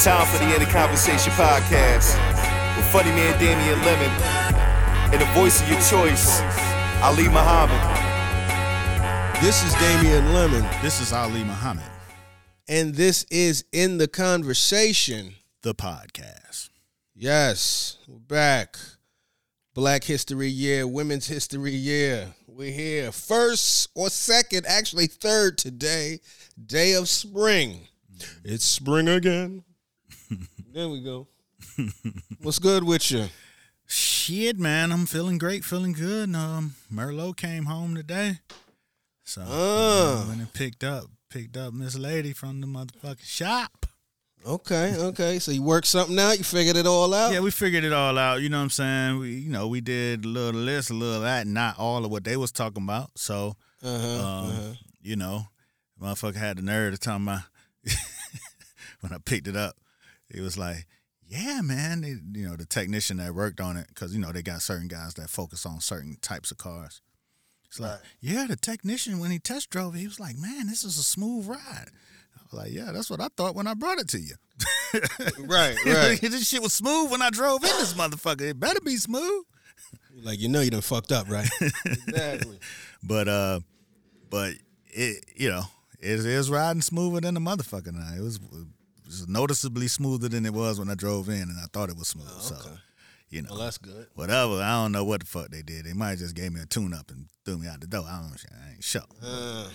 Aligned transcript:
It's 0.00 0.06
time 0.06 0.26
for 0.28 0.38
the 0.42 0.54
In 0.54 0.60
the 0.60 0.70
Conversation 0.70 1.30
podcast 1.34 2.16
with 2.74 2.86
funny 2.86 3.10
man 3.10 3.38
Damien 3.38 3.78
Lemon 3.84 4.10
and 5.12 5.20
the 5.20 5.26
voice 5.38 5.60
of 5.60 5.68
your 5.68 5.78
choice, 5.82 6.40
Ali 7.02 7.24
Muhammad. 7.24 7.76
This 9.42 9.62
is 9.62 9.74
Damien 9.74 10.32
Lemon, 10.32 10.62
This 10.80 11.02
is 11.02 11.12
Ali 11.12 11.44
Muhammad, 11.44 11.84
and 12.66 12.94
this 12.94 13.24
is 13.24 13.66
In 13.72 13.98
the 13.98 14.08
Conversation. 14.08 15.34
the 15.60 15.74
podcast. 15.74 16.70
Yes, 17.14 17.98
we're 18.08 18.20
back. 18.20 18.78
Black 19.74 20.04
History 20.04 20.48
Year, 20.48 20.86
Women's 20.86 21.26
History 21.26 21.72
Year. 21.74 22.28
We're 22.46 22.72
here. 22.72 23.12
First 23.12 23.90
or 23.94 24.08
second, 24.08 24.64
actually 24.66 25.08
third 25.08 25.58
today, 25.58 26.20
day 26.56 26.94
of 26.94 27.06
spring. 27.10 27.88
It's 28.42 28.64
spring 28.64 29.06
again. 29.06 29.64
There 30.80 30.88
we 30.88 31.00
go. 31.02 31.28
What's 32.40 32.58
good 32.58 32.84
with 32.84 33.10
you? 33.10 33.26
Shit, 33.86 34.58
man, 34.58 34.92
I'm 34.92 35.04
feeling 35.04 35.36
great, 35.36 35.62
feeling 35.62 35.92
good. 35.92 36.34
Um, 36.34 36.74
Merlot 36.90 37.36
came 37.36 37.66
home 37.66 37.94
today, 37.94 38.38
so 39.22 39.42
Ah. 39.46 40.24
I 40.24 40.28
went 40.28 40.40
and 40.40 40.52
picked 40.54 40.82
up 40.82 41.04
picked 41.28 41.56
up 41.58 41.74
Miss 41.74 41.98
Lady 41.98 42.32
from 42.32 42.62
the 42.62 42.66
motherfucking 42.66 43.24
shop. 43.26 43.84
Okay, 44.46 44.94
okay. 44.96 45.38
So 45.38 45.50
you 45.52 45.62
worked 45.62 45.86
something 45.86 46.18
out? 46.18 46.38
You 46.38 46.44
figured 46.44 46.76
it 46.76 46.86
all 46.86 47.12
out? 47.12 47.30
Yeah, 47.34 47.40
we 47.40 47.50
figured 47.50 47.84
it 47.84 47.92
all 47.92 48.16
out. 48.16 48.40
You 48.40 48.48
know 48.48 48.56
what 48.56 48.64
I'm 48.64 48.70
saying? 48.70 49.18
We, 49.18 49.32
you 49.34 49.50
know, 49.50 49.68
we 49.68 49.82
did 49.82 50.24
a 50.24 50.28
little 50.28 50.64
this, 50.64 50.88
a 50.88 50.94
little 50.94 51.20
that, 51.20 51.46
not 51.46 51.78
all 51.78 52.06
of 52.06 52.10
what 52.10 52.24
they 52.24 52.38
was 52.38 52.50
talking 52.52 52.82
about. 52.82 53.10
So, 53.16 53.54
Uh-huh, 53.82 54.26
um, 54.26 54.50
uh-huh. 54.50 54.72
you 55.02 55.14
know, 55.16 55.44
motherfucker 56.02 56.36
had 56.36 56.56
the 56.56 56.62
nerve 56.62 56.94
to 56.94 56.98
tell 56.98 57.18
me 57.18 57.36
when 59.02 59.12
I 59.12 59.18
picked 59.18 59.46
it 59.46 59.56
up, 59.56 59.76
he 60.34 60.40
was 60.40 60.56
like, 60.58 60.86
"Yeah, 61.26 61.60
man." 61.62 62.00
They, 62.02 62.16
you 62.38 62.48
know, 62.48 62.56
the 62.56 62.66
technician 62.66 63.16
that 63.18 63.34
worked 63.34 63.60
on 63.60 63.76
it, 63.76 63.86
because 63.88 64.12
you 64.14 64.20
know 64.20 64.32
they 64.32 64.42
got 64.42 64.62
certain 64.62 64.88
guys 64.88 65.14
that 65.14 65.30
focus 65.30 65.64
on 65.66 65.80
certain 65.80 66.16
types 66.20 66.50
of 66.50 66.58
cars. 66.58 67.00
It's 67.68 67.78
like, 67.78 67.90
Right. 67.92 68.00
yeah, 68.20 68.46
the 68.48 68.56
technician 68.56 69.20
when 69.20 69.30
he 69.30 69.38
test 69.38 69.70
drove, 69.70 69.94
it, 69.94 69.98
he 70.00 70.06
was 70.06 70.18
like, 70.20 70.36
"Man, 70.36 70.66
this 70.66 70.82
is 70.84 70.98
a 70.98 71.02
smooth 71.04 71.46
ride." 71.46 71.90
I 72.36 72.40
was 72.50 72.52
like, 72.52 72.72
"Yeah, 72.72 72.90
that's 72.92 73.10
what 73.10 73.20
I 73.20 73.28
thought 73.36 73.54
when 73.54 73.66
I 73.66 73.74
brought 73.74 73.98
it 73.98 74.08
to 74.08 74.18
you." 74.20 74.34
Right, 75.38 75.76
right. 75.86 76.20
this 76.20 76.48
shit 76.48 76.60
was 76.62 76.72
smooth 76.72 77.12
when 77.12 77.22
I 77.22 77.30
drove 77.30 77.62
in 77.62 77.70
this 77.78 77.94
motherfucker. 77.94 78.40
It 78.50 78.58
better 78.58 78.80
be 78.80 78.96
smooth. 78.96 79.44
like 80.24 80.40
you 80.40 80.48
know 80.48 80.60
you 80.60 80.70
done 80.70 80.80
fucked 80.80 81.12
up, 81.12 81.28
right? 81.30 81.48
exactly. 81.84 82.58
But 83.02 83.28
uh, 83.28 83.60
but 84.30 84.54
it 84.86 85.24
you 85.36 85.48
know 85.48 85.62
it 86.00 86.18
is 86.26 86.50
riding 86.50 86.82
smoother 86.82 87.20
than 87.20 87.34
the 87.34 87.40
motherfucker 87.40 87.92
now. 87.92 88.12
It 88.16 88.20
was 88.20 88.40
noticeably 89.28 89.88
smoother 89.88 90.28
than 90.28 90.46
it 90.46 90.52
was 90.54 90.78
when 90.78 90.90
I 90.90 90.94
drove 90.94 91.28
in, 91.28 91.42
and 91.42 91.58
I 91.62 91.66
thought 91.72 91.88
it 91.90 91.96
was 91.96 92.08
smooth. 92.08 92.28
So 92.40 92.56
you 93.28 93.42
know, 93.42 93.50
Well, 93.50 93.60
that's 93.60 93.78
good. 93.78 94.08
whatever. 94.14 94.54
I 94.60 94.82
don't 94.82 94.90
know 94.92 95.04
what 95.04 95.20
the 95.20 95.26
fuck 95.26 95.50
they 95.50 95.62
did. 95.62 95.84
They 95.84 95.92
might 95.92 96.10
have 96.10 96.18
just 96.18 96.34
gave 96.34 96.52
me 96.52 96.60
a 96.60 96.66
tune 96.66 96.92
up 96.92 97.10
and 97.12 97.26
threw 97.44 97.58
me 97.58 97.68
out 97.68 97.80
the 97.80 97.86
door. 97.86 98.04
I 98.08 98.18
don't 98.20 98.30
know. 98.30 98.36
I 98.66 98.72
ain't 98.72 98.84
sure. 98.84 99.02
Uh, 99.22 99.68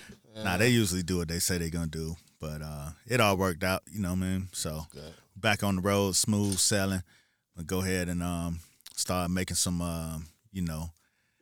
Nah, 0.43 0.57
they 0.57 0.67
usually 0.67 1.03
do 1.03 1.17
what 1.19 1.29
they 1.29 1.39
say 1.39 1.57
they're 1.57 1.69
gonna 1.69 1.87
do, 1.87 2.17
but 2.41 2.61
uh, 2.61 2.89
it 3.07 3.21
all 3.21 3.37
worked 3.37 3.63
out. 3.63 3.83
You 3.89 4.01
know 4.01 4.09
what 4.09 4.17
I 4.17 4.21
mean? 4.21 4.49
So 4.51 4.85
back 5.37 5.63
on 5.63 5.77
the 5.77 5.81
road, 5.81 6.15
smooth 6.17 6.57
sailing. 6.57 7.03
I'll 7.57 7.63
go 7.63 7.79
ahead 7.79 8.09
and 8.09 8.21
um, 8.21 8.59
start 8.97 9.31
making 9.31 9.55
some, 9.55 9.81
um, 9.81 10.25
you 10.51 10.61
know, 10.61 10.89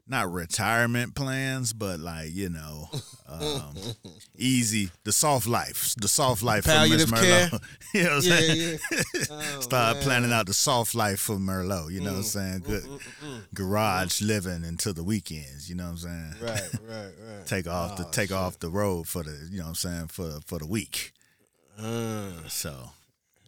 not 0.08 0.32
retirement 0.32 1.16
plans, 1.16 1.74
but 1.74 2.00
like 2.00 2.32
you 2.32 2.50
know, 2.50 2.90
um, 3.28 3.76
easy 4.36 4.92
the 5.04 5.12
soft 5.12 5.48
life, 5.48 5.94
the 5.98 6.08
soft 6.08 6.44
life 6.44 6.66
for 6.66 6.72
Miss? 6.90 7.06
Merlot. 7.06 7.62
you 7.94 8.04
know 8.04 8.16
what 8.18 8.26
I'm 8.26 8.32
yeah, 8.32 8.40
saying? 8.40 8.80
yeah. 8.92 9.00
Oh, 9.32 9.60
Start 9.62 9.96
man. 9.98 10.04
planning 10.04 10.34
out 10.34 10.46
the 10.48 10.54
soft 10.54 10.94
life 10.96 11.20
for 11.20 11.36
Merlot. 11.38 11.92
You 11.92 12.02
know 12.02 12.12
what 12.12 12.18
I'm 12.18 12.24
Mm, 12.24 12.26
saying? 12.26 12.60
Good 12.66 12.84
mm, 12.84 13.00
mm, 13.00 13.28
mm. 13.28 13.42
garage 13.54 14.22
living 14.22 14.64
until 14.66 14.94
the 14.94 15.04
weekends. 15.04 15.70
You 15.70 15.76
know 15.76 15.86
what 15.86 15.92
I'm 15.92 15.98
saying? 15.98 16.34
Right, 16.42 16.70
right, 16.88 17.12
right. 17.38 17.46
Take 17.46 17.68
off 17.68 17.96
the 17.96 18.04
Oh, 18.04 18.10
take 18.12 18.30
shit. 18.30 18.38
off 18.38 18.60
the 18.60 18.70
road 18.70 19.08
for 19.08 19.24
the 19.24 19.48
you 19.50 19.58
know 19.60 19.64
what 19.66 19.70
I'm 19.70 19.76
saying 19.76 20.08
for 20.08 20.40
for 20.46 20.60
the 20.60 20.68
week. 20.68 21.14
Uh, 21.80 22.32
So 22.48 22.90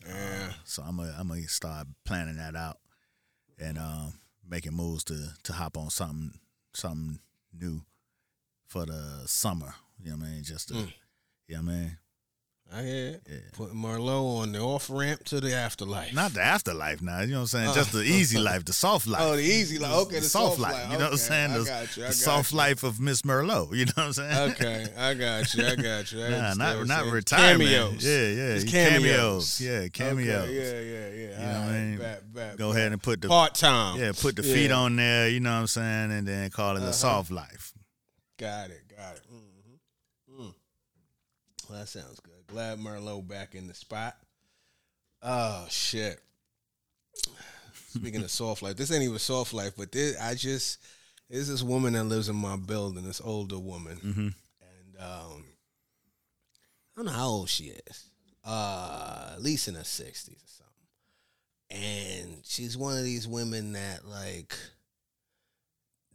yeah. 0.08 0.54
so 0.64 0.84
I'm 0.84 0.98
gonna 0.98 1.14
I'm 1.18 1.28
gonna 1.28 1.48
start 1.48 1.88
planning 2.06 2.38
that 2.38 2.56
out 2.56 2.78
and 3.60 3.78
um, 3.78 4.14
making 4.48 4.74
moves 4.74 5.04
to 5.06 5.30
to 5.44 5.54
hop 5.54 5.78
on 5.78 5.90
something 5.90 6.40
something 6.76 7.20
new 7.54 7.82
for 8.66 8.86
the 8.86 9.24
summer. 9.28 9.74
You 10.00 10.12
know 10.12 10.18
what 10.18 10.28
I 10.28 10.32
mean? 10.32 10.44
Just 10.44 10.68
to, 10.70 10.74
Mm. 10.76 10.94
you 11.48 11.56
know 11.56 11.62
what 11.64 11.72
I 11.72 11.76
mean? 11.76 11.98
I 12.78 12.82
hear. 12.84 13.20
Yeah. 13.30 13.38
Putting 13.54 13.78
Merlot 13.78 14.42
on 14.42 14.52
the 14.52 14.60
off 14.60 14.90
ramp 14.90 15.24
to 15.26 15.40
the 15.40 15.54
afterlife. 15.56 16.14
Not 16.14 16.34
the 16.34 16.42
afterlife 16.42 17.02
now, 17.02 17.22
you 17.22 17.28
know 17.28 17.36
what 17.38 17.42
I'm 17.42 17.48
saying? 17.48 17.70
Uh. 17.70 17.74
Just 17.74 17.94
the 17.94 18.02
easy 18.04 18.38
life, 18.38 18.66
the 18.66 18.74
soft 18.74 19.08
life. 19.08 19.22
Oh, 19.24 19.36
the 19.36 19.42
easy 19.44 19.80
life. 19.80 19.94
Okay, 20.08 20.20
the 20.20 20.26
soft 20.26 20.60
life. 20.60 20.76
You 20.92 20.98
know 20.98 21.06
what 21.06 21.08
I'm 21.08 21.14
Okay, 21.14 21.18
saying? 21.18 21.54
The, 21.54 21.60
you, 21.96 22.08
the 22.08 22.14
soft 22.14 22.52
you. 22.52 22.58
life 22.58 22.84
of 22.84 23.00
Miss 23.00 23.22
Merlot. 23.22 23.74
You 23.76 23.86
know 23.86 23.92
what 23.96 24.06
I'm 24.06 24.14
saying? 24.14 24.52
okay, 24.52 24.86
I 24.98 25.14
got 25.14 25.54
you. 25.54 25.66
I 25.66 25.76
got 25.76 26.12
you. 26.12 26.24
I 26.26 26.30
Nah, 26.30 26.54
not 26.56 26.86
not 26.88 27.06
retirement. 27.06 27.70
Cameos. 27.70 28.04
Yeah, 28.06 28.12
yeah. 28.12 28.56
It's 28.56 28.70
cameos. 28.72 29.60
cameos. 29.60 29.62
Yeah, 29.62 29.88
cameos. 29.88 30.44
Okay, 30.50 30.56
yeah, 30.56 30.82
yeah, 30.82 31.30
yeah. 31.30 31.40
You 31.40 31.54
know 31.54 31.60
what 31.62 31.70
I 31.70 31.80
mean? 31.80 31.98
bet, 31.98 32.34
bet, 32.34 32.58
Go 32.58 32.72
ahead 32.72 32.92
and 32.92 33.02
put 33.02 33.22
the 33.22 33.28
part 33.30 33.56
time. 33.56 34.00
yeah, 34.00 34.12
put 34.20 34.36
the 34.36 34.44
Yeah. 34.44 34.54
feet 34.54 34.72
on 34.72 34.96
there. 34.98 35.30
You 35.30 35.40
know 35.40 35.52
what 35.54 35.60
I'm 35.62 35.68
saying, 35.68 36.12
and 36.12 36.28
then 36.28 36.50
call 36.50 36.76
it 36.76 36.80
Uh-huh. 36.82 36.90
a 36.90 36.94
soft 36.94 37.32
life. 37.32 37.72
Got 38.38 38.70
it. 38.72 38.82
Got 38.90 39.16
it. 39.16 39.22
Mm-hmm. 39.34 40.42
Mm. 40.44 40.54
Well, 41.70 41.80
that 41.80 41.88
sounds 41.88 42.20
good. 42.20 42.34
Glad 42.48 42.80
Merlot 42.80 43.28
back 43.28 43.56
in 43.56 43.68
the 43.68 43.74
spot. 43.74 44.16
Oh 45.22 45.66
shit. 45.70 46.20
Speaking 47.90 48.24
of 48.24 48.32
soft 48.32 48.62
life, 48.62 48.76
this 48.76 48.92
ain't 48.92 49.04
even 49.04 49.18
soft 49.20 49.54
life, 49.54 49.74
but 49.78 49.92
this, 49.92 50.20
I 50.20 50.36
just 50.36 50.80
there's 51.30 51.48
this 51.48 51.64
woman 51.64 51.94
that 51.94 52.04
lives 52.04 52.30
in 52.30 52.36
my 52.36 52.58
building, 52.58 53.04
this 53.04 53.22
older 53.24 53.58
woman, 53.58 53.98
hmm 53.98 54.10
and 54.20 55.00
um, 55.00 55.46
I 56.94 56.98
don't 56.98 57.06
know 57.06 57.12
how 57.12 57.28
old 57.28 57.50
she 57.50 57.74
is. 57.88 58.10
Uh, 58.44 59.32
at 59.34 59.42
least 59.42 59.68
in 59.68 59.74
her 59.76 59.84
sixties 59.84 60.44
or 60.44 60.64
something. 61.72 62.26
And 62.28 62.46
she's 62.46 62.78
one 62.78 62.96
of 62.98 63.04
these 63.04 63.28
women 63.28 63.72
that 63.72 64.08
like 64.08 64.56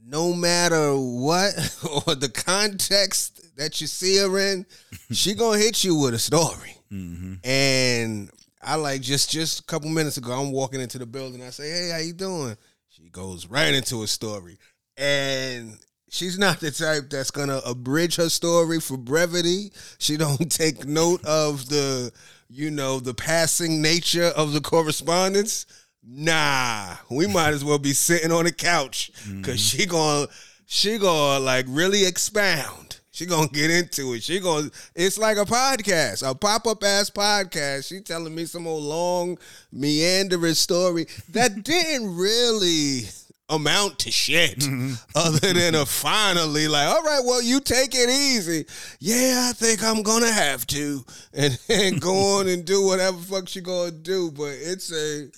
no 0.04 0.32
matter 0.32 0.94
what 0.94 1.54
or 2.06 2.14
the 2.14 2.28
context 2.28 3.56
that 3.56 3.80
you 3.80 3.86
see 3.86 4.18
her 4.18 4.38
in, 4.38 4.66
she 5.12 5.34
gonna 5.34 5.58
hit 5.58 5.84
you 5.84 5.94
with 5.96 6.14
a 6.14 6.18
story. 6.18 6.76
hmm 6.90 7.34
And 7.44 8.30
I 8.62 8.74
like 8.76 9.00
just 9.00 9.30
just 9.30 9.60
a 9.60 9.64
couple 9.64 9.88
minutes 9.88 10.16
ago, 10.16 10.32
I'm 10.32 10.52
walking 10.52 10.80
into 10.80 10.98
the 10.98 11.06
building. 11.06 11.42
I 11.42 11.50
say, 11.50 11.70
"Hey, 11.70 11.90
how 11.90 11.98
you 11.98 12.12
doing?" 12.12 12.56
She 12.88 13.08
goes 13.08 13.46
right 13.46 13.72
into 13.72 14.02
a 14.02 14.06
story, 14.06 14.58
and 14.96 15.78
she's 16.10 16.38
not 16.38 16.60
the 16.60 16.70
type 16.70 17.08
that's 17.08 17.30
gonna 17.30 17.60
abridge 17.64 18.16
her 18.16 18.28
story 18.28 18.80
for 18.80 18.96
brevity. 18.98 19.72
She 19.98 20.16
don't 20.16 20.50
take 20.52 20.84
note 20.86 21.24
of 21.24 21.68
the, 21.68 22.12
you 22.48 22.70
know, 22.70 23.00
the 23.00 23.14
passing 23.14 23.80
nature 23.80 24.32
of 24.36 24.52
the 24.52 24.60
correspondence. 24.60 25.66
Nah, 26.02 26.96
we 27.10 27.26
might 27.26 27.52
as 27.52 27.64
well 27.64 27.78
be 27.78 27.92
sitting 27.92 28.32
on 28.32 28.44
the 28.44 28.52
couch 28.52 29.10
because 29.36 29.60
mm-hmm. 29.60 29.78
she 29.78 29.86
gonna 29.86 30.26
she 30.66 30.98
gonna 30.98 31.44
like 31.44 31.66
really 31.68 32.06
expound. 32.06 33.00
She 33.10 33.26
gonna 33.26 33.48
get 33.48 33.70
into 33.70 34.14
it. 34.14 34.22
She 34.22 34.40
gonna. 34.40 34.70
It's 34.94 35.18
like 35.18 35.36
a 35.36 35.44
podcast, 35.44 36.28
a 36.28 36.34
pop 36.34 36.66
up 36.66 36.82
ass 36.82 37.10
podcast. 37.10 37.88
She 37.88 38.00
telling 38.00 38.34
me 38.34 38.46
some 38.46 38.66
old 38.66 38.84
long 38.84 39.36
meandering 39.72 40.54
story 40.54 41.06
that 41.30 41.64
didn't 41.64 42.16
really 42.16 43.02
amount 43.50 43.98
to 43.98 44.10
shit, 44.10 44.60
mm-hmm. 44.60 44.94
other 45.14 45.52
than 45.52 45.74
a 45.74 45.84
finally 45.84 46.68
like, 46.68 46.88
all 46.88 47.02
right, 47.02 47.22
well, 47.24 47.42
you 47.42 47.60
take 47.60 47.94
it 47.94 48.08
easy. 48.08 48.64
Yeah, 49.00 49.48
I 49.50 49.52
think 49.52 49.82
I'm 49.82 50.02
gonna 50.02 50.32
have 50.32 50.66
to, 50.68 51.04
and 51.34 51.58
then 51.68 51.98
go 51.98 52.14
on 52.38 52.48
and 52.48 52.64
do 52.64 52.86
whatever 52.86 53.18
fuck 53.18 53.48
she 53.48 53.60
gonna 53.60 53.90
do. 53.90 54.30
But 54.30 54.54
it's 54.54 54.92
a 54.92 55.28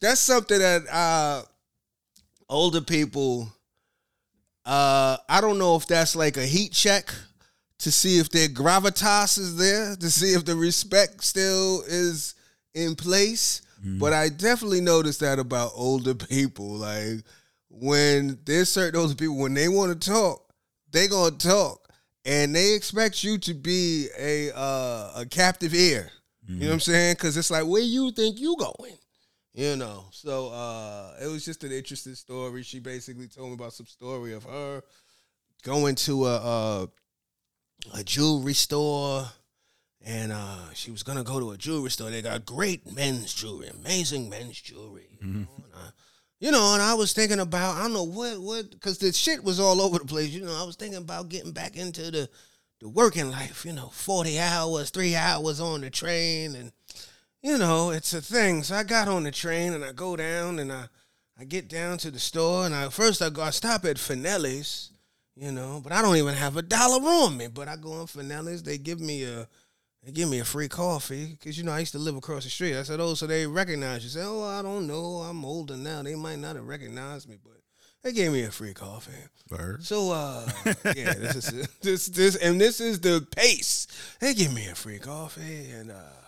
that's 0.00 0.20
something 0.20 0.58
that 0.58 0.82
uh 0.90 1.42
older 2.48 2.80
people 2.80 3.50
uh 4.66 5.16
I 5.28 5.40
don't 5.40 5.58
know 5.58 5.76
if 5.76 5.86
that's 5.86 6.14
like 6.16 6.36
a 6.36 6.44
heat 6.46 6.72
check 6.72 7.12
to 7.78 7.90
see 7.90 8.18
if 8.18 8.28
their 8.28 8.48
gravitas 8.48 9.38
is 9.38 9.56
there, 9.56 9.96
to 9.96 10.10
see 10.10 10.34
if 10.34 10.44
the 10.44 10.54
respect 10.54 11.24
still 11.24 11.82
is 11.86 12.34
in 12.74 12.94
place. 12.94 13.62
But 13.98 14.12
I 14.12 14.28
definitely 14.28 14.82
noticed 14.82 15.20
that 15.20 15.38
about 15.38 15.72
older 15.74 16.14
people. 16.14 16.68
Like 16.72 17.22
when 17.70 18.38
there's 18.44 18.68
certain 18.68 19.00
older 19.00 19.14
people, 19.14 19.38
when 19.38 19.54
they 19.54 19.68
want 19.68 19.98
to 19.98 20.10
talk, 20.10 20.52
they 20.92 21.08
gonna 21.08 21.36
talk. 21.36 21.88
And 22.26 22.54
they 22.54 22.74
expect 22.74 23.24
you 23.24 23.38
to 23.38 23.54
be 23.54 24.08
a 24.18 24.54
uh, 24.54 25.12
a 25.16 25.26
captive 25.30 25.72
ear. 25.74 26.10
You 26.46 26.56
know 26.56 26.66
what 26.66 26.72
I'm 26.74 26.80
saying? 26.80 27.14
Because 27.14 27.36
it's 27.38 27.50
like, 27.50 27.64
where 27.64 27.80
you 27.80 28.10
think 28.10 28.38
you 28.38 28.56
going? 28.58 28.98
You 29.54 29.76
know. 29.76 30.04
So 30.12 30.48
uh, 30.48 31.14
it 31.22 31.26
was 31.26 31.44
just 31.44 31.64
an 31.64 31.72
interesting 31.72 32.14
story. 32.14 32.62
She 32.62 32.78
basically 32.78 33.28
told 33.28 33.48
me 33.48 33.54
about 33.54 33.72
some 33.72 33.86
story 33.86 34.32
of 34.32 34.44
her 34.44 34.82
going 35.62 35.94
to 35.94 36.26
a 36.26 36.36
a, 36.36 36.88
a 37.94 38.04
jewelry 38.04 38.54
store 38.54 39.26
and 40.04 40.32
uh, 40.32 40.72
she 40.72 40.90
was 40.90 41.02
gonna 41.02 41.24
go 41.24 41.38
to 41.38 41.50
a 41.50 41.56
jewelry 41.56 41.90
store. 41.90 42.10
They 42.10 42.22
got 42.22 42.46
great 42.46 42.90
men's 42.94 43.34
jewelry, 43.34 43.68
amazing 43.68 44.30
men's 44.30 44.60
jewelry. 44.60 45.08
You, 45.20 45.26
know? 45.26 45.46
And 45.56 45.74
I, 45.74 45.88
you 46.38 46.50
know, 46.50 46.72
and 46.72 46.82
I 46.82 46.94
was 46.94 47.12
thinking 47.12 47.40
about 47.40 47.76
I 47.76 47.82
don't 47.82 47.92
know 47.92 48.04
what 48.04 48.40
what 48.40 48.70
because 48.70 48.98
the 48.98 49.12
shit 49.12 49.44
was 49.44 49.60
all 49.60 49.80
over 49.80 49.98
the 49.98 50.06
place. 50.06 50.30
You 50.30 50.44
know, 50.44 50.56
I 50.58 50.64
was 50.64 50.76
thinking 50.76 50.98
about 50.98 51.28
getting 51.28 51.52
back 51.52 51.76
into 51.76 52.10
the 52.10 52.30
the 52.80 52.88
working 52.88 53.30
life. 53.30 53.64
You 53.66 53.74
know, 53.74 53.88
forty 53.88 54.38
hours, 54.38 54.90
three 54.90 55.14
hours 55.14 55.60
on 55.60 55.82
the 55.82 55.90
train, 55.90 56.54
and 56.54 56.72
you 57.42 57.58
know, 57.58 57.90
it's 57.90 58.12
a 58.12 58.20
thing. 58.20 58.62
So 58.62 58.74
I 58.74 58.82
got 58.82 59.08
on 59.08 59.24
the 59.24 59.30
train 59.30 59.72
and 59.72 59.84
I 59.84 59.92
go 59.92 60.16
down 60.16 60.58
and 60.58 60.72
I 60.72 60.86
I 61.38 61.44
get 61.44 61.68
down 61.68 61.96
to 61.98 62.10
the 62.10 62.18
store 62.18 62.66
and 62.66 62.74
I 62.74 62.88
first 62.90 63.22
I 63.22 63.30
go 63.30 63.42
I 63.42 63.50
stop 63.50 63.84
at 63.84 63.96
Finelli's, 63.96 64.90
you 65.34 65.50
know, 65.52 65.80
but 65.82 65.92
I 65.92 66.02
don't 66.02 66.16
even 66.16 66.34
have 66.34 66.56
a 66.56 66.62
dollar 66.62 67.00
on 67.02 67.36
me. 67.36 67.48
But 67.48 67.68
I 67.68 67.76
go 67.76 67.92
on 67.92 68.06
Finelli's, 68.06 68.62
they 68.62 68.78
give 68.78 69.00
me 69.00 69.24
a 69.24 69.48
they 70.02 70.12
give 70.12 70.28
me 70.30 70.38
a 70.38 70.44
free 70.44 70.68
coffee 70.68 71.26
because 71.38 71.58
you 71.58 71.64
know 71.64 71.72
I 71.72 71.80
used 71.80 71.92
to 71.92 71.98
live 71.98 72.16
across 72.16 72.44
the 72.44 72.50
street. 72.50 72.76
I 72.76 72.82
said, 72.82 73.00
"Oh, 73.00 73.14
so 73.14 73.26
they 73.26 73.46
recognize 73.46 74.02
you?" 74.02 74.10
Say, 74.10 74.22
"Oh, 74.22 74.42
I 74.42 74.62
don't 74.62 74.86
know. 74.86 75.18
I'm 75.18 75.44
older 75.44 75.76
now. 75.76 76.02
They 76.02 76.14
might 76.14 76.38
not 76.38 76.56
have 76.56 76.66
recognized 76.66 77.28
me, 77.28 77.36
but 77.42 77.60
they 78.02 78.12
gave 78.12 78.32
me 78.32 78.42
a 78.44 78.50
free 78.50 78.72
coffee." 78.72 79.12
Bird. 79.48 79.84
So, 79.84 80.10
uh, 80.10 80.48
yeah, 80.96 81.12
this 81.14 81.36
is 81.36 81.68
this 81.82 82.06
this 82.06 82.36
and 82.36 82.58
this 82.58 82.80
is 82.80 83.00
the 83.00 83.26
pace. 83.36 83.86
They 84.20 84.32
give 84.32 84.54
me 84.54 84.68
a 84.68 84.74
free 84.74 84.98
coffee, 84.98 85.70
and 85.70 85.90
uh, 85.90 86.19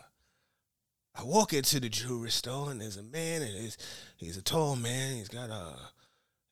I 1.14 1.24
walk 1.24 1.52
into 1.52 1.78
the 1.78 1.88
jewelry 1.88 2.30
store, 2.30 2.70
and 2.70 2.80
there's 2.80 2.96
a 2.96 3.02
man, 3.02 3.42
and 3.42 3.50
he's 3.50 3.76
he's 4.16 4.36
a 4.36 4.42
tall 4.42 4.76
man. 4.76 5.16
He's 5.16 5.28
got 5.28 5.50
a, 5.50 5.76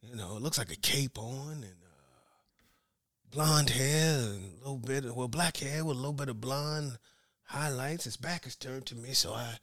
you 0.02 0.16
know, 0.16 0.36
it 0.36 0.42
looks 0.42 0.58
like 0.58 0.72
a 0.72 0.76
cape 0.76 1.18
on, 1.18 1.52
and 1.52 1.64
uh, 1.64 3.30
blonde 3.30 3.70
hair, 3.70 4.18
and 4.18 4.52
a 4.54 4.58
little 4.58 4.78
bit, 4.78 5.04
of, 5.04 5.16
well, 5.16 5.28
black 5.28 5.56
hair 5.58 5.84
with 5.84 5.96
a 5.96 6.00
little 6.00 6.12
bit 6.12 6.28
of 6.28 6.40
blonde 6.40 6.98
highlights. 7.44 8.04
His 8.04 8.16
back 8.16 8.46
is 8.46 8.56
turned 8.56 8.86
to 8.86 8.96
me, 8.96 9.12
so 9.12 9.32
I 9.32 9.58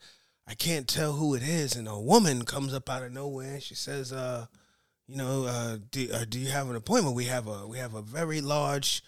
I 0.46 0.54
can't 0.54 0.88
tell 0.88 1.12
who 1.12 1.34
it 1.34 1.42
is. 1.42 1.76
And 1.76 1.86
a 1.86 1.98
woman 1.98 2.44
comes 2.44 2.74
up 2.74 2.90
out 2.90 3.02
of 3.04 3.12
nowhere, 3.12 3.54
and 3.54 3.62
she 3.62 3.74
says, 3.74 4.12
uh 4.12 4.46
you 5.08 5.16
know, 5.16 5.46
uh, 5.46 5.78
do, 5.90 6.06
uh, 6.12 6.24
do 6.28 6.38
you 6.38 6.50
have 6.50 6.68
an 6.68 6.76
appointment? 6.76 7.16
We 7.16 7.24
have 7.24 7.48
a 7.48 7.66
we 7.66 7.78
have 7.78 7.94
a 7.94 8.02
very 8.02 8.42
large 8.42 9.02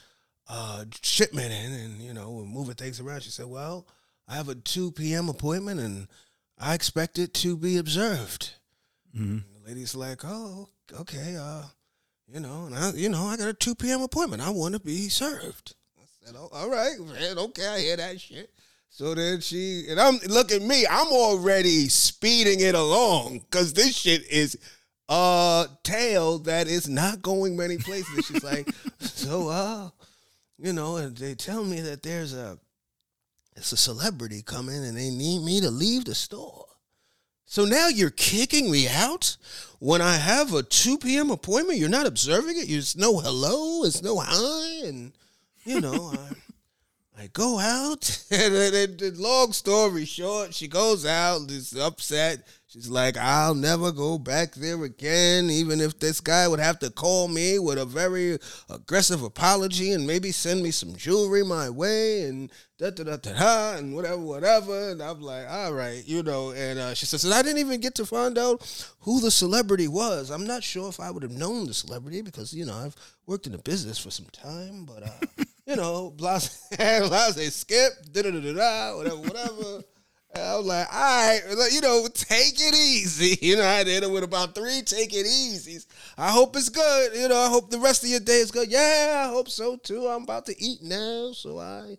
uh, 0.48 0.86
shipment 1.02 1.52
in, 1.52 1.72
and 1.72 2.00
you 2.00 2.14
know, 2.14 2.30
we're 2.30 2.44
moving 2.44 2.74
things 2.74 3.00
around. 3.00 3.22
She 3.22 3.30
said, 3.30 3.46
"Well, 3.46 3.86
I 4.30 4.34
have 4.36 4.48
a 4.48 4.54
two 4.54 4.92
p.m. 4.92 5.28
appointment, 5.28 5.80
and 5.80 6.06
I 6.56 6.74
expect 6.74 7.18
it 7.18 7.34
to 7.34 7.56
be 7.56 7.76
observed." 7.76 8.52
Mhm. 9.14 9.42
The 9.54 9.68
lady's 9.68 9.94
like, 9.96 10.24
"Oh, 10.24 10.68
okay, 11.00 11.36
uh, 11.36 11.64
you 12.32 12.38
know, 12.38 12.66
and 12.66 12.74
I, 12.76 12.92
you 12.92 13.08
know, 13.08 13.26
I 13.26 13.36
got 13.36 13.48
a 13.48 13.52
two 13.54 13.74
p.m. 13.74 14.02
appointment. 14.02 14.40
I 14.40 14.50
want 14.50 14.74
to 14.74 14.80
be 14.80 15.08
served." 15.08 15.74
I 15.98 16.04
said, 16.24 16.36
"Oh, 16.38 16.48
all 16.52 16.70
right, 16.70 16.98
man, 17.00 17.38
okay, 17.38 17.66
I 17.66 17.80
hear 17.80 17.96
that 17.96 18.20
shit." 18.20 18.50
So 18.88 19.14
then 19.14 19.40
she 19.40 19.86
and 19.88 20.00
I'm 20.00 20.18
look 20.28 20.52
at 20.52 20.62
me. 20.62 20.86
I'm 20.86 21.08
already 21.08 21.88
speeding 21.88 22.60
it 22.60 22.74
along 22.74 23.40
because 23.40 23.72
this 23.72 23.96
shit 23.96 24.24
is 24.30 24.56
a 25.08 25.68
tale 25.82 26.38
that 26.40 26.68
is 26.68 26.88
not 26.88 27.20
going 27.22 27.56
many 27.56 27.78
places. 27.78 28.26
She's 28.26 28.44
like, 28.44 28.68
so 29.00 29.48
uh, 29.48 29.90
you 30.58 30.72
know, 30.72 30.96
and 30.96 31.16
they 31.16 31.34
tell 31.34 31.64
me 31.64 31.80
that 31.80 32.02
there's 32.02 32.32
a 32.34 32.58
it's 33.60 33.72
a 33.72 33.76
celebrity 33.76 34.40
coming 34.42 34.82
and 34.84 34.96
they 34.96 35.10
need 35.10 35.42
me 35.42 35.60
to 35.60 35.70
leave 35.70 36.06
the 36.06 36.14
store. 36.14 36.64
So 37.44 37.64
now 37.66 37.88
you're 37.88 38.10
kicking 38.10 38.70
me 38.70 38.88
out 38.88 39.36
when 39.80 40.00
I 40.00 40.16
have 40.16 40.54
a 40.54 40.62
2 40.62 40.96
p.m. 40.98 41.30
appointment. 41.30 41.78
You're 41.78 41.88
not 41.90 42.06
observing 42.06 42.56
it. 42.58 42.68
There's 42.68 42.96
no 42.96 43.18
hello. 43.18 43.84
It's 43.84 44.02
no 44.02 44.18
hi. 44.18 44.86
And, 44.86 45.12
you 45.64 45.80
know, 45.80 46.14
I, 47.18 47.24
I 47.24 47.26
go 47.32 47.58
out. 47.58 48.24
And, 48.30 48.54
and- 48.54 49.02
and 49.02 49.16
long 49.18 49.52
story 49.52 50.06
short, 50.06 50.54
she 50.54 50.66
goes 50.68 51.04
out, 51.04 51.50
is 51.50 51.76
upset. 51.76 52.46
She's 52.72 52.88
like, 52.88 53.16
I'll 53.16 53.56
never 53.56 53.90
go 53.90 54.16
back 54.16 54.54
there 54.54 54.80
again, 54.84 55.50
even 55.50 55.80
if 55.80 55.98
this 55.98 56.20
guy 56.20 56.46
would 56.46 56.60
have 56.60 56.78
to 56.78 56.90
call 56.90 57.26
me 57.26 57.58
with 57.58 57.78
a 57.78 57.84
very 57.84 58.38
aggressive 58.68 59.24
apology 59.24 59.90
and 59.90 60.06
maybe 60.06 60.30
send 60.30 60.62
me 60.62 60.70
some 60.70 60.94
jewelry 60.94 61.42
my 61.42 61.68
way 61.68 62.22
and 62.22 62.48
da 62.78 62.90
da 62.90 63.02
da 63.02 63.16
da 63.16 63.32
da 63.32 63.76
and 63.76 63.92
whatever, 63.92 64.18
whatever. 64.18 64.90
And 64.90 65.02
I'm 65.02 65.20
like, 65.20 65.50
all 65.50 65.72
right, 65.72 66.06
you 66.06 66.22
know. 66.22 66.52
And 66.52 66.78
uh, 66.78 66.94
she 66.94 67.06
says, 67.06 67.24
and 67.24 67.34
I 67.34 67.42
didn't 67.42 67.58
even 67.58 67.80
get 67.80 67.96
to 67.96 68.06
find 68.06 68.38
out 68.38 68.62
who 69.00 69.18
the 69.18 69.32
celebrity 69.32 69.88
was. 69.88 70.30
I'm 70.30 70.46
not 70.46 70.62
sure 70.62 70.88
if 70.88 71.00
I 71.00 71.10
would 71.10 71.24
have 71.24 71.32
known 71.32 71.66
the 71.66 71.74
celebrity 71.74 72.22
because, 72.22 72.54
you 72.54 72.66
know, 72.66 72.76
I've 72.76 72.94
worked 73.26 73.46
in 73.46 73.52
the 73.52 73.58
business 73.58 73.98
for 73.98 74.12
some 74.12 74.26
time, 74.30 74.84
but, 74.84 75.02
uh, 75.02 75.44
you 75.66 75.74
know, 75.74 76.12
blase, 76.12 76.68
blase, 76.76 77.52
skip, 77.52 77.94
da 78.12 78.22
da 78.22 78.30
da 78.30 78.40
da 78.40 78.52
da, 78.52 78.96
whatever, 78.96 79.16
whatever. 79.16 79.82
I 80.36 80.56
was 80.56 80.66
like, 80.66 80.86
all 80.92 81.00
right, 81.00 81.72
you 81.72 81.80
know, 81.80 82.06
take 82.12 82.54
it 82.54 82.74
easy. 82.74 83.36
You 83.50 83.56
know, 83.56 83.64
I 83.64 83.84
had 83.84 84.02
to 84.02 84.08
with 84.08 84.22
about 84.22 84.54
three 84.54 84.82
take 84.82 85.12
it 85.12 85.26
easies. 85.26 85.86
I 86.16 86.30
hope 86.30 86.54
it's 86.56 86.68
good. 86.68 87.14
You 87.14 87.28
know, 87.28 87.36
I 87.36 87.48
hope 87.48 87.70
the 87.70 87.78
rest 87.80 88.04
of 88.04 88.10
your 88.10 88.20
day 88.20 88.38
is 88.40 88.50
good. 88.50 88.70
Yeah, 88.70 89.24
I 89.26 89.28
hope 89.28 89.48
so 89.48 89.76
too. 89.76 90.06
I'm 90.06 90.22
about 90.22 90.46
to 90.46 90.62
eat 90.62 90.82
now, 90.82 91.32
so 91.32 91.58
I 91.58 91.96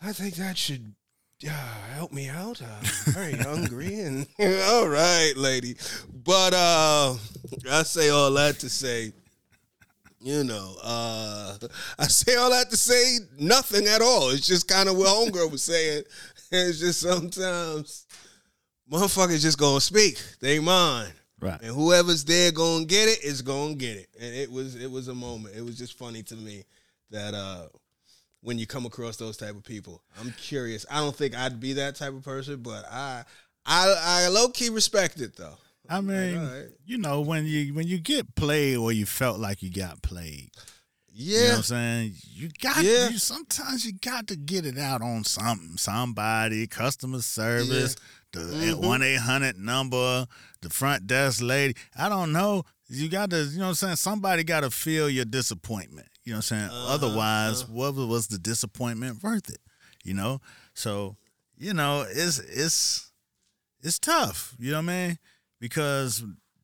I 0.00 0.12
think 0.12 0.34
that 0.36 0.56
should 0.56 0.94
yeah, 1.40 1.74
help 1.94 2.12
me 2.12 2.28
out. 2.28 2.62
I'm 2.62 3.12
very 3.12 3.32
hungry 3.38 4.00
and 4.00 4.26
all 4.40 4.88
right, 4.88 5.32
lady. 5.36 5.76
But 6.12 6.54
uh 6.54 7.16
I 7.70 7.82
say 7.82 8.08
all 8.08 8.30
that 8.32 8.58
to 8.60 8.70
say 8.70 9.12
you 10.22 10.44
know, 10.44 10.76
uh, 10.82 11.56
I 11.98 12.06
say 12.06 12.36
all 12.36 12.50
that 12.50 12.68
to 12.70 12.76
say 12.76 13.20
nothing 13.38 13.86
at 13.86 14.02
all. 14.02 14.28
It's 14.30 14.46
just 14.46 14.68
kind 14.68 14.88
of 14.88 14.96
what 14.96 15.08
homegirl 15.08 15.50
was 15.50 15.62
saying. 15.62 16.02
It's 16.52 16.80
just 16.80 17.00
sometimes 17.00 18.06
motherfuckers 18.90 19.40
just 19.40 19.58
gonna 19.58 19.80
speak. 19.80 20.20
They 20.40 20.58
mind. 20.58 21.12
Right. 21.40 21.60
And 21.62 21.74
whoever's 21.74 22.24
there 22.24 22.50
gonna 22.50 22.84
get 22.84 23.08
it 23.08 23.24
is 23.24 23.40
gonna 23.40 23.74
get 23.74 23.96
it. 23.96 24.08
And 24.20 24.34
it 24.34 24.50
was 24.50 24.74
it 24.74 24.90
was 24.90 25.06
a 25.06 25.14
moment. 25.14 25.54
It 25.56 25.64
was 25.64 25.78
just 25.78 25.96
funny 25.96 26.24
to 26.24 26.34
me 26.34 26.64
that 27.10 27.34
uh 27.34 27.68
when 28.42 28.58
you 28.58 28.66
come 28.66 28.84
across 28.84 29.16
those 29.16 29.36
type 29.36 29.54
of 29.54 29.64
people. 29.64 30.02
I'm 30.18 30.32
curious. 30.32 30.84
I 30.90 30.98
don't 30.98 31.14
think 31.14 31.36
I'd 31.36 31.60
be 31.60 31.74
that 31.74 31.94
type 31.94 32.14
of 32.14 32.24
person, 32.24 32.62
but 32.62 32.84
I 32.90 33.24
I 33.64 33.94
I 34.02 34.28
low 34.28 34.48
key 34.48 34.70
respect 34.70 35.20
it 35.20 35.36
though. 35.36 35.56
I 35.88 36.00
mean, 36.00 36.38
right. 36.38 36.68
you 36.84 36.98
know, 36.98 37.20
when 37.20 37.46
you 37.46 37.74
when 37.74 37.86
you 37.86 37.98
get 37.98 38.34
played 38.34 38.76
or 38.76 38.92
you 38.92 39.06
felt 39.06 39.38
like 39.38 39.62
you 39.62 39.70
got 39.70 40.02
played, 40.02 40.50
Yeah. 41.20 41.36
you 41.38 41.44
know 41.44 41.50
what 41.50 41.56
I'm 41.58 41.62
saying? 41.64 42.14
You 42.32 42.48
got 42.60 42.82
Yeah. 42.84 43.08
you 43.10 43.18
sometimes 43.18 43.84
you 43.84 43.92
got 43.92 44.26
to 44.28 44.36
get 44.36 44.64
it 44.64 44.78
out 44.78 45.02
on 45.02 45.24
something, 45.24 45.76
somebody, 45.76 46.66
customer 46.66 47.20
service, 47.20 47.96
the 48.32 48.40
Mhm. 48.40 48.76
one 48.76 49.02
eight 49.02 49.18
hundred 49.20 49.58
number, 49.58 50.26
the 50.62 50.70
front 50.70 51.06
desk 51.06 51.42
lady. 51.42 51.74
I 51.96 52.08
don't 52.08 52.32
know. 52.32 52.64
You 52.88 53.08
got 53.08 53.30
to, 53.30 53.44
you 53.44 53.58
know 53.58 53.64
what 53.64 53.68
I'm 53.70 53.74
saying? 53.74 53.96
Somebody 53.96 54.44
got 54.44 54.60
to 54.60 54.70
feel 54.70 55.08
your 55.10 55.24
disappointment. 55.24 56.08
You 56.24 56.32
know 56.32 56.38
what 56.38 56.52
I'm 56.52 56.58
saying? 56.58 56.70
Uh-huh, 56.70 56.94
Otherwise, 56.94 57.62
uh-huh. 57.62 57.72
what 57.72 57.94
was 57.94 58.28
the 58.28 58.38
disappointment 58.38 59.22
worth 59.22 59.48
it? 59.50 59.60
You 60.04 60.14
know? 60.14 60.40
So, 60.74 61.16
you 61.58 61.74
know, 61.74 62.06
it's 62.08 62.38
it's 62.38 63.10
it's 63.82 63.98
tough, 63.98 64.54
you 64.58 64.70
know 64.72 64.78
what 64.78 64.90
I 64.90 65.06
mean? 65.08 65.18
Because 65.60 66.22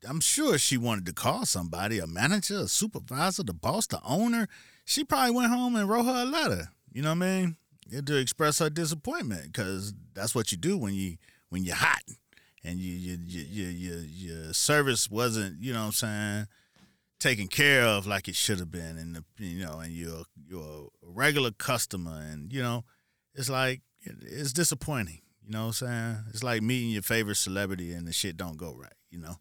I'm 0.09 0.21
sure 0.21 0.59
she 0.59 0.77
wanted 0.77 1.07
to 1.07 1.13
call 1.13 1.47
somebody, 1.47 1.99
a 1.99 2.07
manager, 2.07 2.61
a 2.61 2.69
supervisor, 2.69 3.43
the 3.43 3.55
boss, 3.55 3.87
the 3.87 4.01
owner. 4.05 4.49
She 4.85 5.05
probably 5.05 5.35
went 5.35 5.51
home 5.51 5.77
and 5.77 5.89
wrote 5.89 6.05
her 6.05 6.23
a 6.23 6.25
letter, 6.25 6.69
you 6.93 7.03
know 7.03 7.11
what 7.11 7.25
I 7.25 7.43
mean? 7.43 7.57
To 8.05 8.17
express 8.17 8.59
her 8.59 8.71
disappointment 8.71 9.53
because 9.53 9.95
that's 10.15 10.35
what 10.35 10.51
you 10.51 10.59
do 10.59 10.77
when 10.77 10.95
you 10.95 11.17
when 11.51 11.65
you're 11.65 11.77
hot 11.77 12.03
and 12.65 12.79
you 12.81 12.93
you 12.93 13.19
you 13.25 13.43
you 13.43 13.67
your 13.69 13.99
your 14.01 14.53
service 14.53 15.09
wasn't, 15.09 15.63
you 15.63 15.73
know 15.73 15.81
what 15.81 15.87
I'm 15.87 15.93
saying, 15.93 16.47
taken 17.19 17.49
care 17.49 17.83
of 17.83 18.07
like 18.07 18.29
it 18.29 18.35
should 18.35 18.59
have 18.59 18.71
been 18.71 18.99
and 18.99 19.17
the, 19.17 19.25
you 19.39 19.65
know 19.65 19.79
and 19.79 19.93
you're 19.93 20.25
you're 20.49 20.89
a 21.03 21.11
regular 21.11 21.51
customer 21.51 22.21
and 22.31 22.53
you 22.53 22.63
know 22.63 22.85
it's 23.35 23.49
like 23.49 23.81
it's 24.03 24.53
disappointing 24.53 25.21
you 25.43 25.51
know 25.51 25.67
what 25.67 25.67
i'm 25.67 25.73
saying 25.73 26.17
it's 26.31 26.43
like 26.43 26.63
meeting 26.63 26.91
your 26.91 27.03
favorite 27.03 27.37
celebrity 27.37 27.93
and 27.93 28.07
the 28.07 28.13
shit 28.13 28.37
don't 28.37 28.59
go 28.59 28.75
right 28.75 28.93
you 29.11 29.19
know 29.19 29.37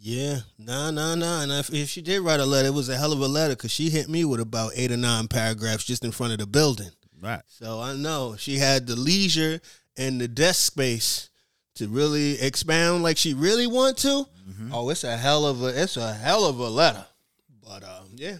Yeah, 0.00 0.40
nah, 0.58 0.90
nah, 0.90 1.14
nah. 1.14 1.42
And 1.42 1.52
if, 1.52 1.72
if 1.72 1.88
she 1.88 2.02
did 2.02 2.20
write 2.20 2.40
a 2.40 2.46
letter, 2.46 2.68
it 2.68 2.74
was 2.74 2.88
a 2.88 2.96
hell 2.96 3.12
of 3.12 3.20
a 3.20 3.26
letter 3.26 3.54
because 3.56 3.72
she 3.72 3.90
hit 3.90 4.08
me 4.08 4.24
with 4.24 4.40
about 4.40 4.72
eight 4.76 4.92
or 4.92 4.96
nine 4.96 5.26
paragraphs 5.28 5.84
just 5.84 6.04
in 6.04 6.12
front 6.12 6.32
of 6.32 6.38
the 6.38 6.46
building. 6.46 6.90
right 7.20 7.42
So 7.48 7.80
I 7.80 7.94
know 7.94 8.36
she 8.38 8.56
had 8.58 8.86
the 8.86 8.96
leisure 8.96 9.60
and 9.96 10.20
the 10.20 10.28
desk 10.28 10.66
space 10.66 11.30
to 11.76 11.88
really 11.88 12.40
expound 12.40 13.02
like 13.02 13.16
she 13.16 13.34
really 13.34 13.66
want 13.66 13.98
to. 13.98 14.26
Oh, 14.72 14.88
it's 14.90 15.02
a 15.04 15.16
hell 15.16 15.44
of 15.44 15.62
a 15.62 15.82
it's 15.82 15.96
a 15.96 16.12
hell 16.14 16.44
of 16.46 16.58
a 16.60 16.68
letter. 16.68 17.04
But 17.62 17.82
um, 17.82 18.06
yeah, 18.14 18.36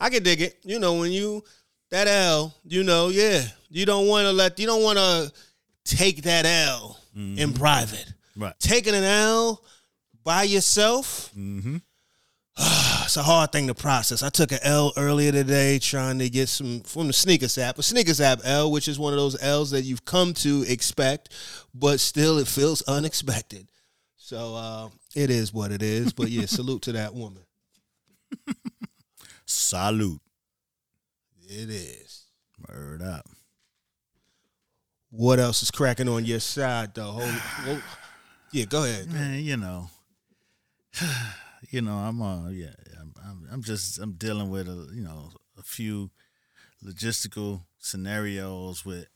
I 0.00 0.10
can 0.10 0.22
dig 0.22 0.40
it. 0.40 0.58
You 0.64 0.78
know, 0.80 0.94
when 0.94 1.12
you 1.12 1.44
that 1.90 2.08
L, 2.08 2.52
you 2.64 2.82
know, 2.82 3.08
yeah, 3.08 3.42
you 3.70 3.86
don't 3.86 4.08
want 4.08 4.26
to 4.26 4.32
let 4.32 4.58
you 4.58 4.66
don't 4.66 4.82
want 4.82 4.98
to 4.98 5.32
take 5.84 6.22
that 6.22 6.44
L 6.44 6.98
in 7.14 7.52
private. 7.52 8.12
right 8.36 8.54
Taking 8.58 8.94
an 8.96 9.04
L 9.04 9.62
by 10.24 10.42
yourself 10.42 11.30
mm-hmm 11.36 11.76
it's 13.04 13.16
a 13.16 13.22
hard 13.22 13.50
thing 13.50 13.66
to 13.66 13.74
process. 13.74 14.22
I 14.22 14.28
took 14.28 14.52
an 14.52 14.60
L 14.62 14.92
earlier 14.96 15.32
today 15.32 15.80
trying 15.80 16.20
to 16.20 16.30
get 16.30 16.48
some 16.48 16.82
from 16.82 17.08
the 17.08 17.12
Sneakers 17.12 17.58
app, 17.58 17.78
a 17.78 17.82
Sneakers 17.82 18.20
app 18.20 18.40
L, 18.44 18.70
which 18.70 18.86
is 18.86 18.96
one 18.96 19.12
of 19.12 19.18
those 19.18 19.40
L's 19.42 19.72
that 19.72 19.82
you've 19.82 20.04
come 20.04 20.34
to 20.34 20.64
expect, 20.68 21.30
but 21.74 21.98
still 21.98 22.38
it 22.38 22.46
feels 22.46 22.82
unexpected. 22.82 23.66
So 24.16 24.54
uh, 24.54 24.88
it 25.16 25.30
is 25.30 25.52
what 25.52 25.72
it 25.72 25.82
is. 25.82 26.12
But 26.12 26.30
yeah, 26.30 26.46
salute 26.46 26.82
to 26.82 26.92
that 26.92 27.12
woman. 27.12 27.42
Salute. 29.46 30.20
It 31.46 31.70
is. 31.70 32.26
Word 32.68 33.02
up. 33.02 33.28
What 35.10 35.38
else 35.40 35.62
is 35.62 35.70
cracking 35.72 36.08
on 36.08 36.24
your 36.24 36.40
side 36.40 36.94
though? 36.94 37.10
Hold, 37.10 37.30
hold- 37.30 37.82
yeah, 38.52 38.64
go 38.66 38.84
ahead. 38.84 39.12
Man, 39.12 39.42
you 39.42 39.56
know, 39.56 39.90
you 41.70 41.82
know, 41.82 41.94
I'm 41.94 42.20
uh, 42.22 42.48
yeah, 42.48 42.74
I'm, 43.00 43.48
I'm, 43.50 43.62
just, 43.62 43.98
I'm 43.98 44.12
dealing 44.12 44.50
with 44.50 44.68
a, 44.68 44.88
you 44.94 45.02
know, 45.02 45.30
a 45.58 45.62
few 45.62 46.10
logistical 46.84 47.62
scenarios 47.78 48.84
with 48.84 49.08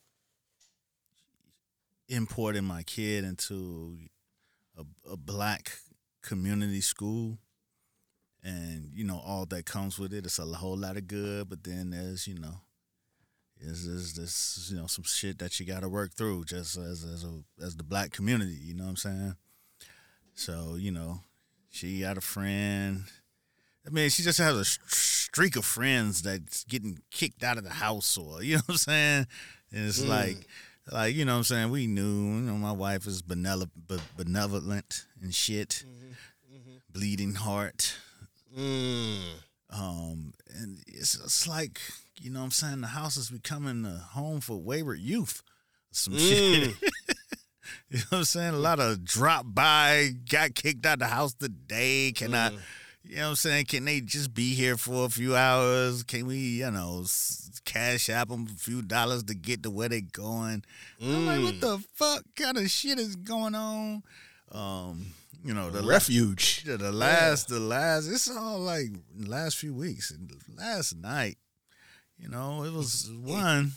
importing 2.08 2.64
my 2.64 2.82
kid 2.82 3.24
into 3.24 3.98
a, 4.76 4.84
a 5.12 5.16
black 5.16 5.78
community 6.22 6.80
school, 6.80 7.38
and 8.42 8.90
you 8.94 9.04
know, 9.04 9.20
all 9.24 9.46
that 9.46 9.66
comes 9.66 9.98
with 9.98 10.12
it. 10.12 10.24
It's 10.24 10.38
a 10.38 10.44
whole 10.44 10.76
lot 10.76 10.96
of 10.96 11.06
good, 11.06 11.48
but 11.48 11.64
then 11.64 11.90
there's, 11.90 12.26
you 12.26 12.38
know. 12.38 12.60
Is 13.60 13.86
is 13.86 14.14
this 14.14 14.68
you 14.70 14.78
know 14.78 14.86
some 14.86 15.02
shit 15.02 15.40
that 15.40 15.58
you 15.58 15.66
got 15.66 15.80
to 15.80 15.88
work 15.88 16.14
through 16.14 16.44
just 16.44 16.76
as 16.76 17.02
as 17.02 17.24
a 17.24 17.42
as 17.60 17.74
the 17.74 17.82
black 17.82 18.12
community, 18.12 18.54
you 18.54 18.72
know 18.72 18.84
what 18.84 18.90
I'm 18.90 18.96
saying? 18.96 19.34
So, 20.38 20.76
you 20.76 20.92
know, 20.92 21.18
she 21.78 22.00
got 22.00 22.18
a 22.18 22.20
friend. 22.20 23.04
I 23.86 23.90
mean, 23.90 24.10
she 24.10 24.22
just 24.22 24.38
has 24.38 24.56
a 24.56 24.64
streak 24.64 25.56
of 25.56 25.64
friends 25.64 26.22
that's 26.22 26.64
getting 26.64 26.98
kicked 27.10 27.42
out 27.44 27.56
of 27.56 27.64
the 27.64 27.70
house 27.70 28.18
or, 28.18 28.42
you 28.42 28.56
know 28.56 28.62
what 28.66 28.74
I'm 28.74 28.76
saying? 28.78 29.26
And 29.72 29.86
it's 29.88 30.00
Mm. 30.00 30.08
like, 30.08 30.46
like, 30.90 31.14
you 31.14 31.24
know 31.24 31.32
what 31.34 31.38
I'm 31.38 31.44
saying? 31.44 31.70
We 31.70 31.86
knew, 31.86 32.02
you 32.02 32.40
know, 32.42 32.54
my 32.54 32.72
wife 32.72 33.06
is 33.06 33.22
benevolent, 33.22 35.06
and 35.22 35.34
shit, 35.34 35.84
bleeding 36.92 37.34
heart. 37.34 37.94
Mm. 38.58 39.20
Um, 39.70 40.32
and 40.54 40.78
it's, 40.86 41.14
it's 41.14 41.46
like, 41.46 41.78
you 42.20 42.30
know 42.30 42.40
what 42.40 42.46
I'm 42.46 42.50
saying? 42.50 42.80
The 42.80 42.86
house 42.88 43.16
is 43.16 43.30
becoming 43.30 43.84
a 43.84 43.98
home 43.98 44.40
for 44.40 44.56
wayward 44.56 44.98
youth. 44.98 45.42
Some 45.92 46.16
shit. 46.18 46.74
You 47.90 47.98
know 47.98 48.04
what 48.10 48.18
I'm 48.18 48.24
saying? 48.24 48.54
A 48.54 48.58
lot 48.58 48.80
of 48.80 49.04
drop 49.04 49.46
by, 49.48 50.10
got 50.30 50.54
kicked 50.54 50.84
out 50.84 50.98
the 50.98 51.06
house 51.06 51.32
today. 51.32 52.12
Can 52.14 52.34
I, 52.34 52.50
mm. 52.50 52.58
you 53.04 53.16
know 53.16 53.22
what 53.22 53.28
I'm 53.30 53.36
saying? 53.36 53.64
Can 53.64 53.86
they 53.86 54.00
just 54.02 54.34
be 54.34 54.54
here 54.54 54.76
for 54.76 55.06
a 55.06 55.08
few 55.08 55.34
hours? 55.34 56.02
Can 56.02 56.26
we, 56.26 56.36
you 56.36 56.70
know, 56.70 57.04
cash 57.64 58.10
app 58.10 58.28
them 58.28 58.46
a 58.46 58.58
few 58.58 58.82
dollars 58.82 59.22
to 59.24 59.34
get 59.34 59.62
to 59.62 59.70
where 59.70 59.88
they 59.88 60.02
going? 60.02 60.64
I'm 61.00 61.26
like, 61.26 61.40
what 61.40 61.54
mm. 61.54 61.60
the 61.60 61.78
fuck 61.94 62.24
kind 62.36 62.58
of 62.58 62.70
shit 62.70 62.98
is 62.98 63.16
going 63.16 63.54
on? 63.54 64.02
Um, 64.52 65.06
you 65.44 65.54
know, 65.54 65.70
the 65.70 65.82
Refuge. 65.82 66.64
the, 66.64 66.76
the 66.76 66.92
last, 66.92 67.48
the 67.48 67.60
last, 67.60 68.08
it's 68.08 68.30
all 68.30 68.58
like 68.58 68.88
last 69.16 69.56
few 69.56 69.72
weeks. 69.72 70.10
And 70.10 70.30
last 70.56 70.96
night, 70.96 71.38
you 72.18 72.28
know, 72.28 72.64
it 72.64 72.72
was 72.72 73.10
mm. 73.10 73.22
one 73.22 73.72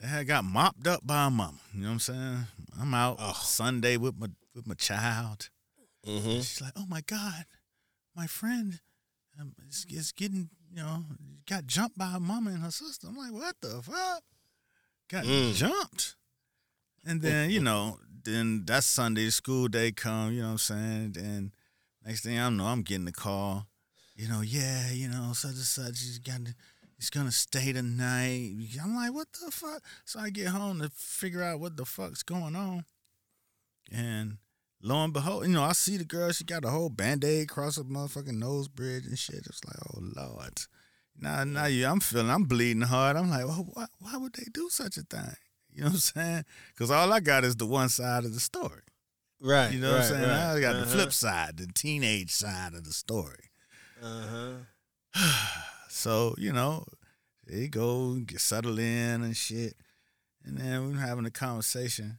that 0.00 0.06
had 0.08 0.26
got 0.26 0.44
mopped 0.44 0.86
up 0.86 1.06
by 1.06 1.26
a 1.26 1.30
mama. 1.30 1.58
You 1.72 1.82
know 1.82 1.86
what 1.88 1.92
I'm 1.94 1.98
saying? 2.00 2.38
I'm 2.80 2.94
out 2.94 3.18
Sunday 3.36 3.96
with 3.96 4.18
my 4.18 4.28
with 4.54 4.66
my 4.66 4.74
child. 4.74 5.50
Mm-hmm. 6.06 6.36
She's 6.38 6.60
like, 6.60 6.72
"Oh 6.76 6.86
my 6.88 7.00
god, 7.00 7.44
my 8.14 8.26
friend 8.26 8.80
um, 9.40 9.54
is, 9.68 9.86
is 9.88 10.12
getting, 10.12 10.50
you 10.70 10.76
know, 10.82 11.04
got 11.48 11.66
jumped 11.66 11.96
by 11.96 12.06
her 12.06 12.20
mama 12.20 12.50
and 12.50 12.62
her 12.62 12.70
sister." 12.70 13.06
I'm 13.08 13.16
like, 13.16 13.32
"What 13.32 13.56
the 13.60 13.80
fuck? 13.82 14.22
Got 15.10 15.24
Mm. 15.24 15.54
jumped?" 15.54 16.16
And 17.06 17.20
then 17.22 17.50
you 17.50 17.60
know, 17.60 17.98
then 18.24 18.64
that 18.66 18.84
Sunday 18.84 19.30
school 19.30 19.68
day 19.68 19.92
come. 19.92 20.32
You 20.32 20.40
know 20.42 20.46
what 20.48 20.52
I'm 20.52 20.58
saying? 20.58 21.16
And 21.18 21.52
next 22.04 22.22
thing 22.22 22.38
I 22.38 22.48
know, 22.50 22.66
I'm 22.66 22.82
getting 22.82 23.04
the 23.06 23.12
call. 23.12 23.66
You 24.16 24.28
know, 24.28 24.42
yeah, 24.42 24.90
you 24.92 25.08
know, 25.08 25.32
such 25.32 25.52
and 25.52 25.58
such. 25.60 26.00
He's 26.00 26.18
got. 26.18 26.44
to- 26.44 26.54
He's 27.04 27.10
gonna 27.10 27.32
stay 27.32 27.70
tonight. 27.70 28.56
I'm 28.82 28.96
like, 28.96 29.12
what 29.12 29.28
the 29.44 29.50
fuck? 29.50 29.82
So 30.06 30.20
I 30.20 30.30
get 30.30 30.46
home 30.48 30.80
to 30.80 30.88
figure 30.88 31.42
out 31.42 31.60
what 31.60 31.76
the 31.76 31.84
fuck's 31.84 32.22
going 32.22 32.56
on. 32.56 32.86
And 33.92 34.38
lo 34.82 35.04
and 35.04 35.12
behold, 35.12 35.46
you 35.46 35.52
know, 35.52 35.64
I 35.64 35.72
see 35.72 35.98
the 35.98 36.06
girl, 36.06 36.32
she 36.32 36.44
got 36.44 36.64
a 36.64 36.70
whole 36.70 36.88
band-aid 36.88 37.42
across 37.50 37.76
her 37.76 37.84
motherfucking 37.84 38.38
nose 38.38 38.68
bridge 38.68 39.04
and 39.04 39.18
shit. 39.18 39.46
It's 39.46 39.60
like, 39.66 39.76
oh 39.94 40.00
Lord. 40.16 40.62
Now 41.20 41.44
now 41.44 41.66
you 41.66 41.86
I'm 41.86 42.00
feeling 42.00 42.30
I'm 42.30 42.44
bleeding 42.44 42.80
hard. 42.80 43.18
I'm 43.18 43.28
like, 43.28 43.44
well, 43.44 43.66
why 43.74 43.84
why 43.98 44.16
would 44.16 44.32
they 44.32 44.46
do 44.50 44.70
such 44.70 44.96
a 44.96 45.02
thing? 45.02 45.34
You 45.74 45.82
know 45.82 45.88
what 45.88 45.94
I'm 45.96 45.98
saying? 46.00 46.44
Because 46.72 46.90
all 46.90 47.12
I 47.12 47.20
got 47.20 47.44
is 47.44 47.56
the 47.56 47.66
one 47.66 47.90
side 47.90 48.24
of 48.24 48.32
the 48.32 48.40
story. 48.40 48.80
Right. 49.42 49.72
You 49.74 49.78
know 49.80 49.88
right, 49.90 49.96
what 49.96 50.04
I'm 50.04 50.08
saying? 50.08 50.22
right. 50.30 50.56
I 50.56 50.60
got 50.62 50.72
the 50.72 50.82
Uh-huh. 50.84 50.90
flip 50.90 51.12
side, 51.12 51.58
the 51.58 51.66
teenage 51.66 52.30
side 52.30 52.72
of 52.72 52.84
the 52.84 52.94
story. 52.94 53.50
Uh-huh. 54.02 54.54
So, 55.96 56.34
you 56.38 56.52
know, 56.52 56.84
they 57.46 57.68
go 57.68 58.14
get 58.16 58.40
settled 58.40 58.78
in 58.78 59.22
and 59.22 59.36
shit. 59.36 59.74
And 60.44 60.58
then 60.58 60.88
we 60.88 60.94
are 60.94 60.98
having 61.00 61.24
a 61.26 61.30
conversation 61.30 62.18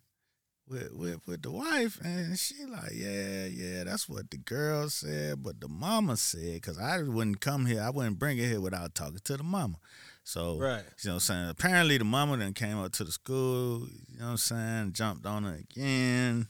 with, 0.67 0.91
with 0.94 1.20
with 1.27 1.44
the 1.44 1.51
wife, 1.51 2.00
and 2.03 2.38
she 2.39 2.65
like, 2.65 2.91
yeah, 2.94 3.46
yeah, 3.46 3.84
that's 3.84 4.10
what 4.10 4.32
the 4.32 4.38
girl 4.38 4.89
said, 4.89 5.44
but 5.44 5.62
the 5.62 5.67
mama 5.67 6.17
said, 6.17 6.55
because 6.55 6.79
I 6.79 7.03
wouldn't 7.03 7.39
come 7.39 7.67
here, 7.67 7.82
I 7.84 7.91
wouldn't 7.91 8.17
bring 8.17 8.39
her 8.39 8.46
here 8.46 8.60
without 8.60 8.96
talking 8.96 9.20
to 9.25 9.38
the 9.38 9.44
mama. 9.44 9.75
So, 10.24 10.58
Right. 10.58 10.84
you 11.03 11.10
know 11.10 11.12
what 11.12 11.13
I'm 11.15 11.20
saying? 11.20 11.50
Apparently, 11.50 12.00
the 12.00 12.03
mama 12.03 12.38
then 12.38 12.53
came 12.53 12.79
up 12.79 12.91
to 12.94 13.03
the 13.03 13.12
school, 13.12 13.88
you 14.10 14.17
know 14.17 14.25
what 14.25 14.32
I'm 14.32 14.38
saying, 14.38 14.94
jumped 14.94 15.27
on 15.27 15.44
her 15.44 15.53
again. 15.53 16.48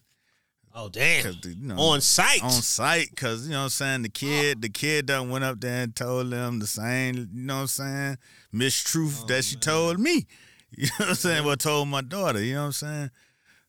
Oh 0.78 0.90
damn! 0.90 1.24
the, 1.42 1.50
you 1.58 1.68
know, 1.68 1.78
On 1.80 2.02
site. 2.02 2.44
on 2.44 2.52
site 2.52 3.10
because 3.12 3.46
you 3.48 3.54
know 3.54 3.60
what 3.60 3.64
I'm 3.64 3.70
saying 3.70 4.02
the 4.02 4.10
kid 4.10 4.62
the 4.62 4.68
kid 4.70 5.06
done 5.06 5.30
went 5.30 5.46
up 5.46 5.62
there 5.62 5.84
and 5.84 5.96
told 5.96 6.30
them 6.32 6.60
the 6.60 6.68
same 6.68 7.16
you 7.16 7.28
know 7.32 7.56
what 7.56 7.62
I'm 7.62 7.68
saying 7.68 8.18
mistruth 8.54 9.24
Oh, 9.24 9.26
that 9.28 9.44
she 9.46 9.56
told 9.56 10.00
me 10.00 10.28
you 10.72 10.88
know 10.88 10.92
what 10.98 11.10
I'm 11.10 11.16
saying 11.16 11.46
what 11.46 11.60
told 11.62 11.88
my 11.88 12.02
daughter 12.02 12.44
you 12.44 12.56
know 12.56 12.62
what 12.62 12.66
I'm 12.68 12.72
saying 12.74 13.10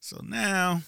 so 0.00 0.20
now 0.25 0.82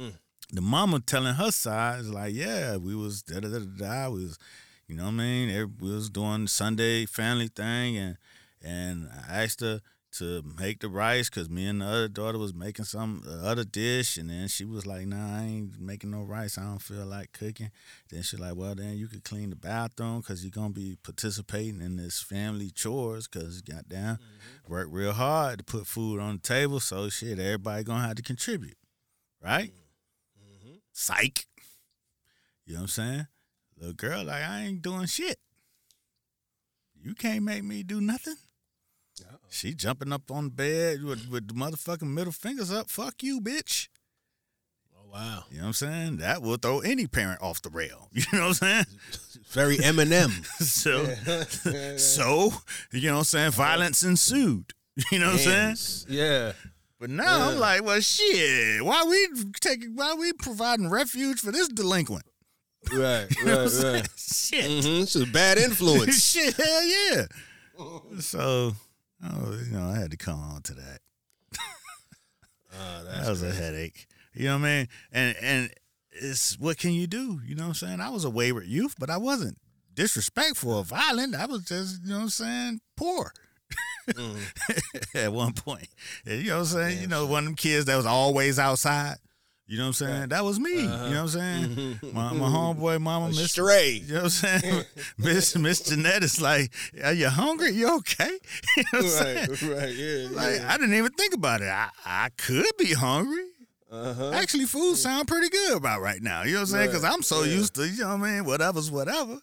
Mm. 0.00 0.14
the 0.50 0.62
mama 0.62 1.00
telling 1.00 1.34
her 1.34 1.50
side 1.50 2.00
is 2.00 2.08
like 2.10 2.32
yeah 2.34 2.76
we 2.78 2.94
was 2.94 3.22
da 3.22 3.40
da 3.40 3.48
da 3.48 3.58
da 3.58 4.08
we 4.08 4.24
was 4.24 4.38
you 4.88 4.96
know 4.96 5.04
what 5.04 5.10
I 5.10 5.12
mean 5.16 5.74
we 5.78 5.90
was 5.92 6.08
doing 6.08 6.46
Sunday 6.46 7.04
family 7.04 7.48
thing 7.48 7.98
and 7.98 8.16
and 8.62 9.10
I 9.28 9.42
asked 9.44 9.60
her 9.60 9.82
to 10.12 10.42
make 10.58 10.80
the 10.80 10.88
rice 10.88 11.30
because 11.30 11.48
me 11.48 11.66
and 11.66 11.80
the 11.80 11.86
other 11.86 12.08
daughter 12.08 12.38
was 12.38 12.52
making 12.52 12.84
some 12.84 13.22
other 13.42 13.64
dish 13.64 14.18
and 14.18 14.28
then 14.28 14.46
she 14.46 14.64
was 14.64 14.86
like 14.86 15.06
nah 15.06 15.38
i 15.38 15.44
ain't 15.44 15.80
making 15.80 16.10
no 16.10 16.22
rice. 16.22 16.58
I 16.58 16.64
don't 16.64 16.82
feel 16.82 17.06
like 17.06 17.32
cooking. 17.32 17.70
Then 18.10 18.22
she 18.22 18.36
like 18.36 18.54
well 18.54 18.74
then 18.74 18.96
you 18.98 19.08
could 19.08 19.24
clean 19.24 19.50
the 19.50 19.56
bathroom 19.56 20.20
because 20.20 20.44
you're 20.44 20.50
gonna 20.50 20.70
be 20.70 20.96
participating 21.02 21.80
in 21.80 21.96
this 21.96 22.20
family 22.20 22.70
chores 22.70 23.26
because 23.26 23.62
goddamn 23.62 24.18
work 24.68 24.88
real 24.90 25.12
hard 25.12 25.58
to 25.58 25.64
put 25.64 25.86
food 25.86 26.20
on 26.20 26.34
the 26.36 26.42
table 26.42 26.80
so 26.80 27.08
shit 27.08 27.38
everybody 27.38 27.82
gonna 27.82 28.06
have 28.06 28.16
to 28.16 28.22
contribute. 28.22 28.76
Right? 29.42 29.72
Mm-hmm. 30.38 30.74
psych. 30.92 31.46
You 32.66 32.74
know 32.74 32.80
what 32.80 32.82
i'm 32.82 32.88
saying? 32.88 33.26
Little 33.78 33.94
girl 33.94 34.24
like 34.24 34.42
i 34.44 34.64
ain't 34.64 34.82
doing 34.82 35.06
shit. 35.06 35.38
You 37.02 37.14
can't 37.14 37.42
make 37.42 37.64
me 37.64 37.82
do 37.82 38.00
nothing 38.00 38.36
she 39.48 39.74
jumping 39.74 40.12
up 40.12 40.30
on 40.30 40.48
bed 40.50 41.02
with, 41.02 41.28
with 41.28 41.48
the 41.48 41.54
motherfucking 41.54 42.02
middle 42.12 42.32
fingers 42.32 42.72
up. 42.72 42.88
Fuck 42.90 43.22
you, 43.22 43.40
bitch. 43.40 43.88
Oh 44.96 45.10
wow. 45.12 45.44
You 45.50 45.58
know 45.58 45.62
what 45.64 45.66
I'm 45.68 45.72
saying? 45.74 46.16
That 46.18 46.42
will 46.42 46.56
throw 46.56 46.80
any 46.80 47.06
parent 47.06 47.42
off 47.42 47.60
the 47.62 47.70
rail. 47.70 48.08
You 48.12 48.24
know 48.32 48.48
what 48.48 48.62
I'm 48.62 48.84
saying? 48.84 48.84
Very 49.50 49.76
Eminem. 49.78 50.30
So, 50.62 51.04
so 51.96 52.52
you 52.92 53.08
know 53.08 53.14
what 53.14 53.18
I'm 53.20 53.24
saying? 53.24 53.50
Violence 53.52 54.02
ensued. 54.02 54.72
You 55.10 55.18
know 55.20 55.32
what 55.32 55.46
I'm 55.46 55.74
saying? 55.76 56.06
Yeah. 56.08 56.52
But 57.00 57.10
now 57.10 57.48
I'm 57.50 57.58
like, 57.58 57.82
well, 57.82 57.98
shit. 58.00 58.84
Why 58.84 59.04
we 59.08 59.28
taking? 59.60 59.96
Why 59.96 60.14
we 60.14 60.32
providing 60.34 60.88
refuge 60.88 61.40
for 61.40 61.50
this 61.50 61.66
delinquent? 61.68 62.24
Right. 62.92 63.26
You 63.36 63.44
know 63.44 63.52
what 63.52 63.58
I'm 63.58 63.62
Right. 63.64 63.70
saying? 63.70 63.94
Right. 63.94 64.08
Shit. 64.16 64.64
Mm-hmm. 64.64 65.02
It's 65.02 65.16
a 65.16 65.26
bad 65.26 65.58
influence. 65.58 66.22
shit. 66.30 66.54
Hell 66.54 66.84
yeah. 66.84 67.24
So, 68.20 68.74
oh, 69.24 69.58
you 69.64 69.76
know, 69.76 69.88
I 69.88 69.98
had 69.98 70.10
to 70.10 70.16
come 70.16 70.40
on 70.40 70.62
to 70.62 70.74
that. 70.74 70.98
Oh, 72.74 73.04
that 73.04 73.28
was 73.28 73.42
a 73.42 73.52
headache. 73.52 74.06
You 74.34 74.46
know 74.46 74.58
what 74.58 74.64
I 74.66 74.76
mean? 74.78 74.88
And 75.12 75.36
and 75.42 75.70
it's 76.10 76.58
what 76.58 76.78
can 76.78 76.92
you 76.92 77.06
do? 77.06 77.40
You 77.46 77.54
know 77.54 77.64
what 77.64 77.68
I'm 77.68 77.74
saying? 77.74 78.00
I 78.00 78.08
was 78.08 78.24
a 78.24 78.30
wayward 78.30 78.66
youth, 78.66 78.94
but 78.98 79.10
I 79.10 79.18
wasn't 79.18 79.58
disrespectful 79.94 80.72
or 80.72 80.84
violent. 80.84 81.34
I 81.34 81.46
was 81.46 81.64
just, 81.64 82.02
you 82.02 82.10
know 82.10 82.16
what 82.16 82.22
I'm 82.22 82.28
saying, 82.30 82.80
poor. 82.96 83.32
Mm-hmm. 84.08 84.38
At 85.18 85.32
one 85.32 85.52
point. 85.52 85.88
You 86.24 86.44
know 86.44 86.54
what 86.54 86.60
I'm 86.60 86.64
saying? 86.66 87.00
you 87.00 87.06
know, 87.06 87.26
one 87.26 87.44
of 87.44 87.44
them 87.44 87.56
kids 87.56 87.84
that 87.86 87.96
was 87.96 88.06
always 88.06 88.58
outside. 88.58 89.16
You 89.66 89.78
know 89.78 89.84
what 89.84 89.88
I'm 89.88 89.92
saying? 89.94 90.28
That 90.30 90.44
was 90.44 90.58
me. 90.60 90.84
Uh-huh. 90.86 91.04
You 91.06 91.14
know 91.14 91.22
what 91.24 91.36
I'm 91.36 91.68
saying? 91.72 91.98
My, 92.12 92.32
my 92.32 92.46
homeboy 92.48 93.00
mama, 93.00 93.28
Miss 93.28 93.52
Stray. 93.52 94.02
You 94.04 94.14
know 94.14 94.22
what 94.24 94.24
I'm 94.24 94.60
saying? 94.60 94.84
Miss 95.18 95.56
Miss 95.56 95.80
Jeanette 95.80 96.22
is 96.24 96.40
like, 96.42 96.72
"Are 97.02 97.12
you 97.12 97.28
hungry? 97.28 97.70
You 97.70 97.96
okay?" 97.98 98.38
You 98.76 98.82
know 98.92 98.98
what 98.98 99.04
I'm 99.04 99.08
saying? 99.08 99.48
Right, 99.50 99.62
right, 99.62 99.94
yeah. 99.94 100.28
Like 100.30 100.56
yeah. 100.60 100.68
I 100.72 100.76
didn't 100.76 100.94
even 100.94 101.12
think 101.12 101.32
about 101.34 101.62
it. 101.62 101.68
I, 101.68 101.88
I 102.04 102.28
could 102.36 102.66
be 102.78 102.92
hungry. 102.92 103.44
Uh-huh. 103.90 104.30
Actually, 104.34 104.64
food 104.64 104.96
sound 104.96 105.28
pretty 105.28 105.48
good 105.48 105.76
about 105.76 106.00
right 106.00 106.20
now. 106.22 106.42
You 106.42 106.52
know 106.54 106.58
what 106.58 106.60
I'm 106.62 106.66
saying? 106.66 106.86
Because 106.88 107.02
Right, 107.04 107.12
I'm 107.12 107.22
so 107.22 107.42
yeah. 107.44 107.52
used 107.54 107.74
to, 107.76 107.86
you 107.86 108.00
know 108.02 108.16
what 108.16 108.26
I 108.26 108.32
mean? 108.32 108.44
Whatever's 108.44 108.90
whatever. 108.90 109.38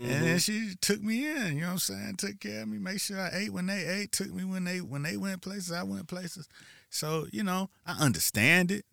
And 0.00 0.04
Mm-hmm. 0.10 0.24
then 0.24 0.38
she 0.38 0.72
took 0.80 1.02
me 1.02 1.26
in. 1.30 1.56
You 1.56 1.60
know 1.62 1.66
what 1.66 1.72
I'm 1.72 1.78
saying? 1.78 2.14
Took 2.16 2.40
care 2.40 2.62
of 2.62 2.68
me. 2.68 2.78
Make 2.78 3.00
sure 3.00 3.20
I 3.20 3.30
ate 3.34 3.52
when 3.52 3.66
they 3.66 3.84
ate. 3.86 4.12
Took 4.12 4.32
me 4.32 4.44
when 4.44 4.64
they 4.64 4.80
when 4.80 5.02
they 5.02 5.16
went 5.18 5.42
places. 5.42 5.70
I 5.72 5.82
went 5.82 6.08
places. 6.08 6.48
So 6.88 7.26
you 7.30 7.42
know, 7.42 7.68
I 7.86 7.92
understand 8.02 8.70
it. 8.70 8.86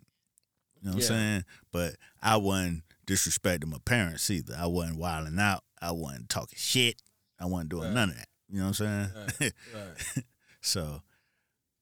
You 0.81 0.89
know 0.89 0.95
what 0.95 1.03
Yeah. 1.03 1.09
I'm 1.09 1.19
saying? 1.19 1.45
But 1.71 1.95
I 2.21 2.37
wasn't 2.37 2.83
disrespecting 3.05 3.67
my 3.67 3.79
parents 3.85 4.29
either. 4.29 4.55
I 4.57 4.67
wasn't 4.67 4.97
wilding 4.97 5.39
out. 5.39 5.63
I 5.81 5.91
wasn't 5.91 6.29
talking 6.29 6.57
shit. 6.57 7.01
I 7.39 7.45
wasn't 7.45 7.69
doing 7.69 7.85
Right. 7.85 7.93
none 7.93 8.09
of 8.09 8.15
that. 8.15 8.29
You 8.49 8.59
know 8.59 8.67
what 8.69 8.79
I'm 8.81 9.09
saying? 9.13 9.25
Right. 9.39 9.53
right. 9.73 10.23
so 10.61 11.01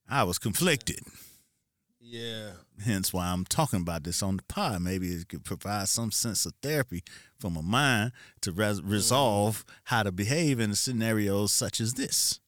I 0.07 0.23
was 0.23 0.37
conflicted. 0.39 0.99
Yeah. 1.99 2.51
Hence 2.85 3.11
why 3.11 3.27
I'm 3.27 3.43
talking 3.43 3.81
about 3.81 4.03
this 4.03 4.23
on 4.23 4.37
the 4.37 4.43
pod. 4.43 4.81
Maybe 4.81 5.09
it 5.09 5.27
could 5.27 5.43
provide 5.43 5.89
some 5.89 6.11
sense 6.11 6.45
of 6.45 6.53
therapy 6.61 7.03
for 7.39 7.49
my 7.51 7.61
mind 7.61 8.13
to 8.41 8.51
res- 8.53 8.79
mm. 8.81 8.89
resolve 8.89 9.65
how 9.85 10.03
to 10.03 10.11
behave 10.11 10.59
in 10.59 10.73
scenarios 10.75 11.51
such 11.51 11.81
as 11.81 11.95
this. 11.95 12.39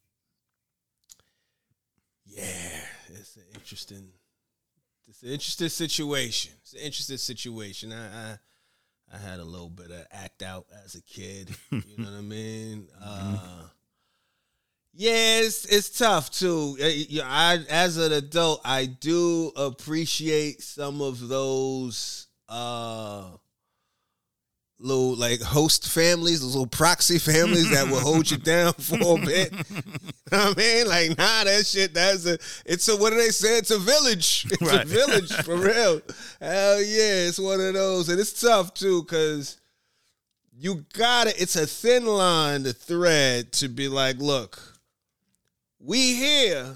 Yeah. 2.25 2.81
It's 3.09 3.35
an 3.35 3.43
interesting 3.53 4.09
it's 5.19 5.23
an 5.23 5.33
interesting 5.33 5.69
situation. 5.69 6.53
It's 6.61 6.73
an 6.73 6.79
interesting 6.79 7.17
situation. 7.17 7.91
I, 7.91 8.31
I 8.33 8.37
I 9.13 9.17
had 9.17 9.39
a 9.39 9.43
little 9.43 9.69
bit 9.69 9.91
of 9.91 10.05
act 10.11 10.43
out 10.43 10.65
as 10.85 10.95
a 10.95 11.01
kid. 11.01 11.49
You 11.71 11.81
know 11.97 12.05
what 12.11 12.17
I 12.17 12.21
mean? 12.21 12.87
Uh 13.03 13.63
yeah, 14.93 15.41
it's 15.41 15.65
it's 15.65 15.97
tough 15.97 16.31
too. 16.31 16.77
I 16.81 17.63
as 17.69 17.97
an 17.97 18.11
adult, 18.11 18.61
I 18.65 18.85
do 18.85 19.51
appreciate 19.55 20.61
some 20.61 21.01
of 21.01 21.27
those 21.27 22.27
uh 22.49 23.31
little 24.79 25.15
like 25.15 25.41
host 25.41 25.89
families, 25.89 26.41
those 26.41 26.55
little 26.55 26.67
proxy 26.67 27.19
families 27.19 27.69
that 27.71 27.87
will 27.87 27.99
hold 27.99 28.31
you 28.31 28.37
down 28.53 28.73
for 28.73 28.95
a 28.95 29.25
bit. 29.25 29.53
I 30.31 30.53
mean, 30.55 30.87
like, 30.87 31.17
nah, 31.17 31.43
that 31.43 31.65
shit, 31.65 31.93
that's 31.93 32.25
a, 32.25 32.37
it's 32.65 32.87
a, 32.87 32.95
what 32.95 33.11
do 33.11 33.17
they 33.17 33.29
say? 33.29 33.57
It's 33.57 33.71
a 33.71 33.79
village. 33.79 34.47
It's 34.61 34.73
a 34.73 34.85
village, 34.85 35.31
for 35.43 35.55
real. 35.57 36.01
Hell 36.41 36.81
yeah, 36.81 37.27
it's 37.27 37.39
one 37.39 37.59
of 37.59 37.73
those. 37.73 38.09
And 38.09 38.19
it's 38.19 38.39
tough, 38.39 38.73
too, 38.73 39.03
because 39.03 39.57
you 40.51 40.85
gotta, 40.93 41.39
it's 41.41 41.55
a 41.55 41.65
thin 41.65 42.05
line 42.05 42.63
to 42.63 42.73
thread 42.73 43.51
to 43.53 43.67
be 43.67 43.87
like, 43.87 44.17
look, 44.17 44.61
we 45.79 46.15
here, 46.15 46.75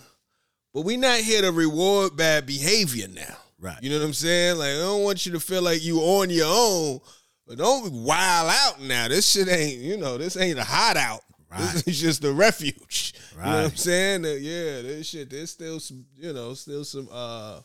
but 0.73 0.81
we 0.81 0.97
not 0.97 1.19
here 1.19 1.41
to 1.41 1.51
reward 1.51 2.15
bad 2.15 2.45
behavior 2.45 3.07
now. 3.07 3.37
Right. 3.59 3.81
You 3.81 3.89
know 3.89 3.99
what 3.99 4.05
I'm 4.05 4.13
saying? 4.13 4.57
Like, 4.57 4.69
I 4.69 4.79
don't 4.79 5.03
want 5.03 5.25
you 5.25 5.31
to 5.33 5.39
feel 5.39 5.61
like 5.61 5.83
you 5.83 5.99
on 5.99 6.29
your 6.29 6.47
own, 6.49 6.99
but 7.47 7.57
don't 7.57 7.83
be 7.91 7.97
wild 7.97 8.49
out 8.51 8.81
now. 8.81 9.07
This 9.07 9.29
shit 9.29 9.47
ain't, 9.49 9.79
you 9.81 9.97
know, 9.97 10.17
this 10.17 10.37
ain't 10.37 10.59
a 10.59 10.63
hideout. 10.63 11.21
This 11.57 11.75
Right. 11.75 11.87
is 11.87 11.99
just 12.01 12.23
a 12.23 12.31
refuge. 12.33 13.13
You 13.35 13.39
know 13.49 13.55
what 13.63 13.65
I'm 13.71 13.75
saying? 13.75 14.23
Yeah, 14.23 14.81
this 14.83 15.07
shit, 15.07 15.29
there's 15.29 15.49
still 15.51 15.79
some, 15.79 16.05
you 16.15 16.33
know, 16.33 16.53
still 16.53 16.85
some 16.85 17.09
uh 17.11 17.61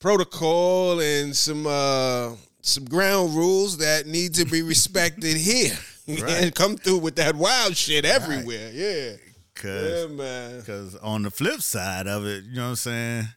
protocol 0.00 1.00
and 1.00 1.34
some 1.34 1.66
uh 1.66 2.32
some 2.60 2.84
ground 2.86 3.34
rules 3.34 3.78
that 3.78 4.06
need 4.06 4.34
to 4.34 4.44
be 4.44 4.62
respected 4.62 5.36
here. 5.36 5.76
and 6.08 6.54
come 6.54 6.76
through 6.76 6.98
with 6.98 7.16
that 7.16 7.34
wild 7.36 7.76
shit 7.76 8.04
everywhere. 8.04 8.70
Yeah. 8.72 9.12
Cause, 9.54 10.10
Yeah, 10.10 10.14
man. 10.14 10.62
Cause 10.62 10.96
on 10.96 11.22
the 11.22 11.30
flip 11.30 11.60
side 11.62 12.06
of 12.08 12.26
it, 12.26 12.44
you 12.44 12.56
know 12.56 12.62
what 12.64 12.68
I'm 12.70 12.76
saying? 12.76 13.28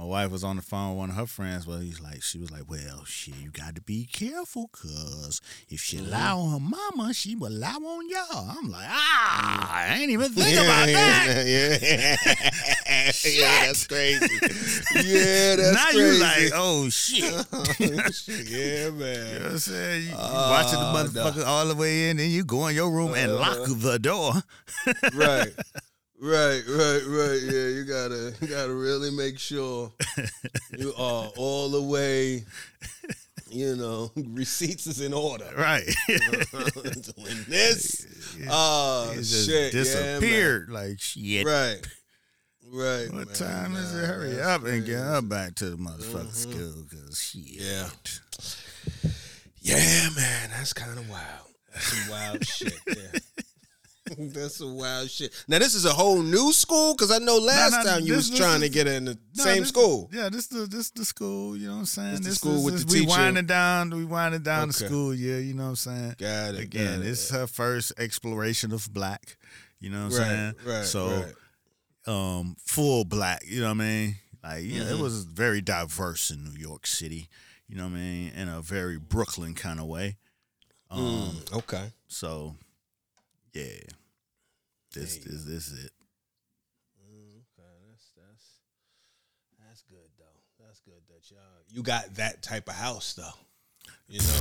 My 0.00 0.06
wife 0.06 0.30
was 0.30 0.42
on 0.42 0.56
the 0.56 0.62
phone 0.62 0.90
with 0.92 0.98
one 0.98 1.10
of 1.10 1.16
her 1.16 1.26
friends. 1.26 1.66
Well, 1.66 1.80
he's 1.80 2.00
like, 2.00 2.22
she 2.22 2.38
was 2.38 2.50
like, 2.50 2.62
well, 2.70 3.04
shit, 3.04 3.34
you 3.36 3.50
got 3.50 3.74
to 3.74 3.82
be 3.82 4.06
careful, 4.10 4.68
cause 4.72 5.42
if 5.68 5.80
she 5.82 5.98
Mm-hmm. 5.98 6.10
lie 6.10 6.30
on 6.30 6.50
her 6.52 6.58
mama, 6.58 7.12
she 7.12 7.36
will 7.36 7.50
lie 7.52 7.74
on 7.74 8.08
y'all. 8.08 8.48
I'm 8.58 8.70
like, 8.70 8.86
ah, 8.88 9.84
I 9.90 9.98
ain't 9.98 10.10
even 10.10 10.32
think 10.32 10.54
yeah, 10.54 10.62
about 10.62 10.86
that. 10.86 11.44
Yeah, 11.46 12.16
yeah, 13.26 13.66
that's 13.66 13.86
crazy. 13.86 14.26
Yeah, 14.94 15.56
that's 15.56 15.74
now 15.74 15.90
crazy. 15.90 15.98
you 15.98 16.20
like, 16.22 16.52
oh 16.54 16.88
shit. 16.88 17.22
Yeah, 18.48 18.90
man. 18.90 19.26
You 19.26 19.38
know 19.38 19.44
what 19.44 19.52
I'm 19.52 19.58
saying? 19.58 20.02
You, 20.06 20.14
Ah, 20.16 20.50
watching 20.50 20.80
the 20.80 20.92
no. 20.92 20.98
Uh-huh. 20.98 21.30
motherfucker 21.42 21.46
all 21.46 21.66
the 21.66 21.74
way 21.74 22.08
in, 22.08 22.16
then 22.16 22.30
you 22.30 22.42
go 22.44 22.66
in 22.68 22.74
your 22.74 22.90
room 22.90 23.12
and 23.14 23.34
lock 23.36 23.58
the 23.66 23.98
door. 23.98 24.32
right. 25.14 25.52
Right, 26.22 26.62
right, 26.68 27.02
right. 27.06 27.40
Yeah, 27.42 27.68
you 27.68 27.84
gotta 27.84 28.34
you 28.42 28.46
gotta 28.46 28.74
really 28.74 29.10
make 29.10 29.38
sure 29.38 29.90
you 30.76 30.92
are 30.98 31.30
all 31.34 31.70
the 31.70 31.80
way, 31.80 32.44
you 33.48 33.74
know, 33.74 34.10
receipts 34.14 34.86
is 34.86 35.00
in 35.00 35.14
order. 35.14 35.46
Right. 35.56 35.88
Doing 36.08 37.44
this. 37.48 38.06
Oh 38.50 39.12
just 39.14 39.48
shit. 39.48 39.72
disappeared 39.72 40.68
like 40.68 41.00
shit. 41.00 41.22
Yeah. 41.22 41.42
Right. 41.44 41.86
Right. 42.70 43.10
What 43.10 43.26
man. 43.28 43.34
time 43.34 43.76
is 43.76 43.94
it? 43.94 44.06
Hurry 44.06 44.34
that's 44.34 44.46
up 44.46 44.64
and 44.66 44.84
get. 44.84 44.96
Mm-hmm. 44.96 45.14
her 45.14 45.22
back 45.22 45.54
to 45.56 45.70
the 45.70 45.76
motherfucking 45.78 46.34
school, 46.34 46.84
cause 46.90 47.18
shit. 47.18 47.62
Yeah. 47.62 47.88
Yeah, 49.62 50.08
man, 50.14 50.50
that's 50.50 50.74
kind 50.74 50.98
of 50.98 51.08
wild. 51.08 51.48
That's 51.72 51.84
some 51.86 52.10
wild 52.10 52.46
shit. 52.46 52.74
Yeah. 52.86 53.18
That's 54.18 54.56
some 54.56 54.76
wild 54.76 55.10
shit. 55.10 55.32
Now 55.48 55.58
this 55.58 55.74
is 55.74 55.84
a 55.84 55.92
whole 55.92 56.20
new 56.22 56.52
school 56.52 56.94
because 56.94 57.10
I 57.10 57.18
know 57.18 57.38
last 57.38 57.72
no, 57.72 57.90
time 57.90 58.00
you 58.02 58.08
this- 58.14 58.16
was 58.16 58.30
this 58.30 58.38
trying 58.38 58.60
to 58.62 58.68
get 58.68 58.86
in 58.86 59.04
the 59.06 59.18
No, 59.36 59.44
same 59.44 59.60
this- 59.60 59.68
school. 59.68 60.08
Yeah, 60.12 60.28
this 60.28 60.46
the 60.48 60.66
this 60.66 60.90
the 60.90 61.04
school. 61.04 61.56
You 61.56 61.68
know 61.68 61.74
what 61.74 61.78
I'm 61.80 61.86
saying? 61.86 62.16
This 62.16 62.26
the 62.26 62.34
school 62.34 62.64
with 62.64 62.74
this- 62.74 62.84
the 62.84 62.92
we 62.92 63.00
teacher. 63.00 63.10
winding 63.10 63.46
down. 63.46 63.90
We 63.90 64.04
winding 64.04 64.42
down 64.42 64.68
the 64.68 64.74
school 64.74 65.14
year. 65.14 65.40
You 65.40 65.54
know 65.54 65.64
what 65.64 65.68
I'm 65.70 65.76
saying? 65.76 66.14
Got 66.18 66.54
it. 66.54 66.60
Again, 66.60 66.98
got 67.00 67.06
it. 67.06 67.10
it's 67.10 67.30
her 67.30 67.46
first 67.46 67.92
exploration 67.98 68.72
of 68.72 68.92
black. 68.92 69.36
You 69.80 69.90
know 69.90 70.04
what 70.08 70.12
I'm 70.20 70.26
saying? 70.26 70.54
right. 70.66 70.84
So, 70.84 71.24
right. 72.06 72.38
um, 72.38 72.56
full 72.64 73.04
black. 73.04 73.42
You 73.46 73.60
know 73.60 73.66
what 73.68 73.70
I 73.82 73.86
mean? 73.86 74.16
Like, 74.42 74.64
yeah, 74.64 74.80
Mm-hmm. 74.82 74.94
it 74.94 74.98
was 75.00 75.24
very 75.24 75.60
diverse 75.60 76.30
in 76.30 76.44
New 76.44 76.58
York 76.58 76.86
City. 76.86 77.28
You 77.68 77.76
know 77.76 77.84
what 77.84 77.92
I 77.92 77.96
mean? 77.96 78.32
In 78.34 78.48
a 78.48 78.60
very 78.60 78.98
Brooklyn 78.98 79.54
kind 79.54 79.78
of 79.78 79.86
way. 79.86 80.16
Um, 80.90 81.00
Mm, 81.46 81.58
okay. 81.58 81.92
so 82.08 82.56
yeah, 83.54 83.64
this 84.94 85.16
Hey. 85.16 85.22
this 85.26 85.44
this 85.44 85.68
is 85.68 85.84
it. 85.84 85.92
Mm, 87.02 87.36
okay. 87.58 87.72
That's 87.90 88.10
that's 88.16 88.44
that's 89.58 89.82
good 89.82 90.08
though. 90.18 90.64
That's 90.64 90.80
good 90.80 91.02
that 91.08 91.30
y'all 91.30 91.38
you 91.68 91.82
got 91.82 92.14
that 92.16 92.42
type 92.42 92.68
of 92.68 92.74
house 92.74 93.14
though. 93.14 93.30
You 94.08 94.20
know. 94.20 94.40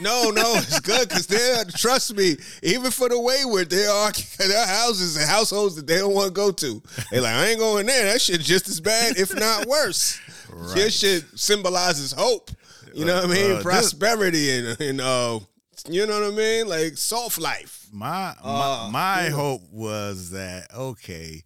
No, 0.00 0.30
no, 0.30 0.54
it's 0.56 0.80
good 0.80 1.08
because 1.08 1.26
they're 1.28 1.64
trust 1.66 2.14
me. 2.16 2.36
Even 2.64 2.90
for 2.90 3.08
the 3.08 3.18
wayward, 3.20 3.70
there 3.70 3.88
are 3.90 4.12
there 4.38 4.58
are 4.60 4.66
houses 4.66 5.16
and 5.16 5.24
households 5.28 5.76
that 5.76 5.86
they 5.86 5.98
don't 5.98 6.12
want 6.14 6.28
to 6.28 6.32
go 6.34 6.50
to. 6.50 6.82
They 7.12 7.20
like, 7.20 7.32
I 7.34 7.46
ain't 7.46 7.60
going 7.60 7.86
there. 7.86 8.12
That 8.12 8.20
shit 8.20 8.40
just 8.40 8.68
as 8.68 8.80
bad, 8.80 9.16
if 9.16 9.32
not 9.34 9.66
worse. 9.66 10.18
Right. 10.50 10.76
Your 10.78 10.90
shit 10.90 11.24
symbolizes 11.36 12.12
hope. 12.12 12.50
You 12.92 13.04
know 13.04 13.14
what 13.14 13.24
I 13.24 13.28
mean? 13.34 13.50
Uh, 13.52 13.54
this- 13.54 13.62
Prosperity 13.62 14.50
and 14.50 14.80
and 14.80 15.00
uh, 15.00 15.38
you 15.88 16.06
know 16.06 16.20
what 16.20 16.32
I 16.32 16.36
mean? 16.36 16.68
Like 16.68 16.96
soft 16.96 17.38
life. 17.38 17.86
My 17.92 18.34
Uh, 18.42 18.88
my, 18.88 18.90
my 18.90 19.24
yeah. 19.24 19.30
hope 19.30 19.62
was 19.70 20.30
that 20.30 20.72
okay, 20.74 21.42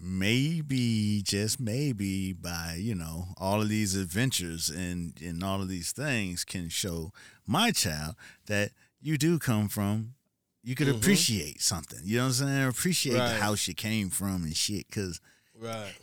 maybe 0.00 1.22
just 1.24 1.60
maybe 1.60 2.32
by 2.32 2.76
you 2.78 2.94
know 2.94 3.28
all 3.36 3.60
of 3.60 3.68
these 3.68 3.94
adventures 3.96 4.68
and 4.68 5.14
and 5.20 5.42
all 5.42 5.60
of 5.62 5.68
these 5.68 5.92
things 5.92 6.44
can 6.44 6.68
show 6.68 7.12
my 7.46 7.70
child 7.70 8.14
that 8.46 8.70
you 9.00 9.16
do 9.18 9.38
come 9.38 9.68
from. 9.68 10.14
You 10.62 10.74
could 10.74 10.88
appreciate 10.88 11.62
something. 11.62 12.00
You 12.04 12.18
know 12.18 12.24
what 12.24 12.40
I'm 12.40 12.46
saying? 12.48 12.68
Appreciate 12.68 13.12
Mm-hmm. 13.14 13.20
Right. 13.22 13.28
the 13.34 13.40
house 13.40 13.66
you 13.66 13.74
came 13.74 14.10
from 14.10 14.44
and 14.44 14.56
shit. 14.56 14.90
Cause 14.90 15.20
Right. 15.58 15.94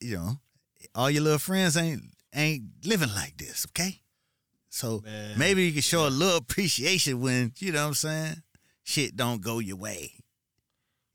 you 0.00 0.16
know 0.16 0.38
all 0.94 1.10
your 1.10 1.22
little 1.22 1.38
friends 1.38 1.76
ain't 1.76 2.02
ain't 2.34 2.64
living 2.84 3.10
like 3.14 3.36
this. 3.36 3.66
Okay. 3.70 4.00
So 4.78 5.02
Man. 5.04 5.36
maybe 5.36 5.64
you 5.64 5.72
can 5.72 5.82
show 5.82 6.06
a 6.06 6.08
little 6.08 6.36
appreciation 6.36 7.20
when 7.20 7.52
you 7.58 7.72
know 7.72 7.82
what 7.82 7.88
I'm 7.88 7.94
saying. 7.94 8.42
Shit 8.84 9.16
don't 9.16 9.42
go 9.42 9.58
your 9.58 9.76
way. 9.76 10.12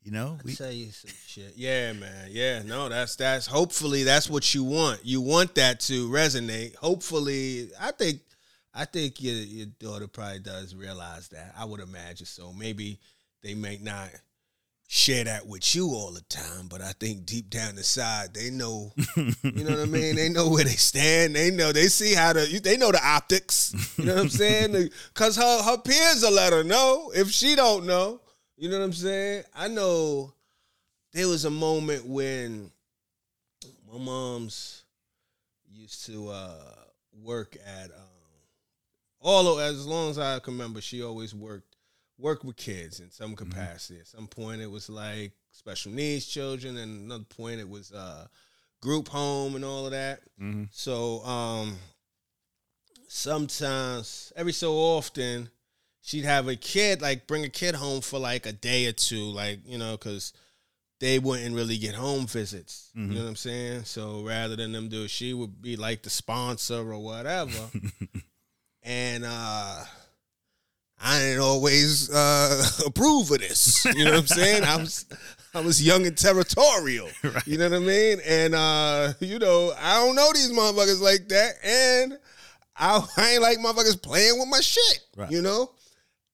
You 0.02 0.10
know, 0.12 0.36
We, 0.44 0.54
tell 0.54 0.70
you 0.70 0.90
some 0.90 1.10
shit. 1.26 1.54
Yeah, 1.56 1.94
man. 1.94 2.28
Yeah, 2.30 2.62
no, 2.62 2.90
that's 2.90 3.16
that's 3.16 3.46
hopefully 3.46 4.02
that's 4.02 4.28
what 4.28 4.54
you 4.54 4.64
want. 4.64 5.00
You 5.02 5.22
want 5.22 5.54
that 5.54 5.80
to 5.80 6.10
resonate. 6.10 6.76
Hopefully, 6.76 7.70
I 7.80 7.90
think 7.92 8.20
I 8.74 8.84
think 8.84 9.22
your 9.22 9.32
your 9.34 9.68
daughter 9.80 10.08
probably 10.08 10.40
does 10.40 10.74
realize 10.74 11.28
that. 11.28 11.54
I 11.56 11.64
would 11.64 11.80
imagine 11.80 12.26
so. 12.26 12.52
Maybe 12.52 13.00
they 13.42 13.54
may 13.54 13.78
not 13.80 14.10
share 14.86 15.24
that 15.24 15.46
with 15.46 15.74
you 15.74 15.88
all 15.88 16.12
the 16.12 16.20
time, 16.22 16.68
but 16.68 16.80
I 16.80 16.92
think 16.92 17.26
deep 17.26 17.50
down 17.50 17.70
inside 17.70 18.34
they 18.34 18.50
know, 18.50 18.92
you 19.16 19.64
know 19.64 19.70
what 19.70 19.80
I 19.80 19.86
mean? 19.86 20.16
They 20.16 20.28
know 20.28 20.48
where 20.48 20.64
they 20.64 20.70
stand. 20.70 21.34
They 21.34 21.50
know 21.50 21.72
they 21.72 21.88
see 21.88 22.14
how 22.14 22.32
to. 22.32 22.60
They 22.60 22.76
know 22.76 22.92
the 22.92 23.00
optics. 23.04 23.74
You 23.98 24.04
know 24.04 24.14
what 24.14 24.22
I'm 24.22 24.28
saying? 24.28 24.90
Because 25.12 25.36
her 25.36 25.62
her 25.62 25.78
peers 25.78 26.22
will 26.22 26.32
let 26.32 26.52
her 26.52 26.64
know 26.64 27.12
if 27.14 27.30
she 27.30 27.54
don't 27.54 27.86
know. 27.86 28.20
You 28.56 28.68
know 28.68 28.78
what 28.78 28.84
I'm 28.84 28.92
saying? 28.92 29.44
I 29.54 29.68
know 29.68 30.32
there 31.12 31.28
was 31.28 31.44
a 31.44 31.50
moment 31.50 32.06
when 32.06 32.70
my 33.90 33.98
mom's 33.98 34.82
used 35.72 36.06
to 36.06 36.28
uh, 36.28 36.54
work 37.22 37.56
at 37.66 37.90
um, 37.90 38.14
all 39.20 39.58
as 39.58 39.86
long 39.86 40.10
as 40.10 40.18
I 40.18 40.38
can 40.38 40.54
remember, 40.54 40.80
she 40.80 41.02
always 41.02 41.34
worked 41.34 41.73
worked 42.18 42.44
with 42.44 42.56
kids 42.56 43.00
in 43.00 43.10
some 43.10 43.34
capacity. 43.34 43.94
Mm-hmm. 43.94 44.00
At 44.00 44.06
some 44.06 44.26
point, 44.26 44.60
it 44.60 44.70
was 44.70 44.88
like 44.88 45.32
special 45.50 45.92
needs 45.92 46.26
children, 46.26 46.76
and 46.76 47.04
another 47.04 47.24
point, 47.24 47.60
it 47.60 47.68
was 47.68 47.92
uh, 47.92 48.26
group 48.80 49.08
home 49.08 49.54
and 49.56 49.64
all 49.64 49.86
of 49.86 49.92
that. 49.92 50.20
Mm-hmm. 50.40 50.64
So 50.70 51.24
um, 51.24 51.76
sometimes, 53.08 54.32
every 54.36 54.52
so 54.52 54.74
often, 54.74 55.48
she'd 56.02 56.24
have 56.24 56.48
a 56.48 56.56
kid 56.56 57.02
like 57.02 57.26
bring 57.26 57.44
a 57.44 57.48
kid 57.48 57.74
home 57.74 58.00
for 58.00 58.18
like 58.18 58.46
a 58.46 58.52
day 58.52 58.86
or 58.86 58.92
two, 58.92 59.24
like 59.24 59.60
you 59.66 59.78
know, 59.78 59.92
because 59.92 60.32
they 61.00 61.18
wouldn't 61.18 61.54
really 61.54 61.78
get 61.78 61.94
home 61.94 62.26
visits. 62.26 62.90
Mm-hmm. 62.96 63.12
You 63.12 63.18
know 63.18 63.24
what 63.24 63.30
I'm 63.30 63.36
saying? 63.36 63.84
So 63.84 64.22
rather 64.22 64.56
than 64.56 64.72
them 64.72 64.88
do 64.88 65.04
it, 65.04 65.10
she 65.10 65.34
would 65.34 65.60
be 65.60 65.76
like 65.76 66.02
the 66.02 66.10
sponsor 66.10 66.92
or 66.92 66.98
whatever. 66.98 67.70
and 68.82 69.24
uh 69.24 69.84
I 71.04 71.18
didn't 71.18 71.42
always 71.42 72.10
uh, 72.10 72.66
approve 72.86 73.30
of 73.30 73.38
this. 73.38 73.84
You 73.84 74.06
know 74.06 74.12
what 74.12 74.20
I'm 74.20 74.26
saying? 74.26 74.64
I 74.64 74.76
was 74.76 75.04
I 75.54 75.60
was 75.60 75.84
young 75.84 76.06
and 76.06 76.16
territorial. 76.16 77.08
Right. 77.22 77.46
You 77.46 77.58
know 77.58 77.68
what 77.68 77.76
I 77.76 77.80
mean? 77.80 78.18
And 78.26 78.54
uh, 78.54 79.12
you 79.20 79.38
know, 79.38 79.72
I 79.78 79.94
don't 80.04 80.14
know 80.16 80.30
these 80.32 80.50
motherfuckers 80.50 81.00
like 81.00 81.28
that. 81.28 81.54
And 81.62 82.18
I, 82.76 83.06
I 83.16 83.30
ain't 83.32 83.42
like 83.42 83.58
motherfuckers 83.58 84.00
playing 84.00 84.38
with 84.38 84.48
my 84.48 84.60
shit. 84.60 85.00
Right. 85.16 85.30
You 85.30 85.42
know? 85.42 85.70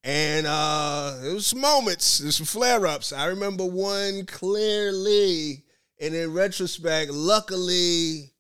And 0.02 0.46
uh 0.46 1.18
it 1.24 1.34
was 1.34 1.46
some 1.46 1.60
moments, 1.60 2.18
there's 2.18 2.36
some 2.36 2.46
flare-ups. 2.46 3.12
I 3.12 3.26
remember 3.26 3.66
one 3.66 4.24
clearly, 4.24 5.64
and 6.00 6.14
in 6.14 6.32
retrospect, 6.32 7.10
luckily, 7.10 8.32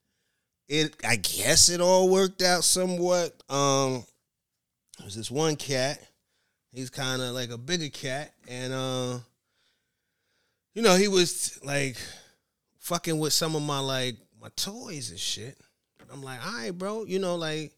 it 0.68 0.96
I 1.04 1.16
guess 1.16 1.68
it 1.68 1.82
all 1.82 2.08
worked 2.08 2.40
out 2.40 2.64
somewhat. 2.64 3.34
Um 3.50 4.04
there 4.96 5.04
was 5.04 5.16
this 5.16 5.30
one 5.30 5.56
cat 5.56 6.00
He's 6.72 6.90
kind 6.90 7.20
of 7.20 7.34
like 7.34 7.50
a 7.50 7.58
bigger 7.58 7.88
cat, 7.88 8.32
and 8.46 8.72
uh, 8.72 9.18
you 10.74 10.82
know, 10.82 10.94
he 10.94 11.08
was 11.08 11.58
like 11.64 11.96
fucking 12.78 13.18
with 13.18 13.32
some 13.32 13.56
of 13.56 13.62
my 13.62 13.80
like 13.80 14.16
my 14.40 14.48
toys 14.56 15.10
and 15.10 15.18
shit. 15.18 15.58
I'm 16.12 16.22
like, 16.22 16.44
all 16.44 16.52
right, 16.52 16.70
bro, 16.76 17.04
you 17.04 17.18
know, 17.18 17.36
like 17.36 17.72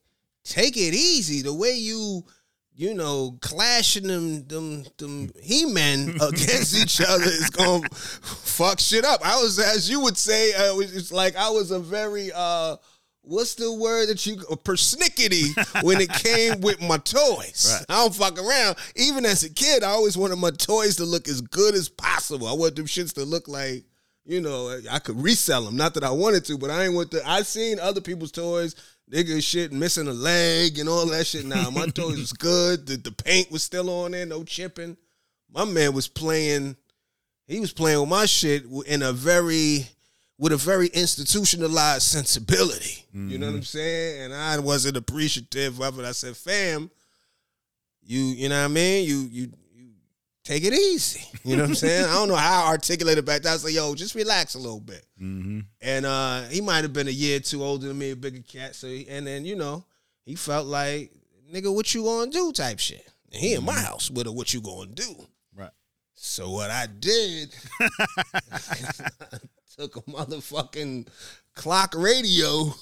take 0.44 0.76
it 0.76 0.94
easy. 0.94 1.42
The 1.42 1.54
way 1.54 1.72
you, 1.72 2.24
you 2.74 2.94
know, 2.94 3.38
clashing 3.40 4.06
them 4.06 4.46
them 4.46 4.84
them 4.98 5.30
he 5.40 5.66
men 5.66 6.16
against 6.20 6.76
each 6.76 7.00
other 7.00 7.24
is 7.24 7.50
gonna 7.50 7.88
fuck 7.90 8.78
shit 8.78 9.04
up. 9.04 9.20
I 9.24 9.40
was, 9.40 9.58
as 9.58 9.88
you 9.88 10.00
would 10.00 10.16
say, 10.16 10.52
uh, 10.52 10.78
it's 10.78 11.12
like 11.12 11.36
I 11.36 11.50
was 11.50 11.70
a 11.70 11.78
very 11.78 12.30
uh 12.34 12.76
what's 13.22 13.54
the 13.54 13.72
word 13.72 14.08
that 14.08 14.26
you 14.26 14.36
persnickety 14.36 15.82
when 15.84 16.00
it 16.00 16.10
came 16.10 16.60
with 16.60 16.80
my 16.80 16.98
toys. 16.98 17.72
Right. 17.72 17.86
I 17.88 18.02
don't 18.02 18.14
fuck 18.14 18.38
around. 18.38 18.76
Even 18.96 19.24
as 19.24 19.42
a 19.44 19.50
kid, 19.50 19.82
I 19.82 19.90
always 19.90 20.16
wanted 20.16 20.36
my 20.36 20.50
toys 20.50 20.96
to 20.96 21.04
look 21.04 21.28
as 21.28 21.40
good 21.40 21.74
as 21.74 21.88
possible. 21.88 22.46
I 22.46 22.52
want 22.52 22.76
them 22.76 22.86
shits 22.86 23.14
to 23.14 23.24
look 23.24 23.48
like, 23.48 23.84
you 24.24 24.40
know, 24.40 24.80
I 24.90 24.98
could 24.98 25.22
resell 25.22 25.64
them. 25.64 25.76
Not 25.76 25.94
that 25.94 26.04
I 26.04 26.10
wanted 26.10 26.44
to, 26.46 26.58
but 26.58 26.70
I 26.70 26.84
ain't 26.84 26.94
want 26.94 27.10
to. 27.12 27.28
I 27.28 27.42
seen 27.42 27.78
other 27.78 28.00
people's 28.00 28.32
toys. 28.32 28.74
Nigga 29.10 29.42
shit 29.42 29.72
missing 29.72 30.08
a 30.08 30.12
leg 30.12 30.78
and 30.78 30.88
all 30.88 31.06
that 31.06 31.26
shit. 31.26 31.44
Now 31.44 31.70
my 31.70 31.86
toys 31.86 32.18
was 32.18 32.32
good. 32.32 32.86
The, 32.86 32.96
the 32.96 33.12
paint 33.12 33.50
was 33.50 33.62
still 33.62 33.90
on 33.90 34.12
there, 34.12 34.24
no 34.24 34.42
chipping. 34.42 34.96
My 35.50 35.64
man 35.64 35.92
was 35.92 36.08
playing. 36.08 36.76
He 37.46 37.60
was 37.60 37.72
playing 37.72 38.00
with 38.00 38.08
my 38.08 38.24
shit 38.24 38.64
in 38.86 39.02
a 39.02 39.12
very 39.12 39.86
with 40.38 40.52
a 40.52 40.56
very 40.56 40.88
institutionalized 40.88 42.04
sensibility. 42.04 43.06
Mm-hmm. 43.14 43.30
You 43.30 43.38
know 43.38 43.46
what 43.46 43.56
I'm 43.56 43.62
saying? 43.62 44.22
And 44.22 44.34
I 44.34 44.58
wasn't 44.58 44.96
appreciative 44.96 45.80
of 45.80 45.98
it. 45.98 46.04
I 46.04 46.12
said, 46.12 46.36
fam, 46.36 46.90
you, 48.02 48.20
you 48.20 48.48
know 48.48 48.58
what 48.58 48.64
I 48.64 48.68
mean? 48.68 49.08
You, 49.08 49.28
you, 49.30 49.52
you 49.74 49.90
take 50.44 50.64
it 50.64 50.72
easy. 50.72 51.24
You 51.44 51.56
know 51.56 51.62
what 51.62 51.70
I'm 51.70 51.74
saying? 51.76 52.04
I 52.04 52.14
don't 52.14 52.28
know 52.28 52.36
how 52.36 52.64
I 52.64 52.68
articulated 52.68 53.24
back 53.24 53.42
then. 53.42 53.50
I 53.50 53.54
was 53.54 53.64
like, 53.64 53.74
yo, 53.74 53.94
just 53.94 54.14
relax 54.14 54.54
a 54.54 54.58
little 54.58 54.80
bit. 54.80 55.06
Mm-hmm. 55.20 55.60
And 55.80 56.06
uh, 56.06 56.42
he 56.44 56.60
might 56.60 56.82
have 56.82 56.92
been 56.92 57.08
a 57.08 57.12
year 57.12 57.36
or 57.36 57.40
two 57.40 57.62
older 57.62 57.88
than 57.88 57.98
me, 57.98 58.10
a 58.10 58.16
bigger 58.16 58.42
cat. 58.42 58.74
So, 58.74 58.88
he, 58.88 59.06
and 59.08 59.26
then, 59.26 59.44
you 59.44 59.54
know, 59.54 59.84
he 60.24 60.34
felt 60.34 60.66
like, 60.66 61.12
nigga, 61.52 61.72
what 61.72 61.94
you 61.94 62.04
gonna 62.04 62.30
do 62.30 62.52
type 62.52 62.78
shit. 62.78 63.06
And 63.32 63.40
he 63.40 63.54
in 63.54 63.64
my 63.64 63.72
mm-hmm. 63.72 63.84
house 63.84 64.10
with 64.10 64.26
a 64.26 64.32
what 64.32 64.52
you 64.52 64.60
gonna 64.60 64.90
do. 64.90 65.14
Right. 65.54 65.70
So 66.14 66.50
what 66.50 66.70
I 66.70 66.86
did, 66.86 67.54
took 69.76 69.96
a 69.96 70.02
motherfucking 70.02 71.08
clock 71.54 71.94
radio 71.96 72.74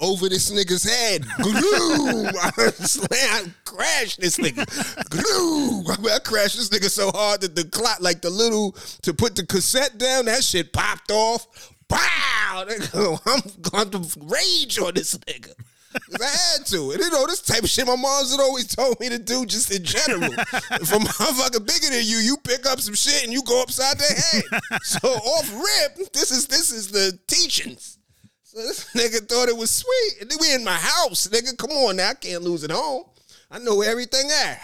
over 0.00 0.28
this 0.28 0.50
nigga's 0.50 0.84
head. 0.84 1.24
Glue! 1.42 2.26
I 2.26 3.44
crashed 3.64 4.20
this 4.20 4.36
nigga. 4.36 4.66
Glue! 5.08 5.84
I 6.10 6.18
crashed 6.18 6.56
this 6.56 6.68
nigga 6.68 6.90
so 6.90 7.10
hard 7.12 7.40
that 7.40 7.56
the 7.56 7.64
clock, 7.64 8.00
like 8.00 8.20
the 8.20 8.30
little, 8.30 8.72
to 9.02 9.14
put 9.14 9.36
the 9.36 9.46
cassette 9.46 9.96
down, 9.96 10.26
that 10.26 10.44
shit 10.44 10.72
popped 10.72 11.10
off. 11.10 11.74
Pow! 11.88 12.66
I'm 13.26 13.42
going 13.62 13.90
to 13.90 14.06
rage 14.20 14.78
on 14.78 14.94
this 14.94 15.16
nigga. 15.16 15.54
I 15.94 16.24
had 16.24 16.66
to. 16.66 16.90
And 16.92 17.00
you 17.00 17.10
know, 17.10 17.26
this 17.26 17.40
type 17.40 17.62
of 17.62 17.70
shit 17.70 17.86
my 17.86 17.96
mom's 17.96 18.30
had 18.30 18.40
always 18.40 18.66
told 18.74 18.98
me 19.00 19.08
to 19.08 19.18
do 19.18 19.46
just 19.46 19.70
in 19.70 19.84
general. 19.84 20.32
if 20.32 20.92
a 20.92 20.98
motherfucker 20.98 21.66
bigger 21.66 21.94
than 21.94 22.04
you, 22.04 22.18
you 22.18 22.36
pick 22.38 22.66
up 22.66 22.80
some 22.80 22.94
shit 22.94 23.24
and 23.24 23.32
you 23.32 23.42
go 23.42 23.62
upside 23.62 23.98
their 23.98 24.16
head. 24.16 24.42
so 24.82 25.08
off 25.08 25.52
rip, 25.52 26.12
this 26.12 26.30
is 26.30 26.46
this 26.46 26.70
is 26.70 26.90
the 26.90 27.18
teachings. 27.26 27.98
So 28.42 28.58
this 28.58 28.92
nigga 28.94 29.28
thought 29.28 29.48
it 29.48 29.56
was 29.56 29.70
sweet. 29.70 30.20
And 30.20 30.30
then 30.30 30.38
we 30.40 30.54
in 30.54 30.64
my 30.64 30.76
house, 30.76 31.28
nigga. 31.28 31.56
Come 31.56 31.72
on 31.72 31.96
now, 31.96 32.10
I 32.10 32.14
can't 32.14 32.42
lose 32.42 32.64
it 32.64 32.70
home. 32.70 33.04
I 33.50 33.58
know 33.58 33.80
everything 33.80 34.30
at. 34.30 34.58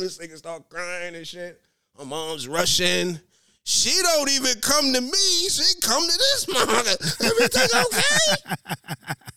This 0.00 0.18
nigga 0.18 0.36
start 0.36 0.68
crying 0.68 1.14
and 1.14 1.26
shit. 1.26 1.60
My 1.96 2.04
mom's 2.04 2.48
rushing. 2.48 3.20
She 3.62 3.90
don't 4.02 4.30
even 4.30 4.60
come 4.60 4.92
to 4.92 5.00
me. 5.00 5.48
She 5.48 5.80
come 5.80 6.02
to 6.02 6.18
this 6.18 6.46
motherfucker. 6.46 7.24
Everything 7.24 7.68
okay? 7.84 9.16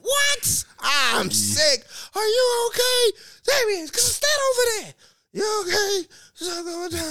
What? 0.00 0.64
I'm 0.80 1.30
sick. 1.30 1.84
Are 2.14 2.26
you 2.26 2.70
okay? 2.70 3.18
Damien, 3.46 3.86
stand 3.88 4.40
over 4.50 4.84
there. 4.84 4.94
You 5.32 5.64
okay? 5.66 6.08
So 6.34 6.62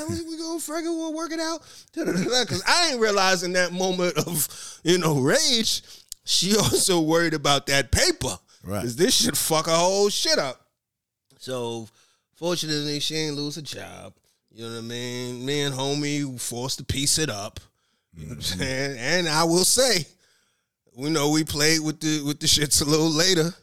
We 0.10 0.38
go 0.38 0.58
friggin' 0.58 0.86
we'll 0.86 1.14
work 1.14 1.32
it 1.32 1.40
out. 1.40 1.62
Because 1.94 2.64
I 2.68 2.92
ain't 2.92 3.00
realizing 3.00 3.54
that 3.54 3.72
moment 3.72 4.18
of, 4.18 4.48
you 4.84 4.98
know, 4.98 5.20
rage. 5.20 5.84
She 6.26 6.56
also 6.58 7.02
worried 7.02 7.34
about 7.34 7.68
that 7.68 7.92
paper. 7.92 8.38
Right. 8.64 8.82
Because 8.82 8.96
this 8.96 9.16
should 9.16 9.38
fuck 9.38 9.68
her 9.68 9.72
whole 9.76 10.10
shit 10.10 10.38
up. 10.38 10.66
So, 11.38 11.88
fortunately, 12.36 13.00
she 13.00 13.16
ain't 13.16 13.38
lose 13.38 13.58
a 13.58 13.62
job. 13.62 14.14
You 14.52 14.66
know 14.66 14.72
what 14.72 14.80
I 14.80 14.82
mean? 14.82 15.46
Me 15.46 15.62
and 15.62 15.76
homie 15.76 16.40
forced 16.40 16.80
to 16.80 16.84
piece 16.84 17.18
it 17.18 17.30
up. 17.30 17.60
You 18.14 18.26
know 18.26 18.30
what 18.30 18.38
I'm 18.38 18.42
mm-hmm. 18.42 18.60
saying? 18.60 18.98
And 19.00 19.30
I 19.30 19.44
will 19.44 19.64
say, 19.64 20.06
you 21.00 21.10
know, 21.10 21.30
we 21.30 21.44
played 21.44 21.82
with 21.82 22.00
the 22.00 22.22
with 22.24 22.40
the 22.40 22.48
shits 22.48 22.82
a 22.82 22.86
little 22.86 23.10
later, 23.10 23.54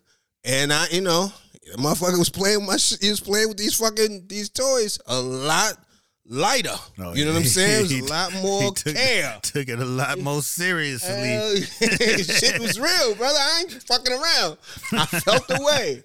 and 0.45 0.73
I, 0.73 0.87
you 0.91 1.03
know, 1.03 1.31
motherfucker 1.77 2.19
was 2.19 2.31
playing 2.31 2.65
my, 2.65 2.77
he 3.01 3.11
was 3.11 3.21
playing 3.21 3.49
with 3.49 3.57
these 3.57 3.75
fucking 3.75 4.27
these 4.29 4.49
toys 4.49 4.99
a 5.07 5.21
lot 5.21 5.79
lighter. 6.29 6.75
Oh, 6.99 7.15
you 7.15 7.25
know 7.25 7.33
what 7.33 7.41
I'm 7.41 7.45
saying? 7.45 7.87
It 7.91 8.03
was 8.03 8.11
a 8.11 8.13
lot 8.13 8.33
more 8.43 8.73
took, 8.73 8.95
care. 8.95 9.39
Took 9.43 9.69
it 9.69 9.79
a 9.79 9.85
lot 9.85 10.19
more 10.19 10.43
seriously. 10.43 11.63
shit 12.23 12.59
was 12.59 12.81
real, 12.81 13.15
brother. 13.15 13.39
I 13.39 13.61
ain't 13.61 13.83
fucking 13.83 14.13
around. 14.13 14.59
I 14.93 15.07
felt 15.07 15.47
the 15.49 15.63
way, 15.63 16.03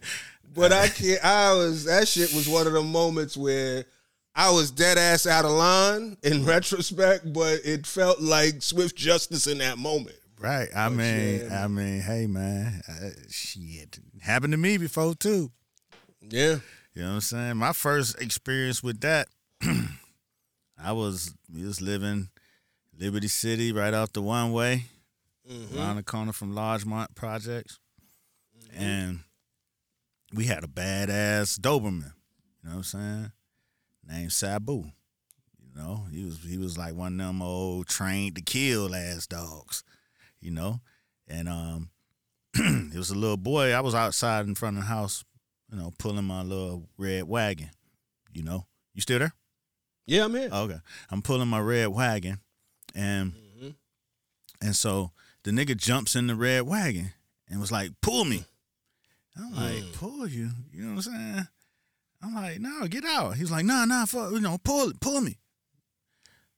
but 0.53 0.71
I 0.73 0.87
can't. 0.87 1.23
I 1.23 1.53
was 1.53 1.85
that 1.85 2.07
shit 2.07 2.33
was 2.33 2.47
one 2.47 2.67
of 2.67 2.73
the 2.73 2.83
moments 2.83 3.37
where. 3.37 3.85
I 4.33 4.49
was 4.49 4.71
dead 4.71 4.97
ass 4.97 5.27
out 5.27 5.43
of 5.43 5.51
line 5.51 6.15
in 6.23 6.45
retrospect, 6.45 7.33
but 7.33 7.59
it 7.65 7.85
felt 7.85 8.21
like 8.21 8.61
swift 8.61 8.95
justice 8.95 9.45
in 9.45 9.57
that 9.57 9.77
moment. 9.77 10.15
Right. 10.41 10.69
I 10.75 10.89
but 10.89 10.95
mean, 10.95 11.41
yeah, 11.41 11.63
I 11.63 11.67
mean, 11.67 12.01
hey 12.01 12.25
man, 12.25 12.81
uh, 12.89 13.09
shit 13.29 13.99
happened 14.21 14.53
to 14.53 14.57
me 14.57 14.77
before 14.77 15.13
too. 15.13 15.51
Yeah. 16.19 16.57
You 16.95 17.03
know 17.03 17.09
what 17.09 17.13
I'm 17.13 17.21
saying? 17.21 17.57
My 17.57 17.73
first 17.73 18.19
experience 18.19 18.81
with 18.81 19.01
that, 19.01 19.27
I 20.83 20.93
was 20.93 21.35
we 21.53 21.63
was 21.63 21.79
living 21.79 22.29
Liberty 22.97 23.27
City, 23.27 23.71
right 23.71 23.93
off 23.93 24.13
the 24.13 24.21
one 24.21 24.51
way, 24.51 24.85
mm-hmm. 25.49 25.77
around 25.77 25.97
the 25.97 26.03
corner 26.03 26.33
from 26.33 26.55
Largemont 26.55 27.13
Projects, 27.13 27.79
mm-hmm. 28.73 28.83
and 28.83 29.19
we 30.33 30.45
had 30.45 30.63
a 30.63 30.67
badass 30.67 31.59
Doberman. 31.59 32.13
You 32.63 32.69
know 32.69 32.69
what 32.69 32.75
I'm 32.77 32.83
saying? 32.83 33.31
Named 34.07 34.33
Sabu. 34.33 34.73
You 34.73 34.91
You 35.75 35.81
know, 35.81 36.05
he 36.11 36.25
was 36.25 36.39
he 36.43 36.57
was 36.57 36.79
like 36.79 36.95
one 36.95 37.21
of 37.21 37.27
them 37.27 37.43
old 37.43 37.87
trained 37.87 38.37
to 38.37 38.41
kill 38.41 38.95
ass 38.95 39.27
dogs. 39.27 39.83
You 40.41 40.51
know, 40.51 40.81
and 41.27 41.47
um, 41.47 41.89
it 42.55 42.97
was 42.97 43.09
a 43.11 43.15
little 43.15 43.37
boy. 43.37 43.71
I 43.73 43.79
was 43.81 43.93
outside 43.95 44.45
in 44.47 44.55
front 44.55 44.77
of 44.77 44.83
the 44.83 44.87
house, 44.89 45.23
you 45.71 45.77
know, 45.77 45.91
pulling 45.99 46.25
my 46.25 46.41
little 46.41 46.89
red 46.97 47.23
wagon. 47.23 47.69
You 48.33 48.43
know, 48.43 48.65
you 48.93 49.01
still 49.01 49.19
there? 49.19 49.33
Yeah, 50.07 50.25
I'm 50.25 50.33
here. 50.33 50.49
Okay, 50.51 50.79
I'm 51.09 51.21
pulling 51.21 51.47
my 51.47 51.59
red 51.59 51.87
wagon, 51.89 52.39
and 52.95 53.33
Mhm. 53.33 53.75
and 54.61 54.75
so 54.75 55.11
the 55.43 55.51
nigga 55.51 55.77
jumps 55.77 56.15
in 56.15 56.27
the 56.27 56.35
red 56.35 56.63
wagon 56.63 57.13
and 57.47 57.59
was 57.61 57.71
like, 57.71 57.91
"Pull 58.01 58.25
me." 58.25 58.45
I'm 59.37 59.53
like, 59.53 59.83
Mm. 59.83 59.93
"Pull 59.93 60.27
you?" 60.27 60.49
You 60.73 60.83
know 60.85 60.95
what 60.95 61.07
I'm 61.07 61.13
saying? 61.13 61.47
I'm 62.23 62.33
like, 62.35 62.59
"No, 62.59 62.87
get 62.87 63.05
out." 63.05 63.37
He's 63.37 63.51
like, 63.51 63.63
"Nah, 63.65 63.85
nah, 63.85 64.05
fuck, 64.05 64.31
you 64.31 64.39
know, 64.41 64.57
pull, 64.57 64.91
pull 64.99 65.21
me." 65.21 65.37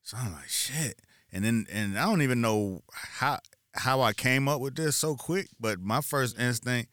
So 0.01 0.17
I'm 0.17 0.33
like, 0.33 0.49
"Shit," 0.49 1.01
and 1.31 1.43
then 1.43 1.67
and 1.71 1.97
I 1.97 2.05
don't 2.05 2.21
even 2.21 2.41
know 2.41 2.83
how 2.91 3.39
how 3.73 4.01
I 4.01 4.13
came 4.13 4.47
up 4.47 4.61
with 4.61 4.75
this 4.75 4.95
so 4.95 5.15
quick, 5.15 5.47
but 5.59 5.79
my 5.79 6.01
first 6.01 6.39
instinct, 6.39 6.89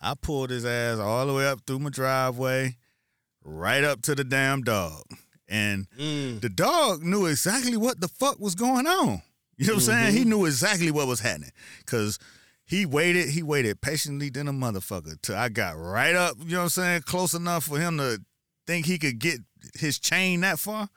I 0.00 0.14
pulled 0.14 0.50
his 0.50 0.64
ass 0.66 0.98
all 0.98 1.26
the 1.26 1.34
way 1.34 1.46
up 1.46 1.60
through 1.66 1.78
my 1.80 1.90
driveway, 1.90 2.76
right 3.44 3.84
up 3.84 4.02
to 4.02 4.14
the 4.14 4.24
damn 4.24 4.62
dog, 4.62 5.02
and 5.48 5.86
Mm. 5.98 6.40
the 6.40 6.48
dog 6.48 7.02
knew 7.02 7.26
exactly 7.26 7.76
what 7.76 8.00
the 8.00 8.08
fuck 8.08 8.38
was 8.40 8.54
going 8.54 8.86
on. 8.86 9.22
You 9.56 9.68
know 9.68 9.74
what 9.74 9.78
I'm 9.78 9.84
saying? 9.86 10.06
Mm-hmm. 10.08 10.16
He 10.16 10.24
knew 10.24 10.44
exactly 10.46 10.90
what 10.90 11.06
was 11.06 11.20
happening. 11.20 11.52
Cause 11.86 12.18
he 12.66 12.86
waited, 12.86 13.28
he 13.28 13.42
waited 13.42 13.80
patiently 13.80 14.30
than 14.30 14.48
a 14.48 14.52
motherfucker 14.52 15.20
till 15.22 15.36
I 15.36 15.48
got 15.50 15.76
right 15.76 16.14
up, 16.16 16.36
you 16.40 16.52
know 16.52 16.58
what 16.58 16.62
I'm 16.64 16.68
saying, 16.70 17.02
close 17.02 17.34
enough 17.34 17.64
for 17.64 17.78
him 17.78 17.98
to 17.98 18.20
think 18.66 18.86
he 18.86 18.98
could 18.98 19.18
get 19.20 19.38
his 19.78 19.98
chain 20.00 20.40
that 20.40 20.58
far. 20.58 20.88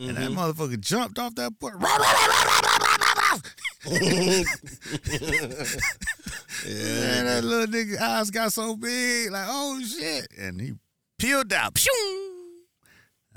And 0.00 0.16
that 0.16 0.30
Mhm. 0.30 0.36
motherfucker 0.54 0.80
jumped 0.80 1.18
off 1.18 1.34
that 1.34 1.52
board. 3.84 4.46
Man, 6.66 7.24
that 7.26 7.40
little 7.44 7.66
nigga 7.66 7.98
eyes 8.00 8.30
got 8.30 8.52
so 8.52 8.76
big, 8.76 9.30
like, 9.30 9.46
oh 9.48 9.80
shit. 9.82 10.28
And 10.38 10.60
he 10.60 10.72
peeled 11.18 11.52
out. 11.52 11.74
Pshoo! 11.74 11.88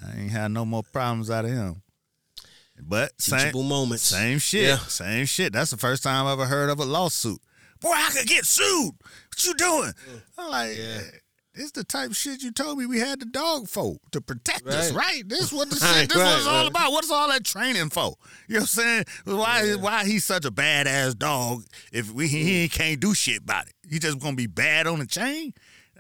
I 0.04 0.20
ain't 0.20 0.32
had 0.32 0.52
no 0.52 0.66
more 0.66 0.84
problems 0.84 1.30
out 1.32 1.46
of 1.46 1.52
him. 1.52 1.82
But 2.82 3.20
same, 3.20 3.40
Teachable 3.40 3.64
moments. 3.64 4.04
same 4.04 4.38
shit. 4.40 4.68
Yeah. 4.68 4.78
Same 4.78 5.26
shit. 5.26 5.54
That's 5.54 5.72
the 5.72 5.78
first 5.78 6.04
time 6.04 6.26
I 6.28 6.34
ever 6.34 6.46
heard 6.46 6.70
of 6.70 6.80
a 6.80 6.86
lawsuit. 6.86 7.40
Boy, 7.80 7.92
I 7.94 8.10
could 8.12 8.28
get 8.28 8.46
sued. 8.46 8.92
What 8.94 9.46
you 9.46 9.54
doing? 9.56 9.94
I'm 10.38 10.50
like. 10.52 10.78
Yeah. 10.78 11.00
This 11.56 11.72
the 11.72 11.84
type 11.84 12.10
of 12.12 12.16
shit 12.16 12.44
you 12.44 12.52
told 12.52 12.78
me 12.78 12.86
we 12.86 13.00
had 13.00 13.20
the 13.20 13.26
dog 13.26 13.68
for 13.68 13.96
to 14.12 14.22
protect 14.22 14.68
us, 14.68 14.92
Right. 14.92 15.06
right? 15.16 15.30
This 15.30 15.52
what 15.54 15.70
the 15.70 15.76
shit. 15.78 16.10
This 16.10 16.18
what 16.18 16.38
it's 16.38 16.46
right, 16.46 16.52
all 16.54 16.62
right. 16.64 16.70
about. 16.70 16.92
What 16.92 17.04
is 17.06 17.12
all 17.12 17.30
that 17.30 17.44
training 17.46 17.90
for? 17.90 18.16
You 18.48 18.56
know 18.56 18.60
what 18.60 18.62
I'm 18.62 18.66
saying? 18.68 19.06
Why 19.26 19.74
why 19.76 20.06
he's 20.06 20.26
such 20.26 20.46
a 20.46 20.52
badass 20.52 21.18
dog 21.18 21.64
if 21.92 22.12
we 22.12 22.28
he, 22.28 22.68
can't 22.70 23.00
do 23.00 23.14
shit 23.14 23.40
about 23.44 23.68
it? 23.68 23.74
He 23.90 24.00
just 24.00 24.20
gonna 24.20 24.36
be 24.36 24.48
bad 24.48 24.86
on 24.88 25.00
the 25.00 25.06
chain? 25.08 25.54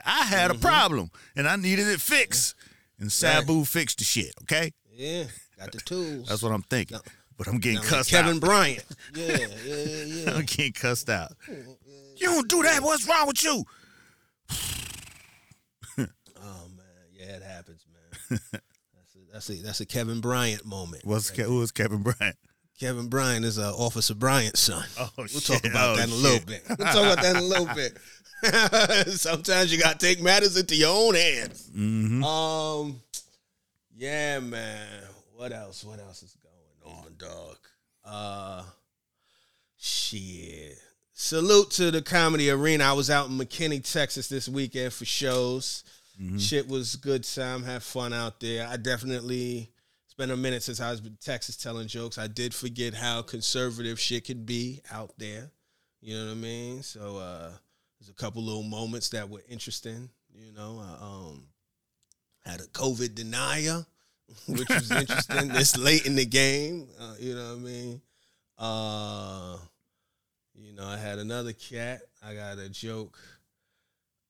I 0.05 0.23
had 0.25 0.51
Mm-hmm. 0.51 0.59
a 0.59 0.67
problem 0.67 1.11
and 1.35 1.47
I 1.47 1.55
needed 1.55 1.87
it 1.87 2.01
fixed. 2.01 2.55
And 2.99 3.11
Sabu 3.11 3.65
fixed 3.65 3.97
the 3.99 4.03
shit, 4.05 4.33
okay? 4.43 4.71
Yeah, 4.93 5.25
got 5.59 5.71
the 5.73 5.79
tools. 5.79 6.29
That's 6.29 6.41
what 6.41 6.51
I'm 6.53 6.61
thinking. 6.63 6.97
But 7.37 7.47
I'm 7.47 7.57
getting 7.59 7.79
like 7.79 7.87
cussed 7.87 8.09
Kevin 8.09 8.37
out. 8.37 8.41
Kevin 8.41 8.47
Bryant. 8.47 8.85
Yeah, 9.15 9.37
yeah, 9.37 9.47
yeah, 9.65 10.03
yeah. 10.05 10.31
I'm 10.35 10.45
getting 10.45 10.71
cussed 10.71 11.09
out. 11.09 11.33
You 11.49 12.27
don't 12.27 12.47
do 12.47 12.63
that. 12.63 12.81
What's 12.81 13.05
wrong 13.07 13.27
with 13.27 13.43
you? 13.43 13.65
Yeah, 17.25 17.35
it 17.37 17.43
happens, 17.43 17.85
man. 17.91 18.39
That's 18.51 19.15
a, 19.15 19.19
that's 19.33 19.49
a 19.49 19.53
that's 19.63 19.79
a 19.81 19.85
Kevin 19.85 20.21
Bryant 20.21 20.65
moment. 20.65 21.05
What's 21.05 21.29
Ke- 21.31 21.39
who 21.39 21.61
is 21.61 21.71
Kevin 21.71 22.01
Bryant? 22.03 22.35
Kevin 22.79 23.07
Bryant 23.07 23.45
is 23.45 23.57
uh, 23.57 23.73
Officer 23.75 24.13
Bryant's 24.15 24.59
son. 24.59 24.83
Oh, 24.99 25.09
we'll 25.17 25.27
shit. 25.27 25.43
talk 25.43 25.65
about 25.65 25.93
Oh, 25.93 25.95
that 25.95 26.07
in 26.07 26.13
a 26.13 26.15
little 26.17 26.45
bit. 26.45 26.63
We'll 26.67 26.77
talk 26.77 26.95
about 27.13 27.21
that 27.21 27.35
in 27.35 27.41
a 27.41 27.41
little 27.41 27.69
bit. 27.73 27.97
Sometimes 29.11 29.71
you 29.73 29.79
gotta 29.81 29.97
take 29.97 30.21
matters 30.21 30.57
into 30.57 30.75
your 30.75 30.93
own 30.93 31.15
hands. 31.15 31.69
Mm-hmm. 31.75 32.23
Um, 32.23 33.01
yeah, 33.95 34.39
man. 34.39 34.87
What 35.35 35.51
else? 35.53 35.83
What 35.85 35.99
else 35.99 36.21
is 36.23 36.35
going 36.83 36.95
on, 36.97 37.13
dog? 37.17 37.57
Uh, 38.03 38.63
shit. 39.77 40.77
Salute 41.13 41.71
to 41.71 41.91
the 41.91 42.01
comedy 42.01 42.49
arena. 42.49 42.83
I 42.83 42.93
was 42.93 43.09
out 43.09 43.29
in 43.29 43.37
McKinney, 43.37 43.89
Texas 43.89 44.27
this 44.27 44.49
weekend 44.49 44.91
for 44.93 45.05
shows. 45.05 45.83
Shit 46.37 46.67
was 46.67 46.95
good 46.95 47.23
time. 47.23 47.63
Have 47.63 47.83
fun 47.83 48.13
out 48.13 48.39
there. 48.39 48.67
I 48.67 48.77
definitely. 48.77 49.71
Been 50.17 50.31
a 50.31 50.37
minute 50.37 50.63
since 50.63 50.79
I 50.79 50.91
was 50.91 51.01
in 51.01 51.17
Texas 51.19 51.57
telling 51.57 51.89
jokes. 51.89 52.17
I 52.17 52.27
did 52.27 52.53
forget 52.53 52.93
how 52.93 53.21
conservative 53.21 53.99
shit 53.99 54.23
could 54.23 54.45
be 54.45 54.79
out 54.89 55.11
there. 55.17 55.51
You 55.99 56.17
know 56.17 56.27
what 56.27 56.31
I 56.31 56.35
mean? 56.35 56.83
So 56.83 57.17
uh 57.17 57.51
there's 57.99 58.09
a 58.09 58.13
couple 58.13 58.43
little 58.43 58.63
moments 58.63 59.09
that 59.09 59.29
were 59.29 59.41
interesting. 59.49 60.09
You 60.33 60.51
know, 60.53 60.79
uh, 60.79 61.05
um, 61.05 61.43
had 62.45 62.61
a 62.61 62.65
COVID 62.65 63.15
denier, 63.15 63.85
which 64.47 64.69
was 64.69 64.91
interesting. 64.91 65.47
this 65.49 65.77
late 65.77 66.05
in 66.05 66.15
the 66.15 66.25
game, 66.25 66.87
uh, 66.99 67.15
you 67.19 67.33
know 67.33 67.55
what 67.55 67.59
I 67.59 67.61
mean? 67.61 68.01
Uh, 68.57 69.57
you 70.53 70.73
know, 70.73 70.85
I 70.85 70.97
had 70.97 71.19
another 71.19 71.53
cat. 71.53 72.01
I 72.23 72.35
got 72.35 72.57
a 72.59 72.69
joke. 72.69 73.17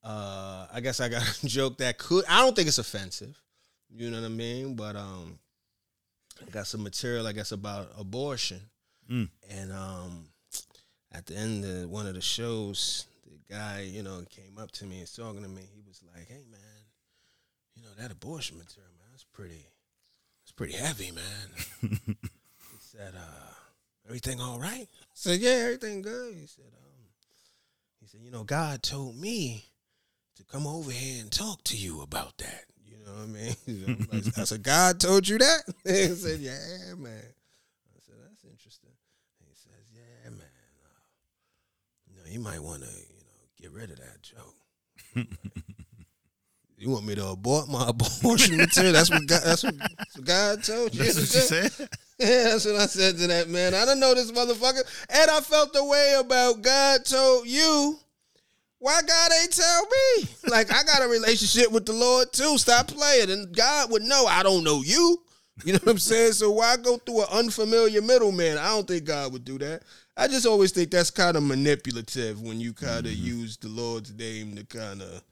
Uh, 0.05 0.67
I 0.71 0.81
guess 0.81 0.99
I 0.99 1.09
got 1.09 1.23
a 1.43 1.47
joke 1.47 1.79
that 1.79 1.97
could. 1.97 2.25
I 2.29 2.41
don't 2.41 2.55
think 2.55 2.67
it's 2.67 2.77
offensive. 2.77 3.35
You 3.89 4.11
know 4.11 4.21
what 4.21 4.25
I 4.25 4.29
mean? 4.29 4.75
But 4.75 4.95
um, 4.95 5.39
I 6.45 6.49
got 6.51 6.67
some 6.67 6.83
material, 6.83 7.25
I 7.25 7.31
guess, 7.31 7.51
about 7.51 7.91
abortion. 7.97 8.61
Mm. 9.09 9.29
And 9.49 9.71
um, 9.71 10.25
at 11.11 11.25
the 11.25 11.35
end 11.35 11.65
of 11.65 11.89
one 11.89 12.05
of 12.05 12.13
the 12.13 12.21
shows, 12.21 13.05
the 13.25 13.53
guy, 13.53 13.87
you 13.89 14.03
know, 14.03 14.23
came 14.29 14.57
up 14.59 14.71
to 14.73 14.85
me 14.85 14.95
and 14.95 15.01
was 15.01 15.15
talking 15.15 15.41
to 15.41 15.49
me. 15.49 15.63
He 15.73 15.81
was 15.87 16.01
like, 16.13 16.27
"Hey, 16.27 16.43
man, 16.51 16.59
you 17.75 17.83
know 17.83 17.89
that 17.97 18.11
abortion 18.11 18.57
material, 18.57 18.91
man, 18.99 19.07
that's 19.11 19.23
pretty, 19.23 19.65
it's 20.43 20.51
pretty 20.51 20.73
heavy, 20.73 21.11
man." 21.11 21.49
he 21.81 22.79
said, 22.79 23.13
uh, 23.15 23.53
"Everything 24.07 24.41
all 24.41 24.59
right?" 24.59 24.87
I 24.91 25.13
said, 25.13 25.39
"Yeah, 25.39 25.51
everything 25.51 26.01
good." 26.01 26.35
He 26.35 26.47
said, 26.47 26.65
um, 26.65 27.05
"He 28.01 28.07
said, 28.07 28.21
you 28.21 28.31
know, 28.31 28.43
God 28.43 28.81
told 28.81 29.15
me 29.15 29.65
to 30.35 30.43
come 30.43 30.67
over 30.67 30.91
here 30.91 31.21
and 31.21 31.31
talk 31.31 31.63
to 31.65 31.77
you 31.77 32.01
about 32.01 32.37
that." 32.37 32.65
You 32.85 32.97
know 33.05 33.11
what 33.13 33.23
I 33.23 33.25
mean? 33.27 34.07
I'm 34.11 34.19
like, 34.23 34.37
I 34.37 34.43
said, 34.43 34.63
"God 34.63 34.99
told 34.99 35.27
you 35.27 35.37
that?" 35.37 35.63
he 35.83 36.07
said, 36.07 36.39
"Yeah, 36.39 36.95
man." 36.97 37.11
I 37.13 37.99
said, 38.01 38.15
"That's 38.27 38.43
interesting." 38.43 38.91
He 39.39 39.55
says, 39.55 39.91
"Yeah, 39.93 40.29
man." 40.31 40.47
Uh, 40.83 42.09
you 42.09 42.17
know, 42.17 42.31
you 42.31 42.39
might 42.39 42.61
want 42.61 42.83
to, 42.83 42.89
you 42.89 43.23
know, 43.23 43.61
get 43.61 43.71
rid 43.71 43.91
of 43.91 43.97
that 43.97 44.21
joke. 44.21 45.27
you 46.77 46.89
want 46.89 47.05
me 47.05 47.15
to 47.15 47.27
abort 47.27 47.69
my 47.69 47.87
abortion 47.87 48.57
material? 48.57 48.93
That's 48.93 49.09
what 49.09 49.25
God, 49.27 49.41
that's 49.43 49.63
what, 49.63 49.77
that's 49.77 50.17
what 50.17 50.25
God 50.25 50.63
told 50.63 50.95
you. 50.95 51.03
That's 51.03 51.15
what 51.15 51.33
you 51.33 51.69
said. 51.69 51.89
Yeah, 52.17 52.43
that's 52.43 52.65
what 52.65 52.75
I 52.75 52.85
said 52.85 53.17
to 53.17 53.27
that 53.27 53.49
man. 53.49 53.73
I 53.73 53.85
don't 53.85 53.99
know 53.99 54.13
this 54.13 54.31
motherfucker, 54.31 54.83
and 55.09 55.31
I 55.31 55.41
felt 55.41 55.73
the 55.73 55.83
way 55.83 56.15
about 56.17 56.61
God 56.61 57.03
told 57.05 57.47
you. 57.47 57.99
Why 58.79 59.01
God 59.01 59.31
ain't 59.41 59.53
tell 59.53 59.81
me? 59.83 60.27
Like 60.47 60.71
I 60.71 60.83
got 60.83 61.03
a 61.03 61.07
relationship 61.07 61.71
with 61.71 61.85
the 61.85 61.93
Lord 61.93 62.31
too. 62.31 62.57
Stop 62.57 62.87
playing, 62.87 63.31
and 63.31 63.55
God 63.55 63.91
would 63.91 64.03
know 64.03 64.25
I 64.27 64.43
don't 64.43 64.63
know 64.63 64.81
you. 64.83 65.21
You 65.63 65.73
know 65.73 65.79
what 65.83 65.91
I'm 65.93 65.97
saying? 65.99 66.33
So 66.33 66.51
why 66.51 66.75
go 66.77 66.97
through 66.97 67.21
an 67.21 67.27
unfamiliar 67.31 68.01
middleman? 68.01 68.57
I 68.57 68.67
don't 68.67 68.87
think 68.87 69.05
God 69.05 69.31
would 69.31 69.45
do 69.45 69.57
that. 69.59 69.83
I 70.17 70.27
just 70.27 70.45
always 70.45 70.71
think 70.71 70.91
that's 70.91 71.11
kind 71.11 71.37
of 71.37 71.43
manipulative 71.43 72.41
when 72.41 72.59
you 72.59 72.73
kind 72.73 73.05
of 73.05 73.13
mm-hmm. 73.13 73.25
use 73.25 73.57
the 73.57 73.69
Lord's 73.69 74.13
name 74.13 74.55
to 74.55 74.65
kind 74.65 75.01
of, 75.01 75.23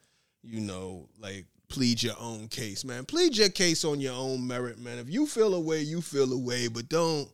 you 0.41 0.62
know, 0.62 1.08
like 1.19 1.45
plead 1.67 2.01
your 2.01 2.15
own 2.19 2.47
case, 2.47 2.86
man. 2.86 3.03
Plead 3.06 3.36
your 3.36 3.49
case 3.49 3.84
on 3.84 3.99
your 3.99 4.13
own 4.13 4.45
merit, 4.45 4.79
man. 4.79 4.97
If 4.97 5.10
you 5.10 5.25
feel 5.25 5.56
a 5.56 5.60
way, 5.60 5.82
you 5.82 6.01
feel 6.01 6.32
a 6.32 6.38
way, 6.38 6.67
but 6.67 6.88
don't 6.88 7.27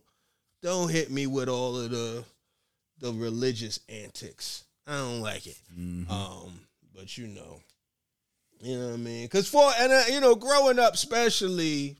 don't 0.62 0.90
hit 0.90 1.10
me 1.10 1.26
with 1.26 1.48
all 1.48 1.78
of 1.78 1.90
the 1.90 2.24
the 2.98 3.12
religious 3.12 3.80
antics. 3.88 4.64
I 4.86 4.96
don't 4.96 5.20
like 5.20 5.46
it. 5.46 5.58
Um, 6.10 6.60
but 6.94 7.16
you 7.16 7.26
know, 7.28 7.60
you 8.60 8.76
know 8.76 8.88
what 8.88 8.94
I 8.94 8.98
mean? 8.98 9.24
Because 9.24 9.48
for 9.48 9.70
and 9.78 9.92
uh, 9.92 10.02
you 10.10 10.20
know, 10.20 10.34
growing 10.34 10.78
up, 10.78 10.94
especially, 10.94 11.96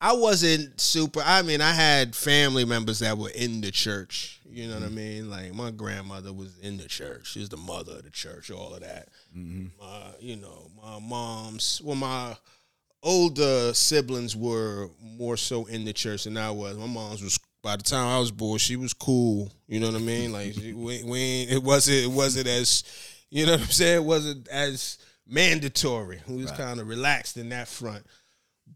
I 0.00 0.12
wasn't 0.14 0.80
super. 0.80 1.22
I 1.24 1.42
mean, 1.42 1.60
I 1.60 1.72
had 1.72 2.14
family 2.14 2.64
members 2.64 2.98
that 2.98 3.16
were 3.16 3.30
in 3.30 3.60
the 3.60 3.70
church. 3.70 4.40
You 4.44 4.68
know 4.68 4.74
what 4.74 4.82
I 4.82 4.88
mean? 4.88 5.30
Like 5.30 5.54
my 5.54 5.70
grandmother 5.70 6.32
was 6.32 6.58
in 6.58 6.76
the 6.76 6.88
church. 6.88 7.28
She's 7.28 7.48
the 7.48 7.56
mother 7.56 7.92
of 7.92 8.02
the 8.04 8.10
church. 8.10 8.50
All 8.50 8.74
of 8.74 8.80
that. 8.80 9.08
My, 9.80 10.02
you 10.20 10.36
know, 10.36 10.70
my 10.82 10.98
mom's. 10.98 11.80
Well, 11.82 11.96
my 11.96 12.36
older 13.02 13.72
siblings 13.72 14.36
were 14.36 14.90
more 15.00 15.36
so 15.36 15.64
in 15.66 15.84
the 15.84 15.92
church 15.92 16.24
than 16.24 16.36
I 16.36 16.50
was. 16.50 16.76
My 16.76 16.86
mom's 16.86 17.22
was. 17.22 17.38
By 17.62 17.76
the 17.76 17.82
time 17.84 18.08
I 18.08 18.18
was 18.18 18.32
born, 18.32 18.58
she 18.58 18.76
was 18.76 18.92
cool. 18.92 19.52
You 19.68 19.80
know 19.80 19.86
what 19.86 19.96
I 20.00 20.04
mean? 20.04 20.32
Like 20.32 20.54
she, 20.54 20.72
we, 20.72 21.02
we 21.04 21.42
it 21.42 21.62
wasn't 21.62 21.98
it 21.98 22.10
wasn't 22.10 22.48
as 22.48 22.82
you 23.30 23.46
know 23.46 23.52
what 23.52 23.60
I'm 23.62 23.66
saying. 23.68 23.96
It 23.98 24.04
wasn't 24.04 24.48
as 24.48 24.98
mandatory. 25.26 26.20
We 26.26 26.42
was 26.42 26.50
kind 26.52 26.80
of 26.80 26.88
relaxed 26.88 27.36
in 27.36 27.48
that 27.50 27.68
front. 27.68 28.04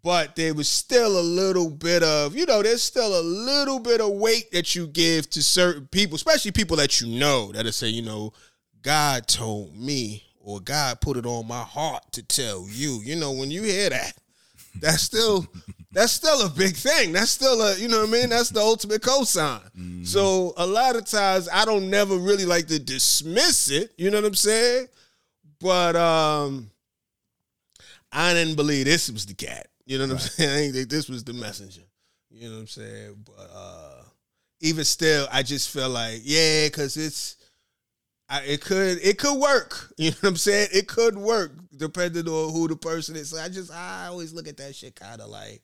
but 0.02 0.36
there 0.36 0.54
was 0.54 0.68
still 0.68 1.18
a 1.18 1.20
little 1.20 1.68
bit 1.68 2.02
of, 2.04 2.36
you 2.36 2.46
know, 2.46 2.62
there's 2.62 2.82
still 2.82 3.18
a 3.18 3.22
little 3.22 3.80
bit 3.80 4.00
of 4.00 4.12
weight 4.12 4.52
that 4.52 4.74
you 4.74 4.86
give 4.86 5.28
to 5.30 5.42
certain 5.42 5.86
people, 5.88 6.14
especially 6.14 6.52
people 6.52 6.76
that 6.76 7.00
you 7.00 7.08
know 7.18 7.50
that 7.52 7.70
say, 7.74 7.88
you 7.88 8.02
know, 8.02 8.32
God 8.82 9.26
told 9.26 9.76
me 9.76 10.22
or 10.38 10.60
God 10.60 11.00
put 11.00 11.16
it 11.16 11.26
on 11.26 11.48
my 11.48 11.62
heart 11.62 12.04
to 12.12 12.22
tell 12.22 12.66
you. 12.70 13.00
You 13.02 13.16
know, 13.16 13.32
when 13.32 13.50
you 13.50 13.62
hear 13.64 13.90
that, 13.90 14.12
that's 14.80 15.02
still 15.02 15.44
that's 15.92 16.12
still 16.12 16.44
a 16.44 16.48
big 16.48 16.74
thing. 16.76 17.12
That's 17.12 17.30
still 17.30 17.60
a, 17.62 17.76
you 17.78 17.88
know 17.88 18.00
what 18.00 18.08
I 18.08 18.12
mean? 18.12 18.28
That's 18.28 18.50
the 18.50 18.60
ultimate 18.60 19.02
cosign. 19.02 19.62
Mm-hmm. 19.76 20.04
So 20.04 20.52
a 20.56 20.66
lot 20.66 20.96
of 20.96 21.06
times 21.06 21.48
I 21.52 21.64
don't 21.64 21.90
never 21.90 22.16
really 22.16 22.44
like 22.44 22.66
to 22.68 22.78
dismiss 22.78 23.70
it, 23.70 23.92
you 23.96 24.10
know 24.10 24.18
what 24.18 24.26
I'm 24.26 24.34
saying? 24.34 24.88
But 25.60 25.96
um 25.96 26.70
I 28.12 28.32
didn't 28.34 28.56
believe 28.56 28.86
this 28.86 29.10
was 29.10 29.26
the 29.26 29.34
cat. 29.34 29.68
You 29.84 29.98
know 29.98 30.04
what 30.04 30.14
right. 30.14 30.22
I'm 30.22 30.28
saying? 30.28 30.50
I 30.52 30.60
didn't 30.62 30.74
think 30.74 30.88
this 30.88 31.08
was 31.08 31.24
the 31.24 31.32
messenger. 31.32 31.82
You 32.30 32.48
know 32.48 32.54
what 32.56 32.60
I'm 32.60 32.66
saying? 32.66 33.24
But 33.24 33.50
uh 33.54 34.02
even 34.60 34.84
still, 34.84 35.28
I 35.30 35.42
just 35.42 35.70
feel 35.70 35.90
like, 35.90 36.22
yeah, 36.24 36.66
because 36.66 36.96
it's 36.96 37.36
I, 38.28 38.42
it 38.42 38.60
could 38.60 38.98
it 39.02 39.18
could 39.18 39.38
work. 39.38 39.92
You 39.98 40.10
know 40.10 40.16
what 40.20 40.28
I'm 40.30 40.36
saying? 40.36 40.68
It 40.72 40.88
could 40.88 41.16
work 41.16 41.52
depending 41.76 42.28
on 42.28 42.52
who 42.52 42.68
the 42.68 42.76
person 42.76 43.16
is. 43.16 43.30
So 43.30 43.38
I 43.38 43.48
just 43.48 43.72
I 43.72 44.06
always 44.06 44.32
look 44.32 44.48
at 44.48 44.56
that 44.58 44.74
shit 44.74 44.94
kind 44.94 45.20
of 45.20 45.28
like 45.28 45.62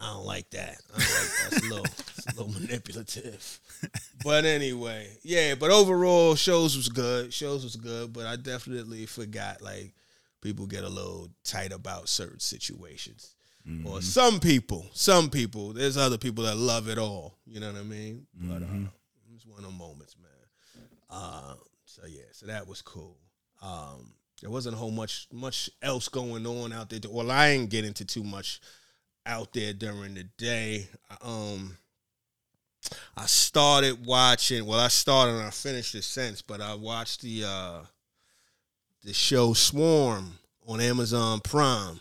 I 0.00 0.12
don't 0.12 0.26
like 0.26 0.50
that. 0.50 0.80
I 0.94 0.98
don't 0.98 1.20
like 1.20 1.50
that's 1.50 1.58
a 1.58 1.68
little 1.68 1.84
it's 1.84 2.26
a 2.26 2.42
little 2.42 2.60
manipulative. 2.60 3.60
But 4.24 4.44
anyway, 4.44 5.08
yeah. 5.22 5.54
But 5.54 5.70
overall, 5.70 6.34
shows 6.34 6.76
was 6.76 6.88
good. 6.88 7.32
Shows 7.32 7.62
was 7.62 7.76
good. 7.76 8.12
But 8.12 8.26
I 8.26 8.34
definitely 8.34 9.06
forgot 9.06 9.62
like 9.62 9.94
people 10.40 10.66
get 10.66 10.82
a 10.82 10.88
little 10.88 11.28
tight 11.44 11.72
about 11.72 12.08
certain 12.08 12.40
situations. 12.40 13.36
Mm-hmm. 13.68 13.86
Or 13.86 14.02
some 14.02 14.40
people, 14.40 14.86
some 14.94 15.30
people. 15.30 15.72
There's 15.74 15.96
other 15.96 16.18
people 16.18 16.42
that 16.44 16.56
love 16.56 16.88
it 16.88 16.98
all. 16.98 17.38
You 17.46 17.60
know 17.60 17.70
what 17.70 17.80
I 17.80 17.84
mean? 17.84 18.26
But 18.34 18.62
uh, 18.62 18.66
mm-hmm. 18.66 18.84
it's 19.34 19.46
one 19.46 19.58
of 19.58 19.64
them 19.64 19.78
moments, 19.78 20.16
man. 20.20 20.82
Uh, 21.08 21.54
so 21.84 22.02
yeah, 22.08 22.22
so 22.32 22.46
that 22.46 22.66
was 22.66 22.82
cool. 22.82 23.16
Um, 23.62 24.12
there 24.40 24.50
wasn't 24.50 24.74
a 24.74 24.78
whole 24.78 24.90
much 24.90 25.26
much 25.32 25.70
else 25.82 26.08
going 26.08 26.46
on 26.46 26.72
out 26.72 26.90
there. 26.90 27.00
Well, 27.08 27.30
I 27.30 27.48
ain't 27.48 27.70
get 27.70 27.84
into 27.84 28.04
too 28.04 28.24
much 28.24 28.60
out 29.24 29.52
there 29.52 29.72
during 29.72 30.14
the 30.14 30.24
day. 30.36 30.88
Um, 31.22 31.76
I 33.16 33.26
started 33.26 34.06
watching. 34.06 34.66
Well, 34.66 34.78
I 34.78 34.88
started 34.88 35.36
and 35.36 35.46
I 35.46 35.50
finished 35.50 35.94
it 35.94 36.04
since, 36.04 36.42
but 36.42 36.60
I 36.60 36.74
watched 36.74 37.22
the 37.22 37.44
uh, 37.44 37.80
the 39.02 39.12
show 39.12 39.52
Swarm 39.52 40.38
on 40.66 40.80
Amazon 40.80 41.40
Prime. 41.40 42.00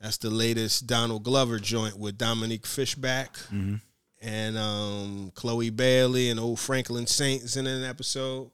That's 0.00 0.18
the 0.18 0.30
latest 0.30 0.86
Donald 0.86 1.22
Glover 1.24 1.58
joint 1.58 1.98
with 1.98 2.18
Dominique 2.18 2.66
Fishback 2.66 3.34
mm-hmm. 3.34 3.76
and 4.20 4.58
um, 4.58 5.32
Chloe 5.34 5.70
Bailey 5.70 6.30
and 6.30 6.38
old 6.38 6.60
Franklin 6.60 7.06
Saints 7.06 7.56
in 7.56 7.66
an 7.66 7.82
episode. 7.82 8.50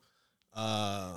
Uh, 0.54 1.12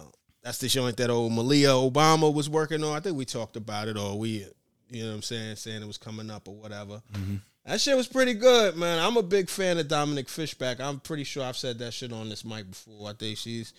that's 0.45 0.59
the 0.59 0.67
joint 0.67 0.95
that 0.97 1.09
old 1.09 1.33
Malia 1.33 1.69
Obama 1.69 2.31
was 2.31 2.47
working 2.47 2.83
on. 2.83 2.95
I 2.95 2.99
think 2.99 3.17
we 3.17 3.25
talked 3.25 3.57
about 3.57 3.87
it, 3.87 3.97
or 3.97 4.15
we, 4.15 4.45
you 4.91 5.03
know 5.03 5.09
what 5.09 5.15
I'm 5.15 5.21
saying, 5.23 5.55
saying 5.55 5.81
it 5.81 5.87
was 5.87 5.97
coming 5.97 6.29
up 6.29 6.47
or 6.47 6.53
whatever. 6.53 7.01
Mm-hmm. 7.13 7.37
That 7.65 7.81
shit 7.81 7.97
was 7.97 8.07
pretty 8.07 8.35
good, 8.35 8.77
man. 8.77 8.99
I'm 8.99 9.17
a 9.17 9.23
big 9.23 9.49
fan 9.49 9.79
of 9.79 9.87
Dominique 9.87 10.29
Fishback. 10.29 10.79
I'm 10.79 10.99
pretty 10.99 11.23
sure 11.23 11.43
I've 11.43 11.57
said 11.57 11.79
that 11.79 11.95
shit 11.95 12.13
on 12.13 12.29
this 12.29 12.45
mic 12.45 12.69
before. 12.69 13.09
I 13.09 13.13
think 13.13 13.39
she's 13.39 13.73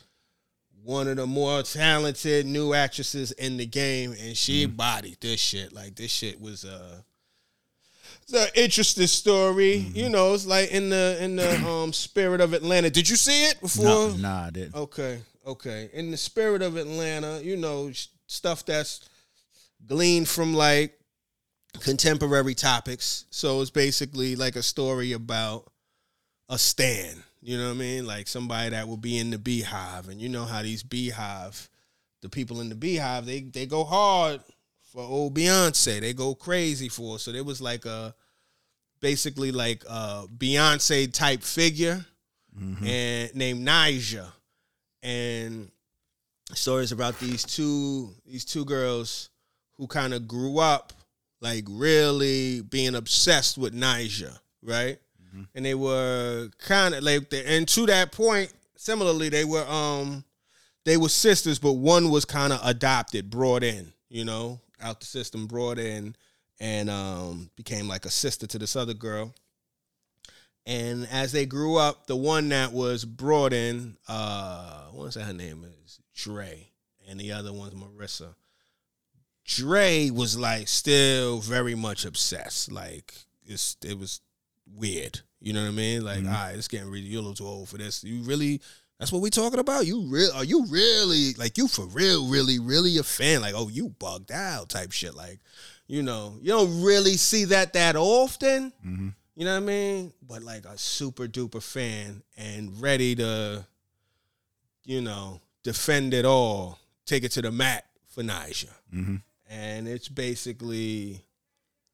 one 0.83 1.07
of 1.07 1.18
the 1.18 1.26
more 1.26 1.62
talented 1.62 2.46
new 2.46 2.74
actresses 2.74 3.31
in 3.31 3.59
the 3.59 3.66
game, 3.66 4.16
and 4.20 4.37
she 4.37 4.66
mm. 4.66 4.76
bodied 4.76 5.18
this 5.20 5.38
shit. 5.38 5.72
Like 5.72 5.94
this 5.94 6.11
shit 6.11 6.40
was 6.40 6.64
uh 6.64 6.96
it's 8.22 8.33
an 8.33 8.48
interesting 8.57 9.07
story. 9.07 9.85
Mm-hmm. 9.87 9.96
You 9.96 10.09
know, 10.09 10.35
it's 10.35 10.46
like 10.46 10.72
in 10.72 10.88
the 10.88 11.16
in 11.20 11.37
the 11.37 11.64
um 11.64 11.92
spirit 11.92 12.40
of 12.40 12.55
Atlanta. 12.55 12.90
Did 12.90 13.09
you 13.09 13.14
see 13.14 13.44
it 13.44 13.61
before? 13.61 13.85
No, 13.85 14.16
nah, 14.16 14.46
I 14.46 14.50
didn't. 14.50 14.74
Okay, 14.74 15.20
Okay, 15.46 15.90
in 15.92 16.11
the 16.11 16.16
spirit 16.16 16.61
of 16.61 16.76
Atlanta, 16.76 17.40
you 17.40 17.56
know, 17.56 17.92
stuff 18.26 18.66
that's 18.66 19.09
gleaned 19.87 20.28
from 20.28 20.54
like 20.54 20.98
contemporary 21.80 22.54
topics. 22.54 23.26
So 23.30 23.61
it's 23.61 23.70
basically 23.70 24.35
like 24.35 24.56
a 24.56 24.62
story 24.62 25.12
about 25.12 25.70
a 26.48 26.59
stand. 26.59 27.22
You 27.40 27.59
know 27.59 27.66
what 27.66 27.76
I 27.76 27.78
mean? 27.78 28.06
Like 28.06 28.26
somebody 28.26 28.70
that 28.70 28.88
will 28.88 28.96
be 28.96 29.18
in 29.18 29.30
the 29.30 29.38
beehive, 29.38 30.09
and 30.09 30.20
you 30.20 30.28
know 30.28 30.44
how 30.44 30.62
these 30.62 30.82
beehive, 30.82 31.68
the 32.22 32.28
people 32.28 32.61
in 32.61 32.68
the 32.68 32.74
beehive, 32.74 33.24
they 33.24 33.40
they 33.40 33.66
go 33.66 33.85
hard 33.85 34.40
for 34.92 35.02
old 35.02 35.37
Beyonce. 35.37 36.00
They 36.00 36.12
go 36.12 36.35
crazy 36.35 36.88
for. 36.88 37.20
So 37.20 37.30
there 37.30 37.44
was 37.44 37.61
like 37.61 37.85
a 37.85 38.16
basically 39.00 39.52
like 39.52 39.85
a 39.88 40.26
Beyonce 40.26 41.12
type 41.12 41.44
figure, 41.44 42.04
mm-hmm. 42.59 42.85
and 42.85 43.35
named 43.37 43.64
Ni'Jah 43.64 44.32
and 45.02 45.70
stories 46.54 46.92
about 46.92 47.18
these 47.18 47.44
two 47.44 48.11
these 48.24 48.44
two 48.44 48.64
girls 48.64 49.30
who 49.76 49.87
kind 49.87 50.14
of 50.14 50.26
grew 50.26 50.59
up 50.59 50.92
like 51.40 51.64
really 51.68 52.62
being 52.62 52.94
obsessed 52.94 53.59
with 53.59 53.74
Ni'Jah, 53.74 54.38
right? 54.62 54.98
Mm-hmm. 55.28 55.42
And 55.54 55.64
they 55.64 55.74
were 55.74 56.48
kind 56.59 56.94
of 56.94 57.02
like, 57.02 57.32
and 57.32 57.68
to 57.68 57.87
that 57.87 58.12
point, 58.12 58.52
similarly, 58.76 59.28
they 59.28 59.44
were 59.44 59.66
um 59.66 60.24
they 60.85 60.96
were 60.96 61.09
sisters, 61.09 61.59
but 61.59 61.72
one 61.72 62.11
was 62.11 62.24
kind 62.24 62.52
of 62.52 62.61
adopted, 62.62 63.28
brought 63.28 63.62
in, 63.64 63.92
you 64.09 64.24
know, 64.24 64.61
out 64.80 65.00
the 65.00 65.06
system, 65.06 65.46
brought 65.46 65.78
in, 65.78 66.14
and 66.61 66.88
um 66.88 67.50
became 67.56 67.88
like 67.88 68.06
a 68.06 68.11
sister 68.11 68.46
to 68.46 68.59
this 68.59 68.76
other 68.76 68.94
girl. 68.94 69.35
And 70.66 71.07
as 71.12 71.31
they 71.31 71.46
grew 71.46 71.76
up, 71.76 72.07
the 72.07 72.16
one 72.16 72.48
that 72.48 72.72
was 72.72 73.05
brought 73.05 73.52
in, 73.52 73.96
uh, 74.09 74.87
what 74.90 75.05
was 75.05 75.14
her 75.14 75.33
name 75.33 75.64
is 75.85 76.00
Dre, 76.14 76.70
and 77.09 77.20
the 77.20 77.33
other 77.33 77.52
one's 77.52 77.74
Marissa. 77.74 78.35
Dre 79.44 80.11
was 80.11 80.37
like 80.37 80.66
still 80.66 81.38
very 81.38 81.76
much 81.76 82.05
obsessed. 82.05 82.72
Like 82.72 83.14
it's 83.46 83.76
it 83.85 83.96
was 83.96 84.20
weird. 84.74 85.20
You 85.40 85.52
know 85.52 85.62
what 85.62 85.68
I 85.68 85.72
mean? 85.72 86.05
Like, 86.05 86.18
mm-hmm. 86.18 86.29
all 86.29 86.35
right, 86.35 86.57
it's 86.57 86.66
getting 86.66 86.90
really 86.90 87.07
you're 87.07 87.20
a 87.20 87.22
little 87.22 87.35
too 87.35 87.46
old 87.46 87.68
for 87.68 87.79
this. 87.79 88.02
You 88.02 88.22
really 88.22 88.61
that's 88.98 89.12
what 89.12 89.22
we 89.22 89.31
talking 89.31 89.61
about? 89.61 89.87
You 89.87 90.02
real 90.09 90.33
are 90.35 90.44
you 90.44 90.66
really 90.66 91.35
like 91.35 91.59
you 91.59 91.68
for 91.68 91.87
real, 91.87 92.26
really, 92.29 92.59
really 92.59 92.98
a 92.98 93.05
fan? 93.05 93.40
Like, 93.40 93.55
oh, 93.55 93.68
you 93.68 93.90
bugged 93.90 94.33
out 94.33 94.70
type 94.70 94.90
shit. 94.90 95.14
Like, 95.14 95.38
you 95.87 96.02
know, 96.02 96.38
you 96.40 96.48
don't 96.48 96.83
really 96.83 97.16
see 97.16 97.44
that 97.44 97.74
that 97.74 97.94
often. 97.94 98.72
Mm-hmm. 98.85 99.09
You 99.37 99.44
know 99.44 99.53
what 99.53 99.64
I 99.64 99.66
mean? 99.66 100.12
But 100.27 100.42
like 100.42 100.64
a 100.64 100.79
super 100.79 101.29
duper 101.29 101.62
fan 101.62 102.22
and 102.38 102.81
ready 102.81 103.14
to, 103.16 103.66
you 104.85 105.03
know, 105.03 105.42
defend 105.62 106.14
it 106.14 106.25
all, 106.25 106.79
take 107.05 107.22
it 107.22 107.33
to 107.33 107.42
the 107.42 107.53
mat 107.53 107.85
for 108.09 108.22
Ni'Jah. 108.22 108.72
Mm-hmm. 108.94 109.16
And 109.51 109.87
it's 109.87 110.09
basically, 110.09 111.20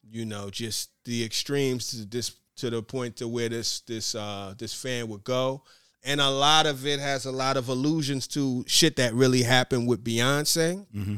you 0.09 0.25
know, 0.25 0.51
just 0.51 0.91
the 1.05 1.25
extremes 1.25 1.91
to 1.91 2.05
this 2.05 2.37
to 2.57 2.71
the 2.71 2.81
point 2.81 3.17
to 3.17 3.27
where 3.27 3.49
this 3.49 3.81
this 3.81 4.15
uh 4.15 4.55
this 4.57 4.73
fan 4.73 5.09
would 5.09 5.25
go. 5.25 5.65
And 6.05 6.21
a 6.21 6.31
lot 6.31 6.67
of 6.67 6.87
it 6.87 7.01
has 7.01 7.27
a 7.27 7.33
lot 7.33 7.57
of 7.57 7.69
allusions 7.69 8.29
to 8.29 8.65
shit 8.69 8.97
that 8.97 9.15
really 9.15 9.43
happened 9.43 9.89
with 9.89 10.05
Beyonce. 10.05 10.87
Mm-hmm. 10.95 11.17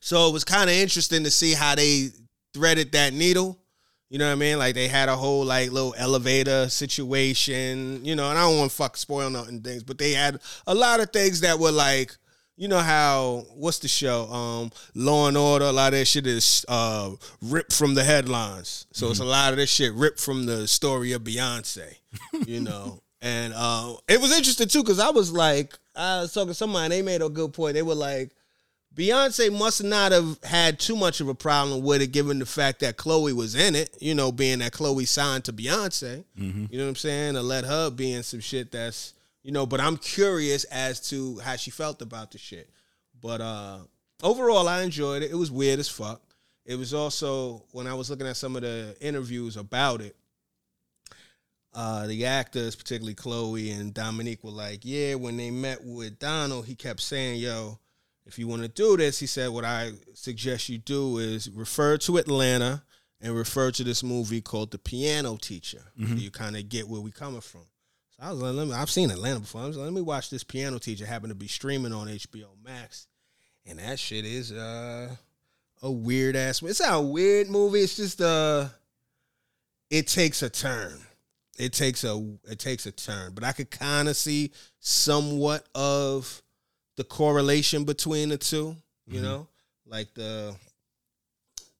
So 0.00 0.28
it 0.28 0.32
was 0.32 0.44
kind 0.44 0.68
of 0.68 0.76
interesting 0.76 1.24
to 1.24 1.30
see 1.30 1.54
how 1.54 1.74
they 1.74 2.08
threaded 2.52 2.92
that 2.92 3.14
needle 3.14 3.59
you 4.10 4.18
know 4.18 4.26
what 4.26 4.32
I 4.32 4.36
mean? 4.36 4.58
Like 4.58 4.74
they 4.74 4.88
had 4.88 5.08
a 5.08 5.16
whole 5.16 5.44
like 5.44 5.70
little 5.70 5.94
elevator 5.96 6.68
situation, 6.68 8.04
you 8.04 8.16
know, 8.16 8.28
and 8.28 8.36
I 8.36 8.42
don't 8.42 8.58
want 8.58 8.70
to 8.70 8.76
fuck 8.76 8.96
spoil 8.96 9.30
nothing 9.30 9.60
things, 9.60 9.84
but 9.84 9.98
they 9.98 10.12
had 10.12 10.40
a 10.66 10.74
lot 10.74 10.98
of 10.98 11.10
things 11.10 11.40
that 11.42 11.60
were 11.60 11.70
like, 11.70 12.16
you 12.56 12.66
know 12.66 12.80
how 12.80 13.44
what's 13.54 13.78
the 13.78 13.88
show? 13.88 14.24
Um 14.24 14.72
Law 14.96 15.28
and 15.28 15.36
Order, 15.36 15.66
a 15.66 15.72
lot 15.72 15.92
of 15.92 16.00
that 16.00 16.06
shit 16.06 16.26
is 16.26 16.66
uh 16.68 17.12
ripped 17.40 17.72
from 17.72 17.94
the 17.94 18.02
headlines. 18.02 18.86
So 18.92 19.06
mm-hmm. 19.06 19.12
it's 19.12 19.20
a 19.20 19.24
lot 19.24 19.52
of 19.52 19.58
this 19.58 19.70
shit 19.70 19.94
ripped 19.94 20.20
from 20.20 20.44
the 20.44 20.66
story 20.66 21.12
of 21.12 21.22
Beyonce, 21.22 21.94
you 22.46 22.60
know. 22.68 23.00
and 23.22 23.54
uh 23.56 23.94
it 24.08 24.20
was 24.20 24.36
interesting 24.36 24.66
too, 24.66 24.82
because 24.82 24.98
I 24.98 25.10
was 25.10 25.32
like, 25.32 25.78
I 25.94 26.22
was 26.22 26.34
talking 26.34 26.48
to 26.48 26.54
somebody, 26.54 26.96
they 26.96 27.02
made 27.02 27.22
a 27.22 27.28
good 27.28 27.52
point. 27.52 27.74
They 27.74 27.82
were 27.82 27.94
like, 27.94 28.32
Beyonce 28.94 29.56
must 29.56 29.84
not 29.84 30.10
have 30.10 30.42
had 30.42 30.80
too 30.80 30.96
much 30.96 31.20
of 31.20 31.28
a 31.28 31.34
problem 31.34 31.82
with 31.82 32.02
it, 32.02 32.08
given 32.08 32.40
the 32.40 32.46
fact 32.46 32.80
that 32.80 32.96
Chloe 32.96 33.32
was 33.32 33.54
in 33.54 33.76
it. 33.76 33.96
You 34.00 34.14
know, 34.14 34.32
being 34.32 34.58
that 34.58 34.72
Chloe 34.72 35.04
signed 35.04 35.44
to 35.44 35.52
Beyonce. 35.52 36.24
Mm-hmm. 36.38 36.66
You 36.70 36.78
know 36.78 36.84
what 36.84 36.90
I'm 36.90 36.96
saying? 36.96 37.34
To 37.34 37.42
let 37.42 37.64
her 37.64 37.90
be 37.90 38.12
in 38.12 38.22
some 38.22 38.40
shit 38.40 38.72
that's 38.72 39.14
you 39.42 39.52
know. 39.52 39.64
But 39.64 39.80
I'm 39.80 39.96
curious 39.96 40.64
as 40.64 41.00
to 41.10 41.38
how 41.38 41.56
she 41.56 41.70
felt 41.70 42.02
about 42.02 42.32
the 42.32 42.38
shit. 42.38 42.68
But 43.20 43.40
uh 43.40 43.78
overall, 44.22 44.68
I 44.68 44.82
enjoyed 44.82 45.22
it. 45.22 45.30
It 45.30 45.36
was 45.36 45.50
weird 45.50 45.78
as 45.78 45.88
fuck. 45.88 46.20
It 46.64 46.76
was 46.76 46.94
also 46.94 47.64
when 47.72 47.86
I 47.88 47.94
was 47.94 48.10
looking 48.10 48.26
at 48.26 48.36
some 48.36 48.54
of 48.54 48.62
the 48.62 48.96
interviews 49.00 49.56
about 49.56 50.00
it. 50.00 50.14
Uh, 51.72 52.06
the 52.06 52.26
actors, 52.26 52.74
particularly 52.74 53.14
Chloe 53.14 53.70
and 53.70 53.94
Dominique, 53.94 54.42
were 54.42 54.50
like, 54.50 54.80
"Yeah, 54.82 55.14
when 55.14 55.36
they 55.36 55.50
met 55.50 55.84
with 55.84 56.18
Donald, 56.18 56.66
he 56.66 56.74
kept 56.74 57.00
saying, 57.00 57.38
yo." 57.40 57.79
If 58.30 58.38
you 58.38 58.46
want 58.46 58.62
to 58.62 58.68
do 58.68 58.96
this, 58.96 59.18
he 59.18 59.26
said, 59.26 59.50
what 59.50 59.64
I 59.64 59.92
suggest 60.14 60.68
you 60.68 60.78
do 60.78 61.18
is 61.18 61.50
refer 61.50 61.96
to 61.98 62.16
Atlanta, 62.16 62.84
and 63.20 63.34
refer 63.34 63.70
to 63.70 63.84
this 63.84 64.02
movie 64.02 64.40
called 64.40 64.70
The 64.70 64.78
Piano 64.78 65.36
Teacher. 65.36 65.82
Mm-hmm. 65.98 66.16
You 66.16 66.30
kind 66.30 66.56
of 66.56 66.68
get 66.68 66.88
where 66.88 67.00
we 67.00 67.10
coming 67.10 67.40
from. 67.40 67.66
So 68.10 68.22
I 68.22 68.30
was 68.30 68.40
like, 68.40 68.54
let 68.54 68.66
me, 68.68 68.72
I've 68.72 68.90
seen 68.90 69.10
Atlanta 69.10 69.40
before. 69.40 69.62
I 69.62 69.66
was 69.66 69.76
like, 69.76 69.84
let 69.84 69.92
me 69.92 70.00
watch 70.00 70.30
this 70.30 70.44
Piano 70.44 70.78
Teacher. 70.78 71.04
Happened 71.06 71.30
to 71.30 71.34
be 71.34 71.48
streaming 71.48 71.92
on 71.92 72.06
HBO 72.06 72.46
Max, 72.64 73.08
and 73.66 73.78
that 73.78 73.98
shit 73.98 74.24
is 74.24 74.52
uh, 74.52 75.14
a 75.82 75.90
weird 75.90 76.36
ass. 76.36 76.62
Movie. 76.62 76.70
It's 76.70 76.80
not 76.80 76.94
a 76.94 77.00
weird 77.00 77.50
movie. 77.50 77.80
It's 77.80 77.96
just 77.96 78.20
uh, 78.20 78.68
it 79.90 80.06
takes 80.06 80.42
a 80.42 80.48
turn. 80.48 80.98
It 81.58 81.74
takes 81.74 82.04
a 82.04 82.36
it 82.44 82.58
takes 82.58 82.86
a 82.86 82.92
turn, 82.92 83.32
but 83.34 83.44
I 83.44 83.52
could 83.52 83.70
kind 83.70 84.08
of 84.08 84.16
see 84.16 84.52
somewhat 84.78 85.66
of 85.74 86.42
the 87.00 87.04
correlation 87.04 87.84
between 87.84 88.28
the 88.28 88.36
two. 88.36 88.76
You 89.06 89.20
Mhm. 89.20 89.22
know, 89.22 89.48
like 89.86 90.12
the 90.12 90.54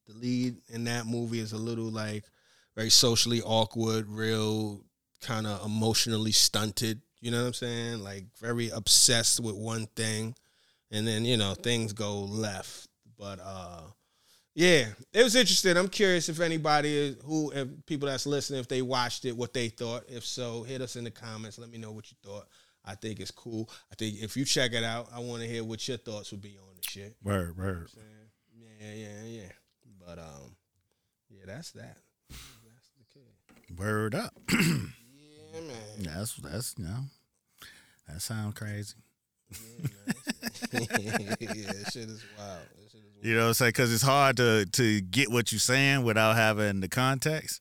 the 0.07 0.15
lead 0.15 0.57
in 0.71 0.85
that 0.85 1.05
movie 1.07 1.41
is 1.41 1.53
a 1.53 1.59
little 1.59 1.91
like 1.91 2.25
very 2.75 2.89
socially 2.89 3.43
awkward, 3.43 4.09
real 4.09 4.83
kind 5.21 5.47
of 5.47 5.63
emotionally 5.67 6.33
stunted. 6.33 7.03
You 7.21 7.31
know 7.33 7.41
what 7.43 7.49
I'm 7.49 7.53
saying? 7.55 8.03
Like 8.03 8.25
very 8.39 8.71
obsessed 8.71 9.41
with 9.41 9.55
one 9.57 9.89
thing, 9.89 10.35
and 10.91 11.07
then 11.07 11.27
you 11.27 11.37
know 11.37 11.55
things 11.55 11.93
go 11.93 12.21
left. 12.21 12.89
But 13.19 13.39
uh, 13.41 13.83
yeah, 14.55 14.87
it 15.13 15.23
was 15.23 15.37
interesting. 15.37 15.77
I'm 15.77 15.91
curious 15.91 16.31
if 16.31 16.41
anybody 16.41 16.97
is, 16.97 17.17
who, 17.27 17.51
if 17.53 17.69
people 17.85 18.09
that's 18.09 18.25
listening, 18.25 18.61
if 18.61 18.69
they 18.69 18.81
watched 18.81 19.27
it, 19.27 19.37
what 19.37 19.53
they 19.53 19.69
thought. 19.69 20.05
If 20.09 20.25
so, 20.25 20.63
hit 20.63 20.81
us 20.81 20.97
in 20.97 21.05
the 21.05 21.11
comments. 21.11 21.59
Let 21.59 21.69
me 21.69 21.77
know 21.77 21.93
what 21.93 22.11
you 22.11 22.17
thought. 22.25 22.49
I 22.85 22.95
think 22.95 23.21
it's 23.21 23.31
cool. 23.31 23.69
I 23.93 23.95
think 23.95 24.23
if 24.23 24.37
you 24.37 24.45
check 24.45 24.73
it 24.73 24.85
out, 24.85 25.09
I 25.15 25.21
want 25.21 25.43
to 25.43 25.49
hear 25.49 25.63
what 25.65 25.87
your 25.87 25.99
thoughts 25.99 26.31
would 26.33 26.43
be 26.43 26.57
on 26.59 26.77
the 26.77 26.83
shit. 26.89 27.17
Word, 27.23 27.57
word. 27.57 27.89
Yeah, 28.81 28.95
yeah, 28.95 29.23
yeah. 29.25 29.53
But 30.07 30.19
um, 30.19 30.57
yeah, 31.29 31.45
that's 31.47 31.73
that. 31.73 31.99
That's 32.29 32.91
the 32.99 33.05
kid. 33.13 33.79
Word 33.79 34.15
up. 34.15 34.35
Yeah, 34.51 35.61
man. 35.61 35.77
That's 35.99 36.37
that's 36.37 36.75
you 36.79 36.85
know. 36.85 37.01
That 38.09 38.23
sound 38.23 38.55
crazy. 38.55 38.95
Yeah, 39.51 39.89
yeah, 40.73 41.73
shit 41.91 42.09
is 42.09 42.25
wild. 42.39 42.61
Shit 42.91 42.95
is 42.95 42.95
wild. 42.95 43.23
You 43.23 43.35
know 43.35 43.43
what 43.43 43.49
I'm 43.49 43.55
saying? 43.55 43.69
Because 43.71 43.93
it's 43.93 44.03
hard 44.03 44.37
to 44.39 44.65
to 44.65 45.01
get 45.01 45.31
what 45.31 45.53
you're 45.53 45.59
saying 45.59 46.05
without 46.05 46.37
having 46.37 46.81
the 46.81 46.89
context. 46.89 47.61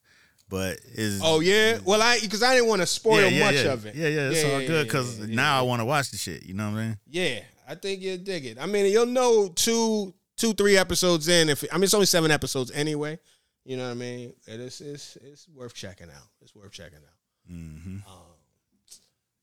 But 0.50 0.80
is 0.94 1.20
Oh 1.24 1.38
yeah. 1.38 1.78
Well, 1.84 2.02
I 2.02 2.18
because 2.20 2.42
I 2.42 2.54
didn't 2.54 2.68
want 2.68 2.82
to 2.82 2.86
spoil 2.86 3.22
yeah, 3.22 3.28
yeah, 3.28 3.44
much 3.44 3.64
yeah. 3.64 3.72
of 3.72 3.86
it. 3.86 3.94
Yeah, 3.94 4.08
yeah, 4.08 4.30
it's 4.30 4.44
all 4.44 4.66
good 4.66 4.86
because 4.86 5.20
now 5.20 5.58
I 5.58 5.62
want 5.62 5.80
to 5.80 5.84
watch 5.84 6.10
the 6.10 6.16
shit. 6.18 6.44
You 6.44 6.54
know 6.54 6.70
what 6.70 6.78
I 6.78 6.84
mean? 6.86 6.98
Yeah, 7.08 7.40
I 7.68 7.76
think 7.76 8.02
you'll 8.02 8.18
dig 8.18 8.44
it. 8.44 8.58
I 8.60 8.66
mean, 8.66 8.86
you'll 8.86 9.06
know 9.06 9.48
two, 9.48 10.12
two, 10.36 10.52
three 10.52 10.76
episodes 10.76 11.28
in. 11.28 11.48
If 11.48 11.64
I 11.72 11.76
mean, 11.76 11.84
it's 11.84 11.94
only 11.94 12.06
seven 12.06 12.32
episodes 12.32 12.72
anyway. 12.72 13.20
You 13.64 13.76
know 13.76 13.84
what 13.84 13.90
I 13.90 13.94
mean? 13.94 14.32
It 14.48 14.58
is, 14.58 14.80
it's, 14.80 15.16
it's 15.16 15.48
worth 15.48 15.74
checking 15.74 16.08
out. 16.08 16.26
It's 16.40 16.54
worth 16.54 16.72
checking 16.72 16.98
out. 16.98 17.52
Mm-hmm. 17.54 17.98
Um, 18.10 18.30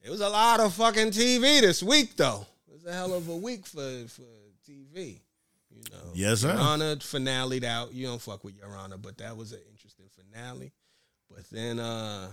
it 0.01 0.09
was 0.09 0.21
a 0.21 0.29
lot 0.29 0.59
of 0.59 0.73
fucking 0.73 1.11
TV 1.11 1.61
this 1.61 1.81
week, 1.81 2.17
though. 2.17 2.45
It 2.67 2.73
was 2.73 2.85
a 2.85 2.93
hell 2.93 3.13
of 3.13 3.29
a 3.29 3.35
week 3.35 3.65
for 3.65 3.79
for 4.07 4.23
TV. 4.69 5.21
You 5.69 5.83
know, 5.91 6.11
Yes, 6.13 6.41
sir. 6.41 6.53
Your 6.53 6.59
Honor 6.61 6.95
finale'd 6.97 7.63
out. 7.63 7.93
You 7.93 8.07
don't 8.07 8.21
fuck 8.21 8.43
with 8.43 8.57
Your 8.57 8.75
Honor, 8.75 8.97
but 8.97 9.17
that 9.19 9.37
was 9.37 9.53
an 9.53 9.59
interesting 9.71 10.07
finale. 10.09 10.73
But 11.33 11.49
then, 11.51 11.79
uh, 11.79 12.31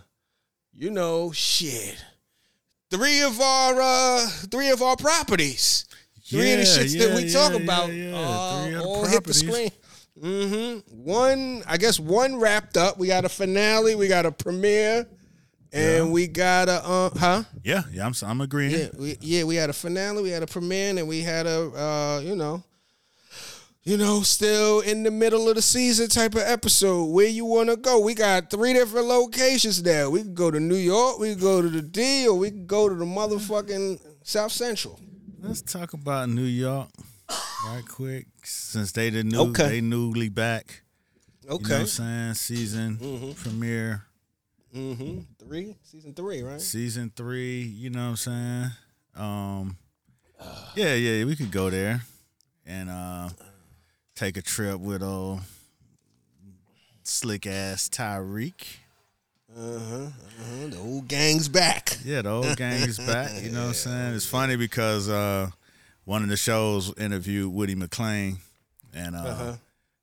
you 0.73 0.91
know, 0.91 1.33
shit. 1.33 2.03
Three 2.91 3.23
of 3.23 3.41
our 3.41 3.81
uh, 3.81 4.27
three 4.51 4.71
of 4.71 4.83
our 4.83 4.97
properties. 4.97 5.87
Three 6.27 6.53
of 6.53 6.59
the 6.61 6.65
Yeah, 6.65 6.79
shits 6.85 6.99
that 6.99 7.09
yeah, 7.11 7.17
we 7.17 7.31
talk 7.33 7.53
yeah, 7.53 7.59
about 7.59 7.89
yeah, 7.93 8.11
yeah. 8.11 8.17
uh, 8.17 8.65
Three 8.65 8.75
of 8.75 8.83
the 8.83 8.89
all 8.89 9.05
hit 9.07 9.25
the 9.25 9.35
screen. 9.35 9.71
Mm-hmm. 10.23 11.03
One, 11.05 11.63
I 11.67 11.77
guess, 11.77 11.99
one 11.99 12.37
wrapped 12.37 12.77
up. 12.77 12.99
We 12.99 13.09
got 13.09 13.25
a 13.25 13.29
finale. 13.29 13.95
We 13.97 14.07
got 14.07 14.27
a 14.27 14.31
premiere, 14.33 15.07
and 15.73 16.07
Yeah. 16.07 16.13
we 16.13 16.29
got 16.29 16.69
a 16.69 16.85
uh, 16.87 17.11
huh? 17.19 17.43
Yeah, 17.65 17.83
yeah, 17.93 18.07
I'm 18.07 18.15
I'm 18.23 18.41
agreeing. 18.41 18.71
Yeah, 18.71 18.89
we, 18.97 19.17
yeah. 19.21 19.43
We 19.45 19.57
had 19.57 19.71
a 19.71 19.75
finale. 19.75 20.23
We 20.23 20.31
had 20.31 20.43
a 20.45 20.47
premiere, 20.47 20.97
and 20.97 21.09
we 21.09 21.21
had 21.23 21.47
a 21.47 21.61
uh, 21.77 22.21
you 22.25 22.37
know, 22.37 22.63
you 23.85 23.97
know, 23.99 24.23
still 24.23 24.81
in 24.81 25.03
the 25.03 25.11
middle 25.11 25.49
of 25.49 25.57
the 25.57 25.63
season 25.63 26.09
type 26.09 26.35
of 26.35 26.43
episode. 26.43 27.05
Where 27.07 27.27
you 27.27 27.45
want 27.45 27.69
to 27.71 27.77
go? 27.77 28.01
We 28.01 28.15
got 28.15 28.51
three 28.51 28.73
different 28.73 29.07
locations 29.07 29.83
there. 29.83 30.09
We 30.11 30.21
can 30.23 30.35
go 30.35 30.51
to 30.51 30.59
New 30.61 30.75
York. 30.77 31.19
We 31.19 31.33
can 31.33 31.41
go 31.41 31.61
to 31.61 31.69
the 31.69 31.83
D, 31.83 32.27
or 32.27 32.35
we 32.35 32.51
can 32.51 32.67
go 32.67 32.89
to 32.89 32.95
the 32.95 33.05
motherfucking 33.05 34.01
South 34.23 34.53
Central. 34.53 34.99
Let's 35.41 35.61
talk 35.61 35.93
about 35.93 36.31
New 36.31 36.45
York 36.45 36.89
right 37.67 37.83
quick 37.87 38.27
since 38.45 38.93
they 38.93 39.11
the 39.11 39.23
new 39.25 39.41
Okay. 39.51 39.69
they 39.69 39.81
newly 39.83 40.29
back. 40.31 40.83
You 41.43 41.51
know 41.51 41.57
what 41.57 41.65
Okay. 41.67 41.81
I'm 41.81 41.87
saying? 41.87 42.35
Season 42.35 42.97
Mhm. 42.97 43.37
premiere, 43.37 44.07
Mm-hmm. 44.75 45.21
Three, 45.39 45.77
season 45.83 46.15
three, 46.15 46.43
right? 46.43 46.61
season 46.61 47.13
three. 47.15 47.61
You 47.63 47.91
know 47.91 48.11
what 48.11 48.11
I'm 48.11 48.17
saying? 48.17 48.71
Um, 49.15 49.77
yeah, 50.75 50.95
yeah, 50.95 51.25
we 51.25 51.37
could 51.37 51.51
go 51.53 51.71
there 51.71 52.03
and 52.67 52.89
uh, 52.91 53.29
take 54.15 54.37
a 54.37 54.43
trip 54.43 54.79
with 54.81 55.03
old 55.03 55.41
slick 57.03 57.47
ass 57.47 57.89
Tariq. 57.89 58.55
Uh 59.57 59.61
huh. 59.61 59.95
Uh-huh. 59.97 60.67
The 60.69 60.79
old 60.79 61.09
gang's 61.09 61.49
back. 61.49 61.97
Yeah, 62.05 62.23
the 62.23 62.31
old 62.31 62.57
gang's 62.57 62.99
back. 62.99 63.31
You 63.43 63.51
know 63.51 63.61
what 63.63 63.69
I'm 63.69 63.75
saying? 63.75 64.15
It's 64.15 64.27
funny 64.27 64.57
because 64.57 65.09
uh, 65.09 65.51
one 66.05 66.23
of 66.23 66.29
the 66.29 66.37
shows 66.37 66.93
interviewed 66.99 67.53
Woody 67.53 67.75
McClain, 67.77 68.39
and 68.93 69.15
uh, 69.15 69.19
Uh-huh. 69.21 69.53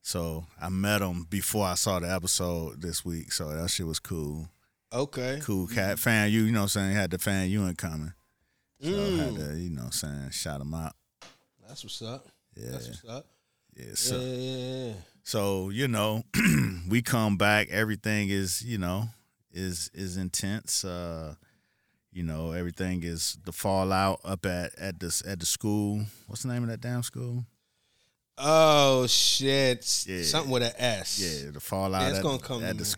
so 0.02 0.46
I 0.62 0.70
met 0.70 1.02
him 1.02 1.26
before 1.30 1.66
I 1.68 1.74
saw 1.76 2.00
the 2.00 2.10
episode 2.14 2.82
this 2.82 3.04
week. 3.04 3.34
So 3.34 3.50
that 3.50 3.70
shit 3.70 3.86
was 3.88 4.00
cool. 4.00 4.48
Okay. 4.94 5.40
Cool 5.44 5.68
cat 5.68 6.00
fan 6.00 6.32
you, 6.32 6.44
you 6.44 6.52
know 6.52 6.60
what 6.60 6.64
I'm 6.64 6.68
saying? 6.70 6.96
Had 6.96 7.12
the 7.12 7.18
fan 7.18 7.50
you 7.50 7.64
in 7.66 7.76
coming. 7.76 8.14
So 8.82 8.90
I 8.90 8.92
had 8.94 9.34
Mm. 9.34 9.52
to, 9.52 9.58
you 9.58 9.70
know 9.70 9.84
what 9.84 9.86
I'm 9.88 9.92
saying, 9.92 10.30
shout 10.32 10.60
him 10.60 10.74
out. 10.74 10.94
That's 11.68 11.84
what's 11.84 12.02
up. 12.02 12.28
Yeah. 12.56 12.72
That's 12.72 12.88
what's 12.88 13.06
up. 13.08 13.26
Yeah. 13.76 13.86
Yeah, 13.86 13.92
So, 13.96 14.20
yeah, 14.20 14.88
yeah. 14.88 14.94
so 15.24 15.70
you 15.70 15.88
know, 15.88 16.24
we 16.90 17.02
come 17.02 17.38
back, 17.38 17.70
everything 17.70 18.30
is, 18.30 18.62
you 18.64 18.78
know, 18.78 19.06
is 19.52 19.90
is 19.94 20.18
intense. 20.18 20.84
Uh 20.86 21.36
you 22.14 22.24
know, 22.24 22.52
everything 22.52 23.04
is 23.04 23.38
the 23.46 23.54
fallout 23.54 24.20
up 24.26 24.46
at 24.46 24.78
at 24.78 25.00
this 25.00 25.24
at 25.26 25.40
the 25.40 25.46
school. 25.46 26.02
What's 26.28 26.44
the 26.44 26.50
name 26.50 26.64
of 26.64 26.70
that 26.70 26.82
damn 26.82 27.04
school? 27.04 27.46
Oh 28.38 29.08
shit! 29.08 30.06
Yeah. 30.08 30.24
Something 30.24 30.52
with 30.52 30.64
an 30.64 30.74
S. 30.78 31.20
Yeah, 31.20 31.52
the 31.52 31.60
fallout 31.60 32.02
Yeah, 32.02 32.10
it's 32.10 32.18
at, 32.18 32.24
gonna 32.24 32.40
come 32.40 32.64
at 32.64 32.78
the 32.78 32.84
me. 32.84 32.90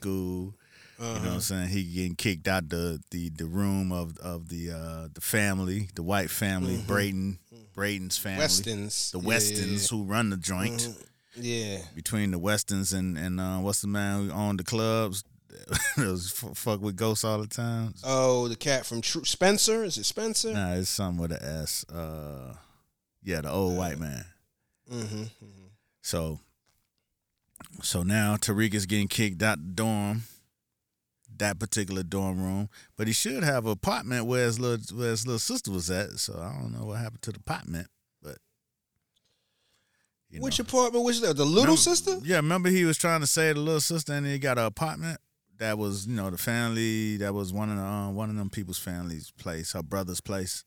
School. 1.03 1.13
You 1.13 1.13
know 1.15 1.19
what 1.19 1.27
Uh-huh. 1.27 1.35
I'm 1.35 1.41
saying? 1.41 1.69
He 1.69 1.83
getting 1.83 2.15
kicked 2.15 2.47
out 2.47 2.69
the 2.69 3.01
the, 3.11 3.29
the 3.29 3.45
room 3.45 3.91
of 3.91 4.17
of 4.19 4.49
the 4.49 4.71
uh 4.71 5.07
the 5.13 5.21
family, 5.21 5.89
the 5.95 6.03
white 6.03 6.29
family, 6.29 6.77
Mhm. 6.77 6.87
Braden, 6.87 7.39
Braden's 7.73 8.17
family. 8.17 8.39
Westons. 8.39 9.11
The 9.11 9.19
Yeah, 9.19 9.27
Westons 9.27 9.89
who 9.89 10.03
run 10.03 10.29
the 10.29 10.37
joint. 10.37 10.81
Mhm. 10.81 11.05
Yeah. 11.35 11.81
Between 11.95 12.31
the 12.31 12.39
Westons 12.39 12.93
and 12.93 13.17
and 13.17 13.39
uh, 13.39 13.57
what's 13.59 13.81
the 13.81 13.87
man 13.87 14.27
who 14.29 14.31
owned 14.33 14.59
the 14.59 14.63
clubs? 14.63 15.23
f- 15.97 16.43
fuck 16.55 16.81
with 16.81 16.95
ghosts 16.95 17.23
all 17.23 17.39
the 17.39 17.47
time. 17.47 17.93
Oh, 18.03 18.47
the 18.47 18.55
cat 18.55 18.85
from 18.87 19.01
True 19.01 19.23
Spencer. 19.23 19.83
Is 19.83 19.97
it 19.99 20.05
Spencer? 20.05 20.51
Nah, 20.53 20.73
it's 20.73 20.89
something 20.89 21.21
with 21.21 21.31
an 21.31 21.43
S. 21.43 21.85
Uh, 21.89 22.55
yeah, 23.21 23.41
the 23.41 23.51
old 23.51 23.77
white 23.77 23.99
man. 23.99 24.25
Mm-hmm. 24.91 25.23
So, 26.01 26.39
so 27.81 28.03
now 28.03 28.35
Tariq 28.35 28.73
is 28.73 28.85
getting 28.87 29.07
kicked 29.07 29.41
out 29.43 29.59
the 29.59 29.71
dorm, 29.71 30.23
that 31.37 31.59
particular 31.59 32.03
dorm 32.03 32.41
room. 32.43 32.69
But 32.97 33.07
he 33.07 33.13
should 33.13 33.43
have 33.43 33.65
an 33.65 33.71
apartment 33.71 34.25
where 34.25 34.45
his 34.45 34.59
little 34.59 34.97
where 34.97 35.11
his 35.11 35.25
little 35.25 35.39
sister 35.39 35.71
was 35.71 35.89
at. 35.91 36.19
So 36.19 36.33
I 36.39 36.53
don't 36.59 36.71
know 36.71 36.85
what 36.85 36.99
happened 36.99 37.21
to 37.23 37.31
the 37.31 37.39
apartment, 37.39 37.87
but 38.21 38.37
you 40.29 40.41
Which 40.41 40.59
know. 40.59 40.63
apartment 40.63 41.05
was 41.05 41.21
that? 41.21 41.37
The 41.37 41.45
little 41.45 41.61
Remember- 41.75 41.77
sister? 41.77 42.17
Yeah, 42.23 42.37
remember 42.37 42.69
he 42.69 42.85
was 42.85 42.97
trying 42.97 43.21
to 43.21 43.27
say 43.27 43.53
the 43.53 43.59
little 43.59 43.81
sister, 43.81 44.13
and 44.13 44.25
he 44.25 44.39
got 44.39 44.57
an 44.57 44.65
apartment 44.65 45.19
that 45.59 45.77
was 45.77 46.07
you 46.07 46.15
know 46.15 46.29
the 46.31 46.37
family 46.37 47.17
that 47.17 47.33
was 47.33 47.53
one 47.53 47.69
of 47.69 47.77
the 47.77 47.83
uh, 47.83 48.09
one 48.09 48.29
of 48.29 48.35
them 48.35 48.49
people's 48.49 48.79
family's 48.79 49.31
place, 49.31 49.73
her 49.73 49.83
brother's 49.83 50.21
place. 50.21 50.63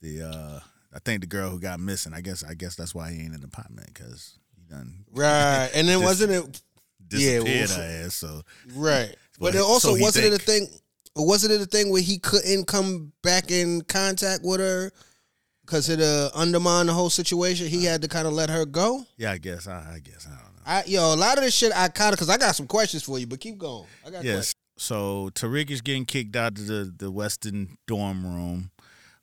The 0.00 0.22
uh 0.22 0.60
I 0.92 0.98
think 1.00 1.20
the 1.20 1.26
girl 1.26 1.50
who 1.50 1.60
got 1.60 1.78
missing. 1.80 2.12
I 2.14 2.20
guess 2.22 2.42
I 2.42 2.54
guess 2.54 2.74
that's 2.74 2.94
why 2.94 3.12
he 3.12 3.20
ain't 3.20 3.34
in 3.34 3.40
the 3.40 3.46
apartment 3.46 3.88
because 3.94 4.38
he 4.56 4.62
done 4.68 5.04
Right. 5.12 5.70
And 5.74 5.86
then 5.88 5.98
Dis- 6.00 6.06
wasn't 6.06 6.32
it 6.32 6.62
disappeared 7.08 7.70
her 7.70 8.04
ass. 8.06 8.14
So 8.14 8.42
right? 8.74 9.14
But 9.40 9.54
Well, 9.54 9.62
it 9.62 9.66
also 9.66 9.94
so 9.94 10.00
wasn't 10.02 10.26
it 10.26 10.32
a 10.32 10.38
thing? 10.38 10.66
Wasn't 11.14 11.52
it 11.52 11.60
a 11.60 11.66
thing 11.66 11.90
where 11.90 12.02
he 12.02 12.18
couldn't 12.18 12.66
come 12.66 13.12
back 13.22 13.52
in 13.52 13.82
contact 13.82 14.42
with 14.42 14.58
her 14.58 14.90
because 15.64 15.88
it 15.88 16.00
uh, 16.00 16.30
undermined 16.34 16.88
the 16.88 16.92
whole 16.92 17.10
situation? 17.10 17.68
He 17.68 17.84
had 17.84 18.02
to 18.02 18.08
kind 18.08 18.26
of 18.26 18.32
let 18.32 18.50
her 18.50 18.66
go. 18.66 19.04
yeah, 19.16 19.30
I 19.30 19.38
guess 19.38 19.68
I, 19.68 19.94
I 19.94 19.98
guess 20.00 20.26
I 20.26 20.30
don't 20.30 20.38
know. 20.40 20.62
I 20.66 20.82
yo, 20.86 21.14
a 21.14 21.16
lot 21.16 21.38
of 21.38 21.44
this 21.44 21.54
shit 21.54 21.72
I 21.72 21.86
kind 21.86 22.12
of 22.12 22.18
because 22.18 22.28
I 22.30 22.36
got 22.36 22.56
some 22.56 22.66
questions 22.66 23.04
for 23.04 23.16
you, 23.18 23.28
but 23.28 23.38
keep 23.38 23.58
going. 23.58 23.86
I 24.04 24.10
got 24.10 24.24
Yes. 24.24 24.54
So 24.76 25.30
Tariq 25.34 25.70
is 25.70 25.80
getting 25.80 26.04
kicked 26.04 26.34
out 26.34 26.58
of 26.58 26.66
the 26.66 26.92
the 26.96 27.10
Weston 27.12 27.78
dorm 27.86 28.26
room 28.26 28.70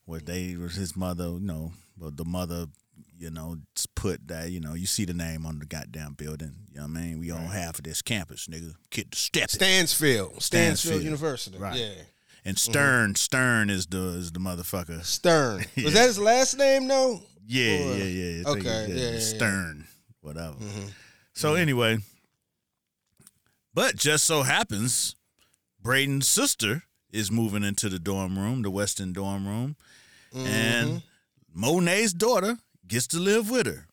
where 0.06 0.20
they 0.20 0.56
was 0.56 0.74
his 0.76 0.96
mother, 0.96 1.24
you 1.24 1.40
know, 1.40 1.72
the 1.98 2.24
mother, 2.24 2.66
you 3.18 3.30
know, 3.30 3.56
put 3.94 4.28
that, 4.28 4.50
you 4.50 4.60
know, 4.60 4.74
you 4.74 4.86
see 4.86 5.04
the 5.04 5.14
name 5.14 5.46
on 5.46 5.58
the 5.58 5.66
goddamn 5.66 6.14
building. 6.14 6.54
You 6.70 6.80
know 6.80 6.86
what 6.86 6.98
I 6.98 7.00
mean? 7.00 7.18
We 7.20 7.30
on 7.30 7.44
half 7.46 7.78
of 7.78 7.84
this 7.84 8.02
campus, 8.02 8.46
nigga. 8.46 8.74
Get 8.90 9.10
to 9.12 9.18
step. 9.18 9.50
Stansfield, 9.50 10.42
Stansfield. 10.42 11.02
University. 11.02 11.56
Right. 11.58 11.78
Yeah. 11.78 12.02
And 12.44 12.58
Stern, 12.58 13.14
Stern 13.16 13.70
is 13.70 13.86
the 13.86 14.08
is 14.18 14.30
the 14.32 14.38
motherfucker. 14.40 15.04
Stern. 15.04 15.64
Yeah. 15.76 15.84
Was 15.84 15.94
that 15.94 16.06
his 16.06 16.18
last 16.18 16.56
name 16.58 16.86
though? 16.88 17.20
Yeah, 17.46 17.78
Or- 17.88 17.96
yeah, 17.96 18.04
yeah. 18.04 18.42
I 18.46 18.50
Okay, 18.50 18.86
yeah, 18.90 19.10
yeah. 19.12 19.18
Stern, 19.20 19.86
whatever. 20.20 20.54
Mhm. 20.56 20.90
So 21.34 21.54
anyway, 21.54 21.98
but 23.74 23.96
just 23.96 24.24
so 24.24 24.42
happens, 24.42 25.16
Braden's 25.82 26.28
sister 26.28 26.84
is 27.10 27.30
moving 27.30 27.62
into 27.64 27.88
the 27.88 27.98
dorm 27.98 28.38
room, 28.38 28.62
the 28.62 28.70
Weston 28.70 29.12
dorm 29.12 29.46
room, 29.46 29.76
Mm-hmm. 30.34 30.46
and 30.46 31.02
Monet's 31.54 32.12
daughter 32.12 32.58
gets 32.88 33.06
to 33.08 33.18
live 33.18 33.50
with 33.50 33.66
her. 33.66 33.86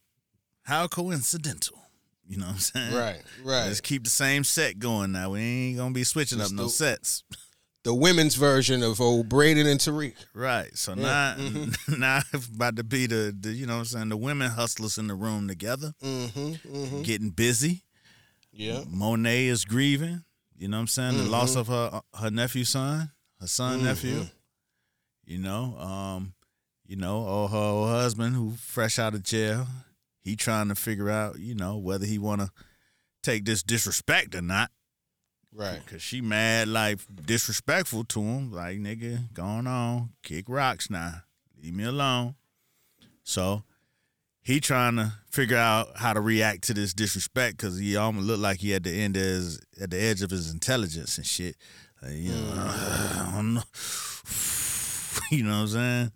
How 0.63 0.87
coincidental. 0.87 1.79
You 2.27 2.37
know 2.37 2.45
what 2.45 2.53
I'm 2.53 2.59
saying? 2.59 2.93
Right, 2.93 3.21
right. 3.43 3.65
Let's 3.67 3.81
keep 3.81 4.03
the 4.05 4.09
same 4.09 4.43
set 4.45 4.79
going 4.79 5.11
now. 5.11 5.31
We 5.31 5.39
ain't 5.41 5.77
gonna 5.77 5.93
be 5.93 6.03
switching 6.05 6.39
up 6.41 6.51
no 6.51 6.63
the- 6.63 6.69
sets. 6.69 7.23
The 7.83 7.93
women's 7.93 8.35
version 8.35 8.81
of 8.81 9.01
old 9.01 9.27
Braden 9.27 9.67
and 9.67 9.77
Tariq. 9.77 10.13
Right. 10.33 10.73
So 10.77 10.93
Yeah, 10.93 11.01
now 11.03 11.35
mm-hmm. 11.37 11.99
now 11.99 12.21
it's 12.33 12.47
about 12.47 12.77
to 12.77 12.83
be 12.85 13.07
the, 13.07 13.35
the 13.37 13.49
you 13.51 13.65
know 13.65 13.73
what 13.73 13.79
I'm 13.79 13.85
saying, 13.85 14.07
the 14.09 14.15
women 14.15 14.49
hustlers 14.51 14.97
in 14.97 15.07
the 15.07 15.15
room 15.15 15.49
together, 15.49 15.93
Mm-hmm. 16.01 16.73
Mm-hmm. 16.75 17.01
getting 17.01 17.31
busy. 17.31 17.83
Yeah. 18.53 18.83
Monet 18.87 19.47
is 19.47 19.65
grieving. 19.65 20.23
You 20.57 20.69
know 20.69 20.77
what 20.77 20.81
I'm 20.81 20.87
saying? 20.87 21.17
The 21.17 21.23
loss 21.25 21.55
Mhm. 21.55 21.59
of 21.59 21.67
her 21.67 22.01
her 22.21 22.31
nephew 22.31 22.63
son, 22.63 23.11
her 23.41 23.47
son 23.47 23.81
Mhm. 23.81 23.83
nephew. 23.83 24.27
You 25.25 25.39
know, 25.39 25.77
um, 25.77 26.33
you 26.85 26.95
know, 26.95 27.21
or 27.21 27.49
her 27.49 27.57
old 27.57 27.89
husband 27.89 28.35
who 28.35 28.51
fresh 28.51 28.99
out 28.99 29.13
of 29.13 29.23
jail. 29.23 29.67
He 30.21 30.35
trying 30.35 30.69
to 30.69 30.75
figure 30.75 31.09
out, 31.09 31.39
you 31.39 31.55
know, 31.55 31.77
whether 31.77 32.05
he 32.05 32.17
wanna 32.17 32.49
take 33.21 33.45
this 33.45 33.63
disrespect 33.63 34.35
or 34.35 34.41
not. 34.41 34.71
Right. 35.53 35.85
Cause 35.85 36.01
she 36.01 36.21
mad 36.21 36.67
like 36.67 36.99
disrespectful 37.25 38.05
to 38.05 38.21
him. 38.21 38.51
Like, 38.51 38.79
nigga, 38.79 39.33
going 39.33 39.67
on. 39.67 40.09
Kick 40.23 40.45
rocks 40.47 40.89
now. 40.89 41.23
Leave 41.61 41.75
me 41.75 41.83
alone. 41.83 42.35
So 43.23 43.63
he 44.41 44.59
trying 44.59 44.97
to 44.97 45.13
figure 45.29 45.57
out 45.57 45.97
how 45.97 46.13
to 46.13 46.21
react 46.21 46.63
to 46.63 46.73
this 46.73 46.93
disrespect 46.93 47.57
because 47.57 47.77
he 47.77 47.95
almost 47.95 48.27
looked 48.27 48.41
like 48.41 48.59
he 48.59 48.73
at 48.73 48.83
the 48.83 48.91
end 48.91 49.15
of 49.15 49.23
his, 49.23 49.61
at 49.79 49.91
the 49.91 49.99
edge 49.99 50.21
of 50.21 50.31
his 50.31 50.51
intelligence 50.51 51.17
and 51.17 51.25
shit. 51.25 51.55
Like, 52.01 52.13
you 52.13 52.31
know, 52.31 52.53
I 52.55 53.31
don't 53.35 53.53
know. 53.53 53.63
you 55.31 55.43
know 55.43 55.51
what 55.51 55.61
I'm 55.61 55.67
saying? 55.67 56.11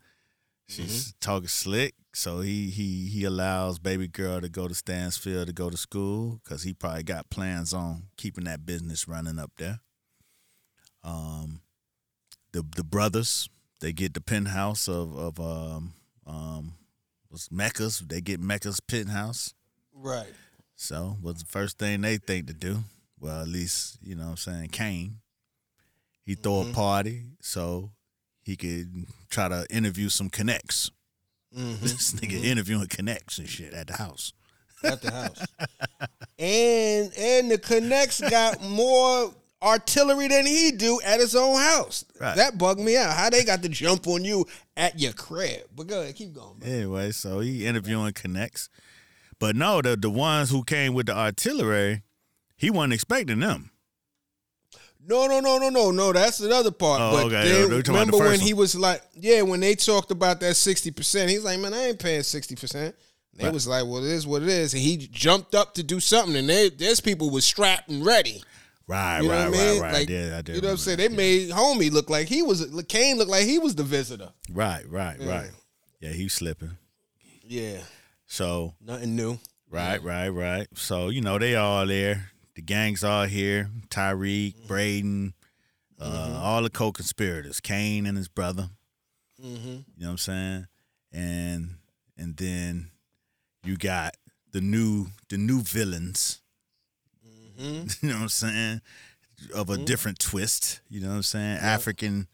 She's 0.70 1.13
talking 1.22 1.47
slick, 1.47 1.95
so 2.13 2.41
he 2.41 2.70
he 2.70 3.07
he 3.07 3.24
allows 3.24 3.80
baby 3.80 4.07
girl 4.07 4.41
to 4.41 4.49
go 4.49 4.68
to 4.68 4.76
Stansfield 4.76 5.47
to 5.47 5.53
go 5.53 5.70
to 5.70 5.78
school 5.78 6.41
because 6.43 6.63
he 6.63 6.74
probably 6.74 7.03
got 7.03 7.30
plans 7.30 7.74
on 7.74 8.03
keeping 8.18 8.43
that 8.45 8.65
business 8.65 9.07
running 9.07 9.39
up 9.39 9.51
there. 9.57 9.80
Um, 11.03 11.61
the 12.51 12.65
the 12.76 12.84
brothers 12.84 13.49
they 13.80 13.93
get 13.93 14.13
the 14.13 14.22
penthouse 14.22 14.89
of 14.89 15.15
of 15.18 15.39
um 15.39 15.93
um 16.26 16.74
was 17.32 17.49
Mecca's 17.49 17.99
they 17.99 18.20
get 18.20 18.41
Mecca's 18.41 18.82
penthouse. 18.82 19.53
Right. 19.93 20.34
So 20.76 21.18
what's 21.22 21.43
the 21.43 21.49
first 21.49 21.78
thing 21.80 22.01
they 22.01 22.18
think 22.18 22.47
to 22.47 22.53
do? 22.53 22.80
Well, 23.20 23.41
at 23.41 23.47
least, 23.47 23.97
you 24.01 24.15
know 24.15 24.26
what 24.26 24.30
I'm 24.32 24.38
saying, 24.38 24.70
Kane. 24.70 25.20
He 26.24 26.36
throw 26.36 26.61
a 26.61 26.65
party 26.74 27.24
so 27.41 27.91
he 28.47 28.55
could 28.55 29.05
try 29.29 29.49
to 29.49 29.65
interview 29.69 30.07
some 30.07 30.29
connects. 30.29 30.89
Mm-hmm. 31.55 31.75
This 31.81 32.13
nigga 32.13 32.43
interviewing 32.43 32.87
connects 32.87 33.37
and 33.39 33.47
shit 33.47 33.73
at 33.73 33.87
the 33.87 33.93
house. 33.97 34.31
At 34.83 35.01
the 35.01 35.11
house. 35.11 35.45
and 36.39 37.11
and 37.17 37.51
the 37.51 37.57
connects 37.57 38.21
got 38.21 38.61
more 38.69 39.33
artillery 39.61 40.27
than 40.29 40.45
he 40.45 40.71
do 40.71 41.01
at 41.05 41.19
his 41.19 41.35
own 41.35 41.57
house. 41.59 42.05
Right. 42.21 42.37
That 42.37 42.57
bugged 42.57 42.79
me 42.79 42.95
out. 42.95 43.13
How 43.15 43.29
they 43.29 43.43
got 43.43 43.63
to 43.63 43.69
jump 43.69 44.07
on 44.07 44.23
you 44.23 44.45
at 44.77 44.97
your 44.99 45.11
crib. 45.13 45.63
But 45.75 45.87
go 45.87 46.01
ahead, 46.01 46.15
keep 46.15 46.33
going. 46.33 46.59
man. 46.59 46.69
Anyway, 46.69 47.11
so 47.11 47.39
he 47.41 47.65
interviewing 47.65 48.13
connects. 48.13 48.69
But 49.39 49.55
no, 49.57 49.81
the 49.81 49.97
the 49.97 50.09
ones 50.09 50.51
who 50.51 50.63
came 50.63 50.93
with 50.93 51.07
the 51.07 51.17
artillery, 51.17 52.03
he 52.55 52.69
wasn't 52.69 52.93
expecting 52.93 53.39
them. 53.39 53.71
No, 55.09 55.25
no, 55.25 55.39
no, 55.39 55.57
no, 55.57 55.69
no, 55.69 55.91
no. 55.91 56.11
That's 56.11 56.41
another 56.41 56.69
part. 56.71 56.99
Oh, 57.01 57.11
but 57.13 57.25
okay. 57.27 57.47
they- 57.49 57.53
They 57.53 57.61
were 57.61 57.67
talking 57.67 57.75
about 57.75 57.83
the 57.85 57.91
remember 57.93 58.17
when 58.17 58.27
first 58.31 58.41
he 58.43 58.53
was 58.53 58.75
like, 58.75 59.01
yeah, 59.15 59.41
when 59.41 59.61
they 59.61 59.73
talked 59.75 60.11
about 60.11 60.39
that 60.41 60.55
sixty 60.57 60.91
percent, 60.91 61.29
he's 61.31 61.43
like, 61.43 61.59
man, 61.59 61.73
I 61.73 61.87
ain't 61.87 61.99
paying 61.99 62.23
sixty 62.23 62.55
percent. 62.55 62.93
They 63.35 63.45
Right. 63.45 63.53
was 63.53 63.67
like, 63.67 63.85
well, 63.85 64.03
it 64.03 64.11
is 64.11 64.25
what 64.27 64.41
it 64.43 64.49
is, 64.49 64.73
and 64.73 64.81
he 64.81 64.97
jumped 64.97 65.53
up 65.55 65.75
to 65.75 65.83
do 65.83 65.99
something, 65.99 66.35
and 66.35 66.49
they, 66.49 66.69
there's 66.69 66.99
people 66.99 67.29
was 67.29 67.45
strapped 67.45 67.87
and 67.87 68.03
ready. 68.05 68.41
Right, 68.87 69.21
You 69.21 69.27
know 69.27 69.33
right, 69.33 69.49
what 69.49 69.59
I 69.59 69.61
mean? 69.61 69.69
right, 69.73 69.81
right. 69.81 69.93
Like, 69.93 70.01
I 70.01 70.05
did, 70.05 70.33
I 70.33 70.41
did 70.41 70.55
you 70.55 70.61
know 70.61 70.67
what 70.69 70.71
I'm 70.71 70.77
saying? 70.77 70.97
They 70.97 71.09
made 71.09 71.49
homie 71.51 71.91
look 71.91 72.09
like 72.09 72.27
he 72.27 72.41
was 72.41 72.65
Kane 72.87 73.17
looked 73.17 73.29
like 73.29 73.45
he 73.45 73.59
was 73.59 73.75
the 73.75 73.83
visitor. 73.83 74.29
Right, 74.51 74.89
right, 74.89 75.17
Yeah. 75.19 75.29
right. 75.29 75.51
Yeah, 75.99 76.13
he 76.13 76.27
slipping. 76.29 76.77
Yeah, 77.43 77.77
So 78.25 78.73
nothing 78.81 79.15
new. 79.15 79.39
Right, 79.69 80.01
right, 80.01 80.29
right. 80.29 80.67
So, 80.75 81.09
you 81.09 81.21
know, 81.21 81.37
they 81.37 81.55
all 81.55 81.85
there. 81.85 82.31
The 82.57 82.63
gang's 82.63 83.03
all 83.03 83.25
here. 83.25 83.69
Tariq, 83.89 84.67
Braden, 84.67 85.35
uh, 86.01 86.39
all 86.41 86.63
the 86.63 86.71
co-conspirators, 86.71 87.59
Kane 87.59 88.07
and 88.07 88.17
his 88.17 88.27
brother. 88.27 88.71
Mm-hmm. 89.39 89.67
You 89.67 89.83
know 89.99 90.07
what 90.07 90.09
I'm 90.09 90.17
saying? 90.17 90.67
And 91.13 91.75
and 92.17 92.35
then 92.35 92.89
you 93.63 93.77
got 93.77 94.17
the 94.53 94.61
new 94.61 95.05
the 95.29 95.37
new 95.37 95.61
villains. 95.61 96.41
Mm-hmm. 97.61 97.87
You 98.07 98.09
know 98.09 98.15
what 98.15 98.21
I'm 98.23 98.29
saying? 98.29 98.81
Of 99.53 99.69
a 99.69 99.77
different 99.77 100.17
twist. 100.17 100.81
You 100.89 101.01
know 101.01 101.09
what 101.09 101.15
I'm 101.17 101.23
saying? 101.23 101.57
African 101.57 102.27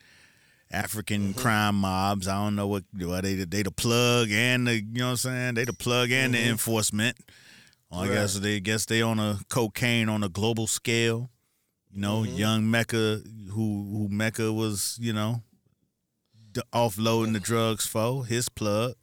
African 0.72 1.34
Mm-hmm. 1.34 1.40
crime 1.42 1.76
mobs. 1.76 2.30
I 2.30 2.42
don't 2.42 2.56
know 2.56 2.68
what 2.68 2.86
well, 2.98 3.22
they 3.22 3.36
they 3.36 3.64
the 3.64 3.72
plug 3.72 4.30
and 4.32 4.68
the 4.68 4.76
you 4.76 5.00
know 5.00 5.08
what 5.08 5.12
I'm 5.12 5.18
saying? 5.18 5.56
They 5.56 5.66
the 5.66 5.74
plug 5.74 6.12
and 6.12 6.34
the 6.34 6.48
enforcement. 6.48 7.18
Well, 7.94 8.02
I 8.02 8.06
Mm-hmm. 8.06 8.14
Right. 8.16 8.22
guess 8.22 8.40
they 8.40 8.60
guess 8.60 8.86
they 8.86 9.02
on 9.02 9.20
a 9.20 9.40
cocaine 9.50 10.10
on 10.10 10.24
a 10.24 10.30
global 10.30 10.68
scale. 10.68 11.30
You 11.92 12.02
know, 12.02 12.24
young 12.24 12.70
Mecca 12.70 13.22
who 13.52 13.88
who 13.92 14.08
Mecca 14.10 14.52
was, 14.52 14.98
you 15.00 15.14
know, 15.14 15.44
offloading 16.74 17.34
the 17.34 17.40
drugs 17.40 17.86
for 17.86 18.26
his 18.26 18.50
plug. 18.50 18.96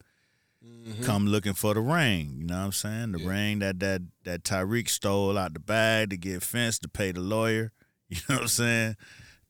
Come 1.02 1.26
looking 1.26 1.54
for 1.54 1.72
the 1.74 1.80
ring, 1.80 2.34
you 2.38 2.46
know 2.46 2.58
what 2.58 2.64
I'm 2.64 2.72
saying? 2.72 3.12
The 3.12 3.18
ring 3.18 3.60
that 3.60 3.78
that 3.80 4.02
that 4.24 4.42
Tariq 4.42 4.88
stole 4.88 5.38
out 5.38 5.54
the 5.54 5.60
bag 5.60 6.10
to 6.10 6.16
get 6.16 6.42
fenced 6.42 6.82
to 6.82 6.88
pay 6.88 7.12
the 7.12 7.20
lawyer. 7.20 7.72
You 8.08 8.16
know 8.28 8.34
what 8.36 8.42
I'm 8.42 8.48
saying? 8.48 8.96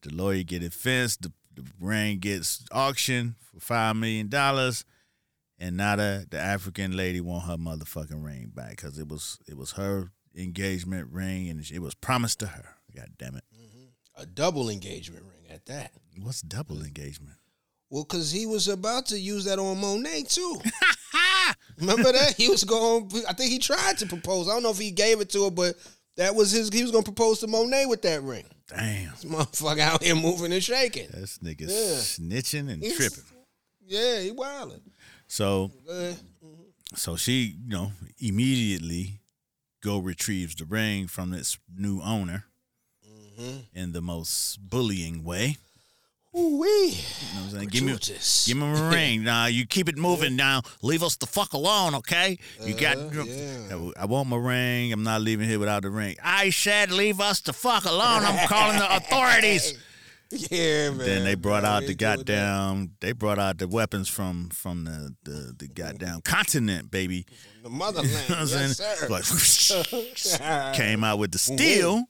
The 0.02 0.14
lawyer 0.14 0.42
get 0.42 0.62
it 0.62 0.74
fenced, 0.74 1.22
the, 1.22 1.32
the 1.54 1.64
ring 1.80 2.18
gets 2.18 2.62
auctioned 2.72 3.36
for 3.40 3.58
five 3.58 3.96
million 3.96 4.28
dollars, 4.28 4.84
and 5.60 5.76
now 5.76 5.96
the 5.96 6.26
the 6.28 6.38
African 6.38 6.96
lady 6.96 7.20
want 7.20 7.44
her 7.44 7.56
motherfucking 7.56 8.24
ring 8.24 8.50
back 8.54 8.70
because 8.70 8.98
it 8.98 9.08
was 9.08 9.38
it 9.46 9.56
was 9.56 9.72
her 9.72 10.10
engagement 10.34 11.08
ring 11.12 11.48
and 11.48 11.64
it 11.70 11.80
was 11.80 11.94
promised 11.94 12.40
to 12.40 12.46
her. 12.48 12.76
God 12.96 13.10
damn 13.18 13.36
it! 13.36 13.44
Mm-hmm. 13.54 14.22
A 14.22 14.26
double 14.26 14.68
engagement 14.68 15.24
ring 15.24 15.54
at 15.54 15.66
that. 15.66 15.92
What's 16.20 16.40
double 16.40 16.76
mm-hmm. 16.76 16.86
engagement? 16.86 17.36
Well, 17.90 18.04
because 18.04 18.30
he 18.30 18.46
was 18.46 18.68
about 18.68 19.06
to 19.06 19.18
use 19.18 19.44
that 19.44 19.58
on 19.58 19.80
Monet 19.80 20.24
too. 20.28 20.60
Remember 21.78 22.12
that 22.12 22.34
he 22.36 22.48
was 22.48 22.64
going. 22.64 23.10
I 23.28 23.32
think 23.32 23.50
he 23.50 23.58
tried 23.58 23.98
to 23.98 24.06
propose. 24.06 24.48
I 24.48 24.52
don't 24.52 24.62
know 24.62 24.70
if 24.70 24.78
he 24.78 24.90
gave 24.90 25.20
it 25.20 25.30
to 25.30 25.44
her, 25.44 25.50
but 25.50 25.76
that 26.16 26.34
was 26.34 26.50
his. 26.50 26.68
He 26.70 26.82
was 26.82 26.92
going 26.92 27.04
to 27.04 27.10
propose 27.10 27.40
to 27.40 27.46
Monet 27.46 27.86
with 27.86 28.02
that 28.02 28.22
ring. 28.22 28.44
Damn, 28.68 29.10
This 29.10 29.24
motherfucker 29.24 29.80
out 29.80 30.02
here 30.02 30.14
moving 30.14 30.52
and 30.52 30.62
shaking. 30.62 31.08
this 31.12 31.38
nigga 31.38 31.62
Yeah. 31.62 31.96
snitching 31.98 32.70
and 32.70 32.82
He's- 32.82 32.96
tripping. 32.96 33.24
Yeah, 33.84 34.20
he 34.20 34.30
wilding. 34.30 34.80
So 35.30 35.70
So 36.96 37.14
she, 37.16 37.54
you 37.64 37.70
know, 37.70 37.92
immediately 38.18 39.20
go 39.80 39.98
retrieves 39.98 40.54
the 40.56 40.64
ring 40.64 41.06
from 41.06 41.32
its 41.32 41.56
new 41.74 42.00
owner 42.02 42.44
Mm-hmm. 43.40 43.58
in 43.78 43.92
the 43.92 44.02
most 44.02 44.58
bullying 44.68 45.24
way. 45.24 45.56
ooh 46.36 46.58
wee. 46.60 46.68
You 46.68 46.92
know 46.92 47.40
what 47.40 47.44
I'm 47.44 47.50
saying? 47.50 47.68
Give 47.68 47.84
me, 47.84 47.96
give 48.44 48.56
me 48.58 48.78
a 48.78 48.90
ring. 48.94 49.24
Now 49.24 49.46
you 49.46 49.64
keep 49.66 49.88
it 49.88 49.96
moving. 49.96 50.36
Now 50.36 50.60
leave 50.82 51.02
us 51.02 51.16
the 51.16 51.24
fuck 51.26 51.54
alone, 51.54 51.94
okay? 51.94 52.38
You 52.62 52.74
got. 52.74 52.98
Uh, 52.98 53.24
yeah. 53.24 53.90
I 53.98 54.04
want 54.04 54.28
my 54.28 54.36
ring. 54.36 54.92
I'm 54.92 55.04
not 55.04 55.22
leaving 55.22 55.48
here 55.48 55.58
without 55.58 55.84
the 55.84 55.90
ring. 55.90 56.16
I 56.22 56.50
said 56.50 56.90
leave 56.92 57.18
us 57.18 57.40
the 57.40 57.54
fuck 57.54 57.86
alone. 57.86 58.24
I'm 58.26 58.46
calling 58.46 58.78
the 58.78 58.94
authorities. 59.00 59.72
Yeah, 60.50 60.90
man. 60.90 60.98
Then 60.98 61.24
they 61.24 61.34
brought 61.34 61.64
man, 61.64 61.72
out 61.72 61.80
the 61.80 61.88
ain't 61.90 61.98
doing 61.98 62.10
that. 62.10 62.26
goddamn. 62.26 62.92
They 63.00 63.12
brought 63.12 63.40
out 63.40 63.58
the 63.58 63.66
weapons 63.66 64.08
from 64.08 64.48
from 64.50 64.84
the 64.84 65.14
the, 65.24 65.30
the 65.30 65.66
mm-hmm. 65.66 65.72
goddamn 65.74 66.20
continent, 66.20 66.90
baby. 66.90 67.26
the 67.62 67.68
motherland. 67.68 68.10
You 68.28 68.34
know 68.36 68.40
I'm 68.40 68.48
yes. 68.48 70.40
Like, 70.40 70.74
came 70.76 71.02
out 71.02 71.18
with 71.18 71.32
the 71.32 71.38
mm-hmm. 71.38 71.56
steel. 71.56 72.04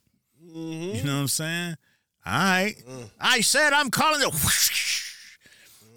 Mm-hmm. 0.44 0.96
You 0.96 1.04
know 1.04 1.14
what 1.14 1.20
I'm 1.20 1.28
saying? 1.28 1.76
All 2.26 2.32
right. 2.32 2.74
Mm. 2.86 3.10
I 3.18 3.40
said 3.40 3.72
I'm 3.72 3.90
calling 3.90 4.20
it. 4.20 4.26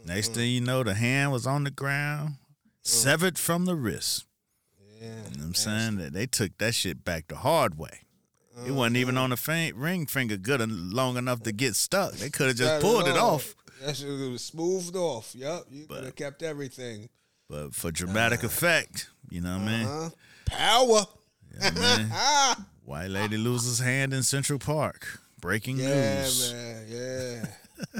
Next 0.05 0.33
thing 0.33 0.43
mm-hmm. 0.43 0.53
you 0.53 0.61
know, 0.61 0.83
the 0.83 0.93
hand 0.93 1.33
was 1.33 1.45
on 1.45 1.65
the 1.65 1.71
ground. 1.71 2.35
Mm. 2.83 2.87
severed 2.87 3.37
from 3.37 3.65
the 3.65 3.75
wrist. 3.75 4.25
Yeah. 5.01 5.07
You 5.07 5.13
know 5.13 5.21
what 5.39 5.45
I'm 5.47 5.53
saying? 5.55 5.97
That 5.97 6.13
they 6.13 6.25
took 6.25 6.57
that 6.59 6.73
shit 6.73 7.03
back 7.03 7.27
the 7.27 7.35
hard 7.35 7.77
way. 7.77 8.02
It 8.67 8.71
wasn't 8.71 8.97
even 8.97 9.17
on 9.17 9.31
the 9.31 9.37
fin- 9.37 9.75
ring 9.75 10.05
finger 10.05 10.37
good 10.37 10.61
en- 10.61 10.91
long 10.91 11.17
enough 11.17 11.41
to 11.43 11.51
get 11.51 11.75
stuck. 11.75 12.13
They 12.13 12.29
could 12.29 12.47
have 12.47 12.55
just 12.55 12.81
pulled 12.81 13.07
it 13.07 13.17
off. 13.17 13.55
That 13.83 13.97
shit 13.97 14.07
was 14.07 14.43
smoothed 14.43 14.95
off. 14.95 15.33
Yep, 15.35 15.63
You 15.71 15.85
could 15.87 16.03
have 16.05 16.15
kept 16.15 16.43
everything. 16.43 17.09
But 17.49 17.73
for 17.75 17.91
dramatic 17.91 18.39
uh-huh. 18.39 18.47
effect, 18.47 19.09
you 19.29 19.41
know 19.41 19.57
what 19.57 19.67
I 19.67 19.77
mean? 19.77 19.87
Huh? 19.87 20.09
Power. 20.45 21.01
Yeah, 21.59 21.71
man. 21.75 22.65
White 22.85 23.09
lady 23.09 23.37
loses 23.37 23.79
hand 23.79 24.13
in 24.13 24.23
Central 24.23 24.59
Park. 24.59 25.19
Breaking 25.41 25.77
Yeah, 25.77 26.21
news. 26.21 26.53
man. 26.53 26.85
Yeah. 26.87 27.45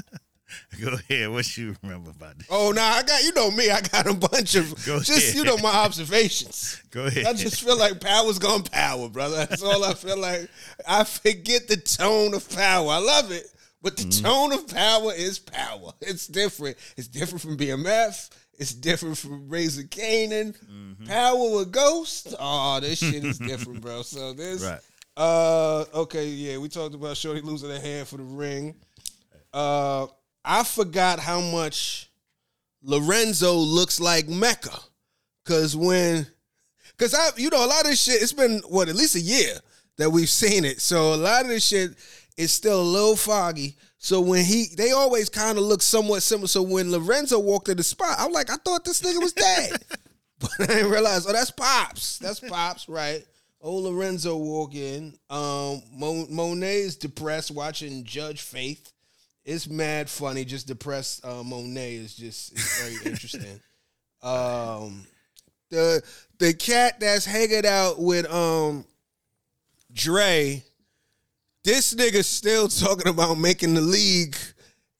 Go 0.80 0.94
ahead. 1.08 1.30
What 1.30 1.56
you 1.56 1.76
remember 1.82 2.10
about 2.10 2.38
this? 2.38 2.46
Oh, 2.50 2.72
now 2.72 2.92
I 2.94 3.02
got 3.02 3.22
you 3.22 3.32
know 3.34 3.50
me. 3.50 3.70
I 3.70 3.80
got 3.80 4.06
a 4.06 4.14
bunch 4.14 4.54
of 4.54 4.70
Go 4.86 4.98
just 5.00 5.10
ahead. 5.18 5.34
you 5.34 5.44
know 5.44 5.56
my 5.58 5.70
observations. 5.74 6.82
Go 6.90 7.06
ahead. 7.06 7.26
I 7.26 7.32
just 7.34 7.62
feel 7.62 7.78
like 7.78 8.00
power's 8.00 8.38
gone 8.38 8.62
power, 8.64 9.08
brother. 9.08 9.36
That's 9.46 9.62
all 9.62 9.84
I 9.84 9.94
feel 9.94 10.18
like. 10.18 10.48
I 10.88 11.04
forget 11.04 11.68
the 11.68 11.76
tone 11.76 12.34
of 12.34 12.48
power. 12.54 12.90
I 12.90 12.98
love 12.98 13.30
it, 13.30 13.46
but 13.82 13.96
the 13.96 14.04
Mm-hmm. 14.04 14.24
tone 14.24 14.52
of 14.52 14.68
power 14.68 15.12
is 15.14 15.38
power. 15.38 15.92
It's 16.00 16.26
different. 16.26 16.76
It's 16.96 17.08
different 17.08 17.42
from 17.42 17.56
BMF. 17.56 18.30
It's 18.56 18.72
different 18.72 19.18
from 19.18 19.48
Raising 19.48 19.88
Kanan. 19.88 20.56
Mm-hmm. 20.70 21.06
Power 21.06 21.56
with 21.58 21.72
Ghost. 21.72 22.34
Oh, 22.38 22.78
this 22.80 22.98
shit 23.00 23.24
is 23.24 23.38
different, 23.38 23.80
bro. 23.80 24.02
So 24.02 24.32
this. 24.32 24.62
Right. 24.62 24.78
Uh, 25.16 25.84
okay, 25.94 26.26
yeah, 26.26 26.58
we 26.58 26.68
talked 26.68 26.94
about 26.94 27.16
Shorty 27.16 27.40
losing 27.40 27.70
a 27.70 27.78
hand 27.80 28.06
for 28.08 28.16
the 28.16 28.22
ring. 28.24 28.74
Uh, 29.52 30.06
I 30.44 30.64
forgot 30.64 31.18
how 31.18 31.40
much 31.40 32.10
Lorenzo 32.82 33.54
looks 33.54 34.00
like 34.00 34.28
Mecca, 34.28 34.78
cause 35.44 35.74
when, 35.74 36.26
cause 36.98 37.14
I, 37.14 37.30
you 37.36 37.50
know, 37.50 37.64
a 37.64 37.66
lot 37.66 37.82
of 37.82 37.90
this 37.90 38.02
shit. 38.02 38.22
It's 38.22 38.32
been 38.32 38.60
what 38.68 38.88
at 38.88 38.94
least 38.94 39.16
a 39.16 39.20
year 39.20 39.54
that 39.96 40.10
we've 40.10 40.28
seen 40.28 40.64
it, 40.64 40.80
so 40.80 41.14
a 41.14 41.16
lot 41.16 41.42
of 41.42 41.48
this 41.48 41.66
shit 41.66 41.92
is 42.36 42.52
still 42.52 42.80
a 42.80 42.82
little 42.82 43.16
foggy. 43.16 43.76
So 43.98 44.20
when 44.20 44.44
he, 44.44 44.66
they 44.76 44.92
always 44.92 45.30
kind 45.30 45.56
of 45.56 45.64
look 45.64 45.80
somewhat 45.80 46.22
similar. 46.22 46.48
So 46.48 46.62
when 46.62 46.90
Lorenzo 46.92 47.38
walked 47.38 47.70
in 47.70 47.78
the 47.78 47.82
spot, 47.82 48.16
I'm 48.18 48.32
like, 48.32 48.50
I 48.50 48.56
thought 48.56 48.84
this 48.84 49.00
nigga 49.00 49.22
was 49.22 49.32
dead. 49.32 49.72
But 50.40 50.50
I 50.60 50.66
didn't 50.66 50.90
realize, 50.90 51.26
oh, 51.26 51.32
that's 51.32 51.52
Pops. 51.52 52.18
That's 52.18 52.40
Pops, 52.40 52.88
right? 52.88 53.24
Old 53.60 53.84
Lorenzo 53.84 54.36
walk 54.36 54.74
in. 54.74 55.14
Um, 55.30 55.80
Mo- 55.92 56.26
Monet's 56.28 56.96
depressed 56.96 57.50
watching 57.50 58.04
Judge 58.04 58.42
Faith. 58.42 58.92
It's 59.44 59.68
mad 59.68 60.08
funny. 60.08 60.44
Just 60.44 60.66
depressed 60.66 61.24
uh, 61.24 61.42
Monet 61.42 61.96
is 61.96 62.14
just 62.14 62.52
it's 62.52 62.82
very 62.82 63.12
interesting. 63.12 63.60
Um, 64.22 65.06
the 65.68 66.02
the 66.38 66.54
cat 66.54 66.98
that's 66.98 67.26
hanging 67.26 67.66
out 67.66 68.00
with 68.00 68.24
um 68.32 68.86
Dre, 69.92 70.64
this 71.62 71.94
nigga 71.94 72.24
still 72.24 72.68
talking 72.68 73.08
about 73.08 73.36
making 73.36 73.74
the 73.74 73.80
league. 73.80 74.36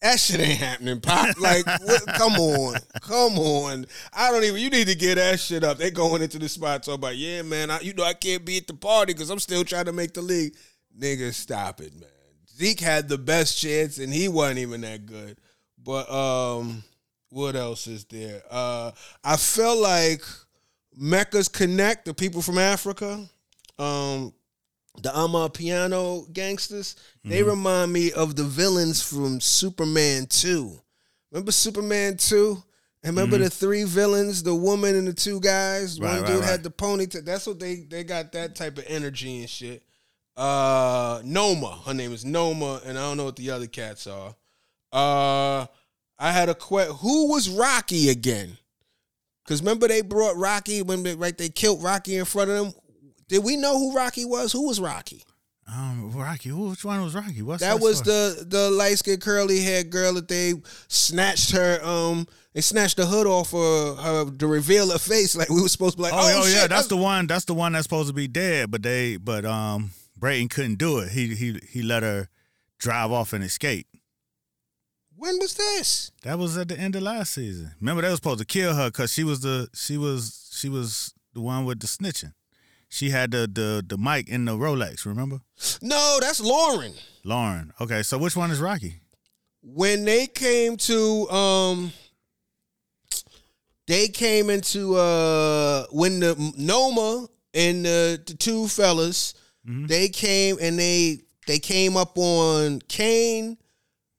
That 0.03 0.21
shit 0.21 0.41
ain't 0.41 0.59
happening, 0.59 1.01
Pop. 1.01 1.37
Like, 1.41 1.65
what, 1.65 2.07
come 2.19 2.35
on, 2.35 2.77
come 3.01 3.39
on. 3.39 3.87
I 4.13 4.31
don't 4.31 4.45
even. 4.45 4.61
You 4.61 4.69
need 4.69 4.89
to 4.89 4.95
get 4.95 5.15
that 5.15 5.41
shit 5.41 5.65
up. 5.65 5.79
They 5.79 5.91
going 5.91 6.21
into 6.21 6.39
the 6.39 6.49
spot 6.49 6.83
talking 6.83 6.97
about, 6.97 7.17
yeah, 7.17 7.41
man. 7.41 7.71
I, 7.71 7.81
you 7.81 7.95
know, 7.95 8.05
I 8.05 8.13
can't 8.13 8.45
be 8.45 8.59
at 8.59 8.67
the 8.67 8.75
party 8.75 9.15
because 9.15 9.31
I'm 9.31 9.39
still 9.39 9.65
trying 9.65 9.87
to 9.87 9.93
make 9.93 10.13
the 10.13 10.21
league. 10.21 10.55
Nigga, 11.01 11.33
stop 11.33 11.81
it, 11.81 11.95
man. 11.95 12.11
Zeke 12.57 12.81
had 12.81 13.09
the 13.09 13.19
best 13.19 13.59
chance 13.59 13.99
and 13.99 14.13
he 14.13 14.29
wasn't 14.29 14.61
even 14.61 14.83
that 14.83 15.07
good. 15.07 15.39
But 15.83 16.11
um, 16.11 16.83
what 17.31 17.57
else 17.57 17.87
is 17.87 18.05
there? 18.05 18.43
Uh, 18.51 18.93
I 19.23 19.37
feel 19.37 19.77
like 19.81 20.23
Mecca's 20.97 21.49
Connect, 21.49 22.05
the 22.05 22.15
people 22.15 22.41
from 22.43 22.59
Africa, 22.59 23.27
um, 23.79 24.33
the 25.03 25.09
Amapiano 25.11 26.33
gangsters, 26.33 26.97
they 27.25 27.41
Mm-hmm. 27.41 27.49
remind 27.51 27.93
me 27.93 28.13
of 28.13 28.37
the 28.37 28.45
villains 28.45 29.03
from 29.03 29.41
Superman 29.41 30.27
2. 30.27 30.79
Remember 31.33 31.51
Superman 31.53 32.17
2? 32.17 32.63
And 33.03 33.17
remember 33.17 33.37
the 33.37 33.51
three 33.51 33.85
villains, 33.85 34.43
the 34.43 34.55
woman 34.55 34.95
and 34.97 35.07
the 35.07 35.13
two 35.13 35.39
guys? 35.41 35.97
Mm-hmm. 35.99 36.05
Right, 36.05 36.13
One 36.15 36.23
right, 36.23 36.27
dude 36.31 36.41
right. 36.41 36.49
had 36.49 36.63
the 36.63 36.71
ponytail. 36.71 37.25
That's 37.25 37.47
what 37.47 37.59
they 37.61 37.81
they 37.81 38.03
got 38.05 38.33
that 38.33 38.55
type 38.55 38.79
of 38.79 38.85
energy 38.87 39.41
and 39.41 39.51
shit. 39.51 39.83
Uh 40.37 41.21
Noma. 41.25 41.79
Her 41.87 41.95
name 41.95 42.13
is 42.13 42.25
Noma, 42.25 42.81
and 42.85 42.99
I 42.99 43.03
don't 43.03 43.17
know 43.17 43.25
what 43.25 43.37
the 43.37 43.51
other 43.51 43.67
cats 43.67 44.07
are. 44.07 44.35
Uh 44.93 45.67
I 46.19 46.33
had 46.33 46.49
a 46.49 46.55
question. 46.55 46.95
Who 46.97 47.31
was 47.31 47.49
Rocky 47.49 48.09
again? 48.11 48.57
Cause 49.47 49.61
remember 49.61 49.87
they 49.89 50.01
brought 50.01 50.37
Rocky 50.37 50.83
when 50.83 51.03
they 51.03 51.15
right 51.15 51.37
they 51.37 51.49
killed 51.51 51.83
Rocky 51.83 52.17
in 52.17 52.25
front 52.25 52.51
of 52.51 52.57
them. 52.57 52.75
Did 53.29 53.45
we 53.45 53.57
know 53.57 53.79
who 53.79 53.95
Rocky 53.95 54.25
was? 54.25 54.53
Who 54.53 54.67
was 54.67 54.81
Rocky? 54.81 55.23
Um, 55.67 56.11
Rocky. 56.13 56.51
Who- 56.51 56.69
Which 56.71 56.85
one 56.85 57.03
was 57.03 57.15
Rocky? 57.15 57.41
What's 57.43 57.63
That 57.63 57.81
was 57.81 57.99
story? 57.99 58.13
the 58.15 58.45
the 58.49 58.71
light 58.71 58.99
skinned 58.99 59.21
curly 59.23 59.61
haired 59.63 59.91
girl 59.91 60.15
that 60.15 60.29
they 60.29 60.55
snatched 60.89 61.53
her 61.53 61.81
um 61.85 62.27
they 62.55 62.61
snatched 62.61 62.97
the 62.99 63.07
hood 63.07 63.27
off 63.27 63.53
of 63.55 63.99
her 63.99 64.31
to 64.31 64.47
reveal 64.47 64.91
her 64.91 64.99
face 64.99 65.35
like 65.37 65.49
we 65.49 65.63
were 65.63 65.69
supposed 65.69 65.93
to 65.93 65.97
be 65.99 66.03
like 66.05 66.13
Oh, 66.13 66.19
oh, 66.21 66.43
oh, 66.45 66.47
yeah, 66.47 66.67
that's 66.67 66.89
the 66.89 66.97
one. 66.97 67.27
That's 67.27 67.45
the 67.47 67.55
one 67.55 67.73
that's 67.73 67.85
supposed 67.85 68.09
to 68.09 68.15
be 68.15 68.29
dead, 68.29 68.71
but 68.71 68.83
they, 68.83 69.17
but 69.17 69.45
um, 69.45 69.91
Braden 70.17 70.49
couldn't 70.49 70.77
do 70.77 70.99
it. 70.99 71.11
He 71.13 71.35
he 71.35 71.61
he 71.69 71.83
let 71.83 72.03
her 72.03 72.29
drive 72.79 73.11
off 73.13 73.33
and 73.33 73.43
escape. 73.45 73.87
when 75.17 75.39
was 75.39 75.55
this? 75.55 76.11
That 76.23 76.39
was 76.39 76.57
at 76.59 76.69
the 76.69 76.79
end 76.79 76.97
of 76.97 77.03
last 77.03 77.33
season. 77.35 77.73
Remember, 77.81 78.03
they 78.03 78.09
was 78.09 78.17
supposed 78.19 78.41
to 78.41 78.45
kill 78.45 78.75
her 78.75 78.89
because 78.91 79.13
she 79.13 79.25
was 79.25 79.41
the 79.41 79.69
she 79.75 79.97
was 79.97 80.51
she 80.55 80.69
was 80.69 81.13
the 81.35 81.41
one 81.41 81.65
with 81.65 81.81
the 81.81 81.87
snitching. 81.87 82.33
She 82.89 83.11
had 83.11 83.31
the 83.33 83.49
the 83.53 83.85
the 83.87 83.99
mic 83.99 84.29
in 84.29 84.45
the 84.45 84.53
Rolex. 84.53 85.05
Remember, 85.07 85.41
No, 85.83 86.19
that's 86.21 86.41
Lauren. 86.41 86.93
Lauren. 87.25 87.73
Okay, 87.81 88.03
so 88.03 88.19
which 88.19 88.37
one 88.37 88.51
is 88.51 88.61
Rocky? 88.61 89.01
When 89.63 90.05
they 90.05 90.27
came 90.27 90.77
to 90.77 91.29
um 91.31 91.93
they 93.87 94.09
came 94.09 94.51
into 94.51 94.95
uh 94.97 95.87
when 95.91 96.21
the 96.21 96.53
Noma 96.57 97.27
and 97.53 97.85
the, 97.85 98.23
the 98.27 98.35
two 98.35 98.69
fellas 98.69 99.35
Mhm. 99.69 99.89
they 99.89 100.09
came 100.09 100.59
and 100.61 100.79
they 100.79 101.21
they 101.47 101.59
came 101.59 101.97
up 101.97 102.17
on 102.17 102.81
Kane, 102.89 103.59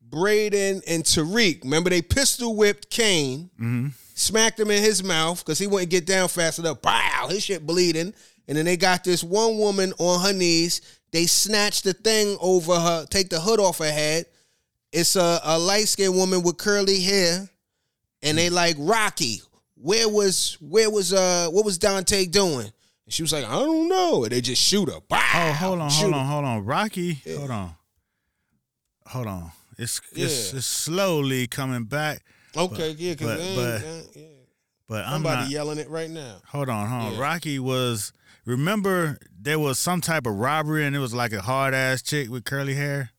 Braden, 0.02 0.82
and 0.88 1.04
Tariq. 1.04 1.64
Remember 1.64 1.90
they 1.90 2.02
pistol 2.02 2.56
whipped 2.56 2.90
Kane, 2.90 3.50
Mm-hmm. 3.60 3.88
smacked 4.14 4.60
him 4.60 4.72
in 4.72 4.82
his 4.84 5.04
mouth 5.04 5.40
because 5.44 5.58
he 5.60 5.68
wouldn't 5.68 5.90
get 5.92 6.06
down 6.06 6.28
fast 6.28 6.60
enough. 6.60 6.78
Wow, 6.84 7.28
his 7.30 7.44
shit 7.44 7.66
bleeding. 7.66 8.14
And 8.48 8.58
then 8.58 8.66
they 8.66 8.78
got 8.78 9.04
this 9.04 9.24
one 9.24 9.58
woman 9.58 9.92
on 9.98 10.22
her 10.24 10.34
knees. 10.34 10.82
They 11.12 11.26
snatched 11.26 11.84
the 11.84 11.94
thing 11.94 12.38
over 12.40 12.80
her, 12.80 13.06
take 13.08 13.30
the 13.30 13.40
hood 13.40 13.60
off 13.60 13.80
her 13.80 13.92
head. 13.92 14.26
It's 14.92 15.16
a, 15.16 15.40
a 15.44 15.58
light 15.58 15.88
skinned 15.88 16.16
woman 16.16 16.44
with 16.44 16.58
curly 16.58 17.02
hair, 17.02 17.50
and 18.22 18.38
they 18.38 18.50
like 18.50 18.76
Rocky. 18.78 19.42
Where 19.76 20.08
was 20.08 20.58
where 20.62 20.90
was 20.90 21.12
uh 21.12 21.48
what 21.52 21.66
was 21.66 21.78
Dante 21.78 22.26
doing? 22.26 22.72
And 23.06 23.14
she 23.14 23.22
was 23.24 23.32
like, 23.34 23.46
I 23.46 23.52
don't 23.60 23.88
know. 23.88 24.24
And 24.24 24.32
they 24.32 24.42
just 24.42 24.62
shoot 24.62 24.90
her. 24.90 25.00
Oh, 25.12 25.52
hold 25.60 25.80
on, 25.80 25.90
shoot 25.90 26.02
hold 26.04 26.14
her. 26.14 26.20
on, 26.20 26.26
hold 26.26 26.46
on. 26.46 26.66
Rocky, 26.66 27.22
hold 27.38 27.52
on, 27.52 27.76
hold 29.08 29.28
on. 29.28 29.52
It's 29.78 30.02
it's, 30.14 30.52
Yeah. 30.54 30.58
it's 30.58 30.66
slowly 30.68 31.48
coming 31.48 31.84
back, 31.84 32.24
Okay, 32.56 32.92
yeah, 32.92 33.14
because 33.14 33.56
but- 33.56 33.82
but- 33.82 34.16
yeah. 34.16 34.28
but 34.88 35.06
I'm 35.06 35.12
somebody 35.14 35.42
not. 35.44 35.50
yelling 35.52 35.78
it 35.80 35.90
right 35.90 36.10
now. 36.10 36.38
Hold 36.48 36.70
on, 36.70 36.88
hold 36.88 37.04
on. 37.04 37.14
Yeah. 37.14 37.20
Rocky 37.22 37.60
was. 37.60 38.12
Remember, 38.46 39.18
there 39.42 39.58
was 39.58 39.80
some 39.80 40.02
type 40.02 40.28
of 40.28 40.36
robbery, 40.36 40.86
and 40.86 40.96
it 40.96 41.00
was 41.00 41.16
like 41.16 41.34
a 41.34 41.42
hard 41.42 41.74
ass 41.74 42.04
chick 42.04 42.30
with 42.30 42.46
curly 42.46 42.76
hair. 42.76 43.10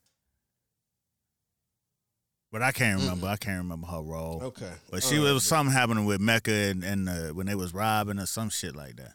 But 2.53 2.63
I 2.63 2.71
can't 2.73 3.01
remember. 3.01 3.27
I 3.27 3.37
can't 3.37 3.59
remember 3.59 3.89
her 3.89 4.01
role. 4.01 4.41
Okay, 4.45 4.71
But 4.91 5.03
she 5.03 5.17
All 5.19 5.25
it 5.25 5.27
right. 5.29 5.33
was 5.35 5.45
something 5.45 5.73
happening 5.75 6.07
with 6.07 6.21
Mecca 6.21 6.53
and, 6.53 6.85
and 6.85 7.09
uh, 7.09 7.29
when 7.35 7.47
they 7.47 7.57
was 7.57 7.75
robbing 7.75 8.19
or 8.21 8.27
some 8.27 8.51
shit 8.51 8.75
like 8.77 8.97
that. 8.97 9.15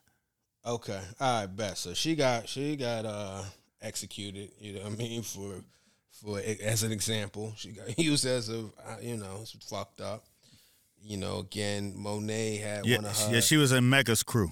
Okay. 0.65 0.99
All 1.19 1.41
right, 1.41 1.47
bet. 1.47 1.77
So 1.77 1.93
she 1.93 2.15
got 2.15 2.47
she 2.47 2.75
got 2.75 3.05
uh 3.05 3.43
executed, 3.81 4.51
you 4.59 4.73
know 4.73 4.81
what 4.81 4.93
I 4.93 4.95
mean, 4.95 5.21
for 5.23 5.55
for 6.11 6.39
as 6.63 6.83
an 6.83 6.91
example. 6.91 7.53
She 7.57 7.71
got 7.71 7.97
used 7.99 8.25
as 8.25 8.49
a 8.49 8.59
uh, 8.59 8.97
you 9.01 9.17
know, 9.17 9.39
it's 9.41 9.51
fucked 9.67 10.01
up. 10.01 10.25
You 11.03 11.17
know, 11.17 11.39
again, 11.39 11.93
Monet 11.95 12.57
had 12.57 12.85
Yeah, 12.85 12.97
one 12.97 13.05
of 13.05 13.17
her 13.17 13.33
yeah, 13.33 13.39
she 13.39 13.57
was 13.57 13.71
in 13.71 13.89
Mecca's 13.89 14.21
crew. 14.21 14.51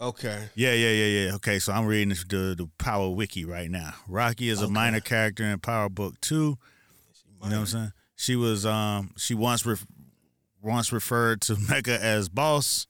Okay. 0.00 0.48
Yeah, 0.54 0.74
yeah, 0.74 0.90
yeah, 0.90 1.24
yeah. 1.24 1.34
Okay, 1.36 1.58
so 1.58 1.72
I'm 1.72 1.86
reading 1.86 2.10
the 2.10 2.54
the 2.56 2.68
Power 2.78 3.10
Wiki 3.10 3.44
right 3.44 3.70
now. 3.70 3.94
Rocky 4.08 4.48
is 4.50 4.60
a 4.62 4.68
minor 4.68 5.00
character 5.00 5.42
in 5.44 5.58
Power 5.58 5.88
Book 5.88 6.20
Two. 6.20 6.58
You 7.42 7.50
know 7.50 7.56
what 7.56 7.60
I'm 7.60 7.66
saying? 7.66 7.92
She 8.14 8.36
was 8.36 8.66
um 8.66 9.12
she 9.16 9.34
once 9.34 9.64
ref- 9.66 9.86
once 10.62 10.92
referred 10.92 11.40
to 11.42 11.56
Mecca 11.68 12.02
as 12.02 12.28
boss. 12.28 12.86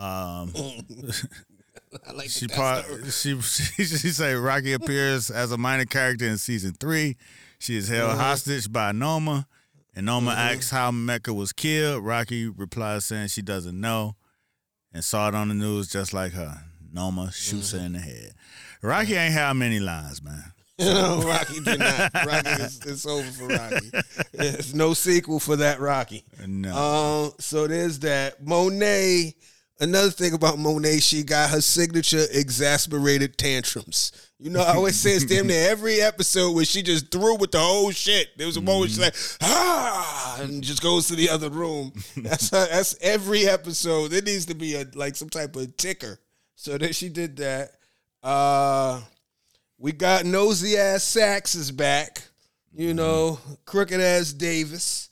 Um, 0.00 0.52
I 2.06 2.12
like 2.12 2.30
she 2.30 2.46
part 2.48 2.86
she 3.10 3.38
she 3.40 3.84
she 3.84 4.10
say 4.10 4.34
Rocky 4.34 4.72
appears 4.72 5.30
as 5.30 5.52
a 5.52 5.58
minor 5.58 5.84
character 5.84 6.26
in 6.26 6.38
season 6.38 6.72
three. 6.78 7.16
She 7.58 7.76
is 7.76 7.88
held 7.88 8.10
Uh-huh. 8.12 8.18
hostage 8.22 8.72
by 8.72 8.92
Noma 8.92 9.46
And 9.94 10.06
Noma 10.06 10.30
asks 10.30 10.70
how 10.70 10.90
Mecca 10.90 11.34
was 11.34 11.52
killed. 11.52 12.04
Rocky 12.04 12.48
replies 12.48 13.04
saying 13.04 13.28
she 13.28 13.42
doesn't 13.42 13.78
know 13.78 14.16
and 14.92 15.04
saw 15.04 15.28
it 15.28 15.34
on 15.34 15.48
the 15.48 15.54
news 15.54 15.88
just 15.88 16.14
like 16.14 16.32
her. 16.32 16.62
Noma 16.92 17.30
shoots 17.32 17.72
her 17.72 17.78
in 17.78 17.92
the 17.92 17.98
head. 17.98 18.32
Rocky 18.82 19.14
ain't 19.14 19.34
have 19.34 19.54
many 19.56 19.78
lines, 19.80 20.22
man. 20.22 20.42
no, 20.80 21.22
Rocky 21.26 21.60
did 21.60 21.78
not. 21.78 22.10
Rocky 22.26 22.48
is 22.62 22.80
it's 22.86 23.04
over 23.06 23.30
for 23.30 23.48
Rocky. 23.48 23.90
There's 24.32 24.74
no 24.74 24.94
sequel 24.94 25.38
for 25.38 25.56
that 25.56 25.78
Rocky. 25.78 26.24
No. 26.46 26.74
Um, 26.74 27.32
so 27.38 27.66
there's 27.66 27.98
that. 27.98 28.42
Monet. 28.46 29.34
Another 29.80 30.10
thing 30.10 30.34
about 30.34 30.58
Monet, 30.58 30.98
she 31.00 31.22
got 31.22 31.48
her 31.48 31.62
signature 31.62 32.26
exasperated 32.32 33.38
tantrums. 33.38 34.12
You 34.38 34.50
know, 34.50 34.60
I 34.60 34.74
always 34.74 34.96
say 35.00 35.12
it's 35.12 35.24
damn 35.24 35.46
near 35.46 35.70
every 35.70 36.02
episode 36.02 36.54
where 36.54 36.66
she 36.66 36.82
just 36.82 37.10
threw 37.10 37.36
with 37.36 37.52
the 37.52 37.60
whole 37.60 37.90
shit. 37.90 38.28
There 38.36 38.46
was 38.46 38.58
a 38.58 38.60
moment 38.60 38.90
she's 38.90 39.00
like, 39.00 39.16
ah, 39.40 40.38
and 40.40 40.62
just 40.62 40.82
goes 40.82 41.08
to 41.08 41.16
the 41.16 41.30
other 41.30 41.48
room. 41.48 41.94
That's 42.14 42.50
her, 42.50 42.66
that's 42.70 42.94
every 43.00 43.46
episode. 43.46 44.10
There 44.10 44.20
needs 44.20 44.46
to 44.46 44.54
be 44.54 44.74
a 44.74 44.84
like 44.94 45.16
some 45.16 45.30
type 45.30 45.56
of 45.56 45.74
ticker. 45.78 46.18
So 46.56 46.76
that 46.76 46.94
she 46.94 47.08
did 47.08 47.36
that. 47.38 47.72
Uh 48.22 49.00
we 49.78 49.92
got 49.92 50.26
nosy 50.26 50.76
ass 50.76 51.04
Saxe 51.04 51.54
is 51.54 51.70
back. 51.72 52.22
You 52.74 52.92
know, 52.92 53.38
crooked 53.64 54.00
ass 54.00 54.34
Davis. 54.34 55.08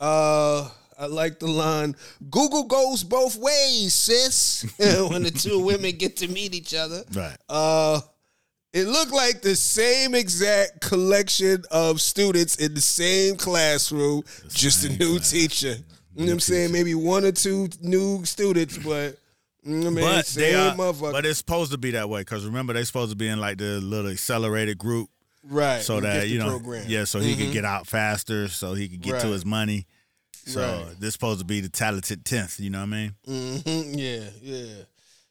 Uh 0.00 0.70
I 0.98 1.06
like 1.06 1.38
the 1.38 1.46
line, 1.48 1.94
Google 2.30 2.64
goes 2.64 3.04
both 3.04 3.36
ways, 3.36 3.92
sis. 3.94 4.62
when 5.10 5.22
the 5.22 5.30
two 5.30 5.58
women 5.60 5.96
get 5.96 6.16
to 6.18 6.28
meet 6.28 6.54
each 6.54 6.74
other. 6.74 7.02
right. 7.14 7.36
Uh 7.48 8.00
it 8.72 8.86
looked 8.88 9.12
like 9.12 9.40
the 9.40 9.56
same 9.56 10.14
exact 10.14 10.80
collection 10.82 11.62
of 11.70 11.98
students 12.00 12.56
in 12.56 12.74
the 12.74 12.80
same 12.80 13.36
classroom, 13.36 14.22
just 14.50 14.84
a 14.84 14.90
new 14.90 15.16
class. 15.16 15.30
teacher. 15.30 15.76
You 16.14 16.20
know 16.20 16.26
what 16.26 16.32
I'm 16.32 16.40
saying? 16.40 16.72
Maybe 16.72 16.94
one 16.94 17.24
or 17.24 17.32
two 17.32 17.68
new 17.80 18.24
students, 18.26 18.76
but 18.78 19.16
you 19.62 19.76
know 19.76 19.86
I 19.86 19.90
mean, 19.90 20.04
but 20.04 20.26
they 20.26 20.52
same 20.52 20.56
are, 20.58 20.74
motherfucker. 20.74 21.12
but 21.12 21.24
it's 21.26 21.38
supposed 21.38 21.72
to 21.72 21.78
be 21.78 21.92
that 21.92 22.08
way 22.10 22.20
because 22.20 22.44
remember 22.44 22.72
they're 22.74 22.84
supposed 22.84 23.10
to 23.12 23.16
be 23.16 23.28
in 23.28 23.40
like 23.40 23.58
the 23.58 23.80
little 23.80 24.10
accelerated 24.10 24.76
group 24.78 25.08
right. 25.44 25.80
so 25.82 26.00
that 26.00 26.28
you 26.28 26.38
know 26.38 26.50
program. 26.50 26.84
yeah 26.86 27.04
so 27.04 27.18
he 27.18 27.34
Mhm. 27.34 27.38
could 27.38 27.52
get 27.52 27.64
out 27.64 27.86
faster 27.86 28.46
so 28.48 28.74
he 28.74 28.88
could 28.88 29.00
get 29.00 29.20
to 29.22 29.28
his 29.28 29.44
money 29.44 29.86
so 30.46 30.60
Right. 30.86 31.00
this 31.00 31.12
supposed 31.14 31.40
to 31.40 31.44
be 31.44 31.60
the 31.60 31.68
talented 31.68 32.24
10th 32.24 32.60
you 32.60 32.70
know 32.70 32.78
what 32.78 32.84
i 32.84 32.86
mean 32.86 33.14
hmm 33.26 33.98
Yeah, 33.98 34.24
yeah. 34.42 34.82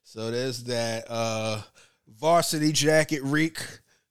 So 0.03 0.29
there's 0.31 0.63
that 0.65 1.05
uh 1.09 1.61
varsity 2.19 2.71
jacket 2.71 3.21
reek. 3.23 3.57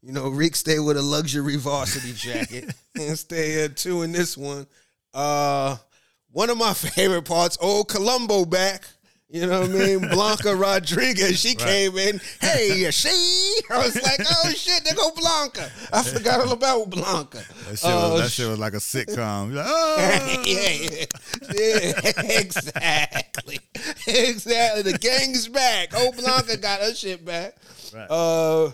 You 0.02 0.12
know, 0.12 0.28
Reek 0.28 0.54
stay 0.54 0.78
with 0.80 0.98
a 0.98 1.02
luxury 1.02 1.56
varsity 1.56 2.12
jacket 2.14 2.74
and 2.94 3.18
stay 3.18 3.52
here 3.52 3.68
too 3.68 4.02
in 4.02 4.12
this 4.12 4.36
one. 4.36 4.66
Uh 5.14 5.76
one 6.30 6.50
of 6.50 6.58
my 6.58 6.74
favorite 6.74 7.24
parts, 7.24 7.56
old 7.60 7.88
Columbo 7.88 8.44
back. 8.44 8.82
You 9.30 9.46
know 9.46 9.60
what 9.62 9.70
I 9.70 9.72
mean? 9.72 9.98
Blanca 10.10 10.54
Rodriguez, 10.54 11.40
she 11.40 11.54
came 11.54 11.96
in. 11.96 12.20
Hey, 12.40 12.88
she? 12.90 13.08
I 13.70 13.78
was 13.78 13.94
like, 14.00 14.20
oh 14.20 14.50
shit, 14.54 14.84
there 14.84 14.94
go 14.94 15.10
Blanca. 15.16 15.70
I 15.92 16.02
forgot 16.02 16.40
all 16.40 16.52
about 16.52 16.90
Blanca. 16.90 17.38
that 17.68 17.78
shit, 17.78 17.90
Uh, 17.90 18.10
was, 18.12 18.20
that 18.22 18.30
shit 18.30 18.48
was 18.48 18.58
like 18.58 18.74
a 18.74 18.76
sitcom 18.76 19.54
like, 19.54 19.64
"Oh." 19.68 20.42
yeah, 20.46 21.06
yeah, 21.54 22.38
exactly, 22.38 23.58
exactly. 24.06 24.82
The 24.92 24.98
gang's 25.00 25.48
back. 25.48 25.88
Oh, 25.94 26.12
Blanca 26.12 26.56
got 26.58 26.80
her 26.80 26.94
shit 26.94 27.24
back. 27.24 27.56
Right. 27.94 28.06
Uh, 28.10 28.72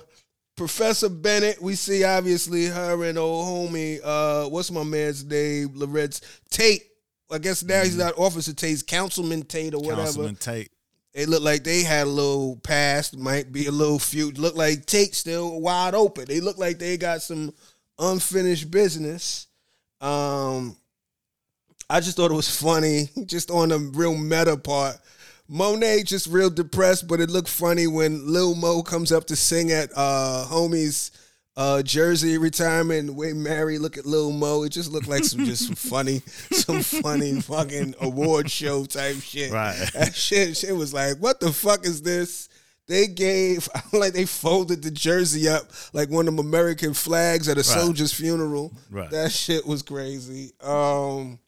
Professor 0.57 1.09
Bennett, 1.09 1.63
we 1.63 1.75
see 1.75 2.05
obviously 2.05 2.67
her 2.67 3.03
and 3.05 3.17
old 3.17 3.71
homie. 3.73 3.99
Uh, 4.05 4.47
what's 4.49 4.71
my 4.71 4.85
man's 4.85 5.25
name? 5.25 5.71
Larenz 5.71 6.21
Tate. 6.51 6.83
I 7.31 7.39
guess 7.39 7.63
now 7.63 7.83
he's 7.83 7.97
not 7.97 8.19
Officer 8.19 8.53
Tate, 8.53 8.87
Councilman 8.87 9.43
Tate 9.43 9.75
or 9.75 9.81
whatever. 9.81 10.03
Councilman 10.03 10.37
Tate 10.37 10.71
It 11.15 11.29
looked 11.29 11.45
like 11.45 11.65
they 11.65 11.83
had 11.83 12.07
a 12.07 12.11
little 12.11 12.57
past, 12.57 13.17
might 13.17 13.53
be 13.53 13.67
a 13.67 13.71
little 13.73 13.99
feud. 13.99 14.39
Look 14.39 14.57
like 14.57 14.87
Tate 14.87 15.15
still 15.15 15.61
wide 15.61 15.95
open. 15.95 16.27
They 16.27 16.41
look 16.41 16.59
like 16.59 16.79
they 16.79 16.97
got 16.97 17.23
some 17.23 17.53
unfinished 17.99 18.71
business. 18.71 19.47
Um, 20.01 20.77
I 21.89 22.01
just 22.01 22.17
thought 22.17 22.31
it 22.31 22.35
was 22.35 22.55
funny, 22.55 23.11
just 23.27 23.51
on 23.51 23.69
the 23.71 23.79
real 23.79 24.17
meta 24.17 24.57
part. 24.57 24.97
Monet 25.49 26.05
just 26.05 26.29
real 26.29 26.49
depressed, 26.49 27.09
but 27.09 27.21
it 27.21 27.29
looked 27.29 27.49
funny 27.49 27.89
when 27.89 28.33
Lil 28.33 28.55
Mo 28.55 28.83
comes 28.83 29.11
up 29.11 29.27
to 29.27 29.37
sing 29.37 29.73
at 29.73 29.91
uh 29.97 30.47
homie's 30.49 31.11
uh 31.61 31.83
Jersey 31.83 32.39
retirement. 32.39 33.09
The 33.09 33.13
way 33.13 33.35
Mary 33.35 33.79
look 33.79 33.99
at 33.99 34.07
Lil 34.07 34.33
Mo, 34.33 34.63
it 34.63 34.71
just 34.71 34.91
looked 34.91 35.09
like 35.09 35.25
some 35.25 35.45
just 35.45 35.67
some 35.67 35.75
funny, 35.91 36.23
some 36.53 36.81
funny 36.81 37.39
fucking 37.43 37.97
award 38.01 38.51
show 38.51 38.87
type 38.87 39.17
shit. 39.17 39.53
Right. 39.53 39.77
That 39.93 40.15
shit, 40.15 40.57
shit 40.57 40.75
was 40.75 40.95
like, 40.95 41.19
what 41.19 41.39
the 41.39 41.53
fuck 41.53 41.85
is 41.85 42.01
this? 42.01 42.49
They 42.87 43.07
gave 43.09 43.69
like 43.93 44.15
they 44.15 44.25
folded 44.25 44.83
the 44.83 44.91
jersey 44.91 45.49
up 45.49 45.71
like 45.93 46.09
one 46.09 46.27
of 46.27 46.35
them 46.35 46.45
American 46.45 46.95
flags 46.95 47.47
at 47.47 47.59
a 47.59 47.63
soldier's 47.63 48.13
funeral. 48.13 48.73
Right. 48.91 49.11
That 49.11 49.31
shit 49.31 49.67
was 49.67 49.83
crazy. 49.83 50.53
Um 50.63 51.39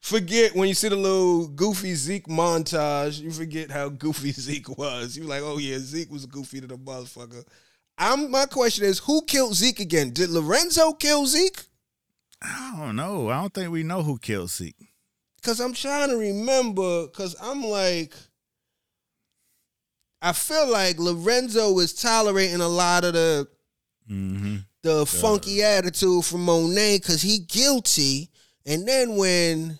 forget 0.00 0.56
when 0.56 0.66
you 0.66 0.74
see 0.74 0.88
the 0.88 0.96
little 0.96 1.46
goofy 1.46 1.94
Zeke 1.94 2.26
montage, 2.26 3.20
you 3.20 3.30
forget 3.30 3.70
how 3.70 3.88
goofy 3.88 4.32
Zeke 4.32 4.76
was. 4.76 5.16
You 5.16 5.24
like, 5.24 5.42
oh 5.42 5.58
yeah, 5.58 5.78
Zeke 5.78 6.10
was 6.10 6.26
goofy 6.26 6.60
to 6.60 6.66
the 6.66 6.76
motherfucker. 6.76 7.44
I'm 7.96 8.30
my 8.30 8.46
question 8.46 8.84
is 8.84 8.98
who 9.00 9.22
killed 9.22 9.54
Zeke 9.54 9.80
again? 9.80 10.10
Did 10.10 10.30
Lorenzo 10.30 10.92
kill 10.92 11.26
Zeke? 11.26 11.62
i 12.46 12.74
don't 12.76 12.96
know 12.96 13.30
i 13.30 13.40
don't 13.40 13.54
think 13.54 13.70
we 13.70 13.82
know 13.82 14.02
who 14.02 14.18
killed 14.18 14.50
Zeke. 14.50 14.94
Cause 15.42 15.60
I'm 15.60 15.74
trying 15.74 16.08
to 16.08 16.16
remember, 16.16 17.06
cause 17.08 17.36
I'm 17.38 17.62
like, 17.62 18.14
I 20.22 20.32
feel 20.32 20.70
like 20.70 20.98
Lorenzo 20.98 21.78
is 21.80 21.92
tolerating 21.92 22.62
a 22.62 22.68
lot 22.68 23.04
of 23.04 23.12
the 23.12 23.46
mm-hmm. 24.10 24.56
the 24.82 25.04
funky 25.04 25.62
attitude 25.62 26.24
from 26.24 26.46
Monet 26.46 27.00
because 27.00 27.20
he 27.20 27.40
guilty. 27.40 28.30
And 28.64 28.88
then 28.88 29.16
when, 29.16 29.78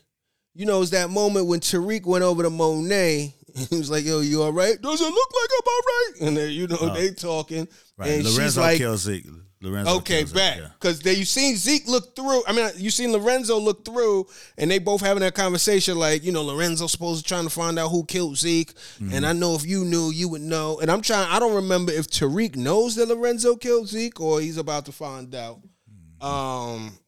you 0.53 0.67
know, 0.67 0.83
it's 0.83 0.91
that 0.91 1.09
moment 1.09 1.47
when 1.47 1.61
Tariq 1.61 2.05
went 2.05 2.25
over 2.25 2.43
to 2.43 2.51
Monet, 2.51 3.35
he 3.71 3.77
was 3.79 3.91
like, 3.91 4.05
yo, 4.05 4.21
you 4.21 4.43
all 4.43 4.53
right? 4.53 4.81
Doesn't 4.81 5.09
look 5.15 5.31
like 5.41 5.51
I'm 5.53 5.67
all 5.67 5.81
right. 5.81 6.11
And 6.29 6.37
then, 6.37 6.51
you 6.51 6.67
know, 6.67 6.77
Oh. 6.81 6.95
they 6.95 7.11
talking. 7.11 7.69
right 7.97 8.11
And 8.11 8.25
she's 8.27 8.37
lorenzo 8.37 8.61
like, 8.61 8.79
killed 8.79 8.99
Zeke. 8.99 9.27
lorenzo 9.63 9.97
Okay, 9.99 10.25
back 10.25 10.59
because 10.79 11.01
then 11.01 11.17
you 11.17 11.25
seen 11.25 11.57
Zeke 11.57 11.87
look 11.89 12.15
through. 12.17 12.43
I 12.47 12.53
mean, 12.53 12.69
you 12.77 12.91
seen 12.91 13.13
Lorenzo 13.13 13.59
look 13.59 13.85
through, 13.85 14.27
and 14.59 14.71
they 14.71 14.79
both 14.79 15.01
having 15.01 15.21
that 15.23 15.35
conversation. 15.35 15.99
Like, 15.99 16.23
you 16.25 16.33
know, 16.33 16.43
Lorenzo 16.43 16.87
supposed 16.87 17.23
to 17.23 17.29
trying 17.29 17.45
to 17.45 17.51
find 17.51 17.79
out 17.79 17.89
who 17.91 18.05
killed 18.05 18.37
Zeke, 18.37 18.75
Mm-hmm. 18.75 19.13
and 19.15 19.25
I 19.25 19.33
know 19.33 19.55
if 19.55 19.65
you 19.65 19.85
knew, 19.85 20.11
you 20.11 20.29
would 20.29 20.43
know. 20.43 20.81
And 20.81 20.91
I'm 20.91 21.01
trying. 21.01 21.31
I 21.31 21.39
don't 21.39 21.55
remember 21.55 21.93
if 21.93 22.09
Tariq 22.09 22.57
knows 22.57 22.97
that 22.97 23.07
Lorenzo 23.09 23.57
killed 23.57 23.89
Zeke 23.89 24.21
or 24.21 24.41
he's 24.41 24.59
about 24.59 24.85
to 24.87 24.93
find 24.93 25.35
out. 25.35 25.61
Mm-hmm. 25.63 26.27
Um. 26.27 26.99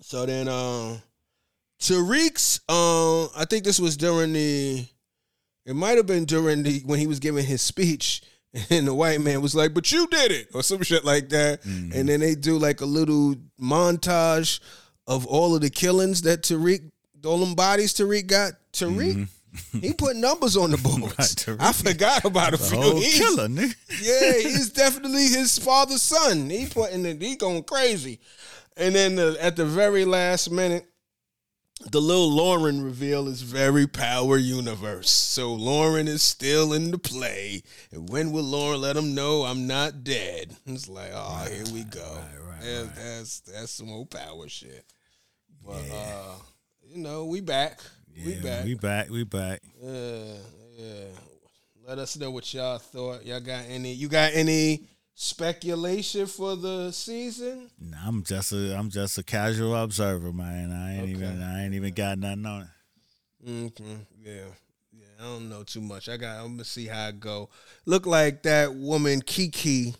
So 0.00 0.24
then, 0.26 0.48
um, 0.48 1.00
Tariq's. 1.80 2.60
Um, 2.68 3.28
I 3.36 3.44
think 3.44 3.64
this 3.64 3.78
was 3.78 3.96
during 3.96 4.32
the. 4.32 4.86
It 5.66 5.74
might 5.74 5.96
have 5.96 6.06
been 6.06 6.24
during 6.24 6.62
the 6.62 6.80
when 6.86 6.98
he 6.98 7.06
was 7.06 7.18
giving 7.18 7.44
his 7.44 7.60
speech, 7.60 8.22
and 8.70 8.86
the 8.86 8.94
white 8.94 9.20
man 9.20 9.42
was 9.42 9.54
like, 9.54 9.74
"But 9.74 9.90
you 9.92 10.06
did 10.06 10.30
it," 10.32 10.48
or 10.54 10.62
some 10.62 10.82
shit 10.82 11.04
like 11.04 11.28
that. 11.30 11.62
Mm-hmm. 11.62 11.92
And 11.98 12.08
then 12.08 12.20
they 12.20 12.34
do 12.34 12.56
like 12.58 12.80
a 12.80 12.86
little 12.86 13.34
montage 13.60 14.60
of 15.06 15.26
all 15.26 15.54
of 15.54 15.60
the 15.60 15.70
killings 15.70 16.22
that 16.22 16.42
Tariq, 16.42 16.90
all 17.24 17.38
them 17.38 17.54
bodies 17.54 17.94
Tariq 17.94 18.26
got. 18.26 18.52
Tariq, 18.72 19.26
mm-hmm. 19.26 19.78
he 19.80 19.92
put 19.92 20.16
numbers 20.16 20.56
on 20.56 20.70
the 20.70 20.76
boards. 21.00 21.48
I 21.60 21.72
forgot 21.72 22.24
about 22.24 22.54
a 22.54 22.56
The 22.56 22.64
few. 22.64 23.26
killer, 23.26 23.48
nigga. 23.48 23.74
yeah, 24.02 24.32
he's 24.48 24.70
definitely 24.70 25.26
his 25.26 25.58
father's 25.58 26.02
son. 26.02 26.48
He 26.50 26.66
putting 26.66 27.04
it, 27.06 27.20
he 27.20 27.36
going 27.36 27.62
crazy. 27.64 28.20
And 28.76 28.94
then 28.94 29.16
the, 29.16 29.36
at 29.40 29.56
the 29.56 29.64
very 29.64 30.04
last 30.04 30.50
minute, 30.50 30.86
the 31.90 32.00
little 32.00 32.30
Lauren 32.30 32.82
reveal 32.82 33.28
is 33.28 33.42
very 33.42 33.86
power 33.86 34.36
universe. 34.36 35.10
So 35.10 35.52
Lauren 35.54 36.08
is 36.08 36.22
still 36.22 36.72
in 36.72 36.90
the 36.90 36.98
play. 36.98 37.62
And 37.92 38.08
when 38.08 38.32
will 38.32 38.42
Lauren 38.44 38.80
let 38.80 38.96
him 38.96 39.14
know 39.14 39.42
I'm 39.44 39.66
not 39.66 40.02
dead? 40.04 40.54
It's 40.66 40.88
like, 40.88 41.10
oh, 41.14 41.46
here 41.50 41.64
we 41.72 41.84
go. 41.84 42.18
right, 42.46 42.60
That's- 42.60 42.94
That's 42.96 43.40
that's 43.40 43.72
some 43.72 43.90
old 43.90 44.10
power 44.10 44.48
shit. 44.48 44.84
But 45.64 45.82
uh, 45.92 46.34
you 46.82 46.98
know, 46.98 47.24
we 47.26 47.40
back. 47.40 47.80
we 48.24 48.34
back. 48.36 48.64
we 48.64 48.74
back 48.74 49.10
we 49.10 49.24
back 49.24 49.60
Yeah, 49.82 50.34
yeah. 50.78 51.04
Let 51.86 51.98
us 51.98 52.16
know 52.16 52.30
what 52.32 52.52
y'all 52.52 52.78
thought. 52.78 53.24
Y'all 53.24 53.40
got 53.40 53.64
any? 53.68 53.92
You 53.92 54.08
got 54.08 54.32
any 54.34 54.82
speculation 55.16 56.26
for 56.26 56.54
the 56.56 56.92
season? 56.92 57.70
Nah, 57.80 57.96
I'm 58.06 58.22
just 58.22 58.52
a 58.52 58.76
I'm 58.78 58.90
just 58.90 59.18
a 59.18 59.22
casual 59.24 59.74
observer, 59.74 60.30
man. 60.32 60.70
I 60.70 60.94
ain't 60.94 61.02
Okay. 61.04 61.10
even 61.12 61.42
I 61.42 61.64
ain't 61.64 61.74
even 61.74 61.92
got 61.94 62.18
nothing 62.18 62.46
on 62.46 62.62
it. 62.62 62.68
Mm-hmm. 63.48 63.94
Yeah, 64.22 64.44
yeah. 64.92 65.06
I 65.18 65.22
don't 65.22 65.48
know 65.48 65.62
too 65.64 65.80
much. 65.80 66.08
I 66.08 66.16
got. 66.18 66.38
I'm 66.38 66.52
gonna 66.52 66.64
see 66.64 66.86
how 66.86 67.08
it 67.08 67.18
go. 67.18 67.48
Look 67.86 68.06
like 68.06 68.42
that 68.44 68.74
woman 68.74 69.22
Kiki 69.22 69.94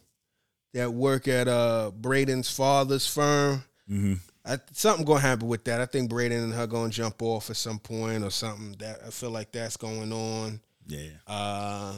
that 0.74 0.92
work 0.92 1.26
at 1.28 1.48
uh 1.48 1.90
Braden's 1.94 2.50
father's 2.50 3.06
firm. 3.06 3.64
Mm-hmm. 3.90 4.14
I, 4.44 4.58
something 4.72 5.04
gonna 5.04 5.20
happen 5.20 5.48
with 5.48 5.64
that. 5.64 5.80
I 5.80 5.86
think 5.86 6.10
Braden 6.10 6.42
and 6.44 6.52
her 6.52 6.66
gonna 6.66 6.90
jump 6.90 7.22
off 7.22 7.48
at 7.50 7.56
some 7.56 7.78
point 7.78 8.22
or 8.22 8.30
something. 8.30 8.76
That 8.78 9.00
I 9.06 9.10
feel 9.10 9.30
like 9.30 9.50
that's 9.50 9.76
going 9.78 10.12
on. 10.12 10.60
Yeah. 10.86 11.08
Uh, 11.26 11.94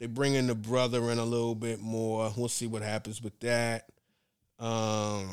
they 0.00 0.06
bring 0.06 0.34
in 0.34 0.46
the 0.48 0.54
brother 0.56 1.10
in 1.12 1.18
a 1.18 1.24
little 1.24 1.54
bit 1.54 1.78
more. 1.80 2.32
We'll 2.36 2.48
see 2.48 2.66
what 2.66 2.82
happens 2.82 3.22
with 3.22 3.38
that. 3.40 3.84
Um, 4.58 5.28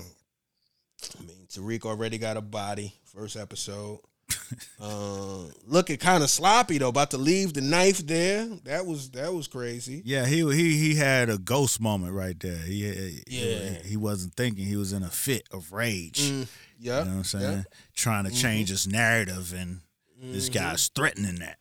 I 1.19 1.23
mean, 1.25 1.47
Tariq 1.49 1.83
already 1.85 2.17
got 2.17 2.37
a 2.37 2.41
body. 2.41 2.93
First 3.05 3.35
episode. 3.37 3.99
um, 4.81 5.49
looking 5.65 5.95
kind 5.97 6.21
of 6.21 6.29
sloppy 6.29 6.77
though. 6.77 6.89
About 6.89 7.11
to 7.11 7.17
leave 7.17 7.53
the 7.53 7.61
knife 7.61 8.05
there. 8.05 8.45
That 8.65 8.85
was 8.85 9.09
that 9.11 9.33
was 9.33 9.47
crazy. 9.47 10.01
Yeah, 10.05 10.25
he 10.25 10.39
he 10.53 10.77
he 10.77 10.95
had 10.95 11.29
a 11.29 11.37
ghost 11.37 11.79
moment 11.79 12.13
right 12.13 12.37
there. 12.39 12.57
He 12.57 12.85
Yeah. 13.27 13.79
he, 13.83 13.89
he 13.89 13.97
wasn't 13.97 14.33
thinking. 14.35 14.65
He 14.65 14.75
was 14.75 14.91
in 14.91 15.01
a 15.03 15.09
fit 15.09 15.47
of 15.51 15.71
rage. 15.71 16.29
Mm, 16.29 16.47
yeah, 16.79 16.99
You 16.99 17.05
know 17.05 17.11
what 17.11 17.17
I'm 17.19 17.23
saying? 17.23 17.65
Trying 17.95 18.25
to 18.25 18.31
change 18.31 18.69
his 18.69 18.87
narrative, 18.87 19.53
and 19.57 19.79
Mm-hmm. 20.19 20.33
this 20.33 20.49
guy's 20.49 20.87
threatening 20.87 21.35
that. 21.35 21.59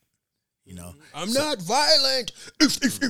You 0.66 0.74
know, 0.74 0.94
I'm 1.14 1.32
not 1.32 1.62
violent. 1.62 2.32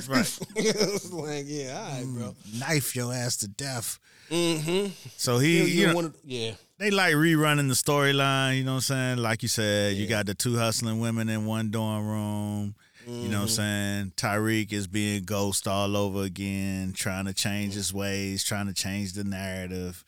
Right. 0.07 0.39
like, 1.11 1.43
yeah, 1.47 1.77
all 1.77 1.91
right, 1.97 2.05
bro. 2.07 2.35
knife 2.59 2.95
your 2.95 3.11
ass 3.13 3.37
to 3.37 3.47
death. 3.47 3.97
Mm-hmm. 4.29 4.91
So 5.17 5.39
he, 5.39 5.63
you 5.63 5.87
know, 5.87 5.95
wanna, 5.95 6.13
yeah. 6.23 6.51
they 6.77 6.91
like 6.91 7.15
rerunning 7.15 7.67
the 7.67 7.73
storyline. 7.73 8.57
You 8.59 8.63
know 8.63 8.73
what 8.73 8.75
I'm 8.77 8.81
saying? 8.81 9.17
Like 9.17 9.41
you 9.41 9.49
said, 9.49 9.95
you 9.95 10.05
got 10.05 10.25
the 10.27 10.35
two 10.35 10.55
hustling 10.57 10.99
women 10.99 11.29
in 11.29 11.45
one 11.45 11.71
dorm 11.71 12.07
room. 12.07 12.75
You 13.07 13.29
know 13.29 13.41
what 13.41 13.43
I'm 13.43 13.47
Mm-hmm. 13.47 13.47
saying? 13.47 14.13
Tariq 14.17 14.73
is 14.73 14.85
being 14.85 15.23
ghost 15.23 15.65
all 15.67 15.95
over 15.95 16.23
again, 16.23 16.91
trying 16.93 17.23
to 17.25 17.33
change 17.33 17.73
his 17.73 17.93
ways, 17.93 18.43
trying 18.43 18.67
to 18.67 18.73
change 18.73 19.13
the 19.13 19.23
narrative, 19.23 20.03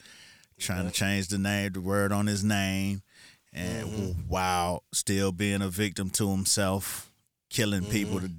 trying 0.60 0.86
to 0.86 0.92
change 0.92 1.30
the 1.30 1.38
name, 1.38 1.72
the 1.72 1.80
word 1.82 2.12
on 2.12 2.28
his 2.28 2.44
name, 2.44 3.02
and 3.54 3.88
Mm-hmm. 3.88 4.22
while 4.28 4.84
still 4.92 5.32
being 5.32 5.62
a 5.62 5.70
victim 5.70 6.10
to 6.12 6.30
himself, 6.30 7.09
killing 7.50 7.84
people. 7.86 8.18
Mm-hmm. 8.18 8.26
To, 8.28 8.32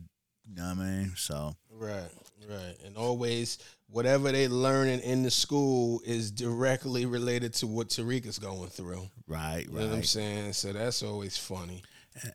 you 0.48 0.56
know 0.56 0.68
what 0.74 0.78
I 0.78 0.90
mean? 0.90 1.12
So 1.16 1.54
Right, 1.70 2.11
right. 2.48 2.76
And 2.84 2.96
always, 2.96 3.58
whatever 3.88 4.30
they 4.32 4.48
learning 4.48 5.00
in 5.00 5.22
the 5.22 5.30
school 5.30 6.00
is 6.04 6.30
directly 6.30 7.06
related 7.06 7.54
to 7.54 7.66
what 7.66 7.88
Tariq 7.88 8.26
is 8.26 8.38
going 8.38 8.68
through. 8.68 9.08
right, 9.26 9.38
right. 9.56 9.66
You 9.68 9.72
know 9.78 9.86
what 9.88 9.94
I'm 9.96 10.04
saying? 10.04 10.52
So 10.54 10.72
that's 10.72 11.02
always 11.02 11.36
funny. 11.38 11.82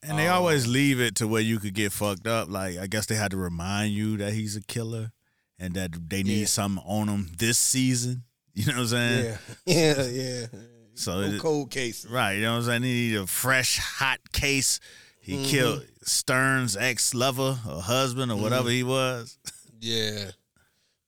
And 0.02 0.18
they 0.18 0.30
always 0.30 0.66
leave 0.68 1.00
it 1.02 1.16
to 1.16 1.28
where 1.28 1.42
you 1.42 1.60
could 1.60 1.74
get 1.74 1.92
fucked 1.92 2.26
up. 2.28 2.50
Like 2.50 2.78
I 2.78 2.88
guess 2.88 3.06
they 3.06 3.16
had 3.16 3.32
to 3.32 3.38
remind 3.38 3.92
you 3.94 4.18
that 4.18 4.34
he's 4.34 4.56
a 4.56 4.62
killer 4.62 5.12
and 5.60 5.74
that 5.76 6.10
they 6.10 6.24
need 6.24 6.40
Yeah. 6.42 6.46
something 6.46 6.84
on 6.88 7.08
him 7.10 7.32
this 7.38 7.58
season. 7.58 8.24
You 8.58 8.68
know 8.68 8.72
what 8.74 8.80
I'm 8.84 8.88
saying? 8.88 9.38
Yeah, 9.66 9.96
yeah, 9.98 10.04
yeah. 10.08 10.46
So 10.94 11.20
No 11.20 11.28
it- 11.28 11.42
cold 11.42 11.70
case, 11.72 12.06
right, 12.06 12.36
you 12.38 12.42
know 12.44 12.54
what 12.54 12.60
I'm 12.60 12.64
saying? 12.64 12.82
They 12.84 12.88
need 12.88 13.16
a 13.18 13.28
fresh, 13.28 13.78
hot 13.80 14.20
case. 14.32 14.80
He 15.26 15.34
Mm-hmm. 15.38 15.46
killed 15.46 15.86
Stern's 16.04 16.78
ex 16.78 17.14
lover 17.16 17.58
or 17.68 17.82
husband 17.82 18.32
or 18.32 18.38
whatever 18.38 18.70
Mm-hmm. 18.70 18.76
he 18.78 18.84
was. 18.84 19.38
Yeah, 19.82 20.32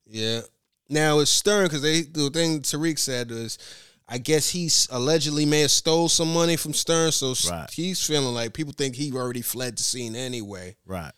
yeah. 0.06 0.40
Now 0.88 1.18
it's 1.20 1.30
Stern 1.30 1.64
because 1.64 1.82
they 1.82 2.02
the 2.02 2.30
thing 2.30 2.60
Tariq 2.60 2.98
said 2.98 3.30
was, 3.30 3.58
I 4.08 4.18
guess 4.18 4.48
he 4.50 4.70
allegedly 4.90 5.46
may 5.46 5.62
have 5.62 5.70
stole 5.70 6.08
some 6.08 6.32
money 6.32 6.56
from 6.56 6.74
Stern, 6.74 7.10
so 7.12 7.34
Right. 7.50 7.68
he's 7.70 8.04
feeling 8.04 8.34
like 8.34 8.52
people 8.54 8.72
think 8.76 8.94
he 8.94 9.10
already 9.12 9.42
fled 9.42 9.78
the 9.78 9.82
scene 9.82 10.14
anyway. 10.14 10.76
Right. 10.86 11.12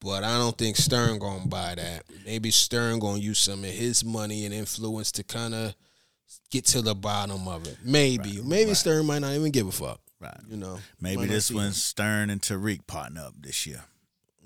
But 0.00 0.24
I 0.24 0.36
don't 0.36 0.58
think 0.58 0.76
Stern 0.76 1.18
gonna 1.18 1.46
buy 1.46 1.74
that. 1.76 2.02
Maybe 2.26 2.50
Stern 2.50 2.98
gonna 2.98 3.18
use 3.18 3.38
some 3.38 3.64
of 3.64 3.70
his 3.70 4.04
money 4.04 4.44
and 4.44 4.52
influence 4.52 5.10
to 5.12 5.22
kind 5.24 5.54
of 5.54 5.74
get 6.50 6.66
to 6.66 6.82
the 6.82 6.94
bottom 6.94 7.48
of 7.48 7.66
it. 7.66 7.78
Maybe, 7.84 8.40
maybe 8.42 8.74
Stern 8.74 9.06
might 9.06 9.20
not 9.20 9.32
even 9.32 9.50
give 9.52 9.68
a 9.68 9.72
fuck. 9.72 10.00
Right. 10.20 10.40
You 10.48 10.56
know, 10.56 10.78
Maybe 11.00 11.26
this 11.26 11.50
when 11.50 11.72
Stern 11.72 12.30
and 12.30 12.40
Tariq 12.40 12.86
partner 12.86 13.22
up 13.22 13.34
this 13.40 13.66
year. 13.66 13.82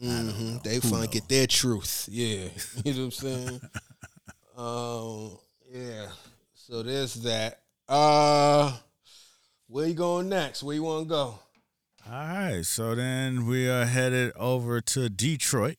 Mhm. 0.03 0.63
They 0.63 0.81
finally 0.81 1.07
get 1.09 1.29
their 1.29 1.47
truth. 1.47 2.09
Yeah. 2.11 2.49
you 2.85 2.95
know 2.95 2.99
what 3.01 3.05
I'm 3.05 3.11
saying? 3.13 3.61
um, 4.57 5.39
yeah. 5.71 6.09
So 6.55 6.83
there's 6.83 7.15
that. 7.23 7.61
Uh 7.89 8.77
where 9.69 9.87
you 9.87 9.95
going 9.95 10.29
next? 10.29 10.63
Where 10.63 10.75
you 10.75 10.83
wanna 10.83 11.05
go? 11.05 11.39
All 12.07 12.13
right. 12.13 12.63
So 12.65 12.95
then 12.95 13.47
we 13.47 13.69
are 13.69 13.85
headed 13.85 14.33
over 14.37 14.81
to 14.81 15.09
Detroit. 15.09 15.77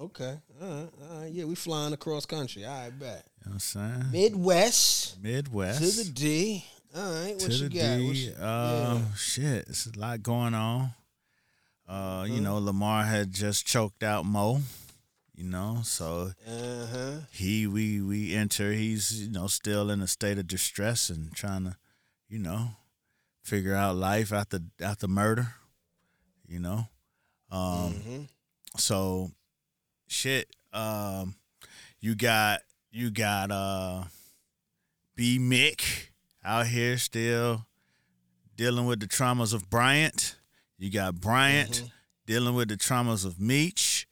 Okay. 0.00 0.38
All 0.62 0.68
right. 0.68 0.88
All 1.10 1.20
right. 1.20 1.32
Yeah, 1.32 1.44
we 1.44 1.54
flying 1.54 1.92
across 1.92 2.26
country. 2.26 2.64
All 2.64 2.72
right, 2.78 2.96
bet. 2.98 3.26
You 3.44 3.50
know 3.50 3.50
what 3.50 3.52
I'm 3.54 3.58
saying? 3.58 4.04
Midwest 4.12 5.20
Midwest. 5.22 5.78
to 5.78 6.04
the 6.04 6.10
D. 6.10 6.64
All 6.94 7.12
right. 7.12 7.34
What 7.34 7.50
you 7.52 7.68
the 7.68 7.74
got? 7.78 7.96
D. 7.98 8.02
You- 8.04 8.32
uh, 8.34 9.00
Shit, 9.16 9.68
it's 9.68 9.86
a 9.86 9.98
lot 9.98 10.22
going 10.22 10.54
on. 10.54 10.92
Uh, 11.88 12.24
you 12.28 12.40
know, 12.40 12.58
Lamar 12.58 13.04
had 13.04 13.32
just 13.32 13.66
choked 13.66 14.02
out 14.02 14.24
Mo. 14.24 14.60
You 15.34 15.44
know, 15.44 15.80
so 15.84 16.32
Uh 16.46 16.86
huh. 16.86 17.12
he 17.32 17.66
we 17.66 18.00
we 18.02 18.34
enter. 18.34 18.72
He's 18.72 19.22
you 19.22 19.30
know 19.30 19.46
still 19.46 19.90
in 19.90 20.02
a 20.02 20.06
state 20.06 20.36
of 20.38 20.46
distress 20.46 21.08
and 21.08 21.32
trying 21.34 21.64
to, 21.64 21.76
you 22.28 22.38
know, 22.38 22.72
figure 23.42 23.74
out 23.74 23.96
life 23.96 24.32
after 24.32 24.60
after 24.80 25.08
murder. 25.08 25.54
You 26.46 26.58
know, 26.60 26.88
um, 27.50 27.94
Mhm. 27.94 28.28
so 28.76 29.30
shit. 30.08 30.54
Um, 30.74 31.36
you 32.00 32.14
got 32.14 32.60
you 32.90 33.10
got 33.10 33.50
uh, 33.50 34.04
B 35.16 35.38
Mick 35.38 36.09
out 36.44 36.66
here 36.66 36.96
still 36.98 37.66
dealing 38.56 38.86
with 38.86 39.00
the 39.00 39.06
traumas 39.06 39.52
of 39.54 39.68
Bryant. 39.70 40.36
You 40.78 40.90
got 40.90 41.16
Bryant 41.20 41.84
dealing 42.26 42.54
with 42.54 42.68
the 42.68 42.76
traumas 42.76 43.24
of 43.24 43.40
Meech. 43.40 44.06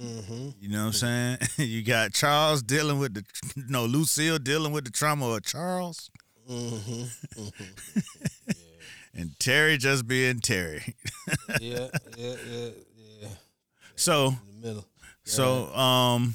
Mm-hmm. 0.00 0.50
You 0.60 0.68
know 0.68 0.78
what 0.86 0.86
I'm 0.86 0.92
saying? 0.92 1.38
you 1.68 1.82
got 1.82 2.12
Charles 2.12 2.62
dealing 2.62 2.98
with 2.98 3.14
the 3.14 3.24
no 3.68 3.84
Lucille 3.84 4.38
dealing 4.38 4.72
with 4.72 4.84
the 4.84 4.90
trauma 4.90 5.26
of 5.28 5.42
Charles, 5.44 6.10
Mm-hmm. 6.48 7.48
and 9.14 9.38
Terry 9.38 9.76
just 9.76 10.06
being 10.06 10.40
Terry. 10.40 10.94
yeah, 11.60 11.88
yeah, 12.16 12.34
yeah, 12.46 12.68
yeah. 13.20 13.28
so 13.96 14.28
In 14.28 14.60
the 14.62 14.66
middle. 14.68 14.86
so 15.24 15.66
um, 15.74 16.34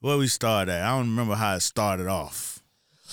where 0.00 0.16
we 0.16 0.26
start 0.28 0.68
at? 0.68 0.82
I 0.82 0.96
don't 0.96 1.08
remember 1.10 1.34
how 1.34 1.56
it 1.56 1.60
started 1.60 2.06
off, 2.06 2.57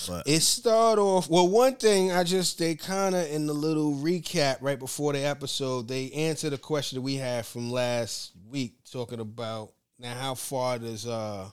but 0.06 0.26
It 0.28 0.40
started 0.40 1.00
off 1.00 1.28
well. 1.28 1.48
One 1.48 1.76
thing 1.76 2.12
I 2.12 2.22
just 2.24 2.58
they 2.58 2.74
kind 2.74 3.14
of 3.14 3.26
in 3.30 3.46
the 3.46 3.52
little 3.54 3.92
recap 3.94 4.58
right 4.60 4.78
before 4.78 5.12
the 5.12 5.20
episode 5.20 5.88
they 5.88 6.10
answered 6.10 6.52
a 6.52 6.58
question 6.58 6.96
that 6.96 7.02
we 7.02 7.14
had 7.16 7.46
from 7.46 7.70
last 7.70 8.32
week 8.50 8.74
talking 8.90 9.20
about 9.20 9.72
now 9.98 10.14
how 10.14 10.34
far 10.34 10.78
does 10.78 11.06
uh 11.06 11.48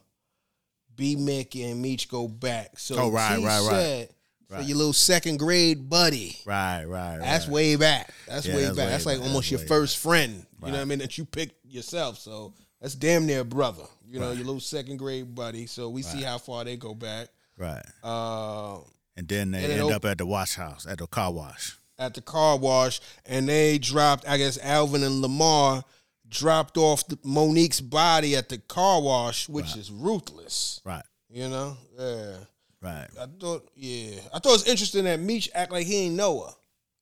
B 0.95 1.15
Mick 1.15 1.55
and 1.71 1.81
Meech 1.81 2.07
go 2.09 2.27
back? 2.27 2.77
So 2.77 2.95
Oh, 2.97 3.09
right, 3.11 3.37
T 3.37 3.45
right, 3.45 3.59
right. 3.61 3.69
said, 3.71 4.09
So 4.49 4.55
Right. 4.57 4.65
your 4.67 4.77
little 4.77 4.93
second 4.93 5.37
grade 5.39 5.89
buddy. 5.89 6.37
right, 6.45 6.85
right, 6.85 7.17
That's 7.19 7.45
right. 7.47 7.53
way 7.53 7.75
back. 7.77 8.13
That's 8.27 8.45
Yeah, 8.45 8.55
way 8.55 8.63
that's 8.65 8.75
back. 8.77 8.85
way 8.85 8.91
that's 8.91 9.05
like 9.07 9.17
back. 9.17 9.27
almost 9.27 9.49
That's 9.49 9.61
your 9.61 9.67
first 9.67 9.97
friend. 9.97 10.45
You 10.61 10.67
know 10.67 10.73
what 10.77 10.81
I 10.81 10.85
mean? 10.85 10.99
That 10.99 11.17
you 11.17 11.25
picked 11.25 11.65
yourself. 11.65 12.19
So 12.19 12.53
that's 12.79 12.93
damn 12.95 13.25
near 13.25 13.43
brother. 13.43 13.83
You 14.07 14.19
know, 14.19 14.27
Right. 14.27 14.37
your 14.37 14.45
little 14.45 14.59
second 14.61 14.97
grade 14.97 15.33
buddy. 15.33 15.65
So 15.65 15.89
we 15.89 16.03
see 16.03 16.21
how 16.21 16.37
far 16.37 16.63
they 16.65 16.77
go 16.77 16.93
back. 16.93 17.29
Right. 17.57 17.85
Uh, 18.03 18.79
And 19.15 19.27
then 19.27 19.51
they 19.51 19.63
And 19.63 19.73
end 19.73 19.81
op- 19.83 19.91
up 19.93 20.05
at 20.05 20.17
the 20.17 20.25
wash 20.25 20.55
house, 20.55 20.85
at 20.87 20.97
the 20.97 21.07
car 21.07 21.31
wash. 21.31 21.77
at 21.99 22.13
the 22.15 22.21
car 22.21 22.57
wash, 22.57 22.99
and 23.25 23.47
they 23.47 23.77
dropped. 23.77 24.27
I 24.27 24.37
guess 24.37 24.57
Alvin 24.61 25.03
and 25.03 25.21
Lamar 25.21 25.83
dropped 26.27 26.77
off 26.77 27.07
the, 27.07 27.17
Monique's 27.23 27.79
body 27.81 28.35
at 28.35 28.49
the 28.49 28.57
car 28.57 29.01
wash, 29.01 29.47
which 29.47 29.75
is 29.77 29.91
ruthless. 29.91 30.81
Right, 30.83 31.03
You 31.29 31.47
know, 31.49 31.77
yeah. 31.99 32.35
right. 32.81 33.07
I 33.21 33.25
thought, 33.39 33.69
yeah, 33.75 34.15
I 34.33 34.39
thought 34.39 34.49
it 34.49 34.51
was 34.51 34.67
interesting 34.67 35.03
that 35.05 35.19
Meech 35.19 35.49
act 35.53 35.71
like 35.71 35.85
he 35.85 36.05
ain't 36.07 36.15
know 36.15 36.41
her. 36.45 36.53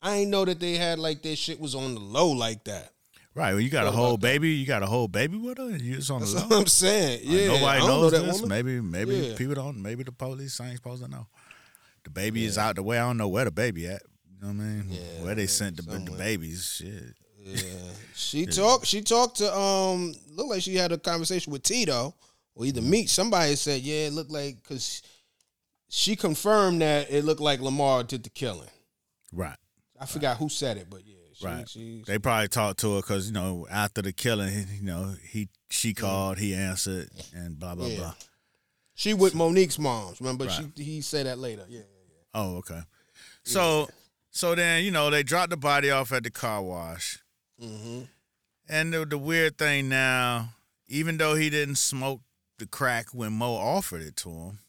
I 0.01 0.15
ain't 0.17 0.31
know 0.31 0.43
that 0.45 0.59
they 0.59 0.73
had 0.75 0.99
like 0.99 1.21
their 1.21 1.35
shit 1.37 1.59
was 1.61 1.75
on 1.75 1.93
the 1.93 2.01
low 2.01 2.29
like 2.31 2.63
that. 2.65 2.91
Right. 3.34 3.51
Well, 3.53 3.61
you 3.61 3.69
got 3.69 3.88
a 3.88 3.91
whole 3.91 4.15
about 4.15 4.21
that. 4.21 4.27
baby. 4.27 4.49
You 4.51 4.65
got 4.65 4.84
a 4.84 4.86
whole 4.88 5.07
baby 5.07 5.38
with 5.38 5.57
her. 5.57 5.69
You 5.69 5.95
just 5.95 6.11
on 6.11 6.19
the 6.19 6.25
That's 6.25 6.41
low. 6.43 6.47
what 6.49 6.59
I'm 6.61 6.67
saying. 6.67 7.19
Like, 7.19 7.29
Yeah, 7.29 7.47
nobody 7.47 7.79
don't 7.79 7.88
know 7.89 8.01
knows 8.01 8.11
that 8.11 8.25
this. 8.25 8.41
woman. 8.41 8.49
Maybe, 8.49 8.82
maybe 8.82 9.15
Yeah. 9.27 9.36
people 9.38 9.55
don't. 9.55 9.82
Maybe 9.82 10.03
the 10.03 10.11
police 10.11 10.59
ain't 10.59 10.75
supposed 10.75 11.01
to 11.03 11.09
know. 11.09 11.27
The 12.03 12.09
baby 12.09 12.45
is 12.45 12.57
out 12.57 12.75
the 12.75 12.84
way. 12.84 12.97
I 12.99 13.01
don't 13.07 13.17
know 13.17 13.27
where 13.29 13.45
the 13.45 13.51
baby 13.51 13.88
at. 13.88 14.01
You 14.29 14.41
know 14.41 14.47
what 14.47 14.63
I 14.63 14.67
mean? 14.67 14.86
Yeah, 14.89 15.23
where 15.23 15.36
they 15.36 15.47
sent 15.47 15.77
the, 15.77 15.84
the 15.84 16.11
babies? 16.17 16.65
Shit. 16.65 17.15
Yeah, 17.43 17.63
she 18.15 18.45
talked. 18.47 18.86
She 18.86 19.01
talked 19.01 19.38
to 19.38 19.55
um. 19.55 20.13
Looked 20.32 20.49
like 20.49 20.61
she 20.61 20.75
had 20.75 20.91
a 20.91 20.97
conversation 20.97 21.53
with 21.53 21.63
Tito, 21.63 22.15
or 22.55 22.65
either 22.65 22.82
meet 22.82 23.09
Somebody 23.09 23.55
said, 23.55 23.82
yeah, 23.82 24.07
it 24.07 24.13
looked 24.13 24.32
like 24.32 24.57
because 24.63 25.01
she 25.89 26.15
confirmed 26.15 26.82
that 26.82 27.09
it 27.11 27.23
looked 27.23 27.39
like 27.41 27.59
Lamar 27.61 28.03
did 28.03 28.23
the 28.23 28.29
killing. 28.29 28.69
Right. 29.32 29.57
I 29.99 30.05
forgot 30.05 30.38
who 30.38 30.49
said 30.49 30.77
it, 30.77 30.88
but 30.89 31.01
yeah, 31.05 31.15
she, 31.41 31.47
Right. 31.47 31.69
She, 31.69 32.03
They 32.07 32.19
probably 32.19 32.47
talked 32.47 32.79
to 32.81 32.95
her 32.95 33.01
because 33.01 33.27
you 33.27 33.33
know 33.33 33.67
after 33.69 34.01
the 34.01 34.13
killing, 34.13 34.67
you 34.79 34.83
know 34.83 35.15
he 35.29 35.49
she 35.69 35.93
called, 35.93 36.37
he 36.37 36.53
answered, 36.55 37.09
and 37.33 37.59
blah 37.59 37.75
blah 37.75 37.87
Yeah. 37.87 37.97
blah. 37.97 38.13
she 38.95 39.13
with 39.13 39.35
Monique's 39.35 39.77
moms. 39.79 40.19
Remember, 40.21 40.45
Right. 40.45 40.63
she 40.77 40.83
he 40.83 41.01
said 41.01 41.25
that 41.25 41.37
later. 41.39 41.65
Yeah, 41.67 41.79
yeah, 41.79 42.23
Oh, 42.33 42.57
okay. 42.57 42.81
So 43.43 43.89
so 44.29 44.55
then 44.55 44.83
you 44.83 44.91
know 44.91 45.09
they 45.09 45.23
dropped 45.23 45.49
the 45.49 45.57
body 45.57 45.89
off 45.91 46.11
at 46.11 46.23
the 46.23 46.31
car 46.31 46.61
wash, 46.61 47.19
Mm-hmm. 47.61 48.01
and 48.69 48.93
the, 48.93 49.05
the 49.05 49.17
weird 49.17 49.57
thing 49.57 49.89
now, 49.89 50.53
even 50.87 51.17
though 51.17 51.35
he 51.35 51.49
didn't 51.49 51.75
smoke 51.75 52.21
the 52.57 52.67
crack 52.67 53.07
when 53.13 53.33
Mo 53.33 53.55
offered 53.55 54.01
it 54.01 54.15
to 54.17 54.29
him, 54.29 54.59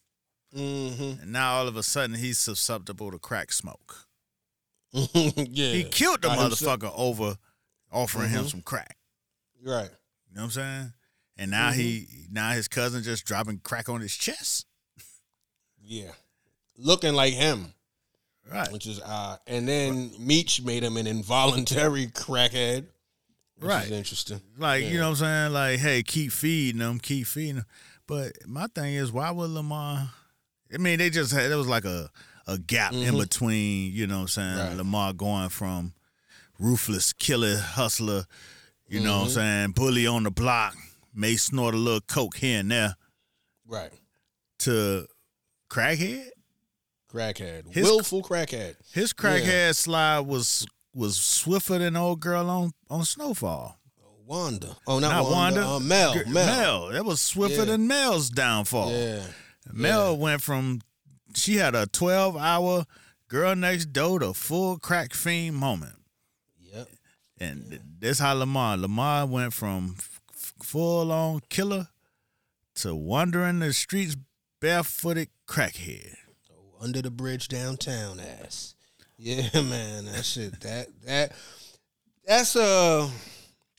Mm-hmm. 0.57 1.23
and 1.23 1.33
now 1.33 1.55
all 1.55 1.69
of 1.69 1.77
a 1.77 1.83
sudden 1.83 2.17
he's 2.17 2.39
susceptible 2.39 3.11
to 3.11 3.19
crack 3.19 3.53
smoke. 3.53 4.07
yeah. 5.15 5.73
He 5.73 5.85
killed 5.85 6.23
the 6.23 6.29
By 6.29 6.37
himself. 6.37 6.81
motherfucker 6.81 6.93
over 6.97 7.37
offering 7.91 8.31
him 8.31 8.45
Mhm. 8.45 8.51
some 8.51 8.63
crack. 8.63 8.97
Right. 9.63 9.91
You 10.29 10.35
know 10.37 10.43
what 10.43 10.45
I'm 10.45 10.51
saying? 10.51 10.93
And 11.39 11.51
now 11.51 11.71
Mm-hmm. 11.71 11.81
he 11.81 12.07
now 12.31 12.51
his 12.53 12.69
cousin 12.69 13.03
just 13.03 13.25
dropping 13.25 13.59
crack 13.61 13.89
on 13.89 14.01
his 14.01 14.15
chest. 14.17 14.67
Yeah. 15.83 16.13
Looking 16.77 17.15
like 17.15 17.35
him, 17.35 17.75
Right. 18.51 18.71
which 18.73 18.87
is 18.87 19.01
odd. 19.01 19.41
And 19.47 19.67
then 19.69 20.13
Meech 20.19 20.63
made 20.63 20.83
him 20.83 20.97
an 20.97 21.07
involuntary 21.07 22.07
crackhead. 22.15 22.87
Which 23.57 23.69
Right. 23.69 23.85
Is 23.87 23.93
interesting. 23.93 24.41
Like, 24.59 24.83
Yeah. 24.83 24.89
you 24.91 24.99
know 24.99 25.11
what 25.11 25.21
I'm 25.23 25.25
saying? 25.25 25.53
Like, 25.53 25.79
hey, 25.81 26.03
keep 26.03 26.33
feeding 26.33 26.81
them, 26.81 26.99
keep 26.99 27.27
feeding 27.27 27.57
them. 27.57 27.67
But 28.07 28.33
my 28.47 28.67
thing 28.69 28.95
is, 28.95 29.13
why 29.13 29.31
would 29.31 29.51
Lamar? 29.51 30.13
I 30.75 30.79
mean, 30.79 30.99
they 30.99 31.11
just 31.11 31.33
had, 31.33 31.51
there 31.51 31.59
was 31.59 31.69
like 31.69 31.85
a, 31.85 32.11
a 32.47 32.59
gap 32.59 32.93
in 32.93 33.15
Mhm. 33.15 33.21
between, 33.21 33.93
you 33.93 34.07
know 34.07 34.17
what 34.17 34.23
I'm 34.23 34.29
saying? 34.29 34.59
Right. 34.59 34.77
Lamar 34.77 35.13
going 35.13 35.49
from 35.49 35.95
ruthless 36.59 37.13
killer, 37.13 37.59
hustler, 37.59 38.27
you 38.89 39.01
know 39.01 39.19
what 39.19 39.25
I'm 39.25 39.31
Mhm. 39.31 39.35
saying? 39.35 39.71
Bully 39.73 40.07
on 40.07 40.23
the 40.25 40.31
block, 40.31 40.77
may 41.15 41.37
snort 41.37 41.75
a 41.75 41.79
little 41.79 42.01
coke 42.01 42.37
here 42.39 42.61
and 42.61 42.71
there, 42.71 42.97
Right. 43.67 43.93
to 44.61 45.07
crackhead. 45.71 46.29
Crackhead. 47.13 47.71
His- 47.73 47.85
Willful 47.85 48.23
crackhead. 48.23 48.77
His 48.93 49.13
crackhead 49.13 49.77
slide 49.77 50.21
was 50.21 50.67
was 50.95 51.19
swifter 51.19 51.79
than 51.79 51.97
old 51.97 52.21
girl 52.21 52.51
on, 52.51 52.73
on 52.91 53.03
Snowfall. 53.05 53.79
Wanda. 54.27 54.77
Oh, 54.87 54.99
not, 54.99 55.11
Not 55.13 55.31
Wanda. 55.31 55.61
Wanda. 55.61 55.69
Uh, 55.77 55.81
Mel. 55.81 56.13
Gr- 56.15 56.29
Mel. 56.29 56.89
That 56.89 57.05
was 57.07 57.21
swifter 57.21 57.61
Yeah. 57.61 57.65
than 57.65 57.87
Mel's 57.87 58.29
downfall. 58.29 58.93
Yeah. 58.93 59.23
Mel 59.73 60.17
went 60.19 60.43
from 60.43 60.81
she 61.35 61.57
had 61.57 61.75
a 61.75 61.87
12 61.87 62.37
hour 62.37 62.85
girl 63.29 63.55
next 63.57 63.87
door 63.87 64.21
to 64.21 64.33
full 64.35 64.79
crack 64.79 65.15
fiend 65.15 65.57
moment. 65.57 65.95
Yep. 66.61 66.89
And 67.41 67.71
th- 67.71 67.83
this 67.99 68.19
how 68.19 68.35
Lamar. 68.35 68.77
Lamar 68.77 69.27
went 69.27 69.53
from 69.53 69.97
f- 69.99 70.21
full 70.63 71.11
on 71.11 71.41
killer 71.49 71.89
to 72.77 72.95
wandering 72.95 73.59
the 73.61 73.73
streets 73.73 74.17
barefooted 74.61 75.29
crackhead. 75.47 76.15
Under 76.81 77.01
the 77.01 77.11
bridge 77.11 77.49
downtown 77.49 78.19
ass. 78.21 78.75
Yeah, 79.17 79.49
man. 79.55 80.07
That 80.07 80.25
shit. 80.25 80.61
That 80.61 80.89
that 81.07 81.33
that's 82.27 82.57
uh 82.57 83.09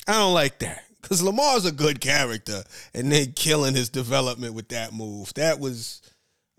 I 0.08 0.14
don't 0.14 0.34
like 0.34 0.60
that. 0.60 0.84
Cause 1.02 1.22
Lamar's 1.22 1.66
a 1.66 1.72
good 1.74 2.00
character 2.00 2.64
and 2.94 3.12
they 3.12 3.26
killing 3.26 3.76
his 3.76 3.90
development 3.90 4.54
with 4.54 4.70
that 4.70 4.94
move. 4.94 5.34
That 5.34 5.60
was 5.60 6.02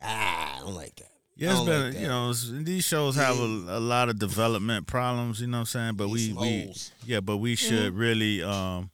ah, 0.05 0.57
I 0.57 0.61
don't 0.61 0.75
like 0.75 0.95
that. 0.97 1.11
Yeah, 1.37 1.49
I 1.49 1.51
it's 1.53 1.61
don't 1.61 1.67
been, 1.67 1.93
like 1.93 2.01
you 2.01 2.07
know, 2.07 2.33
these 2.33 2.85
shows 2.85 3.17
have 3.17 3.39
a, 3.39 3.43
a 3.43 3.81
lot 3.81 4.09
of 4.09 4.19
development 4.19 4.87
problems, 4.87 5.41
you 5.41 5.49
know 5.49 5.59
what 5.59 5.61
I'm 5.61 5.67
saying? 5.67 5.95
But 5.95 6.09
we, 6.09 6.29
Some 6.29 6.37
we 6.41 6.73
yeah, 7.05 7.21
but 7.21 7.39
we 7.39 7.57
should 7.57 7.95
really 7.95 8.43
um 8.43 8.91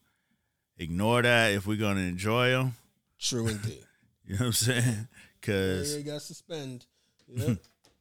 ignore 0.78 1.20
that 1.22 1.52
if 1.52 1.66
we're 1.66 1.76
going 1.76 1.96
to 1.96 2.02
enjoy 2.02 2.50
them. 2.50 2.74
True 3.18 3.48
indeed. 3.48 3.84
You 4.26 4.34
know 4.34 4.38
what 4.38 4.46
I'm 4.46 4.52
saying? 4.52 4.84
yeah, 5.46 5.78
Cuz 5.78 5.96
you 5.96 6.02
got 6.02 6.22
suspend. 6.22 6.86
Yeah. 7.28 7.54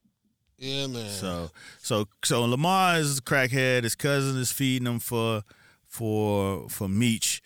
yeah, 0.58 0.88
man. 0.88 1.10
So 1.10 1.52
so 1.82 2.08
so 2.24 2.46
Lamar 2.46 3.00
is 3.00 3.18
a 3.18 3.22
crackhead. 3.22 3.84
His 3.84 3.96
cousin 3.96 4.38
is 4.40 4.52
feeding 4.54 4.88
him 4.88 5.00
for 5.00 5.44
for 5.86 6.70
for 6.70 6.88
Meech, 6.88 7.42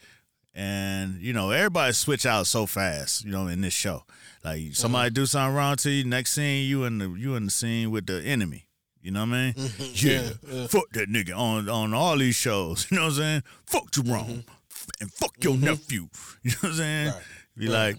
and 0.54 1.20
you 1.22 1.34
know 1.34 1.50
everybody 1.50 1.94
switch 1.94 2.26
out 2.28 2.46
so 2.46 2.68
fast. 2.68 3.26
You 3.26 3.32
know 3.32 3.48
in 3.48 3.62
this 3.62 3.74
show, 3.74 4.04
like 4.44 4.76
somebody 4.76 5.10
do 5.10 5.26
something 5.26 5.56
wrong 5.56 5.76
to 5.78 5.90
you, 5.90 6.04
next 6.04 6.34
scene 6.34 6.68
you 6.68 6.84
in 6.84 6.98
the 6.98 7.10
you 7.10 7.36
in 7.36 7.46
the 7.46 7.52
scene 7.52 7.92
with 7.92 8.06
the 8.06 8.22
enemy. 8.22 8.68
You 9.02 9.12
know 9.12 9.22
what 9.22 9.30
I 9.30 9.32
mean? 9.32 9.54
Mm-hmm. 9.54 10.08
Yeah, 10.08 10.14
Yeah, 10.14 10.60
yeah. 10.62 10.68
fuck 10.68 10.90
that 10.94 11.10
nigga 11.10 11.38
on 11.38 11.70
on 11.70 11.94
all 11.94 12.18
these 12.18 12.36
shows. 12.36 12.88
You 12.92 12.98
know 12.98 13.04
what 13.04 13.10
I'm 13.10 13.16
saying? 13.16 13.44
Fuck 13.66 13.92
Jerome 13.92 14.08
mm-hmm. 14.08 14.90
and 15.02 15.12
fuck 15.12 15.34
your 15.44 15.54
mm-hmm. 15.56 15.66
nephew. 15.66 16.08
You 16.44 16.52
know 16.52 16.58
what 16.62 16.70
I'm 16.70 16.76
saying? 16.76 17.08
Right. 17.08 17.22
Be 17.58 17.68
like, 17.68 17.98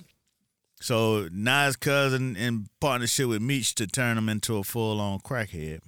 so 0.81 1.29
Nas 1.33 1.77
cousin 1.77 2.37
in 2.37 2.67
partnership 2.81 3.29
with 3.29 3.41
Meech 3.41 3.75
to 3.77 3.87
turn 3.87 4.19
him 4.19 4.29
into 4.29 4.57
a 4.57 4.65
full 4.65 5.01
on 5.01 5.21
crackhead. 5.21 5.81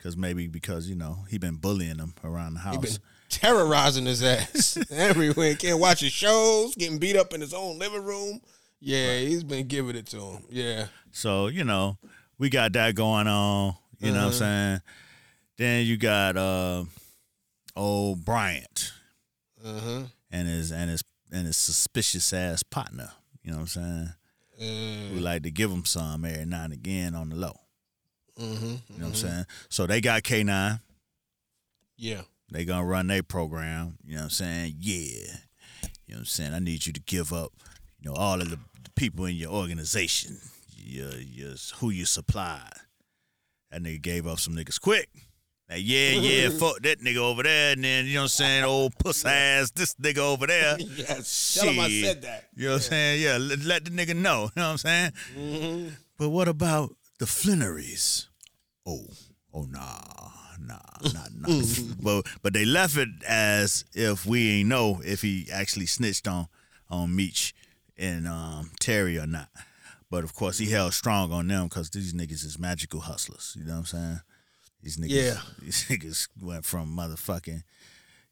Cause 0.00 0.16
maybe 0.16 0.46
because, 0.46 0.88
you 0.88 0.94
know, 0.94 1.24
he 1.28 1.38
been 1.38 1.56
bullying 1.56 1.98
him 1.98 2.14
around 2.22 2.54
the 2.54 2.60
he 2.60 2.66
house. 2.66 2.76
been 2.76 2.98
terrorizing 3.28 4.06
his 4.06 4.22
ass 4.22 4.78
everywhere. 4.90 5.54
Can't 5.56 5.80
watch 5.80 6.00
his 6.00 6.12
shows, 6.12 6.76
getting 6.76 6.98
beat 6.98 7.16
up 7.16 7.34
in 7.34 7.40
his 7.40 7.52
own 7.54 7.78
living 7.78 8.04
room. 8.04 8.40
Yeah, 8.80 9.18
he's 9.18 9.44
been 9.44 9.66
giving 9.66 9.96
it 9.96 10.06
to 10.08 10.20
him. 10.20 10.44
Yeah. 10.50 10.86
So, 11.12 11.46
you 11.48 11.64
know, 11.64 11.98
we 12.38 12.50
got 12.50 12.72
that 12.74 12.94
going 12.94 13.26
on. 13.26 13.74
You 13.98 14.08
know 14.12 14.18
what 14.18 14.20
I'm 14.20 14.28
Uh-huh. 14.28 14.38
saying? 14.38 14.80
Then 15.56 15.86
you 15.86 15.96
got 15.96 16.36
uh 16.36 16.84
old 17.74 18.24
Bryant 18.24 18.92
Uh-huh. 19.64 20.04
and 20.30 20.48
his 20.48 20.70
and 20.70 20.90
his 20.90 21.02
and 21.32 21.46
his 21.46 21.56
suspicious 21.56 22.32
ass 22.32 22.62
partner. 22.62 23.10
You 23.42 23.52
know 23.52 23.58
what 23.58 23.76
I'm 23.76 24.08
saying? 24.58 25.08
Uh, 25.10 25.14
We 25.14 25.20
like 25.20 25.42
to 25.44 25.50
give 25.50 25.70
him 25.70 25.84
some 25.84 26.24
every 26.24 26.44
now 26.44 26.64
and 26.64 26.72
again 26.72 27.14
on 27.14 27.30
the 27.30 27.36
low. 27.36 27.58
mm-hmm. 28.38 28.66
You 28.66 28.98
know 28.98 29.06
what 29.06 29.06
I'm 29.08 29.14
saying? 29.14 29.46
So 29.70 29.86
they 29.86 30.00
got 30.02 30.22
K9. 30.22 30.80
Yeah. 31.96 32.22
They 32.52 32.64
gonna 32.66 32.84
run 32.84 33.06
their 33.06 33.22
program. 33.22 33.98
You 34.04 34.14
know 34.16 34.20
what 34.20 34.24
I'm 34.24 34.30
saying? 34.30 34.76
Yeah. 34.78 34.98
You 36.06 36.14
know 36.14 36.16
what 36.16 36.18
I'm 36.18 36.24
saying? 36.26 36.54
I 36.54 36.58
need 36.58 36.86
you 36.86 36.92
to 36.92 37.00
give 37.00 37.32
up, 37.32 37.52
know, 38.06 38.14
all 38.14 38.40
of 38.40 38.50
the, 38.50 38.58
people 38.96 39.26
in 39.26 39.36
your 39.36 39.52
organization, 39.52 40.38
your, 40.74 41.14
your 41.18 41.54
who 41.76 41.90
you 41.90 42.04
supply. 42.04 42.68
That 43.70 43.82
nigga 43.82 44.00
gave 44.00 44.26
up 44.26 44.40
some 44.40 44.56
niggas 44.56 44.80
quick. 44.80 45.08
Like, 45.68 45.82
yeah, 45.82 46.10
yeah, 46.10 46.48
fuck 46.58 46.80
that 46.82 47.00
nigga 47.00 47.16
over 47.18 47.42
there, 47.42 47.72
and 47.72 47.84
then 47.84 48.06
you 48.06 48.14
know 48.14 48.20
what 48.20 48.24
I'm 48.24 48.28
saying, 48.28 48.64
old 48.64 48.96
puss 48.98 49.24
ass, 49.24 49.70
this 49.72 49.94
nigga 49.96 50.18
over 50.18 50.46
there. 50.46 50.76
Yes. 50.96 51.58
Tell 51.60 51.68
him 51.68 51.80
I 51.80 51.88
Shit. 51.88 52.04
said 52.04 52.22
that. 52.22 52.48
You 52.56 52.66
know 52.66 52.70
what 52.72 52.76
I'm 52.76 52.82
saying? 52.82 53.22
Yeah, 53.22 53.36
let, 53.38 53.58
let 53.64 53.84
the 53.84 53.90
nigga 53.90 54.16
know. 54.16 54.50
You 54.56 54.62
know 54.62 54.68
what 54.68 54.72
I'm 54.72 54.78
saying? 54.78 55.12
Mm-hmm. 55.36 55.88
But 56.16 56.28
what 56.30 56.48
about 56.48 56.94
the 57.18 57.26
Flinneries? 57.26 58.28
Oh, 58.86 59.06
oh 59.52 59.64
nah, 59.64 60.30
nah, 60.60 60.78
nah, 61.12 61.48
nah. 61.48 61.62
but 62.00 62.26
but 62.42 62.52
they 62.52 62.64
left 62.64 62.96
it 62.96 63.08
as 63.26 63.84
if 63.92 64.24
we 64.24 64.60
ain't 64.60 64.68
know 64.68 65.02
if 65.04 65.22
he 65.22 65.48
actually 65.52 65.86
snitched 65.86 66.28
on 66.28 66.46
on 66.88 67.14
Meech 67.14 67.52
and 67.98 68.26
um, 68.28 68.70
Terry 68.80 69.18
or 69.18 69.26
not. 69.26 69.48
But 70.10 70.22
of 70.24 70.34
course, 70.34 70.58
he 70.58 70.66
held 70.70 70.94
strong 70.94 71.32
on 71.32 71.48
them 71.48 71.64
because 71.64 71.90
these 71.90 72.12
niggas 72.14 72.44
is 72.44 72.58
magical 72.58 73.00
hustlers. 73.00 73.54
You 73.58 73.64
know 73.64 73.72
what 73.72 73.78
I'm 73.78 73.84
saying? 73.86 74.20
These 74.82 74.96
niggas, 74.98 75.10
Yeah. 75.10 75.40
these 75.62 75.84
niggas 75.88 76.28
went 76.40 76.64
from 76.64 76.96
motherfucking, 76.96 77.62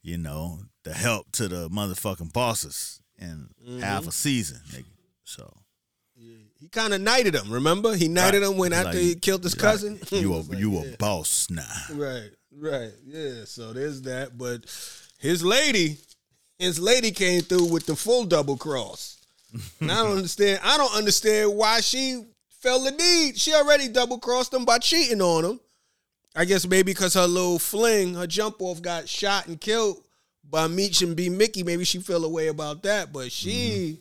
you 0.02 0.18
know, 0.18 0.60
the 0.84 0.92
help 0.94 1.32
to 1.32 1.48
the 1.48 1.68
motherfucking 1.68 2.32
bosses 2.32 3.00
in 3.18 3.48
half 3.80 4.06
a 4.06 4.12
season, 4.12 4.60
nigga. 4.70 4.84
So 5.24 5.52
He 6.16 6.68
kind 6.70 6.94
of 6.94 7.00
knighted 7.00 7.34
him, 7.34 7.50
remember? 7.52 7.96
He 7.96 8.06
knighted 8.08 8.42
Right. 8.42 8.50
him 8.52 8.56
when 8.58 8.72
after 8.72 8.90
Like, 8.92 8.98
he 8.98 9.14
killed 9.16 9.42
his 9.42 9.54
like, 9.54 9.60
cousin. 9.62 9.98
you 10.10 10.32
a 10.34 10.36
like, 10.36 10.58
you 10.58 10.70
yeah. 10.72 10.82
a 10.92 10.96
boss 10.96 11.48
now. 11.50 11.62
Right, 11.92 12.30
right. 12.52 12.92
Yeah, 13.04 13.44
so 13.46 13.72
there's 13.72 14.02
that. 14.02 14.38
But 14.38 14.64
his 15.18 15.42
lady, 15.44 15.98
his 16.58 16.78
lady 16.78 17.10
came 17.10 17.40
through 17.42 17.66
with 17.72 17.86
the 17.86 17.96
full 17.96 18.24
double 18.26 18.56
cross. 18.56 19.13
And 19.80 19.90
I 19.92 20.02
don't 20.02 20.16
understand. 20.16 20.60
I 20.62 20.76
don't 20.76 20.94
understand 20.96 21.54
why 21.54 21.80
she 21.80 22.24
felt 22.60 22.84
the 22.84 22.90
need. 22.90 23.38
She 23.38 23.52
already 23.54 23.88
double 23.88 24.18
crossed 24.18 24.52
him 24.52 24.64
by 24.64 24.78
cheating 24.78 25.20
on 25.22 25.44
him. 25.44 25.60
I 26.36 26.44
guess 26.44 26.66
maybe 26.66 26.92
because 26.92 27.14
her 27.14 27.26
little 27.26 27.58
fling, 27.60 28.14
her 28.14 28.26
jump 28.26 28.56
off 28.60 28.82
got 28.82 29.08
shot 29.08 29.46
and 29.46 29.60
killed 29.60 30.02
by 30.50 30.66
Meech 30.66 31.02
and 31.02 31.14
B 31.14 31.28
Mickey. 31.28 31.62
Maybe 31.62 31.84
she 31.84 32.00
feel 32.00 32.24
a 32.24 32.28
way 32.28 32.48
about 32.48 32.82
that. 32.82 33.12
But 33.12 33.30
she 33.30 34.00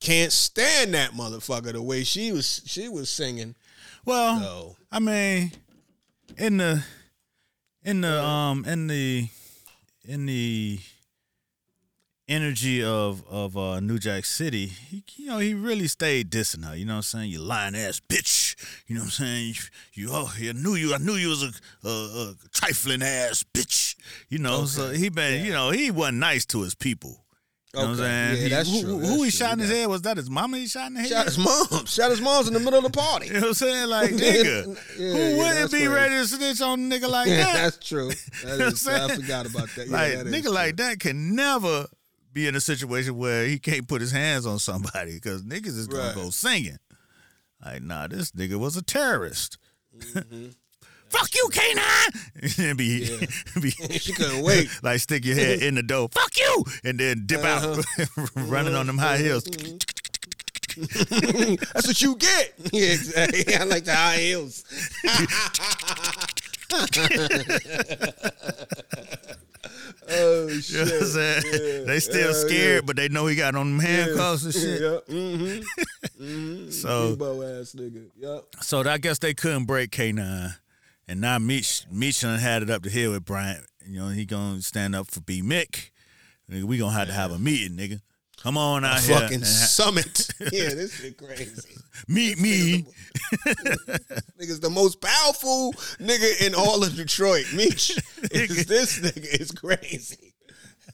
can't 0.00 0.32
stand 0.32 0.94
that 0.94 1.10
motherfucker 1.12 1.72
the 1.72 1.82
way 1.82 2.04
she 2.04 2.30
was 2.32 2.62
she 2.66 2.88
was 2.88 3.10
singing. 3.10 3.56
Well, 4.04 4.40
So 4.40 4.76
I 4.92 4.98
mean, 5.00 5.52
in 6.36 6.58
the 6.58 6.84
in 7.84 8.00
the 8.02 8.22
um 8.22 8.64
in 8.64 8.86
the 8.86 9.28
in 10.04 10.26
the 10.26 10.78
energy 12.32 12.82
of 12.82 13.22
of 13.28 13.56
uh, 13.56 13.80
New 13.80 13.98
Jack 13.98 14.24
City, 14.24 14.66
he, 14.66 15.04
you 15.16 15.26
know, 15.26 15.38
he 15.38 15.54
really 15.54 15.88
stayed 15.88 16.30
dissing 16.30 16.64
her. 16.64 16.74
You 16.76 16.84
know 16.86 16.94
what 16.94 16.96
I'm 16.98 17.02
saying? 17.02 17.30
You 17.30 17.40
lying 17.40 17.74
ass 17.74 18.00
bitch. 18.00 18.56
You 18.86 18.94
know 18.96 19.02
what 19.02 19.06
I'm 19.06 19.10
saying? 19.10 19.46
You, 19.48 19.54
you 19.94 20.08
oh, 20.12 20.32
I 20.38 20.52
knew 20.52 20.74
you. 20.74 20.94
I 20.94 20.98
knew 20.98 21.14
you 21.14 21.28
was 21.28 21.42
a, 21.42 21.88
a, 21.88 21.90
a 21.90 22.34
trifling 22.52 23.02
ass 23.02 23.44
bitch. 23.54 23.96
You 24.28 24.38
know, 24.38 24.64
so 24.64 24.90
he 24.90 25.08
been, 25.08 25.44
you 25.44 25.52
know, 25.52 25.70
he 25.70 25.90
wasn't 25.90 26.18
nice 26.18 26.44
to 26.46 26.62
his 26.62 26.74
people 26.74 27.24
You 27.74 27.80
know 27.80 27.86
what 27.88 27.90
I'm 27.92 27.96
saying? 27.98 28.36
Yeah, 28.36 28.42
He- 28.42 28.48
that's 28.50 28.70
who, 28.70 28.80
true. 28.82 28.90
Who, 28.90 28.98
That's 29.00 29.08
who 29.10 29.14
he 29.14 29.20
true. 29.22 29.30
shot 29.30 29.52
in 29.54 29.58
his 29.60 29.70
head? 29.70 29.88
Was 29.88 30.02
that 30.02 30.16
his 30.16 30.28
mama 30.30 30.56
he 30.58 30.66
shot 30.66 30.86
in 30.88 30.94
the 30.94 31.00
head? 31.00 31.08
Shot 31.10 31.24
his 31.26 31.38
mom. 31.38 31.86
Shot 31.86 32.10
his 32.10 32.20
mom's 32.20 32.48
in 32.48 32.54
the 32.54 32.60
middle 32.60 32.78
of 32.78 32.84
the 32.84 32.98
party. 32.98 33.26
You 33.32 33.34
know 33.34 33.40
what 33.40 33.48
I'm 33.48 33.54
saying? 33.54 33.88
Like, 33.88 34.10
nigga. 34.24 34.76
Yeah, 34.98 35.06
who 35.06 35.18
yeah, 35.18 35.36
wouldn't 35.38 35.70
be 35.72 35.78
crazy. 35.78 35.88
ready 35.88 36.14
to 36.16 36.26
snitch 36.26 36.60
on 36.60 36.80
a 36.80 36.94
nigga 36.94 37.08
like 37.08 37.28
Yeah, 37.32 37.36
that? 37.44 37.54
that's 37.62 37.88
true. 37.88 38.10
That 38.44 38.60
is, 38.60 38.86
I 38.86 39.14
forgot 39.14 39.46
about 39.46 39.68
that. 39.76 39.86
Yeah, 39.88 39.92
like, 39.96 40.12
that 40.14 40.26
nigga 40.26 40.42
true. 40.42 40.52
like 40.52 40.76
that 40.76 41.00
can 41.00 41.34
never 41.34 41.86
be 42.32 42.46
in 42.48 42.54
a 42.56 42.60
situation 42.60 43.16
where 43.16 43.46
he 43.46 43.58
can't 43.58 43.86
put 43.88 44.00
his 44.00 44.12
hands 44.12 44.46
on 44.46 44.58
somebody 44.58 45.14
because 45.14 45.42
niggas 45.42 45.76
is 45.78 45.86
gonna 45.86 46.04
Right. 46.08 46.14
go 46.14 46.30
singing. 46.30 46.78
Like, 47.64 47.82
nah, 47.82 48.06
this 48.08 48.32
nigga 48.32 48.58
was 48.58 48.76
a 48.76 48.82
terrorist. 48.82 49.58
Mm-hmm. 49.96 50.46
Fuck 51.10 51.34
you, 51.34 51.48
K9! 51.52 52.58
and 52.70 52.78
be, 52.78 53.00
be 53.60 53.70
She 53.98 54.14
couldn't 54.14 54.42
wait. 54.42 54.68
like 54.82 54.98
stick 55.00 55.24
your 55.26 55.34
head 55.36 55.60
in 55.62 55.74
the 55.74 55.82
door. 55.82 56.08
Fuck 56.10 56.38
you! 56.38 56.64
And 56.84 56.98
then 56.98 57.24
dip 57.26 57.44
out 57.44 57.84
running 58.34 58.74
on 58.74 58.86
them 58.86 58.96
high 58.98 59.18
heels. 59.18 59.44
That's 60.74 61.86
what 61.86 62.00
you 62.00 62.16
get. 62.16 62.54
Yeah, 62.72 62.92
exactly. 62.92 63.54
I 63.54 63.64
like 63.64 63.84
the 63.84 63.94
high 63.94 64.16
heels. 64.16 64.64
Oh 70.14 70.48
shit! 70.60 70.70
You 70.72 70.84
know 70.84 70.90
what 70.92 71.02
I'm 71.02 71.08
saying? 71.08 71.42
Yeah. 71.44 71.84
They 71.86 72.00
still 72.00 72.26
Yeah, 72.28 72.32
scared, 72.48 72.74
yeah. 72.76 72.86
but 72.86 72.96
they 72.96 73.08
know 73.08 73.26
he 73.26 73.36
got 73.36 73.54
on 73.54 73.76
them 73.76 73.80
handcuffs 73.80 74.44
and 74.44 74.54
shit. 74.54 74.80
Yeah. 74.80 74.98
Mm-hmm. 75.08 76.22
mm-hmm. 76.22 76.70
So- 76.70 77.12
ass 77.60 77.74
nigga. 77.76 78.08
Yep. 78.16 78.44
So 78.60 78.82
I 78.88 78.98
guess 78.98 79.18
they 79.18 79.34
couldn't 79.34 79.64
break 79.64 79.90
K9. 79.90 80.54
And 81.08 81.20
now 81.20 81.38
Meech 81.38 81.86
done 82.20 82.38
had 82.38 82.62
it 82.62 82.70
up 82.70 82.82
the 82.82 82.90
hill 82.90 83.12
with 83.12 83.24
Bryant. 83.24 83.66
You 83.86 83.98
know, 83.98 84.08
he 84.08 84.24
gonna 84.24 84.62
stand 84.62 84.94
up 84.94 85.10
for 85.10 85.20
B 85.20 85.42
Mick. 85.42 85.90
Nigga, 86.50 86.64
we 86.64 86.78
gonna 86.78 86.96
have 86.96 87.08
to 87.08 87.14
have 87.14 87.30
a 87.32 87.38
meeting, 87.38 87.76
nigga. 87.76 88.00
Come 88.42 88.58
on 88.58 88.84
out 88.84 89.00
here. 89.00 89.20
Fucking 89.20 89.44
summit. 89.44 90.28
yeah, 90.40 90.70
this 90.70 90.94
shit 90.96 91.16
crazy. 91.16 91.76
meet 92.08 92.40
me. 92.40 92.86
Nigga's 94.40 94.58
the 94.58 94.68
most 94.68 95.00
powerful 95.00 95.72
nigga 96.00 96.44
in 96.44 96.52
all 96.52 96.82
of 96.82 96.96
Detroit. 96.96 97.44
Meech. 97.54 97.96
This 98.32 98.98
nigga 99.00 99.40
is 99.40 99.52
crazy. 99.52 100.34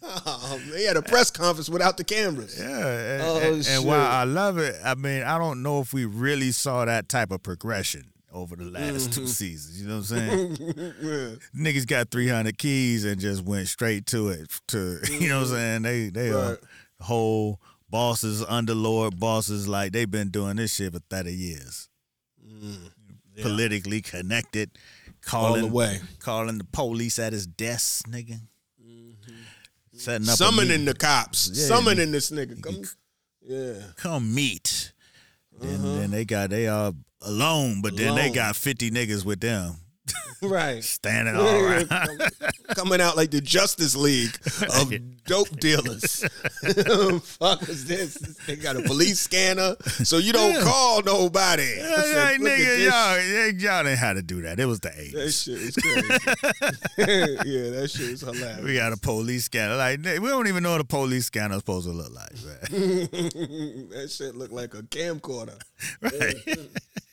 Oh, 0.02 0.60
man, 0.66 0.78
he 0.78 0.84
had 0.84 0.96
a 0.96 1.02
press 1.02 1.30
conference 1.30 1.70
without 1.70 1.96
the 1.96 2.04
cameras. 2.04 2.58
Yeah. 2.58 2.66
And, 2.66 3.22
Oh, 3.22 3.38
and- 3.38 3.66
and 3.66 3.84
while 3.84 4.06
I 4.06 4.24
love 4.24 4.58
it, 4.58 4.76
I 4.84 4.94
mean, 4.94 5.22
I 5.22 5.38
don't 5.38 5.62
know 5.62 5.80
if 5.80 5.94
we 5.94 6.04
really 6.04 6.52
saw 6.52 6.84
that 6.84 7.08
type 7.08 7.30
of 7.30 7.42
progression 7.42 8.12
over 8.32 8.56
the 8.56 8.64
last 8.64 9.10
mm-hmm. 9.10 9.20
two 9.20 9.26
seasons. 9.26 9.80
You 9.80 9.88
know 9.88 9.98
what 9.98 10.10
I'm 10.10 10.28
saying? 10.28 10.56
Yeah. 11.00 11.62
Niggas 11.72 11.86
got 11.86 12.10
300 12.10 12.58
keys 12.58 13.04
and 13.04 13.20
just 13.20 13.42
went 13.44 13.68
straight 13.68 14.06
to 14.06 14.28
it. 14.28 14.50
To 14.68 14.98
you 15.10 15.28
know 15.28 15.40
what 15.40 15.48
I'm 15.48 15.54
mm-hmm. 15.54 15.54
saying? 15.54 15.82
They 15.82 16.08
they 16.10 16.30
are 16.30 16.50
Right. 16.50 16.58
Whole 17.00 17.60
bosses, 17.90 18.42
underlord 18.44 19.18
bosses, 19.18 19.66
like 19.68 19.92
they've 19.92 20.10
been 20.10 20.28
doing 20.30 20.56
this 20.56 20.74
shit 20.74 20.92
for 20.92 21.00
30 21.10 21.32
years. 21.32 21.88
Politically 23.40 24.00
connected, 24.00 24.70
calling 25.20 25.62
All 25.62 25.68
the 25.68 25.74
way. 25.74 26.00
calling 26.18 26.58
the 26.58 26.64
police 26.64 27.18
at 27.20 27.32
his 27.32 27.46
desk, 27.46 28.06
nigga. 28.08 28.40
Setting 29.92 30.28
up 30.28 30.36
Summoning 30.36 30.84
the 30.84 30.94
cops. 30.94 31.50
Yeah. 31.52 31.66
Summoning 31.66 32.12
this 32.12 32.30
nigga. 32.30 32.60
Come, 32.62 32.82
yeah. 33.42 33.74
come 33.96 34.34
meet. 34.34 34.92
Then, 35.60 35.82
then 35.82 36.10
they 36.12 36.24
got 36.24 36.50
they 36.50 36.68
are 36.68 36.92
alone, 37.22 37.80
but 37.82 37.96
then 37.96 38.14
they 38.14 38.26
Uh-huh. 38.26 38.34
Got 38.34 38.56
50 38.56 38.90
niggas 38.92 39.24
with 39.24 39.40
them 39.40 39.76
Right. 40.42 40.84
standing 40.84 41.34
all 41.34 41.48
around. 41.48 41.88
Coming 42.76 43.00
out 43.00 43.16
like 43.16 43.32
the 43.32 43.40
Justice 43.40 43.96
League 43.96 44.36
of 44.72 44.92
dope 45.26 45.50
dealers. 45.58 46.22
Fuck 47.22 47.60
was 47.66 47.86
this? 47.86 48.14
They 48.46 48.54
got 48.54 48.76
a 48.76 48.82
police 48.82 49.18
scanner, 49.18 49.74
so 49.84 50.18
you 50.18 50.32
don't 50.32 50.54
Yeah. 50.54 50.62
call 50.62 51.02
nobody. 51.02 51.62
I 51.62 51.66
Hey, 51.66 51.94
said, 52.12 52.28
hey, 52.28 52.38
"Look 52.38 52.52
at 52.52 52.58
nigga, 52.60 52.84
y'all, 52.84 53.60
y'all, 53.60 53.82
didn't 53.84 53.98
have 53.98 54.16
to 54.16 54.22
do 54.22 54.42
that. 54.42 54.60
It 54.60 54.66
was 54.66 54.78
the 54.78 54.90
That 54.90 55.32
shit 55.32 55.58
is 55.60 55.74
crazy. 55.76 56.08
yeah, 56.98 57.70
that 57.80 57.90
shit 57.90 58.08
is 58.10 58.20
hilarious. 58.20 58.62
We 58.62 58.74
got 58.76 58.92
a 58.92 58.96
police 58.96 59.46
scanner. 59.46 59.74
Like 59.76 59.98
we 60.04 60.28
don't 60.28 60.46
even 60.46 60.62
know 60.62 60.70
what 60.72 60.80
a 60.80 60.84
police 60.84 61.26
scanner 61.26 61.54
is 61.54 61.60
supposed 61.62 61.88
to 61.88 61.92
look 61.92 62.12
like, 62.12 62.32
man. 62.44 62.68
that 63.90 64.08
shit 64.10 64.36
look 64.36 64.52
like 64.52 64.74
a 64.74 64.82
camcorder. 64.82 65.60
right? 66.00 66.68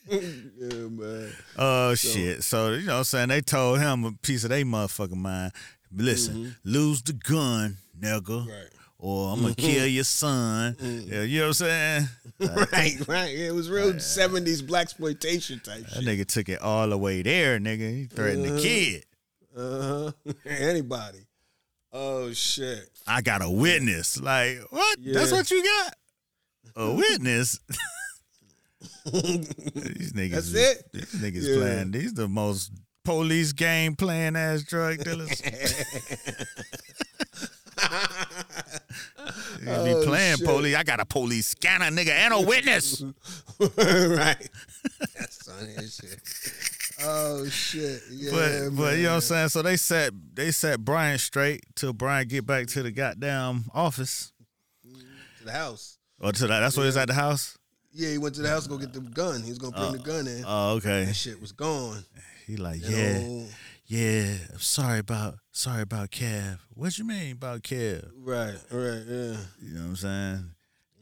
Yeah, 0.08 0.88
man. 0.90 1.32
Oh 1.58 1.96
shit. 1.96 2.44
So 2.44 2.72
you 2.74 2.86
know 2.86 2.94
what 2.94 2.98
I'm 3.00 3.04
saying? 3.06 3.30
They 3.30 3.42
told 3.42 3.80
him 3.80 4.06
a 4.06 4.12
piece 4.12 4.44
of 4.44 4.50
their 4.52 4.64
motherfucking 4.64 5.16
mind. 5.16 5.52
Listen, 5.96 6.56
lose 6.64 7.02
the 7.02 7.14
gun, 7.14 7.78
nigga. 8.00 8.22
Mm-hmm. 8.24 8.50
Right. 8.50 8.70
Or 8.98 9.34
I'm 9.34 9.42
gonna 9.42 9.56
kill 9.56 9.86
your 9.86 10.04
son. 10.04 10.76
Yeah, 10.80 11.22
you 11.24 11.40
know 11.42 11.48
what 11.50 11.62
I'm 11.62 11.68
saying? 11.68 12.08
right, 12.72 13.08
right. 13.08 13.36
It 13.36 13.54
was 13.54 13.70
real 13.70 14.00
seventies 14.00 14.62
black 14.62 14.84
exploitation 14.84 15.60
type 15.60 15.82
That 15.84 16.04
shit. 16.04 16.04
nigga 16.06 16.26
took 16.26 16.50
it 16.50 16.62
all 16.62 16.88
the 16.90 16.98
way 16.98 17.22
there, 17.22 17.60
nigga. 17.60 17.90
He 17.96 18.06
threatened 18.06 18.46
the 18.46 18.62
kid. 18.62 19.06
Uh 19.56 20.12
huh. 20.26 20.34
Anybody. 20.46 21.20
Oh 21.94 22.32
shit. 22.34 22.90
I 23.08 23.22
got 23.22 23.42
a 23.44 23.50
witness. 23.50 24.20
Like, 24.20 24.60
what? 24.70 24.98
That's 25.04 25.32
what 25.32 25.50
you 25.52 25.64
got? 25.64 25.94
A 26.76 26.92
witness? 26.96 27.60
these 29.06 30.14
niggas 30.14 30.32
That's 30.32 30.48
is- 30.48 30.56
it? 30.56 30.84
These 30.94 31.14
niggas 31.22 31.48
Yeah. 31.48 31.56
playing. 31.58 31.92
These 31.92 32.14
the 32.14 32.28
most 32.28 32.72
police 33.04 33.54
game 33.54 33.96
playing 33.96 34.36
ass 34.36 34.64
drug 34.64 35.04
dealers. 35.04 35.42
They 39.62 39.72
Oh, 39.72 40.00
be 40.02 40.06
playing 40.06 40.38
shit. 40.38 40.46
police. 40.48 40.76
I 40.76 40.84
got 40.84 41.00
a 41.00 41.06
police 41.06 41.48
scanner, 41.48 41.86
nigga, 41.86 42.10
and 42.10 42.34
a 42.34 42.40
witness. 42.42 43.02
right. 43.60 44.50
That's 45.18 45.38
funny 45.50 45.74
as 45.78 45.96
shit. 45.96 46.20
Oh 47.04 47.46
shit. 47.48 48.02
Yeah. 48.12 48.32
but 48.32 48.70
but 48.78 48.98
you 48.98 49.04
know 49.04 49.10
what 49.10 49.16
I'm 49.16 49.22
saying? 49.22 49.50
So 49.50 49.62
they 49.62 49.76
set 49.78 50.14
they 50.34 50.52
set 50.52 50.80
Brian 50.80 51.18
straight 51.18 51.66
till 51.76 51.94
Brian 51.94 52.28
get 52.28 52.46
back 52.46 52.68
to 52.68 52.84
the 52.84 52.92
goddamn 52.92 53.66
office. 53.74 54.32
To 55.40 55.46
the 55.46 55.52
house. 55.52 55.98
Or 56.20 56.32
to 56.32 56.48
that 56.48 56.60
that's 56.60 56.78
where 56.78 56.86
he's 56.86 56.98
at 56.98 57.08
the 57.08 57.14
house? 57.14 57.58
Yeah, 57.98 58.10
he 58.10 58.18
went 58.18 58.36
to 58.36 58.42
the 58.42 58.50
house 58.50 58.64
to 58.64 58.70
go 58.70 58.78
get 58.78 58.92
the 58.92 59.00
gun. 59.00 59.42
He 59.42 59.50
was 59.50 59.58
gonna 59.58 59.76
bring 59.78 59.94
the 59.94 60.00
uh, 60.00 60.04
gun 60.04 60.28
in. 60.28 60.44
Oh, 60.46 60.74
okay. 60.76 61.06
that 61.06 61.16
shit 61.16 61.40
was 61.40 61.54
gone. 61.54 62.04
He 62.46 62.58
like, 62.58 62.82
You 62.88 62.96
yeah, 62.96 63.18
know? 63.20 63.46
yeah. 63.88 64.34
I'm 64.52 64.60
sorry 64.60 65.00
about 65.00 65.36
sorry 65.52 65.82
about 65.84 66.12
Kev. 66.12 66.60
What 66.74 66.98
you 66.98 67.06
mean 67.06 67.32
about 67.34 67.62
Kev? 67.64 68.10
Right, 68.18 68.56
right, 68.70 69.04
yeah. 69.08 69.38
You 69.62 69.74
know 69.76 69.82
what 69.82 69.88
I'm 69.90 69.96
saying? 69.96 70.50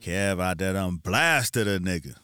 Kev 0.02 0.40
out 0.42 0.58
there 0.60 0.74
done 0.74 0.98
blasted 0.98 1.68
a 1.68 1.80
nigga. 1.80 2.16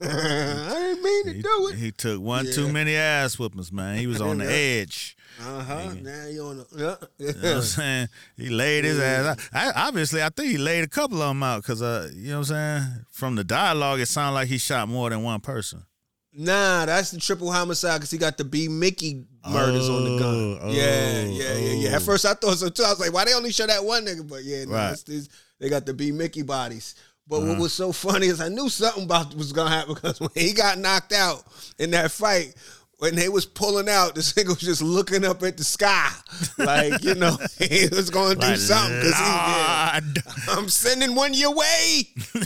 I 0.00 0.06
didn't 0.06 1.02
mean 1.02 1.24
to 1.26 1.32
He, 1.34 1.42
do 1.42 1.68
it. 1.72 1.74
he 1.76 1.90
took 1.92 2.20
one 2.22 2.46
Yeah. 2.46 2.52
too 2.52 2.72
many 2.72 2.94
ass 2.96 3.38
whoopings, 3.38 3.70
man. 3.72 3.98
He 3.98 4.06
was 4.06 4.20
on 4.22 4.38
the 4.38 4.50
edge. 4.50 5.16
Uh 5.40 5.62
huh. 5.62 5.94
Now 6.02 6.26
you 6.26 6.42
on 6.42 6.56
the 6.58 6.66
yeah. 6.76 6.96
You 7.18 7.32
know 7.32 7.40
what 7.48 7.56
I'm 7.56 7.62
saying? 7.62 8.08
He 8.36 8.48
laid 8.48 8.84
his 8.84 8.98
ass 8.98 9.26
out. 9.26 9.48
I, 9.76 9.86
obviously, 9.88 10.22
I 10.22 10.30
think 10.30 10.50
he 10.50 10.58
laid 10.58 10.82
a 10.84 10.88
couple 10.88 11.22
of 11.22 11.28
them 11.28 11.42
out 11.42 11.62
because, 11.62 11.80
uh, 11.80 12.10
you 12.14 12.30
know 12.30 12.40
what 12.40 12.50
I'm 12.50 12.80
saying? 12.82 13.04
From 13.10 13.34
the 13.36 13.44
dialogue, 13.44 14.00
it 14.00 14.06
sounded 14.06 14.34
like 14.34 14.48
he 14.48 14.58
shot 14.58 14.88
more 14.88 15.10
than 15.10 15.22
one 15.22 15.40
person. 15.40 15.84
Nah, 16.32 16.86
that's 16.86 17.10
the 17.10 17.18
triple 17.18 17.50
homicide 17.50 17.98
because 17.98 18.10
he 18.10 18.18
got 18.18 18.36
the 18.36 18.44
B 18.44 18.68
Mickey 18.68 19.26
murders 19.48 19.88
on 19.88 20.04
the 20.04 20.18
gun. 20.18 20.58
Oh, 20.62 20.70
yeah, 20.70 21.22
oh, 21.24 21.30
yeah, 21.30 21.54
yeah, 21.56 21.72
yeah. 21.72 21.88
At 21.90 22.02
oh. 22.02 22.04
first 22.04 22.24
I 22.26 22.34
thought 22.34 22.58
so 22.58 22.68
too. 22.68 22.84
I 22.84 22.90
was 22.90 23.00
like, 23.00 23.12
why 23.12 23.24
they 23.24 23.34
only 23.34 23.50
show 23.52 23.66
that 23.66 23.84
one 23.84 24.04
nigga? 24.04 24.28
But 24.28 24.44
yeah, 24.44 24.64
no, 24.64 24.72
Right. 24.72 24.92
it's 24.92 25.02
these, 25.02 25.28
they 25.58 25.68
got 25.68 25.86
the 25.86 25.94
B 25.94 26.12
Mickey 26.12 26.42
bodies. 26.42 26.94
But 27.26 27.38
Uh-huh. 27.38 27.48
what 27.48 27.58
was 27.58 27.72
so 27.72 27.92
funny 27.92 28.26
is 28.28 28.40
I 28.40 28.48
knew 28.48 28.68
something 28.68 29.04
about 29.04 29.34
was 29.34 29.52
gonna 29.52 29.70
happen 29.70 29.94
because 29.94 30.20
when 30.20 30.30
he 30.34 30.52
got 30.52 30.78
knocked 30.78 31.12
out 31.12 31.42
in 31.78 31.90
that 31.90 32.10
fight, 32.10 32.54
when 32.98 33.14
they 33.14 33.28
was 33.28 33.46
pulling 33.46 33.88
out, 33.88 34.14
this 34.14 34.32
nigga 34.34 34.48
was 34.48 34.58
just 34.58 34.82
looking 34.82 35.24
up 35.24 35.42
at 35.42 35.56
the 35.56 35.64
sky, 35.64 36.10
like 36.58 37.02
you 37.04 37.14
know 37.14 37.36
he 37.58 37.88
was 37.92 38.10
gonna 38.10 38.34
do 38.34 38.46
Like, 38.46 38.56
something 38.58 38.98
because 39.00 39.18
he. 39.18 40.48
I'm 40.50 40.68
sending 40.68 41.14
one 41.14 41.34
your 41.34 41.54
way. 41.54 42.02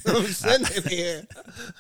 I'm 0.07 0.27
sending 0.27 0.83
here. 0.85 1.27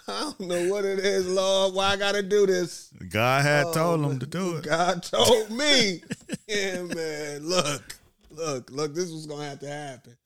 I 0.09 0.21
don't 0.21 0.41
know 0.41 0.69
what 0.69 0.85
it 0.85 0.99
is, 1.01 1.27
Lord. 1.29 1.75
Why 1.75 1.93
I 1.93 1.97
gotta 1.97 2.23
do 2.23 2.47
this? 2.47 2.91
God 3.11 3.43
had 3.43 3.67
Oh, 3.67 3.73
told 3.73 4.05
him 4.05 4.19
to 4.19 4.27
do 4.27 4.57
it. 4.57 4.65
God 4.65 5.03
told 5.03 5.51
me. 5.51 6.03
yeah, 6.49 6.83
man. 6.83 7.47
Look, 7.47 7.97
look, 8.31 8.71
look. 8.71 8.95
This 8.95 9.11
was 9.11 9.27
gonna 9.27 9.45
have 9.49 9.59
to 9.61 9.69
happen. 9.69 10.17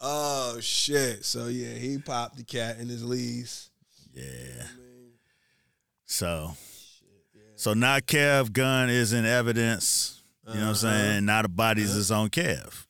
Oh 0.00 0.58
shit. 0.60 1.24
So 1.24 1.48
yeah, 1.48 1.74
he 1.74 1.98
popped 1.98 2.36
the 2.36 2.44
cat 2.44 2.78
in 2.78 2.88
his 2.88 3.04
lease. 3.04 3.70
Yeah. 4.14 4.64
So, 6.06 6.56
so 7.60 7.74
now 7.74 7.98
Kev 7.98 8.52
gun 8.52 8.88
is 8.90 9.12
in 9.12 9.24
evidence. 9.26 10.22
You 10.46 10.54
know 10.54 10.60
what 10.70 10.82
I'm 10.82 10.88
Uh-huh. 10.88 10.98
saying? 10.98 11.24
Now 11.26 11.42
the 11.42 11.48
bodies 11.48 11.94
is 11.94 12.10
on 12.10 12.28
Kev. 12.30 12.86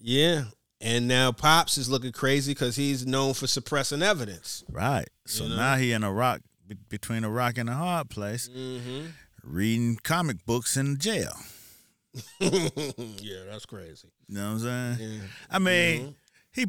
Yeah. 0.00 0.44
And 0.80 1.06
now 1.08 1.32
Pops 1.32 1.78
is 1.78 1.88
looking 1.88 2.12
crazy 2.12 2.52
because 2.52 2.76
he's 2.76 3.06
known 3.06 3.34
for 3.34 3.46
suppressing 3.46 4.02
evidence. 4.02 4.64
Right. 4.70 5.08
So 5.26 5.44
You 5.44 5.50
know? 5.50 5.56
now 5.56 5.76
he 5.76 5.92
in 5.92 6.02
a 6.04 6.12
rock 6.12 6.40
be- 6.66 6.74
between 6.88 7.24
a 7.24 7.30
rock 7.30 7.56
and 7.58 7.68
a 7.70 7.74
hard 7.74 8.10
place, 8.10 8.48
Mm-hmm. 8.48 9.06
reading 9.42 9.96
comic 10.02 10.44
books 10.44 10.76
in 10.76 10.98
jail. 10.98 11.36
yeah, 12.40 13.40
that's 13.50 13.66
crazy. 13.66 14.08
You 14.28 14.34
know 14.36 14.54
what 14.54 14.62
I'm 14.64 14.96
saying? 14.96 15.10
Yeah. 15.12 15.20
I 15.50 15.58
mean, 15.58 16.14
he 16.54 16.62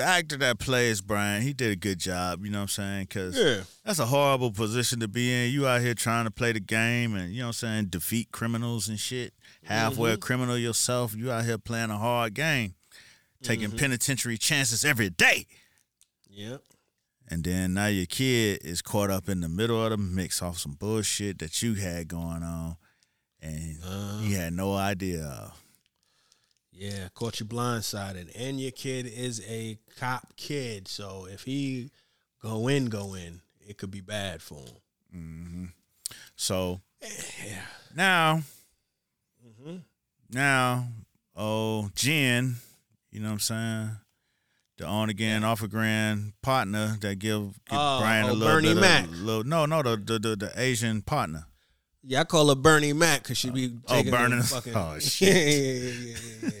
actor 0.00 0.36
that 0.36 0.58
plays 0.58 1.00
Brian, 1.00 1.42
he 1.42 1.52
did 1.52 1.72
a 1.72 1.76
good 1.76 1.98
job. 1.98 2.44
You 2.44 2.50
know 2.50 2.58
what 2.58 2.62
I'm 2.62 2.68
saying? 2.68 3.02
Because 3.04 3.36
Yeah. 3.36 3.62
that's 3.84 3.98
a 3.98 4.06
horrible 4.06 4.50
position 4.52 5.00
to 5.00 5.08
be 5.08 5.32
in. 5.32 5.52
You 5.52 5.66
out 5.66 5.80
here 5.80 5.94
trying 5.94 6.24
to 6.26 6.30
play 6.30 6.52
the 6.52 6.60
game 6.60 7.14
and 7.14 7.32
you 7.32 7.40
know 7.40 7.46
what 7.46 7.62
I'm 7.62 7.68
saying, 7.68 7.86
defeat 7.86 8.30
criminals 8.32 8.88
and 8.88 9.00
shit. 9.00 9.32
Halfway 9.64 10.10
Mm-hmm. 10.10 10.14
a 10.14 10.18
criminal 10.18 10.58
yourself. 10.58 11.14
You 11.16 11.32
out 11.32 11.44
here 11.46 11.58
playing 11.58 11.90
a 11.90 11.98
hard 11.98 12.34
game, 12.34 12.74
taking 13.42 13.68
Mm-hmm. 13.68 13.78
penitentiary 13.78 14.36
chances 14.38 14.84
every 14.84 15.08
day. 15.10 15.46
Yep. 16.28 16.60
And 17.28 17.42
then 17.42 17.72
now 17.74 17.86
your 17.86 18.04
kid 18.06 18.60
is 18.64 18.82
caught 18.82 19.08
up 19.10 19.30
in 19.30 19.40
the 19.40 19.48
middle 19.48 19.82
of 19.82 19.90
the 19.90 19.96
mix 19.96 20.42
off 20.42 20.58
some 20.58 20.72
bullshit 20.74 21.38
that 21.38 21.62
you 21.62 21.72
had 21.74 22.06
going 22.08 22.42
on, 22.42 22.76
and 23.40 23.78
Uh. 23.82 24.20
you 24.22 24.36
had 24.36 24.52
no 24.52 24.74
idea 24.74 25.24
of. 25.24 25.63
Yeah, 26.76 27.08
caught 27.14 27.38
you 27.40 27.46
blindsided, 27.46 28.32
and 28.34 28.60
your 28.60 28.72
kid 28.72 29.06
is 29.06 29.40
a 29.48 29.78
cop 29.98 30.34
kid. 30.36 30.88
So 30.88 31.26
if 31.30 31.42
he 31.44 31.90
go 32.42 32.66
in, 32.68 32.86
go 32.86 33.14
in, 33.14 33.40
it 33.60 33.78
could 33.78 33.90
be 33.92 34.00
bad 34.00 34.42
for 34.42 34.64
him. 35.12 35.72
So 36.36 36.80
Yeah. 37.00 37.62
now, 37.94 38.42
Mm-hmm. 39.46 39.76
now, 40.30 40.88
oh 41.36 41.90
Jen, 41.94 42.56
you 43.12 43.20
know 43.20 43.26
what 43.28 43.32
I'm 43.34 43.38
saying? 43.40 43.90
The 44.78 44.86
on 44.86 45.08
again, 45.10 45.44
off 45.44 45.62
again 45.62 46.32
partner 46.42 46.96
that 47.00 47.18
give, 47.20 47.42
give 47.68 47.78
Oh, 47.78 48.00
Brian 48.00 48.24
a 48.24 48.30
oh, 48.30 48.32
little 48.32 48.54
Bernie 48.56 48.74
bit 48.74 48.80
Mac. 48.80 49.08
little 49.12 49.44
no 49.44 49.66
no 49.66 49.82
the 49.82 49.96
the, 49.96 50.18
the, 50.18 50.36
the 50.36 50.52
Asian 50.56 51.02
partner. 51.02 51.46
Yeah, 52.06 52.20
I 52.20 52.24
call 52.24 52.48
her 52.50 52.54
Bernie 52.54 52.92
Mac 52.92 53.22
because 53.22 53.38
she 53.38 53.50
be 53.50 53.76
Oh, 53.88 53.94
taking 53.96 54.10
Bernie- 54.10 54.34
them 54.36 54.42
fucking. 54.42 54.72
oh, 54.76 54.92
Yeah, 54.94 54.98
shit. 55.00 55.36
yeah, 55.36 55.90
yeah, 55.90 56.16
yeah, 56.42 56.50
yeah. 56.50 56.60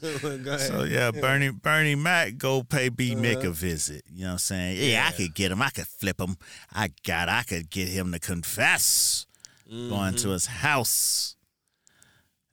Ahead. 0.00 0.60
So 0.60 0.84
yeah, 0.84 1.10
Bernie 1.10 1.50
Bernie 1.50 1.96
Mac 1.96 2.38
go 2.38 2.62
pay 2.62 2.88
B 2.88 3.12
Uh-huh. 3.14 3.20
Mick 3.22 3.44
a 3.44 3.50
visit. 3.50 4.04
You 4.08 4.20
know 4.22 4.26
what 4.28 4.32
I'm 4.34 4.38
saying? 4.38 4.90
Yeah, 4.92 5.08
I 5.08 5.12
could 5.16 5.34
get 5.34 5.50
him. 5.50 5.60
I 5.60 5.70
could 5.70 5.88
flip 5.88 6.20
him. 6.20 6.36
I 6.72 6.90
got. 7.04 7.28
I 7.28 7.42
could 7.42 7.68
get 7.68 7.88
him 7.88 8.12
to 8.12 8.18
confess 8.20 9.26
going 9.68 9.90
Mm-hmm. 9.90 10.16
to 10.18 10.28
his 10.30 10.46
house. 10.46 11.34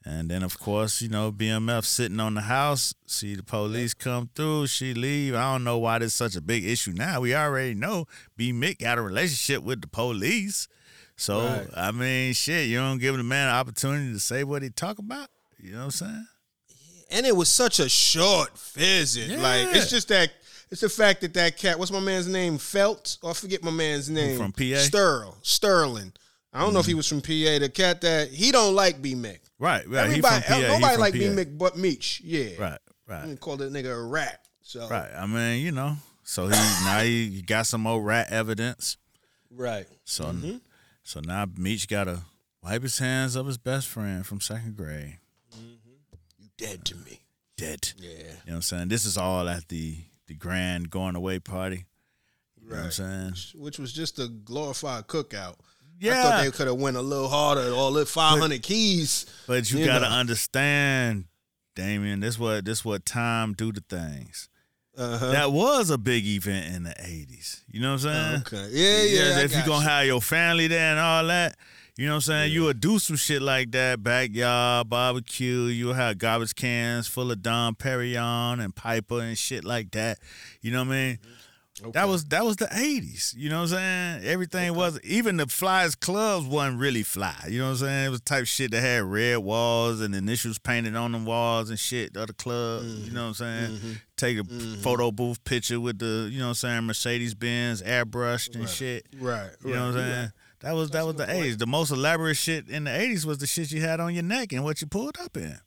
And 0.03 0.29
then 0.29 0.41
of 0.43 0.59
course, 0.59 1.01
you 1.01 1.09
know, 1.09 1.31
BMF 1.31 1.83
sitting 1.85 2.19
on 2.19 2.33
the 2.35 2.41
house, 2.41 2.93
see 3.07 3.35
the 3.35 3.43
police 3.43 3.93
come 3.93 4.29
through, 4.35 4.67
she 4.67 4.93
leave. 4.93 5.33
I 5.35 5.53
don't 5.53 5.63
know 5.63 5.77
why 5.79 5.99
this 5.99 6.07
is 6.07 6.13
such 6.13 6.35
a 6.35 6.41
big 6.41 6.63
issue 6.65 6.91
now. 6.93 7.21
We 7.21 7.33
already 7.35 7.73
know 7.75 8.05
B 8.37 8.51
Mick 8.53 8.79
got 8.79 8.97
a 8.97 9.01
relationship 9.01 9.63
with 9.63 9.81
the 9.81 9.87
police. 9.87 10.67
So 11.17 11.39
Right. 11.39 11.67
I 11.75 11.91
mean, 11.91 12.33
shit, 12.33 12.67
you 12.67 12.77
don't 12.77 12.97
give 12.99 13.15
the 13.17 13.23
man 13.23 13.47
an 13.49 13.55
opportunity 13.55 14.11
to 14.13 14.19
say 14.19 14.43
what 14.43 14.61
he 14.63 14.69
talk 14.69 14.99
about. 14.99 15.29
You 15.59 15.71
know 15.71 15.77
what 15.79 15.83
I'm 15.85 15.91
saying? 15.91 16.27
and 17.11 17.25
it 17.25 17.35
was 17.35 17.49
such 17.49 17.79
a 17.79 17.87
short 17.87 18.57
visit. 18.73 19.39
Like 19.39 19.75
it's 19.75 19.89
just 19.89 20.07
that 20.09 20.31
it's 20.71 20.81
the 20.81 20.89
fact 20.89 21.21
that 21.21 21.33
that 21.35 21.55
cat. 21.57 21.77
What's 21.77 21.91
my 21.91 21.99
man's 21.99 22.27
name? 22.27 22.57
Felt? 22.57 23.17
Or 23.21 23.29
I 23.29 23.33
forget 23.33 23.63
my 23.63 23.71
man's 23.71 24.09
name. 24.09 24.37
from 24.37 24.51
PA? 24.51 24.63
Sterl 24.81 25.35
Sterling. 25.43 26.11
I 26.51 26.61
don't 26.61 26.73
know 26.73 26.79
if 26.79 26.85
he 26.85 26.93
was 26.93 27.07
from 27.07 27.21
PA. 27.21 27.59
The 27.59 27.69
cat 27.73 28.01
that 28.01 28.29
he 28.29 28.51
don't 28.51 28.73
like 28.75 29.01
B 29.01 29.13
Mick. 29.13 29.39
Right, 29.59 29.87
right. 29.87 30.05
he 30.09 30.17
Everybody, 30.17 30.41
from 30.41 30.53
PA. 30.61 30.67
nobody 30.67 30.97
like 30.97 31.13
PA. 31.13 31.19
B 31.19 31.25
Mick 31.27 31.57
but 31.57 31.77
Meech. 31.77 32.21
Yeah, 32.23 32.49
Right, 32.57 32.79
right, 33.07 33.23
I'm 33.23 33.37
call 33.37 33.57
that 33.57 33.71
nigga 33.71 33.91
a 33.93 34.03
rat. 34.03 34.39
So 34.61 34.87
right. 34.87 35.09
I 35.15 35.25
mean, 35.27 35.63
you 35.63 35.71
know, 35.71 35.97
so 36.23 36.45
he 36.45 36.51
now 36.51 37.01
he, 37.01 37.29
he 37.29 37.41
got 37.43 37.67
some 37.67 37.85
old 37.85 38.05
rat 38.05 38.31
evidence. 38.31 38.97
right. 39.51 39.85
So 40.05 40.25
Mm-hmm. 40.25 40.57
So 41.05 41.19
now 41.19 41.45
Meech 41.55 41.87
got 41.87 42.05
to 42.05 42.21
wipe 42.63 42.81
his 42.81 42.97
hands 42.97 43.35
of 43.35 43.45
his 43.45 43.59
best 43.59 43.87
friend 43.87 44.25
from 44.25 44.41
second 44.41 44.75
grade. 44.75 45.19
Mm-hmm. 45.55 46.15
You 46.39 46.49
dead 46.57 46.83
to 46.85 46.95
me. 46.95 47.21
Dead. 47.55 47.91
Yeah. 47.97 48.09
You 48.09 48.17
know 48.17 48.25
what 48.45 48.55
I'm 48.55 48.61
saying? 48.63 48.87
This 48.89 49.05
is 49.05 49.15
all 49.15 49.47
at 49.47 49.67
the 49.69 49.97
the 50.27 50.33
grand 50.33 50.89
going 50.89 51.15
away 51.15 51.37
party. 51.39 51.85
You 52.59 52.71
know 52.71 52.77
what 52.77 52.85
I'm 52.85 52.91
saying? 52.91 53.33
Which 53.53 53.77
was 53.77 53.93
just 53.93 54.17
a 54.17 54.27
glorified 54.27 55.05
cookout. 55.05 55.57
Yeah. 55.99 56.19
I 56.19 56.23
thought 56.23 56.43
they 56.43 56.51
could 56.51 56.67
have 56.67 56.77
went 56.77 56.97
a 56.97 57.01
little 57.01 57.29
harder. 57.29 57.71
All 57.71 57.93
the 57.93 58.07
500 58.07 58.63
keys. 58.63 59.27
But 59.45 59.71
you, 59.71 59.79
You 59.79 59.85
gotta 59.85 60.07
understand, 60.07 61.25
Damien, 61.75 62.19
this 62.19 62.39
what 62.39 62.65
this 62.65 62.83
what 62.83 63.05
time 63.05 63.53
do 63.53 63.71
to 63.71 63.79
things. 63.79 64.49
Uh-huh. 64.97 65.31
That 65.31 65.51
was 65.51 65.89
a 65.89 65.97
big 65.97 66.25
event 66.25 66.73
in 66.73 66.83
the 66.83 66.91
80s. 66.91 67.61
You 67.69 67.81
know 67.81 67.93
what 67.93 68.05
I'm 68.05 68.09
oh, 68.09 68.13
saying? 68.13 68.43
Okay. 68.47 68.69
Yeah, 68.71 69.03
yeah. 69.03 69.39
I 69.39 69.43
if 69.43 69.51
you 69.51 69.57
got 69.57 69.67
gonna 69.67 69.83
you. 69.83 69.89
have 69.89 70.05
your 70.05 70.21
family 70.21 70.67
there 70.67 70.91
and 70.91 70.99
all 70.99 71.25
that, 71.27 71.57
you 71.97 72.07
know 72.07 72.13
what 72.13 72.15
I'm 72.15 72.21
saying? 72.21 72.51
You 72.51 72.63
would 72.63 72.81
do 72.81 72.99
some 72.99 73.15
shit 73.15 73.41
like 73.41 73.71
that, 73.71 74.03
backyard 74.03 74.89
barbecue. 74.89 75.65
You'll 75.65 75.93
have 75.93 76.17
garbage 76.17 76.53
cans 76.55 77.07
full 77.07 77.31
of 77.31 77.41
Dom 77.41 77.75
Perignon 77.75 78.61
and 78.61 78.75
Piper 78.75 79.21
and 79.21 79.37
shit 79.37 79.63
like 79.63 79.91
that. 79.91 80.19
You 80.61 80.71
know 80.71 80.79
what 80.79 80.89
I 80.89 80.91
mean? 80.91 81.13
Mm-hmm. 81.15 81.31
Okay. 81.81 81.91
That 81.91 82.07
was 82.07 82.23
that 82.25 82.45
was 82.45 82.55
the 82.55 82.67
'80s. 82.67 83.33
You 83.35 83.49
know 83.49 83.57
what 83.61 83.73
I'm 83.73 84.19
saying? 84.21 84.25
Everything 84.25 84.73
was 84.75 84.97
even 85.01 85.35
the 85.35 85.45
flyers 85.47 85.93
clubs 85.93 86.45
wasn't 86.47 86.79
really 86.79 87.03
fly. 87.03 87.35
You 87.49 87.59
know 87.59 87.65
what 87.65 87.71
I'm 87.71 87.77
saying? 87.77 88.05
It 88.05 88.09
was 88.09 88.21
type 88.21 88.45
shit 88.45 88.71
that 88.71 88.79
had 88.79 89.03
red 89.03 89.39
walls 89.39 89.99
and 89.99 90.15
initials 90.15 90.57
painted 90.57 90.95
on 90.95 91.11
the 91.11 91.17
walls 91.17 91.69
and 91.69 91.77
shit. 91.77 92.07
of 92.09 92.13
The 92.13 92.23
other 92.23 92.33
club. 92.33 92.83
You 92.83 92.89
mm-hmm. 92.89 93.13
know 93.13 93.21
what 93.23 93.27
I'm 93.27 93.33
saying? 93.33 93.71
Mm-hmm. 93.71 93.91
Take 94.17 94.39
a 94.39 94.43
mm-hmm. 94.43 94.81
photo 94.81 95.11
booth 95.11 95.43
picture 95.43 95.79
with 95.79 95.99
the 95.99 96.29
you 96.31 96.39
know 96.39 96.45
what 96.45 96.49
I'm 96.49 96.55
saying 96.55 96.83
Mercedes 96.83 97.33
Benz 97.33 97.81
airbrushed 97.81 98.55
and 98.55 98.69
shit. 98.69 99.05
Right. 99.19 99.49
You 99.63 99.73
know 99.73 99.87
what 99.87 99.97
I'm 99.97 100.09
saying? 100.09 100.31
That 100.61 100.73
was 100.73 100.89
that 100.91 101.05
was 101.05 101.15
the 101.15 101.25
'80s. 101.25 101.57
The 101.57 101.67
most 101.67 101.91
elaborate 101.91 102.37
shit 102.37 102.69
in 102.69 102.85
the 102.85 102.91
'80s 102.91 103.25
was 103.25 103.39
the 103.39 103.47
shit 103.47 103.71
you 103.71 103.81
had 103.81 103.99
on 103.99 104.13
your 104.13 104.23
neck 104.23 104.53
and 104.53 104.63
what 104.63 104.79
you 104.79 104.87
pulled 104.87 105.17
up 105.19 105.35
in. 105.35 105.59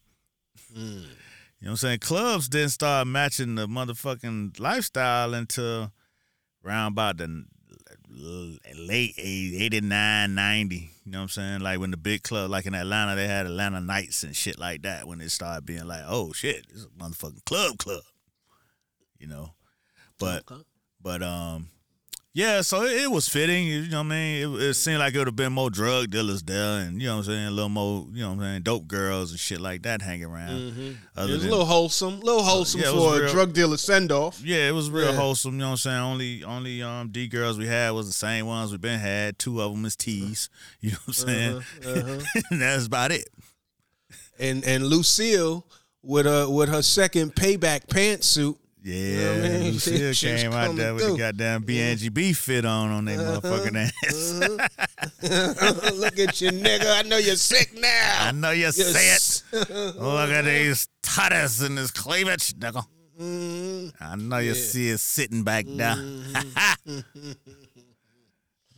Mm. 0.74 1.06
You 1.60 1.66
know 1.66 1.70
what 1.70 1.70
I'm 1.70 1.76
saying? 1.76 1.98
Clubs 1.98 2.48
didn't 2.48 2.70
start 2.70 3.06
matching 3.06 3.54
the 3.56 3.66
motherfucking 3.66 4.58
lifestyle 4.60 5.34
until 5.34 5.92
around 6.64 6.92
about 6.92 7.18
the 7.18 7.44
late 8.76 9.16
80s, 9.16 9.60
89, 9.60 10.34
90. 10.34 10.76
You 10.76 11.12
know 11.12 11.18
what 11.18 11.22
I'm 11.22 11.28
saying? 11.28 11.60
Like 11.60 11.80
when 11.80 11.90
the 11.90 11.96
big 11.96 12.22
club, 12.22 12.50
like 12.50 12.66
in 12.66 12.74
Atlanta, 12.74 13.16
they 13.16 13.26
had 13.26 13.46
Atlanta 13.46 13.80
Nights 13.80 14.22
and 14.22 14.34
shit 14.34 14.58
like 14.58 14.82
that 14.82 15.06
when 15.06 15.20
it 15.20 15.30
started 15.30 15.66
being 15.66 15.86
like, 15.86 16.02
oh 16.06 16.32
shit, 16.32 16.66
this 16.68 16.78
is 16.78 16.84
a 16.86 16.88
motherfucking 16.88 17.44
club 17.44 17.78
club. 17.78 18.02
You 19.18 19.26
know? 19.28 19.52
But 20.18 20.44
Okay. 20.50 20.62
but 21.02 21.22
um, 21.22 21.68
yeah. 22.34 22.60
So 22.62 22.82
it, 22.82 23.02
it 23.02 23.10
was 23.10 23.28
fitting. 23.28 23.66
You 23.66 23.88
know 23.88 23.98
what 23.98 24.06
I 24.06 24.08
mean? 24.08 24.54
It, 24.56 24.62
it 24.62 24.74
seemed 24.74 24.98
like 24.98 25.14
it 25.14 25.18
would 25.18 25.26
have 25.28 25.36
been 25.36 25.52
more 25.52 25.70
drug 25.70 26.10
dealers 26.10 26.42
there, 26.42 26.80
and 26.80 27.00
you 27.00 27.06
know 27.08 27.14
what 27.18 27.26
I'm 27.26 27.32
saying, 27.32 27.46
a 27.46 27.50
little 27.50 27.68
more, 27.68 28.06
you 28.12 28.22
know 28.22 28.28
what 28.30 28.34
I'm 28.34 28.40
saying, 28.40 28.62
dope 28.62 28.86
girls 28.88 29.30
and 29.30 29.38
shit 29.40 29.60
like 29.60 29.82
that 29.82 30.02
hanging 30.02 30.24
around. 30.26 30.76
It 30.76 30.96
Other 31.16 31.32
was 31.34 31.44
a 31.44 31.48
little 31.48 31.64
wholesome, 31.64 32.14
a 32.14 32.24
little 32.24 32.42
wholesome 32.42 32.80
yeah, 32.80 32.90
it 32.90 32.94
for 32.94 33.22
a 33.24 33.28
drug 33.30 33.52
dealer 33.52 33.76
send 33.76 34.10
off. 34.12 34.40
yeah, 34.44 34.68
it 34.68 34.72
was 34.72 34.90
real 34.90 35.06
Yeah. 35.10 35.16
wholesome. 35.16 35.54
You 35.54 35.58
know 35.60 35.66
what 35.66 35.70
I'm 35.72 35.76
saying? 35.78 35.98
Only 35.98 36.44
only 36.44 36.82
um 36.82 37.08
D 37.10 37.28
girls 37.28 37.58
we 37.58 37.66
had 37.66 37.90
was 37.90 38.06
the 38.08 38.12
same 38.12 38.46
ones 38.46 38.70
we've 38.72 38.80
been 38.80 39.00
had. 39.00 39.38
Two 39.38 39.60
of 39.62 39.72
them 39.72 39.84
is 39.84 39.94
T's. 39.96 40.48
You 40.80 40.92
know 40.92 40.98
what 41.06 41.22
I'm 41.22 41.28
saying? 41.28 41.56
Uh-huh, 41.86 42.40
And 42.50 42.60
that's 42.62 42.86
about 42.86 43.12
it. 43.12 43.28
And 44.38 44.64
and 44.64 44.84
Lucille 44.86 45.66
with 46.02 46.26
a 46.26 46.48
with 46.48 46.68
her 46.68 46.82
second 46.82 47.34
payback 47.34 47.86
pantsuit. 47.88 48.56
Yeah, 48.88 49.36
what 49.36 49.44
I 49.44 49.48
mean? 49.58 49.72
Lucille 49.72 50.14
came 50.38 50.52
out 50.52 50.74
there 50.76 50.94
with 50.94 51.02
through. 51.04 51.12
the 51.12 51.18
goddamn 51.18 51.62
BNGB 51.64 52.34
fit 52.36 52.64
on 52.64 52.90
on 52.90 53.04
that 53.04 53.18
Uh-huh. 53.18 53.40
motherfucking 53.40 53.76
ass. 54.06 55.92
Look 55.94 56.18
at 56.18 56.40
you, 56.40 56.50
nigga. 56.52 56.98
I 56.98 57.02
know 57.02 57.18
you're 57.18 57.36
sick 57.36 57.72
now. 57.78 58.16
I 58.20 58.32
know 58.32 58.50
you 58.52 58.62
You're 58.62 58.72
say 58.72 59.08
it. 59.10 59.16
s- 59.16 59.42
Look 59.52 60.30
at 60.30 60.44
these 60.46 60.88
tatters 61.02 61.60
and 61.60 61.76
this 61.76 61.90
cleavage, 61.90 62.54
nigga. 62.54 62.82
Mm-hmm. 63.20 64.02
I 64.02 64.16
know 64.16 64.38
you 64.38 64.54
see 64.54 64.88
it 64.90 65.00
sitting 65.00 65.42
back 65.42 65.66
there. 65.68 65.96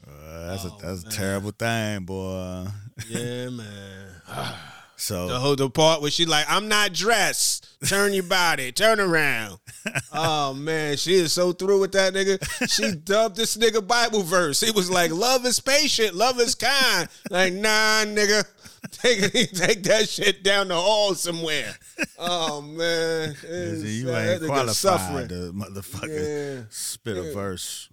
Uh, 0.07 0.47
that's 0.49 0.65
a 0.65 0.71
that's 0.83 1.03
a 1.05 1.09
terrible 1.11 1.53
thing, 1.53 2.05
boy. 2.05 2.67
yeah, 3.09 3.49
man. 3.51 4.09
So 5.01 5.29
The 5.29 5.39
whole 5.39 5.57
the 5.57 5.71
part 5.71 6.03
where 6.03 6.11
she 6.11 6.27
like, 6.27 6.45
I'm 6.49 6.69
not 6.69 6.93
dressed. 6.93 7.67
Turn 7.89 8.13
your 8.13 8.23
body. 8.25 8.71
Turn 8.71 9.01
around. 9.01 9.59
oh 10.13 10.53
man, 10.53 10.97
she 10.99 11.15
is 11.15 11.33
so 11.33 11.53
through 11.53 11.81
with 11.81 11.93
that 11.93 12.13
nigga. 12.13 12.39
She 12.71 12.95
dubbed 13.05 13.37
this 13.37 13.57
nigga 13.57 13.87
Bible 13.87 14.23
verse. 14.23 14.61
He 14.61 14.71
was 14.71 14.91
like, 14.91 15.11
"Love 15.11 15.47
is 15.47 15.59
patient, 15.61 16.15
love 16.15 16.39
is 16.39 16.55
kind." 16.55 17.09
Like, 17.31 17.55
nah, 17.55 18.05
nigga, 18.05 18.45
take 18.93 19.21
take 19.55 19.83
that 19.85 20.07
shit 20.07 20.43
down 20.43 20.69
the 20.69 20.75
hall 20.77 21.15
somewhere. 21.15 21.73
Oh 22.19 22.61
man, 22.61 23.31
It's- 23.45 23.83
you 23.85 24.11
ain't 24.15 24.43
qualified 24.45 24.75
suffering. 24.77 25.29
to 25.29 25.53
motherfucker 25.55 26.59
Yeah. 26.59 26.65
spit 26.69 27.17
a 27.17 27.33
verse. 27.33 27.89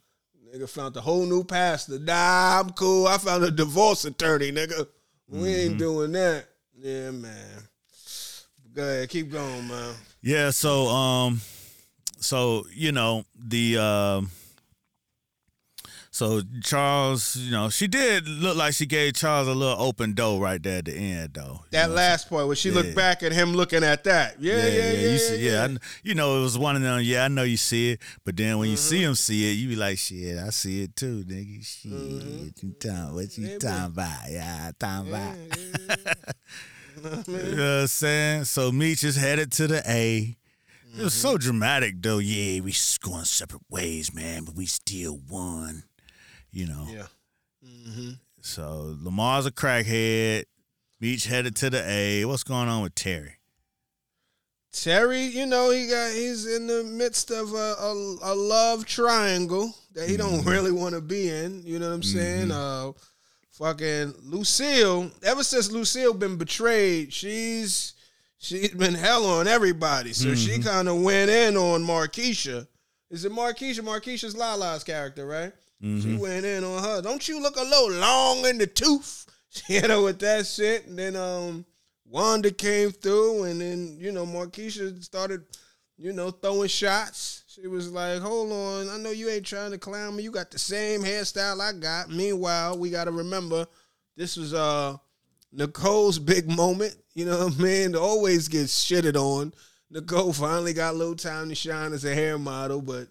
Nigga 0.53 0.67
found 0.69 0.97
a 0.97 1.01
whole 1.01 1.25
new 1.25 1.45
pastor. 1.45 1.99
Nah, 1.99 2.59
I'm 2.59 2.71
cool. 2.71 3.07
I 3.07 3.17
found 3.17 3.45
a 3.45 3.51
divorce 3.51 4.03
attorney, 4.03 4.51
nigga. 4.51 4.87
We 5.29 5.37
Mm-hmm. 5.39 5.45
ain't 5.71 5.77
doing 5.77 6.11
that. 6.13 6.45
Yeah, 6.79 7.11
man. 7.11 7.67
Go 8.73 8.83
ahead, 8.83 9.09
keep 9.09 9.31
going, 9.31 9.67
man. 9.67 9.95
Yeah, 10.21 10.51
so 10.51 10.87
um 10.87 11.41
so 12.19 12.65
you 12.73 12.91
know, 12.91 13.23
the 13.35 13.77
um 13.77 14.29
So 16.17 16.41
Charles, 16.63 17.35
you 17.35 17.51
know, 17.51 17.69
she 17.69 17.85
did 17.87 18.27
look 18.27 18.57
like 18.57 18.73
she 18.73 18.87
gave 18.87 19.13
Charles 19.13 19.47
a 19.47 19.53
little 19.53 19.79
open 19.79 20.13
door 20.13 20.41
right 20.41 20.61
there 20.63 20.79
at 20.79 20.85
the 20.85 20.95
end, 20.95 21.35
though. 21.35 21.59
That 21.69 21.89
know, 21.89 21.95
last 21.95 22.27
point 22.27 22.47
where 22.47 22.55
she 22.55 22.69
Yeah. 22.69 22.75
looked 22.75 22.95
back 22.95 23.21
at 23.21 23.31
him 23.33 23.53
looking 23.53 23.83
at 23.83 24.03
that. 24.05 24.41
Yeah, 24.41 24.57
yeah, 24.57 24.65
yeah. 24.65 24.91
yeah, 24.93 25.09
you, 25.11 25.17
see, 25.19 25.47
yeah. 25.47 25.67
I 25.69 25.77
you 26.01 26.15
know, 26.15 26.39
it 26.39 26.41
was 26.41 26.57
one 26.57 26.75
of 26.75 26.81
them. 26.81 27.01
Yeah, 27.03 27.25
I 27.25 27.27
know 27.27 27.43
you 27.43 27.55
see 27.55 27.91
it, 27.91 28.01
but 28.25 28.35
then 28.35 28.57
when 28.57 28.67
you 28.71 28.77
see 28.77 28.95
Mm-hmm. 29.01 29.09
him 29.09 29.13
see 29.15 29.51
it, 29.51 29.53
you 29.57 29.67
be 29.69 29.75
like, 29.75 29.99
shit, 29.99 30.39
I 30.39 30.49
see 30.49 30.81
it 30.81 30.95
too, 30.95 31.23
nigga. 31.23 31.63
Shit, 31.63 31.91
Mm-hmm. 31.91 32.65
you 32.65 32.73
talking, 32.79 33.13
what 33.13 33.37
you 33.37 33.59
talking 33.59 33.85
about? 33.85 34.19
Yeah, 34.31 34.71
talking 34.79 35.09
about. 35.09 35.35
You 36.97 37.03
know 37.03 37.75
what 37.75 37.81
I'm 37.81 37.87
saying? 37.87 38.45
So 38.45 38.71
Meech 38.71 39.03
is 39.03 39.17
headed 39.17 39.51
to 39.51 39.67
the 39.67 39.83
A. 39.87 40.35
It 40.97 41.03
was 41.03 41.13
Mm-hmm. 41.13 41.27
so 41.29 41.37
dramatic, 41.37 42.01
though. 42.01 42.17
Yeah, 42.17 42.61
we 42.61 42.73
going 43.03 43.25
separate 43.25 43.61
ways, 43.69 44.11
man, 44.15 44.45
but 44.45 44.55
we 44.55 44.65
still 44.65 45.19
won. 45.29 45.83
You 46.57 46.65
know. 46.65 46.87
Yeah. 46.89 47.05
Mm-hmm. 47.63 48.11
So 48.41 48.97
Lamar's 49.03 49.45
a 49.45 49.51
crackhead. 49.51 50.45
Meech 50.99 51.27
headed 51.27 51.55
to 51.57 51.69
the 51.69 51.87
A. 51.87 52.25
What's 52.25 52.43
going 52.43 52.67
on 52.67 52.81
with 52.81 52.95
Terry? 52.95 53.33
Terry, 54.71 55.21
you 55.21 55.45
know, 55.45 55.69
he 55.69 55.85
got 55.87 56.13
he's 56.13 56.47
in 56.47 56.65
the 56.65 56.83
midst 56.83 57.29
of 57.29 57.53
a, 57.53 57.75
a, 57.79 57.93
a 58.23 58.33
love 58.33 58.87
triangle 58.87 59.75
that 59.93 60.09
he 60.09 60.17
don't 60.17 60.43
really 60.47 60.71
want 60.71 60.95
to 60.95 61.01
be 61.01 61.29
in. 61.29 61.61
You 61.63 61.77
know 61.77 61.89
what 61.89 61.93
I'm 61.93 62.01
saying? 62.03 62.51
Uh, 62.51 62.93
fucking 63.51 64.15
Lucille. 64.23 65.11
Ever 65.21 65.43
since 65.43 65.71
Lucille 65.71 66.15
been 66.15 66.37
betrayed, 66.37 67.13
she's 67.13 67.93
she's 68.39 68.73
been 68.73 68.95
hell 68.95 69.27
on 69.27 69.47
everybody. 69.47 70.11
So 70.11 70.33
she 70.33 70.57
kind 70.57 70.89
of 70.89 71.03
went 71.03 71.29
in 71.29 71.55
on 71.55 71.83
Markeisha. 71.83 72.65
Is 73.11 73.25
it 73.25 73.31
Markeisha? 73.31 73.81
Markeisha's 73.81 74.35
Lala's 74.35 74.83
character, 74.83 75.27
right? 75.27 75.53
She 75.81 76.17
went 76.17 76.45
in 76.45 76.63
on 76.63 76.83
her. 76.83 77.01
Don't 77.01 77.27
you 77.27 77.41
look 77.41 77.55
a 77.55 77.61
little 77.61 77.91
long 77.91 78.45
in 78.45 78.57
the 78.57 78.67
tooth? 78.67 79.25
She 79.49 79.73
hit 79.73 79.89
her 79.89 80.01
with 80.01 80.19
that 80.19 80.45
shit, 80.45 80.85
and 80.87 80.99
then 80.99 81.15
um. 81.15 81.65
Wanda 82.09 82.51
came 82.51 82.91
through, 82.91 83.43
and 83.43 83.59
then 83.59 83.97
you 83.99 84.11
know 84.11 84.25
Markeisha 84.25 85.03
started, 85.03 85.43
you 85.97 86.13
know, 86.13 86.31
throwing 86.31 86.69
shots. 86.69 87.43
She 87.47 87.67
was 87.67 87.91
like, 87.91 88.21
"Hold 88.21 88.51
on, 88.51 88.89
I 88.89 88.97
know 88.97 89.11
you 89.11 89.29
ain't 89.29 89.45
trying 89.45 89.71
to 89.71 89.77
clown 89.77 90.15
me. 90.15 90.23
You 90.23 90.31
got 90.31 90.51
the 90.51 90.59
same 90.59 91.01
hairstyle 91.01 91.59
I 91.59 91.73
got." 91.73 92.09
Meanwhile, 92.09 92.77
we 92.77 92.89
got 92.89 93.05
to 93.05 93.11
remember 93.11 93.67
this 94.15 94.37
was 94.37 94.53
uh 94.53 94.95
Nicole's 95.51 96.19
big 96.19 96.49
moment. 96.49 96.95
You 97.17 97.25
know 97.25 97.45
what 97.45 97.59
I 97.59 97.63
mean? 97.63 97.95
Always 97.95 98.47
gets 98.47 98.85
shitted 98.85 99.15
on. 99.15 99.51
Nicole 99.89 100.33
finally 100.33 100.71
got 100.71 100.93
a 100.93 100.97
little 100.97 101.15
time 101.15 101.49
to 101.49 101.55
shine 101.55 101.91
as 101.93 102.05
a 102.05 102.13
hair 102.13 102.37
model, 102.37 102.79
but 102.79 103.07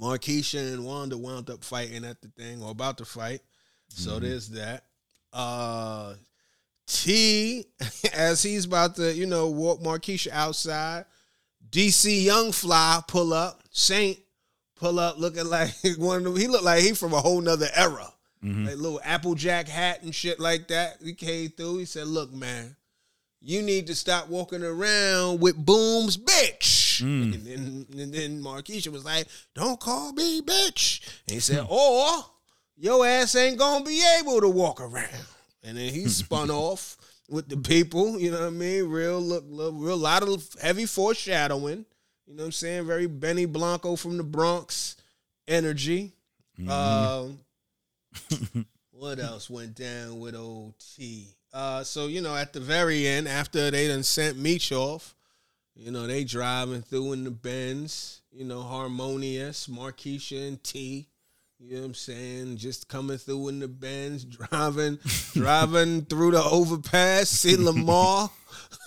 Markeisha 0.00 0.72
and 0.72 0.84
Wanda 0.84 1.16
wound 1.16 1.50
up 1.50 1.64
fighting 1.64 2.04
at 2.04 2.20
the 2.20 2.28
thing 2.28 2.62
or 2.62 2.70
about 2.70 2.98
to 2.98 3.04
fight. 3.04 3.40
So 3.88 4.18
there's 4.18 4.48
that. 4.50 4.84
Uh 5.32 6.14
T, 6.86 7.64
as 8.14 8.42
he's 8.42 8.66
about 8.66 8.96
to, 8.96 9.12
you 9.14 9.26
know, 9.26 9.48
walk 9.48 9.80
Markeisha 9.80 10.30
outside, 10.32 11.06
DC 11.70 12.24
Young 12.24 12.52
Fly 12.52 13.02
pull 13.08 13.32
up, 13.32 13.62
Saint 13.70 14.18
pull 14.76 14.98
up 14.98 15.18
looking 15.18 15.46
like 15.48 15.72
one 15.96 16.18
of 16.18 16.24
them. 16.24 16.36
He 16.36 16.46
looked 16.46 16.64
like 16.64 16.82
he 16.82 16.92
from 16.92 17.12
a 17.12 17.20
whole 17.20 17.40
nother 17.40 17.68
era. 17.74 18.08
Like 18.66 18.76
little 18.76 19.00
Applejack 19.02 19.68
hat 19.68 20.02
and 20.02 20.14
shit 20.14 20.38
like 20.38 20.68
that. 20.68 20.98
He 21.02 21.14
came 21.14 21.48
through. 21.48 21.78
He 21.78 21.84
said, 21.86 22.06
Look, 22.06 22.30
man, 22.30 22.76
you 23.40 23.62
need 23.62 23.86
to 23.86 23.94
stop 23.94 24.28
walking 24.28 24.62
around 24.62 25.40
with 25.40 25.56
booms, 25.56 26.18
bitch. 26.18 26.83
And 27.02 27.46
then 27.46 27.86
and 27.98 28.14
then 28.14 28.42
Markeisha 28.42 28.88
was 28.88 29.04
like, 29.04 29.26
Don't 29.54 29.80
call 29.80 30.12
me 30.12 30.42
bitch. 30.42 31.00
And 31.26 31.34
he 31.34 31.40
said, 31.40 31.66
Or 31.68 32.24
your 32.76 33.06
ass 33.06 33.34
ain't 33.36 33.58
gonna 33.58 33.84
be 33.84 34.02
able 34.20 34.40
to 34.40 34.48
walk 34.48 34.80
around. 34.80 35.26
And 35.62 35.78
then 35.78 35.92
he 35.92 36.08
spun 36.08 36.50
off 36.50 36.96
with 37.28 37.48
the 37.48 37.56
people, 37.56 38.18
you 38.18 38.30
know 38.30 38.40
what 38.40 38.48
I 38.48 38.50
mean? 38.50 38.88
Real 38.88 39.20
look, 39.20 39.44
look 39.48 39.74
real 39.76 39.96
lot 39.96 40.22
of 40.22 40.46
heavy 40.60 40.86
foreshadowing. 40.86 41.86
You 42.26 42.34
know 42.34 42.42
what 42.42 42.46
I'm 42.46 42.52
saying? 42.52 42.86
Very 42.86 43.06
Benny 43.06 43.46
Blanco 43.46 43.96
from 43.96 44.16
the 44.16 44.24
Bronx 44.24 44.96
energy. 45.46 46.12
Um, 46.68 47.40
what 48.92 49.18
else 49.18 49.50
went 49.50 49.74
down 49.74 50.20
with 50.20 50.34
old 50.34 50.74
T? 50.78 51.28
Uh, 51.52 51.84
so 51.84 52.06
you 52.06 52.20
know, 52.20 52.34
at 52.34 52.52
the 52.52 52.60
very 52.60 53.06
end, 53.06 53.28
after 53.28 53.70
they 53.70 53.88
done 53.88 54.02
sent 54.02 54.38
Meech 54.38 54.72
off, 54.72 55.14
you 55.74 55.90
know, 55.90 56.06
they 56.06 56.24
driving 56.24 56.82
through 56.82 57.12
in 57.12 57.24
the 57.24 57.30
Benz, 57.30 58.22
you 58.30 58.44
know, 58.44 58.62
harmonious, 58.62 59.66
Markeisha 59.66 60.48
and 60.48 60.62
T. 60.62 61.08
You 61.58 61.76
know 61.76 61.80
what 61.80 61.86
I'm 61.86 61.94
saying? 61.94 62.56
Just 62.58 62.88
coming 62.88 63.18
through 63.18 63.48
in 63.48 63.60
the 63.60 63.68
Benz, 63.68 64.24
driving, 64.24 64.98
driving 65.32 66.02
through 66.02 66.32
the 66.32 66.42
overpass. 66.42 67.30
See 67.30 67.56
Lamar, 67.58 68.30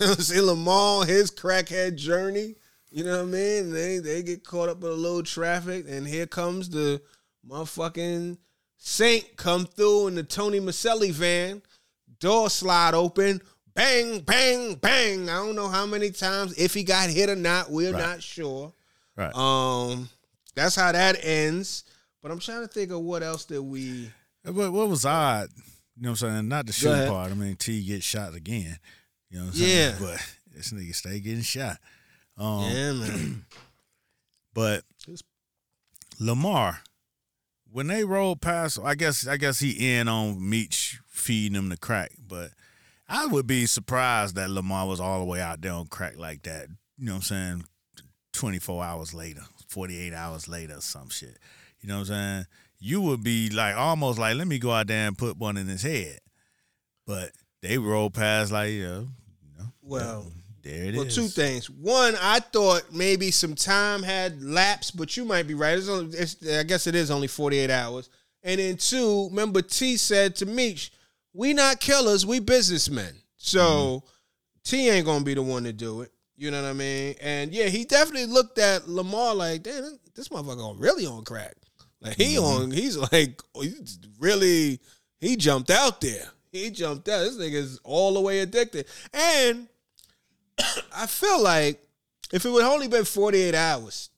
see 0.18 0.40
Lamar, 0.40 1.04
his 1.04 1.30
crackhead 1.30 1.96
journey. 1.96 2.54
You 2.90 3.04
know 3.04 3.18
what 3.18 3.28
I 3.28 3.32
mean? 3.32 3.70
They 3.70 3.98
they 3.98 4.22
get 4.22 4.44
caught 4.44 4.70
up 4.70 4.82
in 4.82 4.88
a 4.88 4.92
little 4.92 5.22
traffic, 5.22 5.86
and 5.88 6.06
here 6.06 6.26
comes 6.26 6.70
the 6.70 7.02
motherfucking 7.46 8.38
Saint 8.78 9.36
come 9.36 9.66
through 9.66 10.08
in 10.08 10.14
the 10.14 10.22
Tony 10.22 10.60
Maselli 10.60 11.10
van. 11.12 11.62
Door 12.20 12.50
slide 12.50 12.94
open. 12.94 13.42
Bang, 13.78 14.18
bang, 14.22 14.74
bang. 14.74 15.30
I 15.30 15.34
don't 15.36 15.54
know 15.54 15.68
how 15.68 15.86
many 15.86 16.10
times, 16.10 16.52
if 16.58 16.74
he 16.74 16.82
got 16.82 17.10
hit 17.10 17.30
or 17.30 17.36
not, 17.36 17.70
we're 17.70 17.92
Right. 17.92 18.00
not 18.02 18.22
sure. 18.24 18.72
Right. 19.14 19.32
Um, 19.36 20.08
that's 20.56 20.74
how 20.74 20.90
that 20.90 21.16
ends. 21.24 21.84
But 22.20 22.32
I'm 22.32 22.40
trying 22.40 22.62
to 22.62 22.66
think 22.66 22.90
of 22.90 22.98
what 23.02 23.22
else 23.22 23.44
did 23.44 23.60
we. 23.60 24.10
What, 24.42 24.72
what 24.72 24.88
was 24.88 25.04
odd? 25.04 25.50
You 25.96 26.02
know 26.02 26.10
what 26.10 26.22
I'm 26.22 26.28
saying? 26.30 26.48
Not 26.48 26.66
the 26.66 26.72
shooting 26.72 27.06
part. 27.08 27.30
I 27.30 27.34
mean, 27.34 27.54
T 27.54 27.84
get 27.84 28.02
shot 28.02 28.34
again. 28.34 28.80
You 29.30 29.38
know 29.38 29.44
what 29.44 29.54
I'm 29.54 29.58
saying? 29.60 29.92
Yeah. 29.92 29.96
But 30.00 30.26
this 30.56 30.72
nigga 30.72 30.94
stay 30.96 31.20
getting 31.20 31.42
shot. 31.42 31.76
Um, 32.36 32.62
yeah, 32.72 32.92
man. 32.94 33.44
But 34.54 34.82
Lamar, 36.18 36.80
when 37.70 37.86
they 37.86 38.02
rolled 38.02 38.40
past, 38.40 38.80
I 38.82 38.96
guess 38.96 39.24
I 39.28 39.36
guess 39.36 39.60
he 39.60 39.96
in 39.96 40.08
on 40.08 40.48
Meech 40.48 40.98
feeding 41.06 41.54
him 41.56 41.68
the 41.68 41.76
crack, 41.76 42.10
but 42.18 42.50
I 43.08 43.26
would 43.26 43.46
be 43.46 43.66
surprised 43.66 44.34
that 44.36 44.50
Lamar 44.50 44.86
was 44.86 45.00
all 45.00 45.20
the 45.20 45.24
way 45.24 45.40
out 45.40 45.60
there 45.60 45.72
on 45.72 45.86
crack 45.86 46.18
like 46.18 46.42
that. 46.42 46.68
You 46.98 47.06
know 47.06 47.12
what 47.12 47.16
I'm 47.16 47.22
saying? 47.22 47.64
24 48.34 48.84
hours 48.84 49.14
later, 49.14 49.42
48 49.68 50.12
hours 50.12 50.48
later, 50.48 50.74
or 50.76 50.80
some 50.80 51.08
shit. 51.08 51.38
You 51.80 51.88
know 51.88 51.94
what 52.00 52.10
I'm 52.10 52.14
saying? 52.14 52.46
You 52.80 53.00
would 53.02 53.22
be 53.24 53.50
like 53.50 53.76
almost 53.76 54.18
like, 54.18 54.36
let 54.36 54.46
me 54.46 54.58
go 54.58 54.70
out 54.70 54.86
there 54.88 55.08
and 55.08 55.16
put 55.18 55.38
one 55.38 55.56
in 55.56 55.66
his 55.66 55.82
head. 55.82 56.18
But 57.06 57.32
they 57.62 57.78
rolled 57.78 58.14
past 58.14 58.52
like, 58.52 58.70
you 58.70 58.82
know, 58.84 59.06
you 59.42 59.58
know 59.58 59.72
Well, 59.82 60.26
there 60.62 60.84
it 60.84 60.94
is. 60.94 60.96
well, 60.96 61.06
two 61.06 61.28
things. 61.28 61.70
One, 61.70 62.14
I 62.20 62.40
thought 62.40 62.92
maybe 62.92 63.30
some 63.30 63.54
time 63.54 64.02
had 64.02 64.42
lapsed, 64.42 64.96
but 64.96 65.16
you 65.16 65.24
might 65.24 65.46
be 65.48 65.54
right. 65.54 65.78
It's 65.78 65.88
only, 65.88 66.16
it's, 66.16 66.36
I 66.46 66.62
guess 66.64 66.86
it 66.86 66.94
is 66.94 67.10
only 67.10 67.26
48 67.26 67.70
hours. 67.70 68.10
And 68.42 68.60
then 68.60 68.76
two, 68.76 69.28
remember 69.30 69.62
T 69.62 69.96
said 69.96 70.36
to 70.36 70.46
Meech, 70.46 70.92
we 71.38 71.52
not 71.52 71.78
killers, 71.78 72.26
we 72.26 72.40
businessmen. 72.40 73.14
So 73.36 74.02
T 74.64 74.88
ain't 74.88 75.06
gonna 75.06 75.24
be 75.24 75.34
the 75.34 75.42
one 75.42 75.62
to 75.64 75.72
do 75.72 76.00
it. 76.00 76.10
You 76.36 76.50
know 76.50 76.60
what 76.60 76.68
I 76.68 76.72
mean? 76.72 77.14
And 77.20 77.52
yeah, 77.52 77.66
he 77.66 77.84
definitely 77.84 78.26
looked 78.26 78.58
at 78.58 78.88
Lamar 78.88 79.36
like, 79.36 79.62
damn, 79.62 80.00
this 80.16 80.28
motherfucker 80.30 80.74
really 80.78 81.06
on 81.06 81.24
crack. 81.24 81.54
Like 82.00 82.16
he 82.16 82.34
mm-hmm. 82.34 82.62
on, 82.62 82.70
he's 82.72 82.96
like, 82.96 83.40
oh, 83.54 83.60
he's 83.60 84.00
really, 84.18 84.80
he 85.20 85.36
jumped 85.36 85.70
out 85.70 86.00
there. 86.00 86.26
He 86.50 86.70
jumped 86.70 87.08
out. 87.08 87.20
This 87.20 87.36
nigga's 87.36 87.80
all 87.84 88.14
the 88.14 88.20
way 88.20 88.40
addicted. 88.40 88.86
And 89.14 89.68
I 90.94 91.06
feel 91.06 91.40
like 91.40 91.80
if 92.32 92.44
it 92.44 92.50
would 92.50 92.64
only 92.64 92.88
been 92.88 93.04
48 93.04 93.54
hours, 93.54 94.10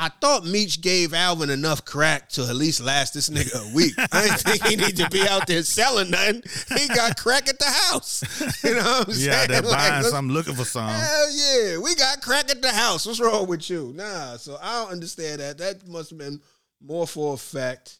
I 0.00 0.10
thought 0.20 0.44
Meech 0.46 0.80
gave 0.80 1.12
Alvin 1.12 1.50
enough 1.50 1.84
crack 1.84 2.28
to 2.30 2.42
at 2.42 2.54
least 2.54 2.80
last 2.80 3.14
this 3.14 3.28
nigga 3.30 3.68
a 3.68 3.74
week. 3.74 3.94
I 3.98 4.22
didn't 4.28 4.38
think 4.38 4.62
he 4.64 4.76
need 4.76 4.96
to 4.98 5.10
be 5.10 5.26
out 5.26 5.48
there 5.48 5.64
selling 5.64 6.10
nothing. 6.10 6.42
He 6.76 6.86
got 6.86 7.16
crack 7.16 7.48
at 7.48 7.58
the 7.58 7.64
house. 7.64 8.22
You 8.64 8.74
know 8.74 8.82
what 8.82 9.08
I'm 9.08 9.14
saying? 9.14 9.30
Yeah, 9.30 9.46
they're 9.48 9.62
buying 9.70 9.92
let's- 9.94 10.10
something, 10.10 10.32
looking 10.32 10.54
for 10.54 10.64
something. 10.64 10.94
Hell 10.94 11.30
yeah, 11.32 11.78
we 11.78 11.96
got 11.96 12.20
crack 12.22 12.48
at 12.48 12.62
the 12.62 12.70
house. 12.70 13.06
What's 13.06 13.18
wrong 13.18 13.48
with 13.48 13.68
you? 13.68 13.92
Nah, 13.96 14.36
so 14.36 14.56
I 14.62 14.82
don't 14.82 14.92
understand 14.92 15.40
that. 15.40 15.58
That 15.58 15.86
must 15.88 16.10
have 16.10 16.18
been 16.20 16.40
more 16.80 17.06
for 17.06 17.34
effect. 17.34 17.98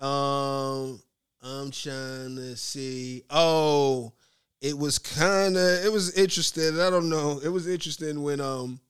Um, 0.00 1.00
I'm 1.42 1.70
trying 1.70 2.36
to 2.36 2.56
see. 2.56 3.22
Oh, 3.30 4.12
it 4.60 4.76
was 4.76 4.98
kind 4.98 5.56
of 5.56 5.84
it 5.84 5.90
was 5.92 6.12
interesting. 6.12 6.78
I 6.78 6.90
don't 6.90 7.08
know. 7.08 7.40
It 7.42 7.48
was 7.48 7.66
interesting 7.66 8.22
when 8.22 8.40
um 8.40 8.80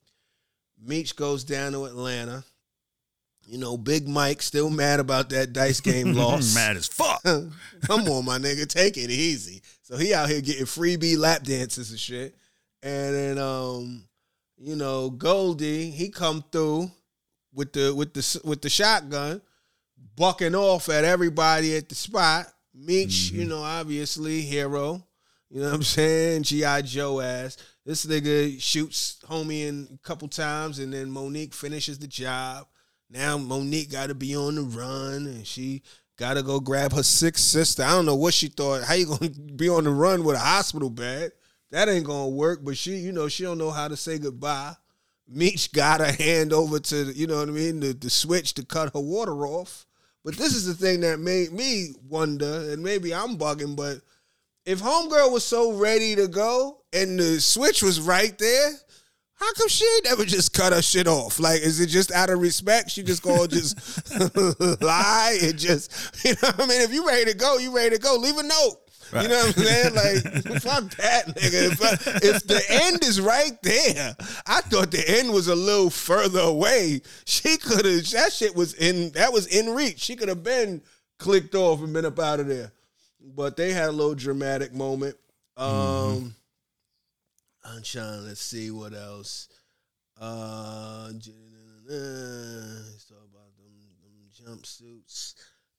Meech 0.82 1.16
goes 1.16 1.44
down 1.44 1.72
to 1.72 1.84
Atlanta. 1.84 2.44
You 3.48 3.58
know, 3.58 3.76
Big 3.76 4.08
Mike 4.08 4.42
still 4.42 4.70
mad 4.70 4.98
about 4.98 5.30
that 5.30 5.52
dice 5.52 5.80
game 5.80 6.12
loss. 6.14 6.54
Mad 6.54 6.76
as 6.76 6.86
fuck. 6.88 7.22
Come 7.22 8.08
on, 8.08 8.24
my 8.24 8.38
nigga, 8.38 8.66
take 8.66 8.96
it 8.96 9.10
easy. 9.10 9.62
So 9.82 9.96
he 9.96 10.12
out 10.12 10.28
here 10.28 10.40
getting 10.40 10.66
freebie 10.66 11.16
lap 11.16 11.44
dances 11.44 11.90
and 11.90 12.00
shit. 12.00 12.34
And 12.82 13.14
then 13.14 13.38
um, 13.38 14.04
you 14.58 14.74
know, 14.74 15.10
Goldie, 15.10 15.90
he 15.90 16.08
come 16.08 16.44
through 16.50 16.90
with 17.54 17.72
the 17.72 17.94
with 17.94 18.12
the 18.14 18.40
with 18.44 18.62
the 18.62 18.68
shotgun. 18.68 19.40
bucking 20.16 20.54
off 20.54 20.88
at 20.88 21.04
everybody 21.04 21.76
at 21.76 21.88
the 21.88 21.94
spot. 21.94 22.46
Meech, 22.74 23.30
you 23.30 23.44
know, 23.44 23.62
obviously 23.62 24.42
hero. 24.42 25.02
You 25.50 25.60
know 25.60 25.68
what 25.68 25.76
I'm 25.76 25.82
saying? 25.82 26.42
G.I. 26.42 26.82
Joe 26.82 27.20
ass. 27.20 27.56
This 27.86 28.04
nigga 28.04 28.60
shoots 28.60 29.18
homie 29.30 29.68
in 29.68 29.86
a 29.94 29.98
couple 29.98 30.26
times 30.26 30.80
and 30.80 30.92
then 30.92 31.08
Monique 31.08 31.54
finishes 31.54 32.00
the 32.00 32.08
job. 32.08 32.66
Now 33.08 33.38
Monique 33.38 33.92
gotta 33.92 34.12
be 34.12 34.34
on 34.34 34.56
the 34.56 34.62
run 34.62 35.26
and 35.26 35.46
she 35.46 35.82
gotta 36.16 36.42
go 36.42 36.58
grab 36.58 36.92
her 36.92 37.04
sick 37.04 37.38
sister. 37.38 37.84
I 37.84 37.90
don't 37.90 38.04
know 38.06 38.16
what 38.16 38.34
she 38.34 38.48
thought. 38.48 38.82
How 38.82 38.94
you 38.94 39.06
gonna 39.06 39.30
be 39.56 39.68
on 39.68 39.84
the 39.84 39.90
run 39.90 40.24
with 40.24 40.34
a 40.34 40.40
hospital 40.40 40.90
bed? 40.90 41.30
That 41.70 41.88
ain't 41.88 42.06
gonna 42.06 42.28
work. 42.28 42.64
But 42.64 42.76
she, 42.76 42.96
you 42.96 43.12
know, 43.12 43.28
she 43.28 43.44
don't 43.44 43.56
know 43.56 43.70
how 43.70 43.86
to 43.86 43.96
say 43.96 44.18
goodbye. 44.18 44.74
Meech 45.28 45.70
got 45.70 46.00
her 46.00 46.10
hand 46.10 46.52
over 46.52 46.80
to, 46.80 47.12
you 47.12 47.28
know 47.28 47.38
what 47.38 47.48
I 47.48 47.52
mean, 47.52 47.78
the, 47.78 47.92
the 47.92 48.10
switch 48.10 48.54
to 48.54 48.64
cut 48.64 48.94
her 48.94 49.00
water 49.00 49.46
off. 49.46 49.86
But 50.24 50.34
this 50.36 50.56
is 50.56 50.66
the 50.66 50.74
thing 50.74 51.02
that 51.02 51.20
made 51.20 51.52
me 51.52 51.94
wonder, 52.08 52.72
and 52.72 52.82
maybe 52.82 53.14
I'm 53.14 53.38
bugging, 53.38 53.76
but 53.76 53.98
if 54.66 54.80
Homegirl 54.82 55.32
was 55.32 55.44
so 55.44 55.72
ready 55.72 56.14
to 56.16 56.28
go 56.28 56.78
and 56.92 57.18
the 57.18 57.40
switch 57.40 57.82
was 57.82 58.00
right 58.00 58.36
there, 58.38 58.70
how 59.34 59.52
come 59.54 59.68
she 59.68 59.84
ain't 59.96 60.04
never 60.06 60.24
just 60.24 60.52
cut 60.54 60.72
her 60.72 60.82
shit 60.82 61.06
off? 61.06 61.38
Like, 61.38 61.60
is 61.60 61.78
it 61.80 61.86
just 61.88 62.10
out 62.10 62.30
of 62.30 62.40
respect? 62.40 62.90
She 62.90 63.02
just 63.02 63.22
gonna 63.22 63.48
just 63.48 64.10
lie 64.82 65.38
and 65.42 65.58
just, 65.58 65.92
you 66.24 66.32
know 66.42 66.48
what 66.56 66.62
I 66.62 66.66
mean? 66.66 66.80
If 66.82 66.92
you 66.92 67.06
ready 67.06 67.30
to 67.30 67.36
go, 67.36 67.58
you 67.58 67.74
ready 67.74 67.96
to 67.96 68.02
go. 68.02 68.16
Leave 68.16 68.36
a 68.38 68.42
note. 68.42 68.76
You 69.12 69.28
know 69.28 69.36
what 69.36 69.56
I'm 69.58 69.64
saying? 69.64 69.94
Like, 69.94 70.22
fuck 70.62 70.90
that, 70.96 71.26
nigga. 71.28 71.70
If, 71.70 71.82
I- 71.82 72.18
if 72.26 72.42
the 72.44 72.60
end 72.68 73.04
is 73.04 73.20
right 73.20 73.56
there, 73.62 74.16
I 74.48 74.62
thought 74.62 74.90
the 74.90 75.04
end 75.06 75.32
was 75.32 75.46
a 75.46 75.54
little 75.54 75.90
further 75.90 76.40
away. 76.40 77.02
She 77.24 77.56
could 77.58 77.84
have. 77.84 78.10
That 78.10 78.32
shit 78.32 78.56
was 78.56 78.74
in. 78.74 79.12
That 79.12 79.32
was 79.32 79.46
in 79.46 79.74
reach. 79.74 80.00
She 80.00 80.16
could 80.16 80.28
have 80.28 80.42
been 80.42 80.82
clicked 81.20 81.54
off 81.54 81.80
and 81.82 81.92
been 81.92 82.04
up 82.04 82.18
out 82.18 82.40
of 82.40 82.48
there. 82.48 82.72
But 83.34 83.56
they 83.56 83.72
had 83.72 83.88
a 83.88 83.92
little 83.92 84.14
dramatic 84.14 84.72
moment. 84.72 85.16
Um, 85.56 86.34
I'm 87.64 87.82
trying. 87.82 88.26
Let's 88.26 88.40
see 88.40 88.70
what 88.70 88.94
else. 88.94 89.48
Uh, 90.20 91.10
let's 91.12 93.04
talk 93.08 93.18
about 93.30 93.56
them, 93.56 93.72
them 94.02 94.58
jumpsuits. 94.58 95.34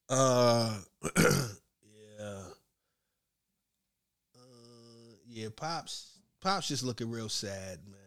Uh, 0.10 0.78
yeah. 2.20 2.42
Uh, 4.36 5.14
yeah, 5.28 5.48
pops. 5.56 6.20
Pops 6.42 6.68
just 6.68 6.84
looking 6.84 7.10
real 7.10 7.30
sad, 7.30 7.80
man. 7.86 7.98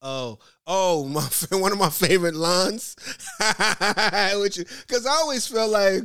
Oh, 0.00 0.38
oh, 0.66 1.04
my 1.50 1.58
one 1.58 1.72
of 1.72 1.78
my 1.78 1.90
favorite 1.90 2.34
lines, 2.34 2.96
because 3.38 5.06
I 5.06 5.12
always 5.20 5.46
feel 5.46 5.68
like 5.68 6.04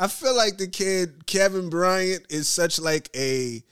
I 0.00 0.08
feel 0.08 0.34
like 0.34 0.56
the 0.56 0.66
kid 0.66 1.26
Kevin 1.26 1.68
Bryant 1.68 2.24
is 2.30 2.48
such 2.48 2.80
like 2.80 3.10
a 3.14 3.62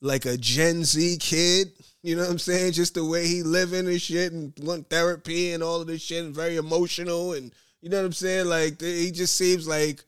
like 0.00 0.24
a 0.24 0.36
Gen 0.36 0.84
Z 0.84 1.18
kid. 1.18 1.72
You 2.04 2.14
know 2.14 2.22
what 2.22 2.30
I'm 2.30 2.38
saying? 2.38 2.74
Just 2.74 2.94
the 2.94 3.04
way 3.04 3.26
he 3.26 3.42
living 3.42 3.88
and 3.88 4.00
shit, 4.00 4.32
and 4.32 4.52
want 4.62 4.88
therapy 4.88 5.52
and 5.52 5.64
all 5.64 5.80
of 5.80 5.88
this 5.88 6.02
shit, 6.02 6.24
and 6.24 6.32
very 6.32 6.54
emotional, 6.54 7.32
and 7.32 7.52
you 7.82 7.88
know 7.90 7.96
what 7.96 8.06
I'm 8.06 8.12
saying? 8.12 8.46
Like 8.46 8.80
he 8.80 9.10
just 9.10 9.34
seems 9.34 9.66
like 9.66 10.04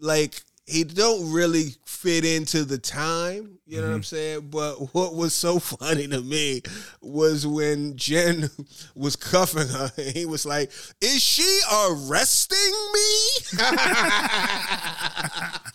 like 0.00 0.42
he 0.68 0.84
don't 0.84 1.32
really 1.32 1.74
fit 1.86 2.24
into 2.24 2.64
the 2.64 2.78
time. 2.78 3.58
You 3.66 3.80
know 3.80 3.88
what 3.88 3.94
I'm 3.94 4.00
mm-hmm. 4.00 4.02
saying? 4.02 4.50
But 4.50 4.94
what 4.94 5.14
was 5.14 5.34
so 5.34 5.58
funny 5.58 6.06
to 6.08 6.20
me 6.20 6.62
was 7.00 7.46
when 7.46 7.96
Jen 7.96 8.50
was 8.94 9.16
cuffing 9.16 9.68
her, 9.68 9.90
and 9.96 10.16
he 10.16 10.26
was 10.26 10.46
like, 10.46 10.70
"Is 11.00 11.22
she 11.22 11.60
arresting 11.72 12.72
me?" 12.92 13.58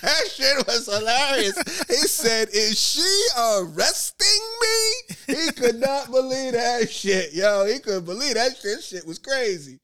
That 0.00 0.30
shit 0.30 0.64
was 0.64 0.86
hilarious. 0.86 1.58
He 1.88 2.06
said, 2.06 2.50
"Is 2.52 2.78
she 2.78 3.26
arresting 3.36 4.42
me?" 4.60 5.34
He 5.34 5.50
could 5.52 5.80
not 5.80 6.08
believe 6.10 6.52
that 6.52 6.88
shit, 6.88 7.32
yo. 7.32 7.66
He 7.66 7.80
couldn't 7.80 8.04
believe 8.04 8.34
that 8.34 8.56
shit. 8.56 8.84
Shit 8.84 9.04
was 9.06 9.18
crazy. 9.18 9.80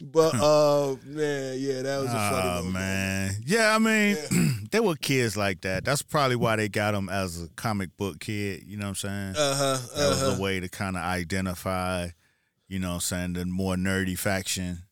But 0.00 0.34
uh, 0.34 0.96
man, 1.04 1.56
yeah, 1.58 1.82
that 1.82 1.98
was 2.02 2.10
a 2.10 2.12
funny 2.12 2.48
Oh 2.48 2.54
moment. 2.56 2.74
man, 2.74 3.34
yeah. 3.46 3.74
I 3.74 3.78
mean, 3.78 4.16
they 4.70 4.80
were 4.80 4.94
kids 4.96 5.36
like 5.36 5.62
that. 5.62 5.84
That's 5.84 6.02
probably 6.02 6.36
why 6.36 6.56
they 6.56 6.68
got 6.68 6.94
him 6.94 7.08
as 7.08 7.42
a 7.42 7.48
comic 7.56 7.96
book 7.96 8.20
kid. 8.20 8.64
You 8.66 8.76
know 8.76 8.84
what 8.86 9.02
I'm 9.04 9.34
saying? 9.34 9.34
Uh 9.36 9.54
huh. 9.56 9.78
that 9.96 10.08
was 10.08 10.22
Uh-huh. 10.22 10.36
a 10.36 10.40
way 10.40 10.60
to 10.60 10.68
kind 10.68 10.96
of 10.96 11.02
identify, 11.02 12.08
you 12.68 12.78
know, 12.78 12.88
what 12.88 12.94
I'm 12.94 13.00
saying 13.00 13.32
the 13.34 13.46
more 13.46 13.76
nerdy 13.76 14.18
faction. 14.18 14.82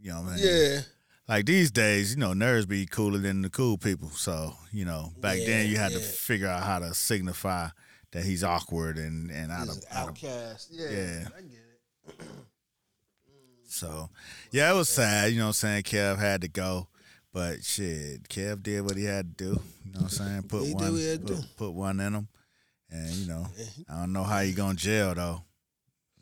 You 0.00 0.12
know, 0.12 0.20
what 0.22 0.32
I'm 0.32 0.38
saying? 0.38 0.72
Yeah. 0.74 0.80
Like 1.28 1.46
these 1.46 1.70
days, 1.70 2.14
you 2.14 2.18
know, 2.18 2.30
nerds 2.32 2.66
be 2.66 2.86
cooler 2.86 3.18
than 3.18 3.42
the 3.42 3.50
cool 3.50 3.78
people. 3.78 4.10
So, 4.10 4.54
you 4.72 4.84
know, 4.84 5.12
back 5.20 5.38
then 5.46 5.68
you 5.68 5.76
had 5.76 5.92
to 5.92 6.00
figure 6.00 6.48
out 6.48 6.64
how 6.64 6.80
to 6.80 6.92
signify 6.92 7.68
that 8.12 8.24
he's 8.24 8.42
awkward 8.42 8.98
and 8.98 9.30
and 9.30 9.52
out 9.52 9.68
of, 9.68 9.74
He's 9.76 9.84
out 9.92 10.02
of 10.02 10.08
outcast. 10.08 10.68
Yeah. 10.72 10.90
Yeah. 10.90 11.28
I 11.36 11.40
get 11.42 11.60
it. 12.08 12.24
so 13.70 14.10
yeah, 14.50 14.70
it 14.72 14.74
was 14.76 14.88
sad, 14.88 15.32
you 15.32 15.38
know 15.38 15.44
what 15.44 15.48
I'm 15.48 15.52
saying? 15.54 15.82
Kev 15.84 16.18
had 16.18 16.42
to 16.42 16.48
go. 16.48 16.88
But 17.32 17.62
shit, 17.64 18.28
Kev 18.28 18.62
did 18.62 18.84
what 18.84 18.96
he 18.96 19.04
had 19.04 19.38
to 19.38 19.44
do. 19.44 19.60
You 19.84 19.92
know 19.92 20.00
what 20.00 20.02
I'm 20.02 20.08
saying? 20.08 20.42
Put 20.44 20.64
He 20.64 20.74
one 20.74 20.84
what 20.92 20.98
he 20.98 21.08
had 21.08 21.26
put, 21.26 21.56
put 21.56 21.70
one 21.70 22.00
in 22.00 22.14
him. 22.14 22.28
And 22.90 23.10
you 23.12 23.28
know, 23.28 23.46
I 23.88 24.00
don't 24.00 24.12
know 24.12 24.24
how 24.24 24.40
you 24.40 24.52
gonna 24.52 24.74
jail 24.74 25.14
though. 25.14 25.42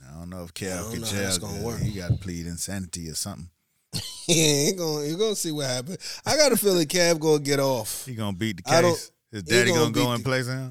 I 0.06 0.18
don't 0.18 0.30
know 0.30 0.44
if 0.44 0.52
Kev 0.54 0.82
don't 0.82 0.92
could 0.92 1.04
jail. 1.04 1.22
that's 1.22 1.38
gonna 1.38 1.62
work. 1.62 1.80
He 1.80 1.92
got 1.98 2.08
to 2.08 2.16
plead 2.16 2.46
insanity 2.46 3.08
or 3.08 3.14
something. 3.14 3.48
Yeah, 4.28 4.66
he 4.66 4.72
gonna 4.74 5.06
you 5.06 5.16
gonna 5.16 5.34
see 5.34 5.52
what 5.52 5.64
happens. 5.64 6.20
I 6.26 6.36
got 6.36 6.52
a 6.52 6.56
feeling 6.58 6.86
Kev 6.86 7.18
gonna 7.18 7.38
get 7.38 7.60
off. 7.60 8.04
He 8.04 8.14
gonna 8.14 8.36
beat 8.36 8.58
the 8.58 8.62
case. 8.62 9.10
His 9.32 9.42
daddy 9.42 9.70
gonna 9.70 9.90
gonna, 9.90 10.04
go 10.04 10.12
and 10.12 10.20
the- 10.22 10.28
place 10.28 10.46
him. 10.46 10.70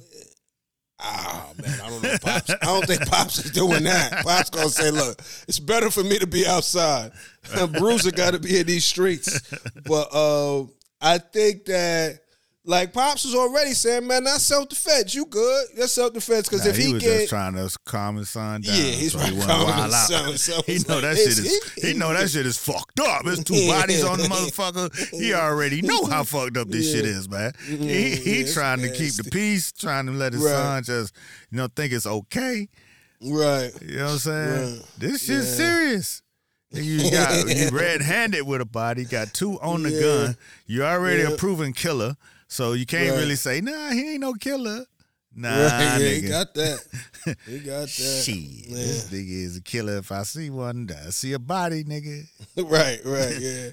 Ah 0.99 1.51
man, 1.61 1.79
I 1.79 1.89
don't 1.89 2.01
know. 2.01 2.17
Pops. 2.21 2.49
I 2.49 2.65
don't 2.65 2.85
think 2.87 3.05
Pops 3.07 3.45
is 3.45 3.51
doing 3.51 3.83
that. 3.83 4.23
Pops 4.23 4.49
gonna 4.49 4.69
say, 4.69 4.89
"Look, 4.89 5.21
it's 5.47 5.59
better 5.59 5.91
for 5.91 6.03
me 6.03 6.17
to 6.17 6.27
be 6.27 6.45
outside. 6.47 7.11
Bruiser 7.73 8.11
got 8.11 8.31
to 8.31 8.39
be 8.39 8.59
in 8.59 8.65
these 8.65 8.85
streets." 8.85 9.39
But 9.85 10.09
uh, 10.11 10.63
I 10.99 11.19
think 11.19 11.65
that 11.65 12.21
like 12.67 12.91
Pops 12.93 13.23
was 13.25 13.33
already 13.33 13.71
saying, 13.71 14.05
"Man, 14.05 14.25
that's 14.25 14.43
self 14.43 14.67
defense. 14.69 15.15
You 15.15 15.25
good? 15.25 15.67
That's 15.77 15.93
self 15.93 16.13
defense." 16.13 16.47
Because 16.49 16.65
Nah, 16.65 16.71
if 16.71 16.77
he, 16.77 16.87
he, 16.87 16.93
was 16.93 17.01
get 17.01 17.17
just 17.19 17.29
trying 17.29 17.55
to 17.55 17.75
calm 17.85 18.17
his 18.17 18.29
son 18.29 18.61
down. 18.61 18.75
Yeah, 18.75 18.81
he's 18.83 19.13
so 19.13 19.19
he 19.19 19.31
wild 19.31 19.85
his 19.85 19.93
out. 19.93 20.07
son, 20.09 20.37
so 20.37 20.61
he 20.65 20.73
know 20.87 20.95
like, 20.95 21.01
that 21.03 21.17
shit 21.17 21.27
is. 21.29 21.71
he- 21.75 21.87
He 21.87 21.93
know 21.93 22.13
that 22.13 22.29
shit 22.29 22.45
is 22.45 22.57
fucked 22.57 22.99
up. 22.99 23.23
There's 23.23 23.43
two 23.43 23.67
bodies 23.67 24.03
on 24.03 24.17
the 24.19 24.25
motherfucker. 24.25 25.17
He 25.19 25.33
already 25.33 25.81
know 25.81 26.05
how 26.05 26.23
fucked 26.25 26.57
up 26.57 26.67
this 26.67 26.91
shit 26.91 27.05
is, 27.05 27.29
man. 27.29 27.53
He 27.65 28.15
he 28.17 28.43
trying 28.43 28.81
to 28.81 28.91
keep 28.91 29.13
the 29.13 29.23
peace, 29.31 29.71
trying 29.71 30.05
to 30.07 30.11
let 30.11 30.33
his 30.33 30.43
Right. 30.43 30.51
son 30.51 30.83
just 30.83 31.15
you 31.49 31.57
know 31.57 31.67
think 31.73 31.93
it's 31.93 32.05
okay. 32.05 32.67
right, 33.21 33.71
You 33.81 33.95
know 33.97 34.03
what 34.05 34.11
I'm 34.11 34.17
saying? 34.19 34.73
Right. 34.75 34.81
This 34.99 35.23
shit's 35.23 35.47
Yeah. 35.51 35.55
serious. 35.55 36.21
You 36.71 37.11
got 37.11 37.47
you 37.47 37.69
red 37.71 38.01
handed 38.01 38.43
with 38.45 38.59
a 38.59 38.65
body, 38.65 39.05
got 39.05 39.33
two 39.33 39.57
on 39.61 39.83
the 39.83 39.89
Yeah. 39.91 40.01
gun. 40.01 40.37
You 40.65 40.83
already 40.83 41.21
a 41.21 41.31
proven 41.31 41.71
killer, 41.71 42.17
so 42.47 42.73
you 42.73 42.85
can't 42.85 43.11
Right. 43.11 43.19
really 43.19 43.35
say, 43.35 43.61
nah, 43.61 43.89
he 43.91 44.11
ain't 44.13 44.21
no 44.21 44.33
killer. 44.33 44.85
Nah, 45.39 45.49
right. 45.49 45.69
Yeah, 45.79 45.97
nigga. 45.99 46.21
he 46.23 46.29
got 46.29 46.53
that. 46.55 46.79
He 47.45 47.59
got 47.59 47.81
that. 47.81 47.89
Shit, 47.89 48.35
Yeah. 48.37 48.75
this 48.77 49.09
nigga 49.09 49.43
is 49.45 49.57
a 49.57 49.61
killer. 49.61 49.97
If 49.97 50.11
I 50.11 50.23
see 50.23 50.49
one, 50.49 50.89
I 51.05 51.09
see 51.11 51.33
a 51.33 51.39
body, 51.39 51.83
nigga. 51.83 52.23
Right, 52.57 52.99
right, 53.05 53.37
yeah. 53.39 53.69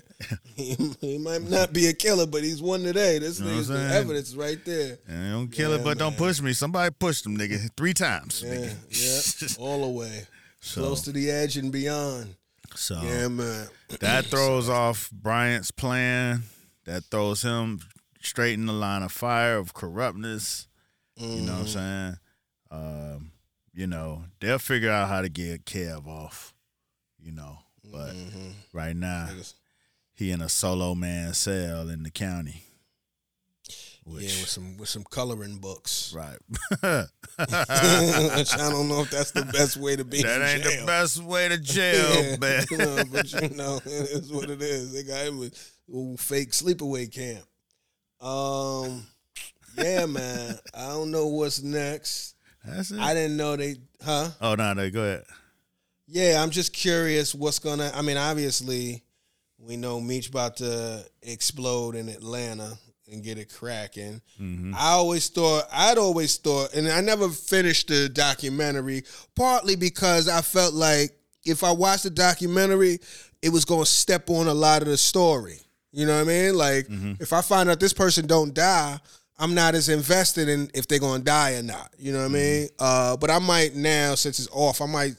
he, 0.57 0.75
he 1.01 1.19
might 1.19 1.43
not 1.49 1.73
be 1.73 1.87
a 1.87 1.95
killer, 1.95 2.27
but 2.27 2.43
he's 2.43 2.61
one 2.61 2.83
today. 2.83 3.19
This 3.19 3.41
Know 3.41 3.47
what 3.47 3.55
nigga's 3.55 3.69
the 3.69 3.79
evidence 3.95 4.35
right 4.35 4.63
there. 4.67 4.99
And 5.09 5.33
don't 5.33 5.49
kill 5.49 5.71
Yeah, 5.71 5.77
it, 5.79 5.85
but 5.85 5.97
don't 5.99 6.17
push 6.19 6.41
me. 6.43 6.53
Somebody 6.53 6.95
pushed 6.99 7.25
him, 7.25 7.39
nigga, 7.39 7.71
three 7.79 7.95
times, 7.95 8.43
Yeah, 8.45 8.55
nigga. 8.57 9.57
yeah, 9.57 9.57
all 9.65 9.81
the 9.83 9.89
way, 9.89 10.27
So, 10.61 10.83
close 10.83 11.01
to 11.03 11.13
the 11.13 11.31
edge 11.31 11.57
and 11.57 11.73
beyond. 11.73 12.35
so 12.75 13.01
Yeah, 13.03 13.29
man. 13.29 13.69
that 14.01 14.27
throws 14.27 14.69
off 14.69 15.09
Bryant's 15.13 15.71
plan. 15.71 16.43
That 16.85 17.05
throws 17.05 17.41
him 17.41 17.81
straight 18.25 18.55
in 18.55 18.67
the 18.67 18.73
line 18.73 19.03
of 19.03 19.13
fire 19.13 19.57
of 19.59 19.75
corruptness. 19.75 20.67
You 21.17 21.43
know 21.43 21.53
what 21.53 21.61
I'm 21.61 21.67
saying? 21.69 22.17
Um, 22.71 23.31
you 23.73 23.87
know, 23.87 24.25
they'll 24.41 24.59
figure 24.59 24.91
out 24.91 25.09
how 25.09 25.23
to 25.23 25.29
get 25.29 25.65
Kev 25.65 26.07
off. 26.07 26.53
You 27.21 27.33
know, 27.33 27.59
but 27.85 28.15
Mhm. 28.15 28.53
right 28.73 28.95
now 28.97 29.29
he 30.13 30.31
in 30.31 30.41
a 30.43 30.49
solo 30.49 30.95
man 30.95 31.33
cell 31.35 31.89
in 31.89 32.03
the 32.03 32.11
county. 32.11 32.65
yeah, 34.07 34.13
with 34.17 34.49
some 34.49 34.77
with 34.77 34.89
some 34.91 35.05
coloring 35.05 35.57
books. 35.59 36.13
Right. 36.15 36.37
Which 37.39 38.53
I 38.53 38.71
don't 38.71 38.89
know 38.89 39.01
if 39.03 39.11
that's 39.11 39.31
the 39.31 39.45
best 39.47 39.77
way 39.79 39.97
to 39.97 40.05
be. 40.05 40.23
that 40.23 40.41
in 40.43 40.47
ain't 40.49 40.63
jail. 40.65 40.81
the 40.83 40.87
best 40.87 41.23
way 41.23 41.49
to 41.49 41.59
jail, 41.75 42.37
man. 42.39 42.65
but 43.11 43.33
you 43.33 43.49
know, 43.57 43.81
it 43.85 44.11
is 44.11 44.31
what 44.33 44.51
it 44.51 44.61
is. 44.61 44.93
They 44.93 45.03
got 45.05 45.27
him 45.27 45.39
with 45.39 45.55
a 45.95 46.17
fake 46.19 46.51
sleepaway 46.53 47.11
camp. 47.11 47.45
Um, 48.21 49.07
yeah, 49.77 50.07
man. 50.07 50.59
I 50.75 50.89
don't 50.89 51.11
know 51.11 51.27
what's 51.27 51.63
next. 51.63 52.35
That's 52.65 52.91
it. 52.91 52.99
I 52.99 53.13
didn't 53.15 53.37
know 53.37 53.57
they, 53.57 53.77
huh? 54.03 54.31
oh 54.41 54.55
no, 54.55 54.73
no, 54.73 54.89
go 54.91 55.03
ahead. 55.03 55.25
Yeah, 56.07 56.43
I'm 56.43 56.51
just 56.51 56.73
curious 56.73 57.35
what's 57.35 57.59
gonna. 57.59 57.91
I 57.95 58.03
mean, 58.03 58.17
obviously, 58.17 59.03
We 59.59 59.77
know 59.77 60.01
Meech 60.01 60.29
about 60.29 60.57
to 60.59 61.05
explode 61.23 61.95
in 61.97 62.09
Atlanta 62.09 62.79
and 63.11 63.23
get 63.23 63.37
it 63.39 63.53
cracking. 63.53 64.21
I 64.75 64.91
always 64.93 65.29
thought 65.29 65.65
I'd 65.73 65.99
always 65.99 66.37
thought, 66.37 66.75
and 66.75 66.89
I 66.89 67.01
never 67.03 67.29
finished 67.29 67.89
the 67.89 68.09
documentary, 68.09 69.05
partly 69.35 69.77
because 69.77 70.29
I 70.29 70.41
felt 70.41 70.73
like 70.75 71.11
if 71.45 71.63
I 71.63 71.73
watched 71.73 72.05
the 72.05 72.11
documentary, 72.11 72.99
it 73.43 73.51
was 73.51 73.67
going 73.67 73.85
to 73.85 73.91
step 73.91 74.31
on 74.31 74.47
a 74.49 74.55
lot 74.55 74.81
of 74.83 74.89
the 74.89 74.97
story. 74.97 75.61
You 75.95 76.07
know 76.07 76.17
what 76.17 76.23
I 76.23 76.25
mean? 76.25 76.55
Like 76.57 76.89
mm-hmm. 76.89 77.13
if 77.21 77.33
I 77.33 77.41
find 77.41 77.71
out 77.71 77.81
this 77.81 77.93
person 77.93 78.27
don't 78.27 78.53
die, 78.53 78.99
I'm 79.39 79.55
not 79.55 79.75
as 79.75 79.89
invested 79.89 80.49
in 80.49 80.71
if 80.75 80.89
they're 80.89 80.99
going 80.99 81.21
to 81.21 81.25
die 81.25 81.55
or 81.55 81.63
not. 81.63 81.95
You 81.99 82.13
know 82.13 82.19
what 82.19 82.25
I 82.25 82.29
mm-hmm. 82.29 82.61
mean? 82.61 82.69
Uh, 82.79 83.17
but 83.17 83.31
I 83.31 83.39
might 83.39 83.75
now, 83.75 84.15
since 84.15 84.39
it's 84.39 84.49
off, 84.53 84.81
I 84.81 84.87
might 84.87 85.15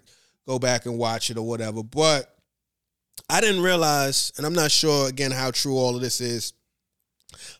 go 0.47 0.59
back 0.59 0.85
and 0.85 0.97
watch 0.97 1.29
it 1.29 1.37
or 1.37 1.47
whatever. 1.47 1.81
But 1.81 2.33
I 3.29 3.41
didn't 3.41 3.63
realize, 3.63 4.31
and 4.37 4.45
I'm 4.45 4.53
not 4.53 4.71
sure 4.71 5.07
again 5.09 5.31
how 5.31 5.51
true 5.51 5.77
all 5.77 5.95
of 5.95 6.01
this 6.01 6.21
is, 6.21 6.53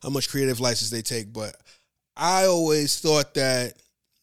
how 0.03 0.09
much 0.09 0.29
creative 0.29 0.59
license 0.59 0.89
they 0.89 1.01
take, 1.01 1.33
but 1.33 1.55
I 2.15 2.45
always 2.45 2.99
thought 2.99 3.33
that 3.33 3.73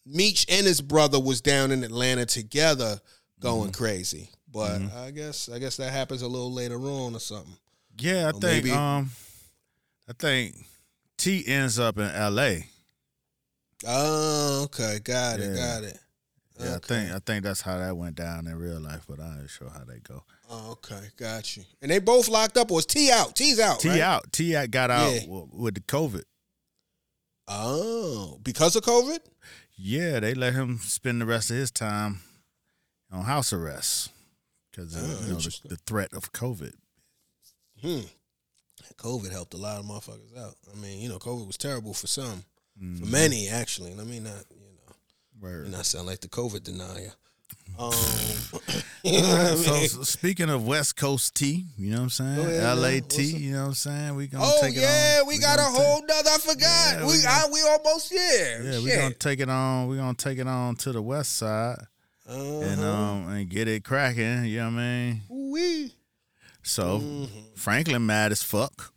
Meech 0.07 0.47
and 0.49 0.67
his 0.67 0.81
brother 0.81 1.21
was 1.21 1.41
down 1.41 1.71
in 1.71 1.85
Atlanta 1.85 2.27
together 2.27 3.01
going 3.41 3.71
mm-hmm. 3.71 3.83
crazy. 3.83 4.29
But 4.51 4.83
I 4.95 5.11
guess 5.11 5.49
I 5.49 5.59
guess 5.59 5.79
that 5.79 5.93
happens 5.93 6.23
a 6.23 6.29
little 6.29 6.53
later 6.53 6.79
on 6.79 7.15
or 7.15 7.21
something. 7.21 7.57
Yeah, 7.99 8.27
I 8.27 8.31
Or 8.31 8.33
think 8.33 8.43
maybe- 8.65 8.71
um 8.73 9.11
I 10.09 10.13
think 10.19 10.57
T 11.19 11.47
ends 11.47 11.79
up 11.79 11.99
in 11.99 12.09
LA. 12.09 12.65
Oh, 13.87 14.63
okay, 14.65 14.99
got 15.03 15.41
it, 15.41 15.57
got 15.57 15.85
it. 15.85 15.99
Yeah, 16.59 16.67
Okay. 16.67 16.75
I 16.75 16.79
think 16.79 17.13
I 17.13 17.19
think 17.21 17.45
that's 17.45 17.61
how 17.63 17.79
that 17.79 17.97
went 17.97 18.15
down 18.17 18.47
in 18.47 18.57
real 18.57 18.79
life, 18.81 19.03
but 19.09 19.19
I 19.21 19.41
ain't 19.41 19.51
sure 19.51 19.71
how 19.71 19.85
they 19.85 19.99
go. 20.01 20.23
Oh, 20.51 20.73
okay, 20.73 21.09
got 21.17 21.57
you. 21.57 21.65
And 21.81 21.91
they 21.91 21.99
both 21.99 22.29
locked 22.29 22.57
up, 22.57 22.71
or 22.71 22.75
was 22.75 22.87
T 22.87 23.11
out? 23.11 23.35
T's 23.35 23.59
out. 23.59 23.81
T 23.81 23.89
right? 23.89 24.01
out. 24.01 24.33
T 24.33 24.55
out 24.55 24.71
got 24.71 24.91
out 24.91 25.13
Yeah. 25.13 25.21
w- 25.21 25.49
with 25.53 25.75
the 25.75 25.81
COVID. 25.81 26.25
Oh, 27.49 28.39
because 28.43 28.77
of 28.77 28.85
COVID? 28.85 29.19
Yeah, 29.77 30.21
they 30.21 30.35
let 30.35 30.53
him 30.55 30.79
spend 30.79 31.21
the 31.21 31.27
rest 31.27 31.51
of 31.51 31.57
his 31.57 31.71
time 31.71 32.21
on 33.11 33.25
house 33.25 33.53
arrest 33.53 34.11
because 34.71 34.95
of 34.95 35.03
Oh, 35.03 35.27
you 35.27 35.33
know, 35.35 35.39
the, 35.41 35.61
the 35.71 35.77
threat 35.87 36.13
of 36.13 36.33
COVID. 36.33 36.75
Hmm. 37.83 38.01
COVID 38.97 39.31
helped 39.33 39.55
a 39.55 39.57
lot 39.57 39.79
of 39.81 39.85
motherfuckers 39.87 40.37
out. 40.39 40.55
I 40.73 40.79
mean, 40.79 41.01
you 41.01 41.09
know, 41.09 41.19
COVID 41.19 41.47
was 41.47 41.57
terrible 41.57 41.95
for 41.95 42.07
some, 42.07 42.45
for 42.79 43.07
many 43.07 43.49
actually. 43.49 43.95
Let 43.95 44.07
me 44.07 44.21
not, 44.21 44.45
you 44.51 44.61
know, 44.61 44.95
Word. 45.41 45.65
me 45.65 45.71
not 45.71 45.87
sound 45.87 46.07
like 46.07 46.21
the 46.21 46.29
COVID 46.29 46.63
denier. 46.63 47.13
Um, 47.79 47.91
you 49.03 49.23
know 49.23 49.29
I 49.35 49.55
So, 49.55 49.73
mean? 49.73 49.89
so 49.89 50.03
speaking 50.03 50.51
of 50.51 50.67
West 50.67 50.95
Coast 50.95 51.35
T, 51.35 51.65
you 51.79 51.91
know 51.91 51.97
what 51.99 52.03
I'm 52.03 52.11
saying? 52.11 52.37
Go 52.37 52.43
ahead, 52.43 52.77
LA 52.79 52.83
man. 52.91 53.03
T, 53.05 53.23
you 53.23 53.53
know 53.53 53.63
what 53.63 53.69
I'm 53.69 53.75
saying? 53.75 54.15
We 54.15 54.27
gonna 54.27 54.45
Oh 54.47 54.59
take 54.61 54.77
it 54.77 54.81
yeah, 54.81 55.21
on. 55.23 55.27
we 55.29 55.39
got 55.39 55.59
a 55.59 55.63
take- 55.63 55.73
whole 55.83 56.03
nother. 56.07 56.31
I 56.35 56.39
forgot. 56.39 56.95
Yeah, 56.99 57.01
we 57.07 57.13
we 57.13 57.25
I, 57.27 57.45
we 57.51 57.63
almost 57.63 58.13
yeah. 58.13 58.63
Yeah, 58.63 58.79
we 58.83 58.91
Shit. 58.91 58.99
gonna 59.01 59.15
take 59.15 59.41
it 59.41 59.49
on. 59.49 59.87
We 59.89 59.97
gonna 59.97 60.13
take 60.15 60.39
it 60.39 60.47
on 60.47 60.77
to 60.77 60.93
the 60.93 61.01
west 61.01 61.35
side 61.37 61.79
and 62.27 62.81
Uh-huh. 62.81 62.91
um 62.93 63.29
and 63.29 63.49
get 63.49 63.69
it 63.69 63.85
cracking. 63.85 64.45
You 64.45 64.59
know 64.59 64.65
what 64.67 64.73
I 64.75 64.77
mean? 64.77 65.21
Ooh-wee. 65.31 65.95
So 66.63 67.01
Mm-hmm. 67.01 67.41
Franklin 67.57 68.07
mad 68.07 68.33
as 68.33 68.43
fuck. 68.43 68.93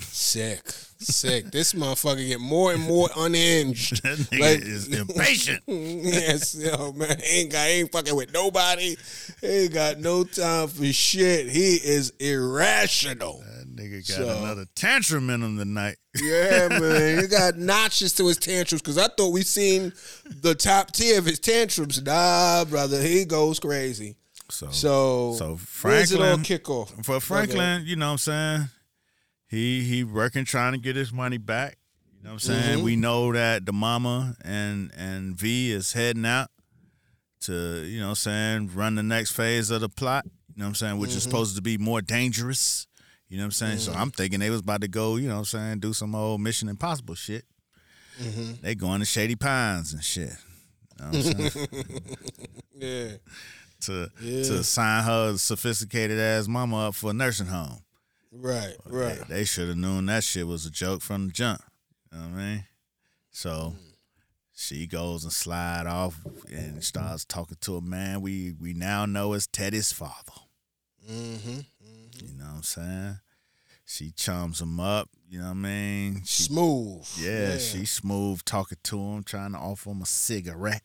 Sick, 0.00 0.60
sick. 1.00 1.50
this 1.50 1.72
motherfucker 1.72 2.24
get 2.24 2.38
more 2.38 2.72
and 2.72 2.80
more 2.80 3.08
unhinged. 3.16 4.00
That 4.04 4.18
nigga 4.18 4.40
Like- 4.40 4.60
is 4.60 4.86
impatient. 5.00 5.62
yes, 5.66 6.54
yo, 6.54 6.92
man. 6.92 7.20
Ain't 7.24 7.50
got 7.50 7.66
ain't 7.66 7.90
fucking 7.90 8.14
with 8.14 8.32
nobody. 8.32 8.94
He 9.40 9.46
ain't 9.46 9.74
got 9.74 9.98
no 9.98 10.22
time 10.22 10.68
for 10.68 10.84
shit. 10.86 11.48
He 11.48 11.74
is 11.82 12.12
irrational. 12.20 13.42
That 13.44 13.74
nigga 13.74 14.06
got 14.08 14.16
So- 14.18 14.38
another 14.38 14.66
tantrum 14.76 15.30
in 15.30 15.42
him 15.42 15.58
tonight. 15.58 15.96
Yeah, 16.14 16.68
man. 16.80 17.20
He 17.20 17.26
got 17.26 17.56
notches 17.56 18.12
to 18.14 18.26
his 18.28 18.38
tantrums 18.38 18.82
because 18.82 18.98
I 18.98 19.08
thought 19.08 19.32
we 19.32 19.42
seen 19.42 19.92
the 20.42 20.54
top 20.54 20.92
tier 20.92 21.18
of 21.18 21.24
his 21.26 21.40
tantrums. 21.40 22.00
Nah, 22.00 22.64
brother, 22.66 23.02
he 23.02 23.24
goes 23.24 23.58
crazy. 23.58 24.14
So 24.50 24.70
So, 24.70 25.34
So 25.38 25.58
where's 25.82 26.10
it 26.12 26.20
all 26.20 26.38
Franklin- 26.38 27.02
for 27.02 27.20
Franklin, 27.20 27.84
you 27.86 27.96
know 27.96 28.06
what 28.06 28.12
I'm 28.12 28.18
saying? 28.18 28.68
He 29.48 29.84
he 29.84 30.04
working 30.04 30.44
trying 30.44 30.72
to 30.72 30.78
get 30.78 30.96
his 30.96 31.12
money 31.12 31.38
back. 31.38 31.76
You 32.16 32.24
know 32.24 32.30
what 32.30 32.34
I'm 32.34 32.38
saying? 32.40 32.78
Mhm. 32.80 32.82
We 32.82 32.96
know 32.96 33.32
that 33.32 33.64
the 33.66 33.72
mama 33.72 34.36
and 34.42 34.90
and 34.96 35.36
V 35.36 35.70
is 35.72 35.92
heading 35.92 36.26
out 36.26 36.50
to, 37.42 37.84
you 37.86 38.00
know 38.00 38.06
what 38.06 38.10
I'm 38.10 38.14
saying, 38.16 38.74
run 38.74 38.94
the 38.96 39.02
next 39.02 39.30
phase 39.32 39.70
of 39.70 39.80
the 39.80 39.88
plot. 39.88 40.24
You 40.26 40.32
know 40.56 40.64
what 40.64 40.68
I'm 40.70 40.74
saying? 40.74 40.98
Which 40.98 41.10
is 41.10 41.18
Mm-hmm. 41.18 41.30
supposed 41.30 41.56
to 41.56 41.62
be 41.62 41.78
more 41.78 42.02
dangerous. 42.02 42.86
You 43.28 43.36
know 43.36 43.42
what 43.44 43.46
I'm 43.46 43.52
saying? 43.52 43.78
So 43.78 43.92
I'm 43.92 44.10
thinking 44.10 44.40
they 44.40 44.50
was 44.50 44.60
about 44.60 44.80
to 44.80 44.88
go, 44.88 45.16
you 45.16 45.28
know 45.28 45.34
what 45.34 45.40
I'm 45.40 45.44
saying, 45.44 45.80
do 45.80 45.92
some 45.92 46.14
old 46.14 46.40
Mission 46.40 46.68
Impossible 46.68 47.14
shit. 47.14 47.44
Mm-hmm. 48.20 48.52
They 48.62 48.74
going 48.74 49.00
to 49.00 49.06
Shady 49.06 49.36
Pines 49.36 49.92
and 49.92 50.02
shit. 50.02 50.32
You 50.98 51.04
know 51.04 51.06
what 51.10 51.14
I'm 51.14 51.22
saying? 51.22 52.16
Yeah. 52.80 53.08
To 53.82 54.10
Yeah. 54.20 54.42
to 54.44 54.64
sign 54.64 55.04
her 55.04 55.36
sophisticated 55.38 56.18
ass 56.18 56.48
mama 56.48 56.88
up 56.88 56.94
for 56.94 57.10
a 57.10 57.14
nursing 57.14 57.46
home. 57.46 57.80
Right, 58.30 58.74
right. 58.84 59.26
They, 59.28 59.44
should 59.44 59.68
have 59.68 59.76
known 59.78 60.06
that 60.06 60.22
shit 60.22 60.46
was 60.46 60.66
a 60.66 60.70
joke 60.70 61.00
from 61.00 61.26
the 61.28 61.32
jump. 61.32 61.62
You 62.12 62.18
know 62.18 62.24
what 62.28 62.34
I 62.34 62.36
mean? 62.36 62.64
So 63.30 63.74
she 64.54 64.86
goes 64.86 65.24
and 65.24 65.32
slide 65.32 65.86
off 65.86 66.20
and 66.50 66.82
starts 66.84 67.24
talking 67.24 67.56
to 67.62 67.76
a 67.76 67.80
man 67.80 68.20
we 68.20 68.52
we 68.60 68.72
now 68.74 69.06
know 69.06 69.32
is 69.32 69.46
Teddy's 69.46 69.92
father. 69.92 70.32
Mm-hmm. 71.10 71.60
You 72.26 72.34
know 72.36 72.44
what 72.44 72.54
I'm 72.56 72.62
saying? 72.62 73.18
She 73.86 74.10
chums 74.10 74.60
him 74.60 74.78
up. 74.80 75.08
You 75.30 75.38
know 75.38 75.46
what 75.46 75.50
I 75.52 75.54
mean? 75.54 76.22
She, 76.24 76.42
Smooth. 76.44 77.06
yeah, 77.18 77.56
she 77.58 77.84
smooth 77.86 78.44
talking 78.44 78.78
to 78.82 78.98
him, 78.98 79.22
trying 79.22 79.52
to 79.52 79.58
offer 79.58 79.90
him 79.90 80.02
a 80.02 80.06
cigarette. 80.06 80.82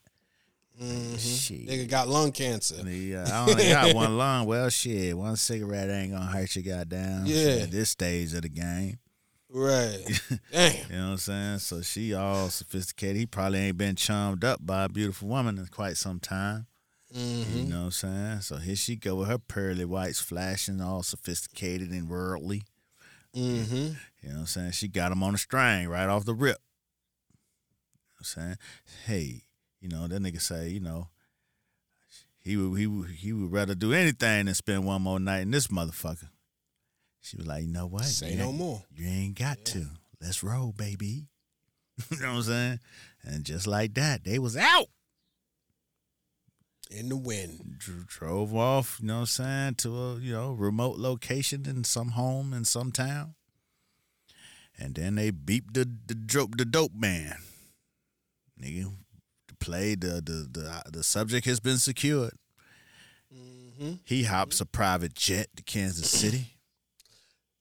Mhm. 0.82 1.20
Shit. 1.20 1.68
Nigga 1.68 1.88
got 1.88 2.08
lung 2.08 2.32
cancer. 2.32 2.88
Yeah, 2.88 3.26
I 3.32 3.50
only 3.50 3.68
got 3.68 3.94
one 3.94 4.18
lung. 4.18 4.46
Well, 4.48 4.70
shit, 4.70 5.16
one 5.18 5.36
cigarette 5.36 5.90
ain't 5.90 6.14
gonna 6.14 6.26
hurt 6.26 6.56
you, 6.56 6.64
goddamn. 6.64 7.26
Yeah. 7.26 7.64
At 7.64 7.72
this 7.72 7.92
stage 7.92 8.34
of 8.34 8.42
the 8.42 8.50
game, 8.50 8.98
Right. 9.56 10.22
Damn. 10.52 10.74
you 10.90 10.96
know 10.98 11.04
what 11.06 11.12
I'm 11.12 11.18
saying. 11.18 11.60
So 11.60 11.82
she 11.82 12.16
all 12.16 12.50
sophisticated. 12.50 13.18
He 13.18 13.26
probably 13.28 13.60
ain't 13.60 13.78
been 13.78 13.96
chummed 13.96 14.44
up 14.44 14.66
by 14.66 14.86
a 14.86 14.90
beautiful 14.90 15.28
woman 15.28 15.60
in 15.60 15.68
quite 15.68 15.96
some 15.96 16.20
time. 16.20 16.66
Mm-hmm. 17.16 17.58
You 17.60 17.64
know 17.66 17.80
what 17.82 17.86
I'm 17.86 17.92
saying. 17.92 18.42
So 18.42 18.56
here 18.58 18.76
she 18.76 18.96
go 18.96 19.16
with 19.16 19.28
her 19.28 19.38
pearly 19.38 19.86
whites 19.86 20.20
flashing, 20.20 20.82
all 20.82 21.04
sophisticated 21.04 21.92
and 21.92 22.10
worldly. 22.10 22.64
Mm-hmm. 23.36 23.76
You 23.76 24.30
know 24.30 24.34
what 24.34 24.40
I'm 24.40 24.46
saying. 24.48 24.72
She 24.72 24.88
got 24.88 25.12
him 25.12 25.22
on 25.22 25.36
a 25.36 25.38
string 25.38 25.88
right 25.88 26.10
off 26.10 26.26
the 26.26 26.34
rip. 26.34 26.58
You 27.30 27.36
know 27.36 28.16
what 28.18 28.20
I'm 28.20 28.26
saying, 28.26 28.58
hey, 29.06 29.42
you 29.84 29.90
know 29.90 30.08
that 30.08 30.22
nigga 30.22 30.42
say, 30.42 30.70
you 30.70 30.80
know. 30.80 31.10
He 32.40 32.58
would 32.58 32.78
he 32.80 32.88
would 32.88 33.10
he 33.10 33.34
would 33.34 33.52
rather 33.52 33.76
do 33.76 33.94
anything 33.94 34.46
than 34.46 34.56
spend 34.56 34.86
one 34.86 35.02
more 35.02 35.20
night 35.20 35.42
in 35.42 35.52
this 35.52 35.68
motherfucker. 35.68 36.30
She 37.22 37.38
was 37.38 37.46
like, 37.48 37.64
you 37.64 37.70
know 37.70 37.88
what? 37.88 38.06
Say 38.06 38.32
you 38.32 38.38
no 38.38 38.52
more. 38.52 38.84
You 38.94 39.08
ain't 39.08 39.38
got 39.38 39.64
to. 39.66 39.86
Let's 40.22 40.44
roll, 40.44 40.72
baby. 40.72 41.28
you 42.12 42.18
know 42.20 42.30
what 42.30 42.36
I'm 42.36 42.42
saying? 42.44 42.80
And 43.24 43.44
just 43.46 43.68
like 43.68 43.94
that, 43.96 44.24
they 44.24 44.40
was 44.40 44.58
out. 44.58 44.88
In 46.92 47.10
the 47.10 47.16
wind. 47.18 47.76
Dr- 47.78 48.08
drove 48.08 48.56
off, 48.56 49.00
you 49.02 49.08
know 49.08 49.16
what 49.16 49.20
I'm 49.22 49.26
saying, 49.26 49.76
to 49.76 49.98
a 49.98 50.16
you 50.20 50.34
know 50.34 50.52
remote 50.52 50.98
location 50.98 51.66
in 51.66 51.84
some 51.84 52.10
home 52.10 52.54
in 52.54 52.66
some 52.66 52.92
town, 52.92 53.36
and 54.78 54.96
then 54.96 55.16
they 55.16 55.32
beeped 55.32 55.74
the 55.74 55.90
the 56.06 56.14
dope 56.14 56.58
the 56.58 56.66
dope 56.66 56.94
man, 56.94 57.38
nigga, 58.62 58.94
to 59.64 59.70
play 59.70 59.96
the 59.96 60.22
the 60.22 60.48
the 60.52 60.84
the 60.92 61.04
subject 61.04 61.46
has 61.46 61.60
been 61.60 61.78
secured. 61.78 62.34
Mm-hmm. 63.34 63.94
He 64.04 64.24
hops 64.24 64.62
a 64.62 64.66
private 64.66 65.14
jet 65.16 65.48
to 65.58 65.64
Kansas 65.64 66.10
City. 66.10 66.48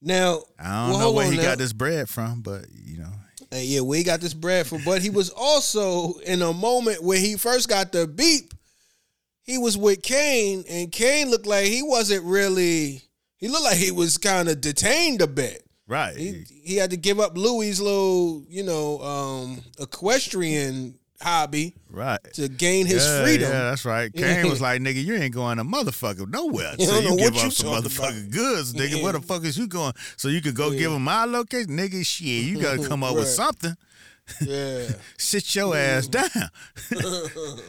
Now, 0.01 0.43
I 0.59 0.63
don't 0.87 0.89
Well, 0.91 0.99
know 0.99 1.11
where 1.13 1.31
he 1.31 1.37
now. 1.37 1.43
got 1.43 1.57
this 1.57 1.73
bread 1.73 2.09
from, 2.09 2.41
but 2.41 2.65
you 2.73 2.97
know, 2.97 3.11
uh, 3.53 3.57
yeah, 3.57 3.79
where 3.79 3.97
he 3.97 4.03
got 4.03 4.19
this 4.21 4.33
bread 4.33 4.67
from, 4.67 4.83
but 4.83 5.01
he 5.01 5.09
was 5.09 5.29
also 5.29 6.15
in 6.25 6.41
a 6.41 6.51
moment 6.53 7.03
where 7.03 7.19
he 7.19 7.35
first 7.37 7.69
got 7.69 7.91
the 7.91 8.05
beep. 8.07 8.53
He 9.43 9.57
was 9.57 9.77
with 9.77 10.01
Kane, 10.03 10.63
and 10.69 10.91
Kane 10.91 11.29
looked 11.29 11.45
like 11.45 11.65
he 11.65 11.83
wasn't 11.83 12.23
really. 12.25 13.01
He 13.37 13.47
looked 13.49 13.65
like 13.65 13.77
he 13.77 13.91
was 13.91 14.17
kind 14.17 14.47
of 14.49 14.61
detained 14.61 15.21
a 15.21 15.27
bit. 15.27 15.65
right? 15.87 16.15
He 16.15 16.43
he 16.63 16.75
had 16.77 16.91
to 16.91 16.97
give 16.97 17.19
up 17.19 17.37
Louis' 17.37 17.79
little, 17.79 18.45
you 18.49 18.63
know, 18.63 18.99
um, 19.01 19.61
equestrian 19.79 20.97
hobby 21.23 21.73
right. 21.89 22.19
to 22.33 22.47
gain 22.49 22.85
his 22.85 23.05
yeah, 23.05 23.23
freedom. 23.23 23.51
Yeah, 23.51 23.63
that's 23.69 23.85
right. 23.85 24.13
Kane 24.15 24.49
was 24.49 24.61
like, 24.61 24.81
nigga, 24.81 25.03
you 25.03 25.15
ain't 25.15 25.33
going 25.33 25.57
to 25.57 25.63
motherfucker 25.63 26.29
nowhere. 26.29 26.73
You 26.77 26.85
So 26.85 26.99
you 26.99 27.17
give 27.17 27.35
you 27.35 27.41
up 27.41 27.51
some 27.51 27.69
motherfucking 27.69 28.27
about. 28.27 28.31
goods, 28.31 28.73
nigga. 28.73 29.01
Where 29.01 29.13
the 29.13 29.21
fuck 29.21 29.43
is 29.43 29.57
you 29.57 29.67
going? 29.67 29.93
So 30.17 30.27
you 30.27 30.41
could 30.41 30.55
go 30.55 30.71
give 30.71 30.91
him 30.91 31.03
my 31.03 31.25
location? 31.25 31.77
Nigga, 31.77 32.05
shit, 32.05 32.27
you 32.27 32.61
got 32.61 32.79
to 32.79 32.87
come 32.89 33.03
up 33.03 33.15
with 33.15 33.27
something. 33.27 33.75
Yeah. 34.41 34.87
Sit 35.17 35.55
your 35.55 35.75
ass 35.75 36.07
mm. 36.07 36.11
down. 36.11 37.59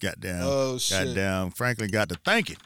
Goddamn. 0.00 0.42
Oh, 0.44 0.78
shit. 0.78 1.06
Goddamn. 1.08 1.50
Franklin 1.50 1.90
got 1.90 2.08
to 2.08 2.16
thinking. 2.24 2.56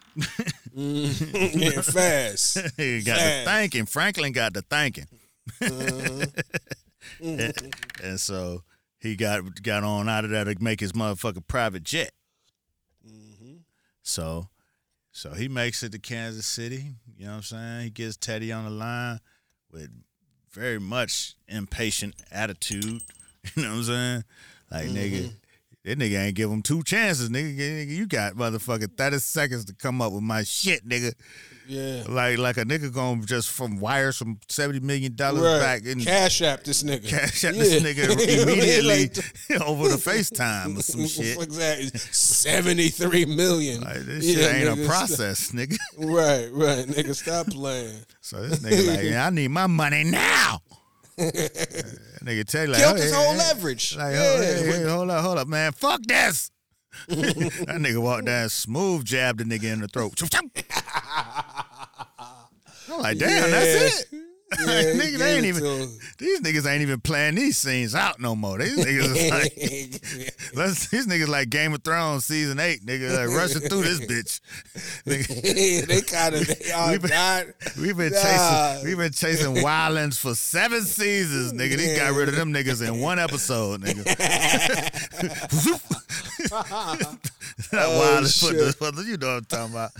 Mm. 0.77 1.55
yeah, 1.55 1.81
fast. 1.83 2.59
he 2.77 3.03
got 3.03 3.19
Fast. 3.19 3.45
the 3.45 3.51
thinking. 3.51 3.87
Franklin 3.87 4.33
got 4.33 4.55
to 4.55 4.63
thinking. 4.63 5.07
Uh-huh. 5.61 6.27
and, 7.21 7.41
mm-hmm. 7.41 8.05
and 8.07 8.21
so 8.21 8.63
he 9.03 9.17
got 9.17 9.63
got 9.63 9.83
on 9.85 10.09
out 10.09 10.25
of 10.25 10.31
there 10.31 10.45
to 10.45 10.57
make 10.61 10.81
his 10.81 10.93
motherfucking 10.93 11.47
private 11.49 11.83
jet. 11.85 12.13
Mm-hmm. 13.07 13.57
So 14.03 14.49
so 15.11 15.33
he 15.33 15.49
makes 15.49 15.83
it 15.83 15.93
to 15.93 15.99
Kansas 15.99 16.47
City. 16.47 16.93
You 17.17 17.25
know 17.27 17.33
what 17.33 17.37
I'm 17.39 17.43
saying? 17.43 17.81
He 17.85 17.91
gets 17.91 18.17
Teddy 18.17 18.53
on 18.53 18.65
the 18.65 18.71
line 18.71 19.21
with 19.71 19.91
very 20.53 20.79
much 20.81 21.35
impatient 21.49 22.15
attitude. 22.31 23.03
You 23.57 23.65
know 23.65 23.71
what 23.71 23.77
I'm 23.79 23.83
saying? 23.83 24.25
Like 24.71 24.89
nigga, 24.91 25.21
Mm-hmm. 25.25 25.29
that 25.85 25.99
nigga 25.99 26.27
ain't 26.27 26.37
give 26.37 26.49
him 26.49 26.63
two 26.63 26.85
chances, 26.85 27.29
nigga. 27.29 27.57
Nigga, 27.59 27.89
You 27.89 28.07
got 28.07 28.35
motherfucking 28.35 28.97
30 28.97 29.19
seconds 29.19 29.65
to 29.65 29.75
come 29.75 30.01
up 30.01 30.13
with 30.13 30.23
my 30.23 30.45
shit, 30.45 30.89
nigga. 30.89 31.13
Yeah. 31.69 32.03
Like 32.09 32.39
like 32.39 32.57
a 32.57 32.65
nigga 32.65 32.93
gonna 32.93 33.25
just 33.25 33.51
from 33.51 33.79
wire 33.79 34.13
some 34.13 34.39
seventy 34.49 34.81
million 34.81 35.15
dollars 35.15 35.43
Right. 35.43 35.61
back 35.61 35.83
and 35.87 36.03
Cash 36.05 36.43
app 36.43 36.65
this 36.65 36.83
nigga. 36.83 37.09
cash 37.09 37.45
App 37.45 37.55
Yeah. 37.55 37.63
this 37.63 37.83
nigga 37.83 38.11
immediately 38.43 39.11
Like, 39.49 39.63
over 39.69 39.89
the 39.89 39.97
FaceTime 39.97 40.79
or 40.79 40.83
some 40.83 41.07
shit. 41.07 41.41
Exactly. 41.41 41.91
73 41.99 43.25
million. 43.27 43.81
Like 43.83 44.01
this 44.01 44.25
Yeah, 44.25 44.35
shit 44.35 44.55
ain't 44.55 44.79
nigga, 44.79 44.85
a 44.85 44.89
process, 44.89 45.53
nigga. 45.53 45.77
Right, 45.99 46.49
right. 46.53 46.87
Nigga, 46.87 47.15
stop 47.15 47.47
playing. 47.49 47.99
So 48.21 48.47
this 48.47 48.61
nigga 48.61 48.97
like, 48.97 49.05
yeah, 49.05 49.27
I 49.27 49.31
need 49.31 49.49
my 49.49 49.67
money 49.67 50.05
now. 50.05 50.61
That 51.17 52.21
nigga 52.25 52.45
tell 52.47 52.67
you 52.67 52.73
like, 52.73 52.81
Killed 52.83 52.97
oh, 52.99 53.01
his 53.03 53.11
yeah, 53.13 53.17
whole 53.19 53.33
yeah. 53.35 53.39
leverage. 53.39 53.97
Like, 53.97 54.07
oh, 54.07 54.11
yeah. 54.13 54.35
oh, 54.37 54.43
hey, 54.43 54.67
hey, 54.79 54.89
hold 54.89 55.11
up, 55.11 55.25
hold 55.25 55.39
up, 55.39 55.49
man. 55.49 55.73
Fuck 55.73 56.03
this. 56.05 56.51
that 57.09 57.79
nigga 57.81 57.99
walked 57.99 58.27
down, 58.27 58.49
smooth 58.49 59.05
jabbed 59.05 59.41
the 59.41 59.45
nigga 59.45 59.73
in 59.73 59.81
the 59.81 59.89
throat. 59.89 60.21
I'm 62.91 63.01
like, 63.01 63.19
damn, 63.19 63.51
that's 63.51 64.13
it. 64.13 64.32
Yeah, 64.61 64.83
nigga, 64.95 65.19
they 65.19 65.37
ain't 65.37 65.47
even 65.47 65.63
to 65.63 65.89
these 66.19 66.41
niggas 66.41 66.71
ain't 66.71 66.83
even 66.83 67.01
playing 67.01 67.35
these 67.37 67.57
scenes 67.59 67.95
out 67.95 68.21
no 68.21 68.37
more. 68.37 68.59
These 68.59 68.77
niggas 68.85 69.17
is 69.17 69.31
like 69.31 70.55
let's, 70.55 70.89
these 70.89 71.07
niggas 71.07 71.29
like 71.29 71.49
Game 71.51 71.73
of 71.73 71.83
Thrones 71.83 72.25
season 72.27 72.61
eight, 72.61 72.85
nigga, 72.85 73.17
like 73.17 73.35
rushing 73.37 73.63
through 73.63 73.83
this 73.83 74.01
bitch. 74.01 74.41
They 75.87 76.01
kind 76.03 76.35
of 76.35 76.47
they 76.47 76.71
all 76.73 76.91
We 76.91 76.99
been-. 76.99 77.55
We've 77.81 77.97
been 77.97 78.13
Nah. 78.13 78.19
chasing 78.23 78.87
we've 78.89 78.99
been 78.99 79.13
chasing 79.13 79.55
wildlands 79.57 80.19
for 80.19 80.35
seven 80.35 80.83
seasons, 80.83 81.53
nigga. 81.53 81.77
They 81.77 81.97
got 81.97 82.13
rid 82.15 82.29
of 82.29 82.37
them 82.37 82.53
niggas 82.53 82.87
in 82.87 83.01
one 83.01 83.19
episode, 83.19 83.81
nigga. 83.83 84.05
Not 86.51 86.67
Oh, 87.75 88.21
the, 88.23 88.29
shit. 88.29 89.07
you 89.07 89.17
know 89.17 89.27
what 89.29 89.37
I'm 89.37 89.45
talking 89.45 89.73
about. 89.75 89.91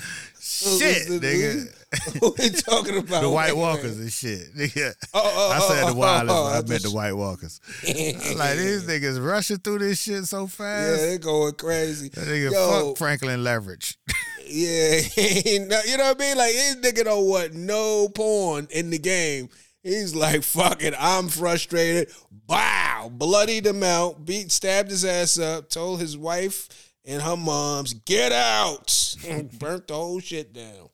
Shit, 0.43 1.07
nigga. 1.09 1.79
What 2.21 2.39
we 2.39 2.49
talking 2.49 2.97
about? 2.97 3.21
The 3.21 3.29
White 3.29 3.55
Walkers 3.55 3.99
and 3.99 4.11
shit. 4.11 4.55
Nigga. 4.57 4.95
Oh, 5.13 5.21
oh, 5.23 5.51
I 5.51 5.59
said 5.61 5.87
the 5.87 5.91
oh, 5.91 5.95
wildlands, 5.95 6.27
oh, 6.31 6.51
but 6.51 6.65
I 6.65 6.69
meant 6.69 6.83
the 6.83 6.91
White 6.91 7.13
Walkers. 7.13 7.61
Like 7.85 8.57
these 8.57 8.85
niggas 8.89 9.25
rushing 9.25 9.59
through 9.59 9.81
this 9.81 10.01
shit 10.01 10.25
so 10.25 10.47
fast. 10.47 11.01
Yeah, 11.01 11.07
they 11.07 11.19
going 11.19 11.53
crazy. 11.53 12.09
That 12.09 12.27
nigga 12.27 12.51
Yo, 12.51 12.89
fuck 12.89 12.99
Franklin 12.99 13.45
Leverage. 13.45 13.99
Yeah, 14.45 15.01
you 15.17 15.67
know 15.67 15.77
what 15.77 16.01
I 16.01 16.15
mean? 16.19 16.37
Like 16.37 16.53
this 16.53 16.77
nigga 16.77 17.05
don't 17.05 17.27
want 17.27 17.55
no 17.55 18.09
porn 18.09 18.67
in 18.71 18.91
the 18.91 18.99
game. 18.99 19.49
He's 19.83 20.15
like, 20.15 20.43
fuck 20.43 20.83
it, 20.83 20.95
I'm 20.99 21.29
frustrated. 21.29 22.13
Wow, 22.49 23.11
bloodied 23.11 23.67
him 23.67 23.83
out, 23.83 24.27
beat, 24.27 24.53
stabbed 24.53 24.91
his 24.91 25.05
ass 25.05 25.39
up, 25.39 25.71
told 25.71 26.01
his 26.01 26.19
wife 26.19 26.92
and 27.05 27.23
her 27.23 27.37
moms, 27.37 27.95
get 27.95 28.33
out. 28.33 28.99
And 29.29 29.57
burnt 29.57 29.87
the 29.87 29.95
whole 29.95 30.19
shit 30.19 30.53
down. 30.53 30.89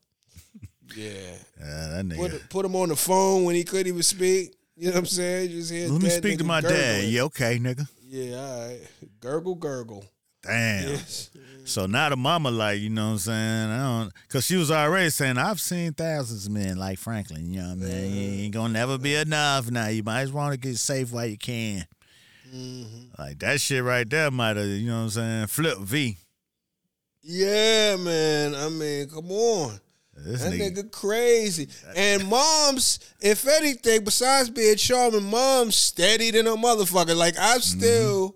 Yeah. 0.94 1.12
Yeah, 1.58 1.88
that 1.88 2.04
nigga. 2.04 2.30
Put, 2.30 2.50
put 2.50 2.66
him 2.66 2.76
on 2.76 2.90
the 2.90 2.96
phone 2.96 3.44
when 3.44 3.54
he 3.54 3.64
couldn't 3.64 3.86
even 3.86 4.02
speak. 4.02 4.54
You 4.76 4.88
know 4.88 4.92
what 4.92 4.98
I'm 4.98 5.06
saying? 5.06 5.50
Just 5.50 5.72
hear 5.72 5.88
Let 5.88 6.02
me 6.02 6.10
speak 6.10 6.38
to 6.38 6.44
nigga 6.44 6.46
my 6.46 6.60
dad. 6.60 7.04
Yeah, 7.04 7.22
okay, 7.22 7.58
nigga. 7.58 7.88
Yeah, 8.02 8.36
all 8.36 8.66
right. 8.68 8.80
Gurgle, 9.20 9.54
gurgle. 9.54 10.04
Damn. 10.42 10.90
Yes. 10.90 11.30
So 11.64 11.86
now 11.86 12.08
the 12.08 12.16
mama 12.16 12.50
like, 12.50 12.80
you 12.80 12.88
know 12.88 13.06
what 13.06 13.12
I'm 13.12 13.18
saying? 13.18 13.70
I 13.70 13.78
don't 13.78 14.12
cause 14.28 14.46
she 14.46 14.56
was 14.56 14.70
already 14.70 15.10
saying, 15.10 15.36
I've 15.36 15.60
seen 15.60 15.92
thousands 15.92 16.46
of 16.46 16.52
men 16.52 16.76
like 16.78 16.98
Franklin, 16.98 17.52
you 17.52 17.60
know 17.60 17.68
what 17.74 17.88
I 17.88 17.90
mean? 17.92 18.14
You 18.14 18.44
ain't 18.44 18.54
gonna 18.54 18.72
never 18.72 18.96
be 18.96 19.14
enough 19.14 19.70
now. 19.70 19.88
You 19.88 20.02
might 20.02 20.22
as 20.22 20.32
well 20.32 20.54
get 20.56 20.76
safe 20.78 21.12
while 21.12 21.26
you 21.26 21.36
can. 21.36 21.86
Mm-hmm. 22.54 23.22
Like 23.22 23.38
that 23.40 23.60
shit 23.60 23.82
right 23.82 24.08
there 24.08 24.30
might 24.30 24.56
have, 24.56 24.66
you 24.66 24.88
know 24.88 24.98
what 24.98 25.02
I'm 25.04 25.10
saying, 25.10 25.46
flip 25.48 25.78
V. 25.78 26.16
Yeah, 27.22 27.96
man. 27.96 28.54
I 28.54 28.68
mean, 28.68 29.08
come 29.08 29.30
on. 29.30 29.80
This 30.16 30.42
That 30.42 30.52
nigga, 30.52 30.76
nigga 30.78 30.90
crazy. 30.90 31.68
And 31.94 32.26
moms, 32.26 32.98
if 33.20 33.46
anything, 33.46 34.04
besides 34.04 34.50
being 34.50 34.76
charming, 34.76 35.24
moms 35.24 35.76
steady 35.76 36.30
than 36.30 36.46
a 36.46 36.56
motherfucker. 36.56 37.16
Like 37.16 37.34
Mm-hmm. 37.34 37.56
I 37.56 37.58
still 37.58 38.34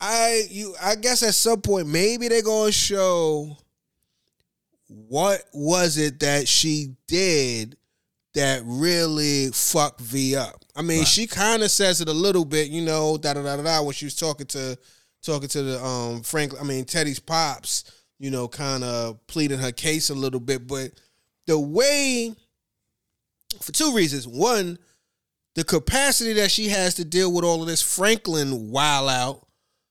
I 0.00 0.42
you 0.50 0.74
I 0.80 0.94
guess 0.94 1.22
at 1.22 1.34
some 1.34 1.60
point 1.60 1.88
maybe 1.88 2.28
they're 2.28 2.42
gonna 2.42 2.70
show 2.72 3.56
what 4.86 5.42
was 5.52 5.98
it 5.98 6.20
that 6.20 6.46
she 6.46 6.94
did 7.06 7.76
that 8.34 8.62
really 8.64 9.50
fucked 9.52 10.00
V 10.00 10.36
up. 10.36 10.64
I 10.78 10.82
mean, 10.82 11.04
she 11.04 11.26
kind 11.26 11.62
of 11.62 11.70
says 11.70 12.00
it 12.00 12.08
a 12.08 12.12
little 12.12 12.44
bit, 12.44 12.68
you 12.68 12.82
know, 12.82 13.18
da 13.18 13.34
da 13.34 13.42
da 13.42 13.56
da 13.56 13.62
da 13.62 13.82
when 13.82 13.92
she 13.92 14.04
was 14.04 14.14
talking 14.14 14.46
to 14.46 14.78
talking 15.22 15.48
to 15.48 15.62
the 15.62 15.84
um 15.84 16.22
Frank 16.22 16.54
I 16.60 16.64
mean 16.64 16.84
Teddy's 16.84 17.18
pops, 17.18 17.84
you 18.18 18.30
know, 18.30 18.46
kind 18.46 18.84
of 18.84 19.26
pleading 19.26 19.58
her 19.58 19.72
case 19.72 20.08
a 20.10 20.14
little 20.14 20.40
bit, 20.40 20.66
but 20.68 20.92
the 21.46 21.58
way 21.58 22.34
for 23.60 23.72
two 23.72 23.92
reasons. 23.94 24.26
One, 24.26 24.78
the 25.54 25.64
capacity 25.64 26.34
that 26.34 26.50
she 26.50 26.68
has 26.68 26.94
to 26.94 27.04
deal 27.04 27.32
with 27.32 27.44
all 27.44 27.60
of 27.62 27.68
this 27.68 27.82
Franklin 27.82 28.70
while 28.70 29.08
out, 29.08 29.46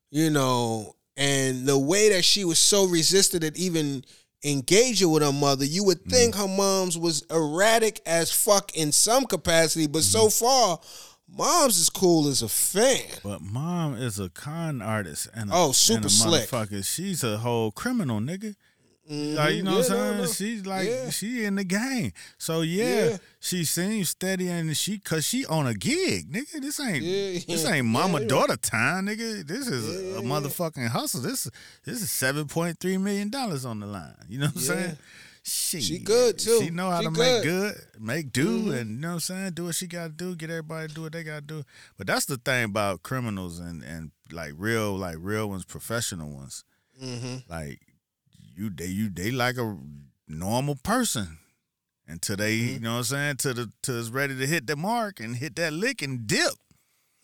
you 0.10 0.30
know, 0.30 0.96
and 1.18 1.66
the 1.66 1.78
way 1.78 2.10
that 2.10 2.24
she 2.24 2.46
was 2.46 2.60
so 2.60 2.86
resistant 2.86 3.44
at 3.44 3.58
even 3.58 4.06
engaging 4.44 5.12
with 5.12 5.24
her 5.24 5.32
mother, 5.32 5.66
you 5.66 5.84
would 5.84 6.00
mm-hmm. 6.00 6.10
think 6.10 6.36
her 6.36 6.48
mom's 6.48 6.98
was 6.98 7.24
erratic 7.32 8.02
as 8.06 8.32
fuck 8.32 8.76
in 8.76 8.92
some 8.92 9.26
capacity, 9.26 9.88
but 9.88 10.04
so 10.04 10.28
mm-hmm. 10.28 10.46
far, 10.46 10.80
mom's 11.28 11.80
as 11.80 11.90
cool 11.90 12.28
as 12.28 12.42
a 12.42 12.50
fan. 12.50 13.02
but 13.24 13.42
mom 13.42 13.96
is 13.96 14.20
a 14.20 14.30
con 14.30 14.82
artist 14.82 15.28
and 15.34 15.50
a, 15.50 15.54
Oh, 15.56 15.72
super 15.72 15.98
and 15.98 16.06
a 16.06 16.10
slick. 16.10 16.50
motherfucker. 16.50 16.86
She's 16.86 17.24
a 17.24 17.38
whole 17.38 17.72
criminal, 17.72 18.20
nigga. 18.20 18.56
Mhm. 19.10 19.36
Like, 19.36 19.56
you 19.56 19.64
know 19.64 19.78
what 19.78 19.90
Yeah, 19.90 19.96
no, 19.96 20.12
I'm 20.12 20.18
no. 20.18 20.26
saying? 20.26 20.56
She's 20.58 20.66
like 20.66 20.88
Yeah. 20.88 21.10
she 21.12 21.46
in 21.46 21.56
the 21.56 21.64
game. 21.64 22.12
So 22.38 22.62
yeah, 22.62 23.10
Yeah. 23.12 23.18
she 23.40 23.64
seems 23.64 24.10
steady 24.10 24.50
and 24.50 24.76
she 24.76 25.00
cause 25.00 25.26
she 25.26 25.46
on 25.46 25.66
a 25.68 25.74
gig, 25.74 26.32
nigga. 26.32 26.60
This 26.62 26.80
ain't 26.80 27.04
this 27.48 27.66
ain't 27.66 27.86
mama 27.88 28.26
daughter 28.26 28.58
time, 28.58 29.06
nigga. 29.08 29.48
This 29.48 29.68
is 29.68 30.18
a 30.18 30.22
motherfucking 30.22 30.88
hustle. 30.90 31.22
This 31.22 31.50
this 31.86 32.02
is 32.02 32.12
seven 32.12 32.48
point 32.48 32.80
three 32.80 32.98
million 32.98 33.30
dollars 33.30 33.64
on 33.66 33.80
the 33.80 33.88
line. 33.88 34.14
You 34.28 34.40
know 34.40 34.48
what 34.48 34.56
I'm 34.56 34.62
saying? 34.62 34.98
She, 35.50 35.80
She 35.80 36.00
good, 36.00 36.38
too. 36.38 36.60
She 36.62 36.70
know 36.72 36.90
how 36.92 37.00
She 37.00 37.06
to 37.06 37.12
good. 37.12 37.20
make 37.36 37.44
good, 37.44 37.82
make 38.02 38.32
do, 38.34 38.64
Mhm. 38.64 38.82
and 38.82 38.90
you 38.92 38.98
know 38.98 39.08
what 39.08 39.14
I'm 39.14 39.20
saying. 39.22 39.52
Do 39.54 39.64
what 39.66 39.76
she 39.76 39.88
got 39.88 40.08
to 40.08 40.10
do. 40.10 40.36
Get 40.36 40.50
everybody 40.50 40.90
to 40.90 40.94
do 40.94 41.04
what 41.04 41.14
they 41.14 41.24
got 41.24 41.36
to 41.48 41.62
do. 41.62 41.64
But 41.98 42.08
that's 42.08 42.26
the 42.26 42.36
thing 42.36 42.66
about 42.66 43.02
criminals 43.04 43.58
and 43.60 43.82
and 43.82 44.12
like 44.30 44.52
real 44.58 44.98
like 44.98 45.16
real 45.20 45.48
ones, 45.50 45.64
professional 45.64 46.30
ones 46.30 46.66
Mhm. 47.02 47.44
like 47.48 47.80
you 48.58 48.70
they 48.70 48.88
you 48.88 49.10
they 49.10 49.32
like 49.32 49.58
a 49.58 49.78
normal 50.28 50.76
person 50.76 51.38
until 52.08 52.36
they 52.38 52.54
you 52.56 52.80
know 52.80 52.94
what 52.94 52.98
I'm 52.98 53.04
saying 53.04 53.36
to 53.38 53.54
the 53.54 53.72
to 53.84 54.00
it's 54.00 54.10
ready 54.10 54.38
to 54.38 54.48
hit 54.48 54.68
the 54.68 54.76
mark 54.76 55.20
and 55.20 55.36
hit 55.36 55.56
that 55.58 55.74
lick 55.74 56.02
and 56.02 56.26
dip. 56.28 56.52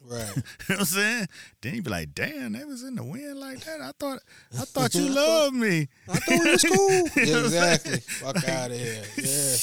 Right. 0.06 0.28
You 0.36 0.76
know 0.76 0.76
what 0.76 0.80
I'm 0.80 0.86
saying? 0.86 1.28
Then 1.62 1.76
you 1.76 1.82
be 1.82 1.90
like, 1.90 2.14
damn, 2.14 2.52
they 2.54 2.66
was 2.66 2.84
in 2.84 2.96
the 2.96 3.04
wind 3.04 3.40
like 3.40 3.62
that. 3.64 3.80
I 3.82 3.92
thought 3.98 4.20
I 4.60 4.66
thought 4.66 4.94
you 4.96 5.08
loved 5.10 5.56
me. 5.56 5.88
I 6.10 6.18
thought 6.18 6.44
we 6.44 6.52
was 6.52 6.64
cool. 6.64 6.92
You 6.92 7.02
know 7.04 7.08
yeah, 7.16 7.36
what 7.36 7.46
I'm 7.46 7.50
saying? 7.50 7.74
exactly. 7.74 7.98
Fuck 8.00 8.36
out 8.50 8.72
of 8.72 8.78
here. 8.78 9.04
Yeah. 9.18 9.56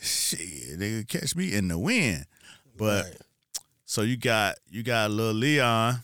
Shit, 0.00 0.78
they 0.78 0.90
could 1.04 1.08
catch 1.08 1.36
me 1.36 1.54
in 1.54 1.68
the 1.68 1.78
wind. 1.78 2.26
But 2.76 3.04
Right. 3.04 3.16
so 3.84 4.02
you 4.02 4.16
got 4.16 4.56
you 4.68 4.82
got 4.82 5.10
little 5.12 5.32
Leon, 5.32 6.00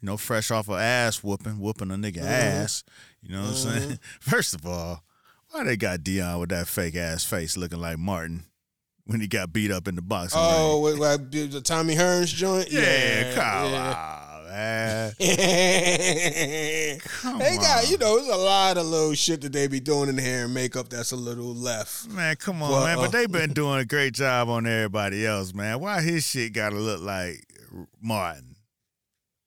you 0.00 0.06
know, 0.06 0.16
fresh 0.16 0.52
off 0.52 0.68
of 0.68 0.78
ass 0.78 1.22
whooping, 1.22 1.58
whooping 1.58 1.90
a 1.90 1.94
nigga 1.94 2.18
Mhm. 2.22 2.26
ass. 2.26 2.84
You 3.24 3.34
know 3.36 3.40
what 3.42 3.48
I'm 3.50 3.54
saying? 3.56 3.98
First 4.20 4.54
of 4.54 4.66
all, 4.66 5.02
why 5.50 5.64
they 5.64 5.76
got 5.76 6.02
Dion 6.04 6.40
with 6.40 6.50
that 6.50 6.68
fake 6.68 6.94
ass 6.96 7.24
face 7.24 7.56
looking 7.56 7.80
like 7.80 7.98
Martin 7.98 8.44
when 9.06 9.20
he 9.20 9.26
got 9.26 9.52
beat 9.52 9.70
up 9.70 9.86
in 9.88 9.94
the 9.96 10.02
boxing 10.02 10.40
Oh, 10.42 10.80
wait, 10.80 10.98
what, 10.98 11.30
the 11.32 11.60
Tommy 11.60 11.94
Hearns 11.94 12.34
joint? 12.34 12.68
ring? 12.72 12.82
Yeah, 12.82 13.34
come 13.34 13.70
yeah. 13.72 14.18
on, 14.38 14.44
man. 14.48 15.14
Come 17.20 17.38
they 17.38 17.56
got, 17.56 17.88
you 17.90 17.98
know, 17.98 18.16
there's 18.16 18.28
a 18.28 18.36
lot 18.36 18.76
of 18.78 18.86
little 18.86 19.14
shit 19.14 19.40
that 19.42 19.52
they 19.52 19.66
be 19.66 19.80
doing 19.80 20.08
in 20.08 20.16
hair 20.18 20.44
and 20.44 20.54
makeup 20.54 20.88
that's 20.88 21.12
a 21.12 21.16
little 21.16 21.54
left. 21.54 22.08
Man, 22.08 22.36
come 22.36 22.62
on, 22.62 22.70
Well, 22.70 22.84
man. 22.84 22.98
uh, 22.98 23.02
But 23.02 23.12
they 23.12 23.26
been 23.26 23.52
doing 23.54 23.80
a 23.80 23.84
great 23.84 24.14
job 24.14 24.48
on 24.48 24.66
everybody 24.66 25.26
else, 25.26 25.52
man. 25.54 25.80
Why 25.80 26.00
his 26.00 26.24
shit 26.24 26.52
gotta 26.52 26.76
look 26.76 27.00
like 27.02 27.44
Martin? 28.00 28.53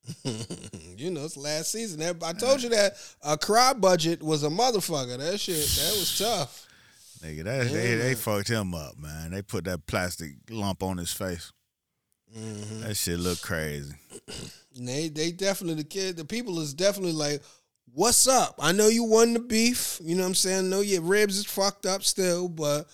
you 0.98 1.12
know, 1.12 1.26
it's 1.26 1.38
last 1.38 1.72
season. 1.72 2.02
I 2.24 2.34
told 2.34 2.64
you 2.64 2.70
that 2.70 2.94
a 3.24 3.38
cry 3.38 3.74
budget 3.74 4.22
was 4.24 4.44
a 4.44 4.50
motherfucker. 4.50 5.18
That 5.18 5.40
shit, 5.40 5.56
that 5.56 5.96
was 5.98 6.18
tough. 6.18 6.68
Nigga, 7.24 7.44
that, 7.46 7.72
they 7.72 7.96
they 7.96 8.16
fucked 8.16 8.48
him 8.48 8.74
up, 8.76 8.98
man. 8.98 9.32
They 9.32 9.42
put 9.42 9.66
that 9.66 9.88
plastic 9.88 10.34
lump 10.50 10.84
on 10.84 10.98
his 10.98 11.12
face. 11.12 11.52
Mm-hmm. 12.38 12.82
That 12.82 12.96
shit 12.96 13.20
look 13.20 13.42
crazy. 13.42 13.94
They 14.80 15.10
they 15.10 15.32
definitely 15.32 15.82
the 15.82 15.90
kid 15.90 16.18
the 16.18 16.24
people 16.24 16.60
is 16.60 16.72
definitely 16.72 17.14
like, 17.14 17.42
what's 17.94 18.28
up? 18.28 18.60
I 18.60 18.74
know 18.74 18.90
you 18.90 19.06
won 19.06 19.34
the 19.34 19.40
beef. 19.40 20.00
You 20.04 20.14
know 20.14 20.22
what 20.22 20.28
I'm 20.28 20.36
saying? 20.36 20.66
I 20.66 20.70
know 20.70 20.82
your 20.82 21.02
ribs 21.02 21.36
is 21.36 21.48
fucked 21.48 21.88
up 21.88 22.04
still, 22.04 22.48
but 22.48 22.86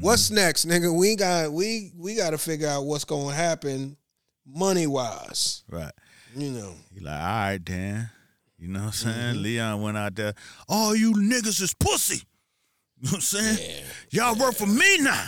what's 0.00 0.32
next, 0.32 0.66
nigga? 0.66 0.92
We 0.92 1.14
got 1.14 1.52
we 1.52 1.92
we 1.96 2.16
got 2.16 2.30
to 2.30 2.38
figure 2.38 2.66
out 2.66 2.86
what's 2.86 3.04
going 3.04 3.28
to 3.28 3.34
happen 3.34 3.96
money 4.46 4.86
wise. 4.86 5.62
Right. 5.70 5.92
You 6.34 6.50
know. 6.50 6.74
He 6.94 7.00
like, 7.00 7.20
all 7.20 7.26
right, 7.26 7.64
Dan. 7.64 8.10
You 8.58 8.68
know 8.68 8.80
what 8.80 8.86
I'm 8.86 8.92
saying? 8.92 9.34
Mm-hmm. 9.34 9.42
Leon 9.42 9.82
went 9.82 9.98
out 9.98 10.14
there. 10.14 10.34
All 10.68 10.94
you 10.94 11.12
niggas 11.14 11.60
is 11.60 11.74
pussy. 11.74 12.22
You 13.00 13.06
know 13.06 13.10
what 13.10 13.14
I'm 13.14 13.20
saying? 13.20 13.84
Y'all 14.10 14.36
work 14.36 14.54
for 14.54 14.66
me 14.66 14.98
now. 14.98 15.26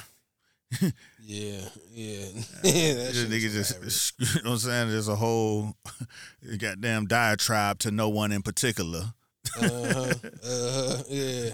Yeah, 1.26 1.60
yeah. 1.92 2.26
This 2.62 3.24
nigga 3.24 3.50
just, 3.50 4.12
you 4.18 4.42
know 4.42 4.50
what 4.50 4.52
I'm 4.52 4.58
saying? 4.58 4.90
There's 4.90 5.08
a 5.08 5.16
whole 5.16 5.74
goddamn 6.58 7.06
diatribe 7.06 7.78
to 7.80 7.90
no 7.90 8.08
one 8.08 8.30
in 8.30 8.42
particular. 8.42 9.12
uh-huh, 9.60 10.14
uh-huh, 10.44 11.02
yeah. 11.08 11.50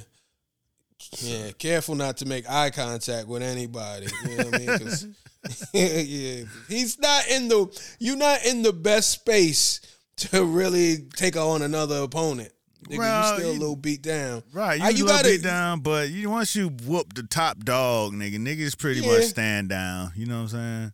Yeah, 1.18 1.50
careful 1.52 1.94
not 1.94 2.18
to 2.18 2.26
make 2.26 2.48
eye 2.48 2.70
contact 2.70 3.26
with 3.26 3.42
anybody. 3.42 4.06
You 4.24 4.36
know 4.36 4.44
what 4.44 4.54
I 4.54 4.58
mean? 4.58 5.14
yeah, 5.72 6.44
he's 6.68 6.98
not 6.98 7.26
in 7.28 7.48
the. 7.48 7.80
You're 7.98 8.16
not 8.16 8.44
in 8.44 8.62
the 8.62 8.72
best 8.72 9.10
space 9.10 9.80
to 10.16 10.44
really 10.44 10.98
take 11.16 11.36
on 11.36 11.62
another 11.62 12.02
opponent. 12.02 12.52
Nigga, 12.88 12.98
Well, 12.98 13.32
you 13.32 13.38
still 13.38 13.50
a 13.50 13.58
little 13.58 13.76
beat 13.76 14.02
down. 14.02 14.42
Right, 14.52 14.78
you, 14.78 14.84
Uh, 14.84 14.88
you 14.90 15.06
gotta- 15.06 15.28
beat 15.28 15.42
down, 15.42 15.80
but 15.80 16.10
you 16.10 16.28
once 16.30 16.54
you 16.56 16.68
whoop 16.68 17.12
the 17.14 17.22
top 17.22 17.58
dog, 17.64 18.12
nigga, 18.14 18.36
niggas 18.36 18.76
pretty 18.78 19.00
Yeah. 19.00 19.12
much 19.12 19.24
stand 19.24 19.68
down. 19.68 20.12
You 20.16 20.26
know 20.26 20.42
what 20.42 20.54
I'm 20.54 20.92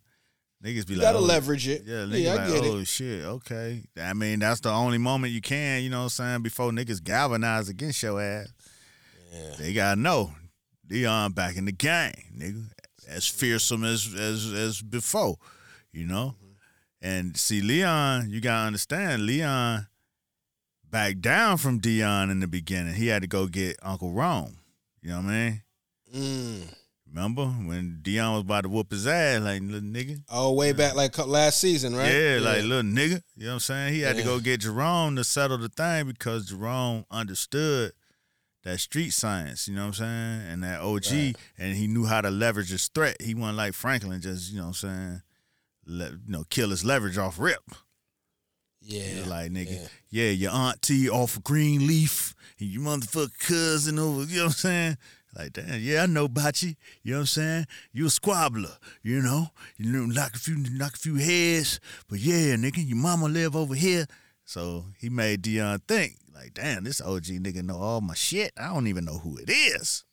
saying? 0.61 0.75
Niggas 0.75 0.87
be 0.87 0.93
You 0.95 0.99
like, 0.99 1.07
gotta 1.07 1.19
oh, 1.19 1.21
leverage 1.21 1.67
it. 1.67 1.83
Yeah, 1.85 2.05
Yeah, 2.05 2.05
niggas 2.05 2.29
I 2.31 2.35
like, 2.45 2.53
get 2.61 2.71
oh 2.71 2.77
it. 2.79 2.87
shit, 2.87 3.23
okay. 3.25 3.83
I 4.01 4.13
mean, 4.13 4.39
that's 4.39 4.59
the 4.61 4.69
only 4.71 4.97
moment 4.97 5.33
you 5.33 5.41
can, 5.41 5.81
you 5.83 5.89
know 5.89 5.99
what 5.99 6.03
I'm 6.05 6.09
saying, 6.09 6.41
before 6.43 6.71
niggas 6.71 7.03
galvanize 7.03 7.69
against 7.69 8.01
your 8.03 8.21
ass. 8.21 8.47
Yeah. 9.33 9.55
They 9.59 9.73
gotta 9.73 9.99
know. 9.99 10.33
Dion 10.87 11.33
back 11.33 11.57
in 11.57 11.65
the 11.65 11.71
game, 11.73 12.13
nigga. 12.37 12.65
As 13.07 13.27
fearsome 13.27 13.83
as 13.83 14.13
as 14.13 14.51
as 14.53 14.81
before, 14.81 15.37
you 15.91 16.05
know? 16.05 16.35
And 17.01 17.37
see, 17.37 17.61
Leon, 17.61 18.29
you 18.29 18.41
gotta 18.41 18.67
understand, 18.67 19.25
Leon 19.25 19.87
backed 20.89 21.21
down 21.21 21.57
from 21.57 21.79
Dion 21.79 22.29
in 22.29 22.39
the 22.39 22.47
beginning. 22.47 22.95
He 22.95 23.07
had 23.07 23.21
to 23.21 23.27
go 23.27 23.47
get 23.47 23.77
Uncle 23.81 24.11
Rome. 24.11 24.57
You 25.01 25.11
know 25.11 25.17
what 25.17 25.25
I 25.25 25.29
mean? 25.29 25.61
Mm. 26.15 26.73
Remember 27.07 27.45
when 27.45 27.99
Dion 28.01 28.33
was 28.33 28.41
about 28.41 28.61
to 28.61 28.69
whoop 28.69 28.91
his 28.91 29.07
ass, 29.07 29.41
like 29.41 29.61
little 29.61 29.79
nigga? 29.79 30.21
Oh, 30.29 30.53
way 30.53 30.73
back 30.73 30.95
like 30.95 31.17
last 31.25 31.59
season, 31.59 31.95
right? 31.95 32.11
Yeah, 32.11 32.39
like 32.41 32.63
little 32.63 32.81
nigga. 32.81 33.21
You 33.35 33.45
know 33.45 33.49
what 33.49 33.53
I'm 33.53 33.59
saying? 33.59 33.93
He 33.93 34.01
had 34.01 34.17
to 34.17 34.23
go 34.23 34.39
get 34.39 34.61
Jerome 34.61 35.15
to 35.15 35.23
settle 35.23 35.57
the 35.57 35.69
thing 35.69 36.07
because 36.07 36.47
Jerome 36.47 37.05
understood 37.09 37.93
that 38.67 38.79
street 38.79 39.11
science, 39.11 39.67
you 39.67 39.75
know 39.75 39.81
what 39.87 39.99
I'm 40.01 40.41
saying? 40.41 40.51
And 40.51 40.63
that 40.63 40.81
OG, 40.81 41.11
Right. 41.11 41.35
and 41.57 41.75
he 41.75 41.87
knew 41.87 42.05
how 42.05 42.19
to 42.21 42.29
leverage 42.29 42.69
his 42.69 42.87
threat. 42.89 43.15
He 43.21 43.33
wasn't 43.33 43.57
like 43.57 43.73
Franklin, 43.73 44.19
just, 44.21 44.51
you 44.51 44.57
know 44.57 44.63
what 44.67 44.83
I'm 44.83 44.89
saying? 44.89 45.21
Let, 45.85 46.11
you 46.11 46.19
know, 46.27 46.43
kill 46.49 46.69
his 46.71 46.83
leverage 46.83 47.17
off 47.17 47.39
rip. 47.39 47.63
yeah. 48.81 49.23
Like, 49.25 49.51
nigga, 49.51 49.89
yeah. 50.09 50.25
yeah. 50.25 50.29
your 50.31 50.51
auntie 50.51 51.09
off 51.09 51.37
of 51.37 51.43
Greenleaf 51.43 52.35
and 52.59 52.69
your 52.69 52.81
motherfucking 52.83 53.39
cousin 53.39 53.99
over, 53.99 54.23
you 54.23 54.37
know 54.37 54.43
what 54.43 54.47
I'm 54.47 54.51
saying? 54.51 54.97
Like, 55.37 55.53
damn, 55.53 55.79
yeah, 55.79 56.03
I 56.03 56.05
know 56.07 56.25
about 56.25 56.61
you. 56.61 56.73
You 57.03 57.11
know 57.13 57.17
what 57.19 57.21
I'm 57.21 57.25
saying? 57.27 57.65
You 57.93 58.05
a 58.07 58.09
squabbler, 58.09 58.75
you 59.03 59.21
know? 59.21 59.47
You 59.77 59.91
know, 59.91 60.05
knock 60.05 60.35
a 60.35 60.39
few 60.39 60.55
knock 60.57 60.95
a 60.95 60.97
few 60.97 61.15
heads. 61.15 61.79
But 62.09 62.19
yeah, 62.19 62.55
nigga, 62.55 62.85
your 62.87 62.97
mama 62.97 63.27
live 63.27 63.55
over 63.55 63.75
here. 63.75 64.07
So 64.45 64.85
he 64.99 65.09
made 65.09 65.41
Dion 65.41 65.79
think, 65.87 66.15
like, 66.37 66.53
damn, 66.53 66.83
this 66.83 67.01
OG 67.01 67.23
nigga 67.23 67.63
know 67.63 67.77
all 67.77 68.01
my 68.01 68.13
shit. 68.13 68.51
I 68.57 68.73
don't 68.73 68.87
even 68.87 69.05
know 69.05 69.17
who 69.17 69.37
it 69.37 69.49
is. 69.49 70.05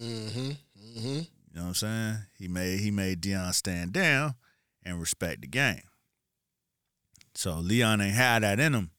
Mm-hmm. 0.00 0.50
Mm-hmm. 0.50 1.08
You 1.08 1.26
know 1.54 1.62
what 1.62 1.68
I'm 1.68 1.74
saying? 1.74 2.16
He 2.38 2.48
made 2.48 2.80
he 2.80 2.90
made 2.90 3.20
Dion 3.20 3.52
stand 3.52 3.92
down 3.92 4.34
and 4.84 5.00
respect 5.00 5.42
the 5.42 5.48
game. 5.48 5.82
So 7.34 7.54
Leon 7.54 8.00
ain't 8.00 8.14
had 8.14 8.42
that 8.42 8.60
in 8.60 8.74
him. 8.74 8.90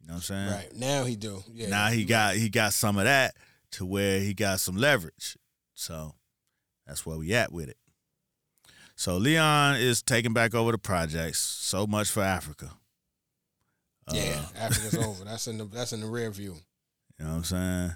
You 0.00 0.08
know 0.08 0.14
what 0.14 0.16
I'm 0.16 0.22
saying? 0.22 0.50
Right. 0.50 0.76
Now 0.76 1.04
he 1.04 1.16
do. 1.16 1.42
Yeah. 1.52 1.68
now 1.68 1.88
he 1.88 2.04
got 2.04 2.34
he 2.34 2.48
got 2.48 2.72
some 2.72 2.98
of 2.98 3.04
that 3.04 3.34
to 3.72 3.86
where 3.86 4.20
he 4.20 4.34
got 4.34 4.60
some 4.60 4.76
leverage. 4.76 5.36
So 5.74 6.14
that's 6.86 7.06
where 7.06 7.16
we 7.16 7.32
at 7.34 7.52
with 7.52 7.68
it. 7.68 7.78
So 8.96 9.16
Leon 9.16 9.76
is 9.76 10.02
taking 10.02 10.32
back 10.32 10.54
over 10.54 10.72
the 10.72 10.78
projects. 10.78 11.38
So 11.38 11.86
much 11.86 12.10
for 12.10 12.22
Africa. 12.22 12.72
Yeah, 14.12 14.44
Uh, 14.54 14.58
Africa's 14.58 14.96
over. 14.98 15.24
That's 15.24 15.46
in 15.46 15.58
the 15.58 15.64
that's 15.64 15.92
in 15.92 16.00
the 16.00 16.06
rear 16.06 16.30
view. 16.30 16.56
You 17.18 17.24
know 17.24 17.30
what 17.30 17.36
I'm 17.36 17.44
saying? 17.44 17.90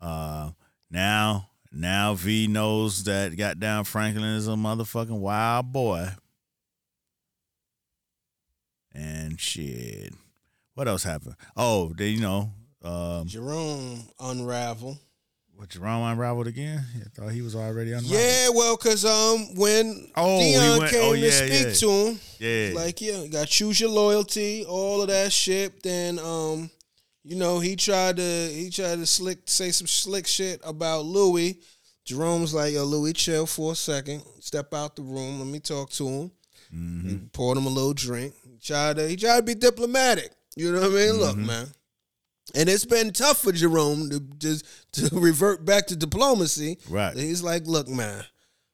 Uh, 0.00 0.50
now, 0.90 1.50
now 1.70 2.14
V 2.14 2.46
knows 2.46 3.04
that 3.04 3.36
goddamn 3.36 3.84
Franklin 3.84 4.24
is 4.24 4.48
a 4.48 4.52
motherfucking 4.52 5.18
wild 5.20 5.72
boy. 5.72 6.08
And 8.92 9.38
shit. 9.38 10.12
What 10.74 10.88
else 10.88 11.02
happened? 11.04 11.34
Oh, 11.56 11.92
they, 11.96 12.08
you 12.08 12.20
know, 12.20 12.52
um, 12.82 13.26
Jerome 13.26 14.02
unravel. 14.18 14.98
What 15.58 15.70
Jerome 15.70 16.04
unraveled 16.12 16.46
again? 16.46 16.84
I 17.04 17.08
thought 17.20 17.32
he 17.32 17.42
was 17.42 17.56
already 17.56 17.90
unraveled. 17.90 18.12
Yeah, 18.12 18.48
well, 18.50 18.76
cause 18.76 19.04
um 19.04 19.56
when 19.56 20.08
Oh, 20.16 20.38
Dion 20.38 20.78
went- 20.78 20.90
came 20.92 21.02
oh, 21.02 21.14
to 21.16 21.32
speak 21.32 21.52
yeah. 21.66 21.72
to 21.72 21.90
him, 21.90 22.20
yeah. 22.38 22.70
like 22.76 23.00
yeah, 23.00 23.22
you 23.22 23.28
got 23.28 23.48
choose 23.48 23.80
your 23.80 23.90
loyalty, 23.90 24.64
all 24.64 25.02
of 25.02 25.08
that 25.08 25.32
shit. 25.32 25.82
Then 25.82 26.20
um, 26.20 26.70
you 27.24 27.34
know, 27.34 27.58
he 27.58 27.74
tried 27.74 28.18
to 28.18 28.48
he 28.52 28.70
tried 28.70 29.00
to 29.00 29.06
slick 29.06 29.38
say 29.46 29.72
some 29.72 29.88
slick 29.88 30.28
shit 30.28 30.60
about 30.64 31.04
Louie. 31.04 31.58
Jerome's 32.04 32.54
like, 32.54 32.72
yo, 32.72 32.84
Louie, 32.84 33.12
chill 33.12 33.44
for 33.44 33.72
a 33.72 33.74
second. 33.74 34.22
Step 34.40 34.72
out 34.72 34.94
the 34.96 35.02
room. 35.02 35.40
Let 35.40 35.48
me 35.48 35.58
talk 35.60 35.90
to 35.90 36.08
him. 36.08 36.30
Mm-hmm. 36.72 37.08
He 37.08 37.16
poured 37.32 37.58
him 37.58 37.66
a 37.66 37.68
little 37.68 37.94
drink. 37.94 38.32
He 38.48 38.58
tried 38.58 38.94
to 38.96 39.08
he 39.08 39.16
tried 39.16 39.38
to 39.38 39.42
be 39.42 39.54
diplomatic. 39.56 40.30
You 40.56 40.70
know 40.72 40.82
what 40.82 40.90
I 40.92 40.94
mean? 40.94 41.12
Look, 41.14 41.36
Mm-hmm. 41.36 41.46
man. 41.46 41.66
And 42.54 42.68
it's 42.68 42.84
been 42.84 43.12
tough 43.12 43.38
for 43.38 43.52
Jerome 43.52 44.10
to 44.10 44.20
just 44.38 44.64
to 44.92 45.08
revert 45.12 45.64
back 45.64 45.86
to 45.88 45.96
diplomacy. 45.96 46.78
Right. 46.88 47.16
He's 47.16 47.42
like, 47.42 47.66
look, 47.66 47.88
man, 47.88 48.24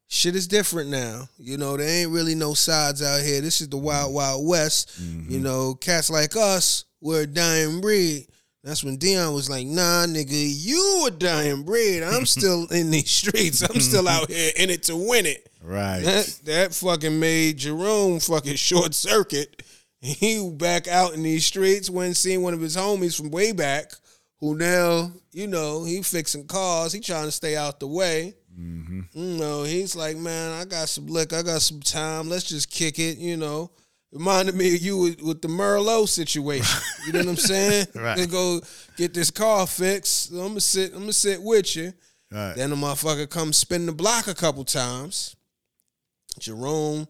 shit 0.08 0.36
is 0.36 0.46
different 0.46 0.90
now. 0.90 1.28
You 1.38 1.58
know, 1.58 1.76
there 1.76 1.88
ain't 1.88 2.12
really 2.12 2.34
no 2.34 2.54
sides 2.54 3.02
out 3.02 3.22
here. 3.22 3.40
This 3.40 3.60
is 3.60 3.68
the 3.68 3.76
wild, 3.76 4.14
wild 4.14 4.46
west. 4.46 4.90
Mm-hmm. 5.00 5.32
You 5.32 5.40
know, 5.40 5.74
cats 5.74 6.10
like 6.10 6.36
us, 6.36 6.84
we're 7.00 7.22
a 7.22 7.26
dying 7.26 7.80
breed. 7.80 8.28
That's 8.62 8.82
when 8.82 8.96
Dion 8.96 9.34
was 9.34 9.50
like, 9.50 9.66
nah, 9.66 10.06
nigga, 10.06 10.30
you 10.32 11.04
a 11.06 11.10
dying 11.10 11.64
breed. 11.64 12.02
I'm 12.02 12.24
still 12.26 12.66
in 12.68 12.90
these 12.90 13.10
streets. 13.10 13.62
I'm 13.62 13.80
still 13.80 14.08
out 14.08 14.30
here 14.30 14.52
in 14.56 14.70
it 14.70 14.84
to 14.84 14.96
win 14.96 15.26
it. 15.26 15.50
right. 15.62 16.00
That 16.00 16.40
that 16.44 16.74
fucking 16.74 17.20
made 17.20 17.58
Jerome 17.58 18.20
fucking 18.20 18.56
short 18.56 18.94
circuit. 18.94 19.62
He 20.04 20.50
back 20.50 20.86
out 20.86 21.14
in 21.14 21.22
these 21.22 21.46
streets 21.46 21.88
when 21.88 22.12
seeing 22.12 22.42
one 22.42 22.52
of 22.52 22.60
his 22.60 22.76
homies 22.76 23.16
from 23.16 23.30
way 23.30 23.52
back, 23.52 23.90
who 24.38 24.54
now 24.54 25.10
you 25.32 25.46
know 25.46 25.84
he 25.84 26.02
fixing 26.02 26.46
cars. 26.46 26.92
He 26.92 27.00
trying 27.00 27.24
to 27.24 27.32
stay 27.32 27.56
out 27.56 27.80
the 27.80 27.86
way. 27.86 28.34
Mm-hmm. 28.58 29.00
You 29.14 29.38
know 29.38 29.62
he's 29.62 29.96
like, 29.96 30.18
man, 30.18 30.60
I 30.60 30.66
got 30.66 30.90
some 30.90 31.06
liquor, 31.06 31.36
I 31.36 31.42
got 31.42 31.62
some 31.62 31.80
time. 31.80 32.28
Let's 32.28 32.44
just 32.44 32.70
kick 32.70 32.98
it. 32.98 33.16
You 33.16 33.38
know, 33.38 33.70
reminded 34.12 34.54
me 34.54 34.74
of 34.74 34.82
you 34.82 34.98
with, 34.98 35.22
with 35.22 35.40
the 35.40 35.48
Merlot 35.48 36.08
situation. 36.08 36.82
You 37.06 37.14
know 37.14 37.20
what 37.20 37.28
I'm 37.28 37.36
saying? 37.36 37.86
Right. 37.94 38.16
Gonna 38.16 38.26
go 38.28 38.60
get 38.98 39.14
this 39.14 39.30
car 39.30 39.66
fixed. 39.66 40.32
I'm 40.32 40.38
gonna 40.38 40.60
sit. 40.60 40.92
I'm 40.92 41.00
gonna 41.00 41.14
sit 41.14 41.42
with 41.42 41.76
you. 41.76 41.94
Right. 42.30 42.54
Then 42.54 42.70
the 42.70 42.76
motherfucker 42.76 43.30
come 43.30 43.54
spin 43.54 43.86
the 43.86 43.92
block 43.92 44.26
a 44.26 44.34
couple 44.34 44.64
times. 44.64 45.34
Jerome 46.38 47.08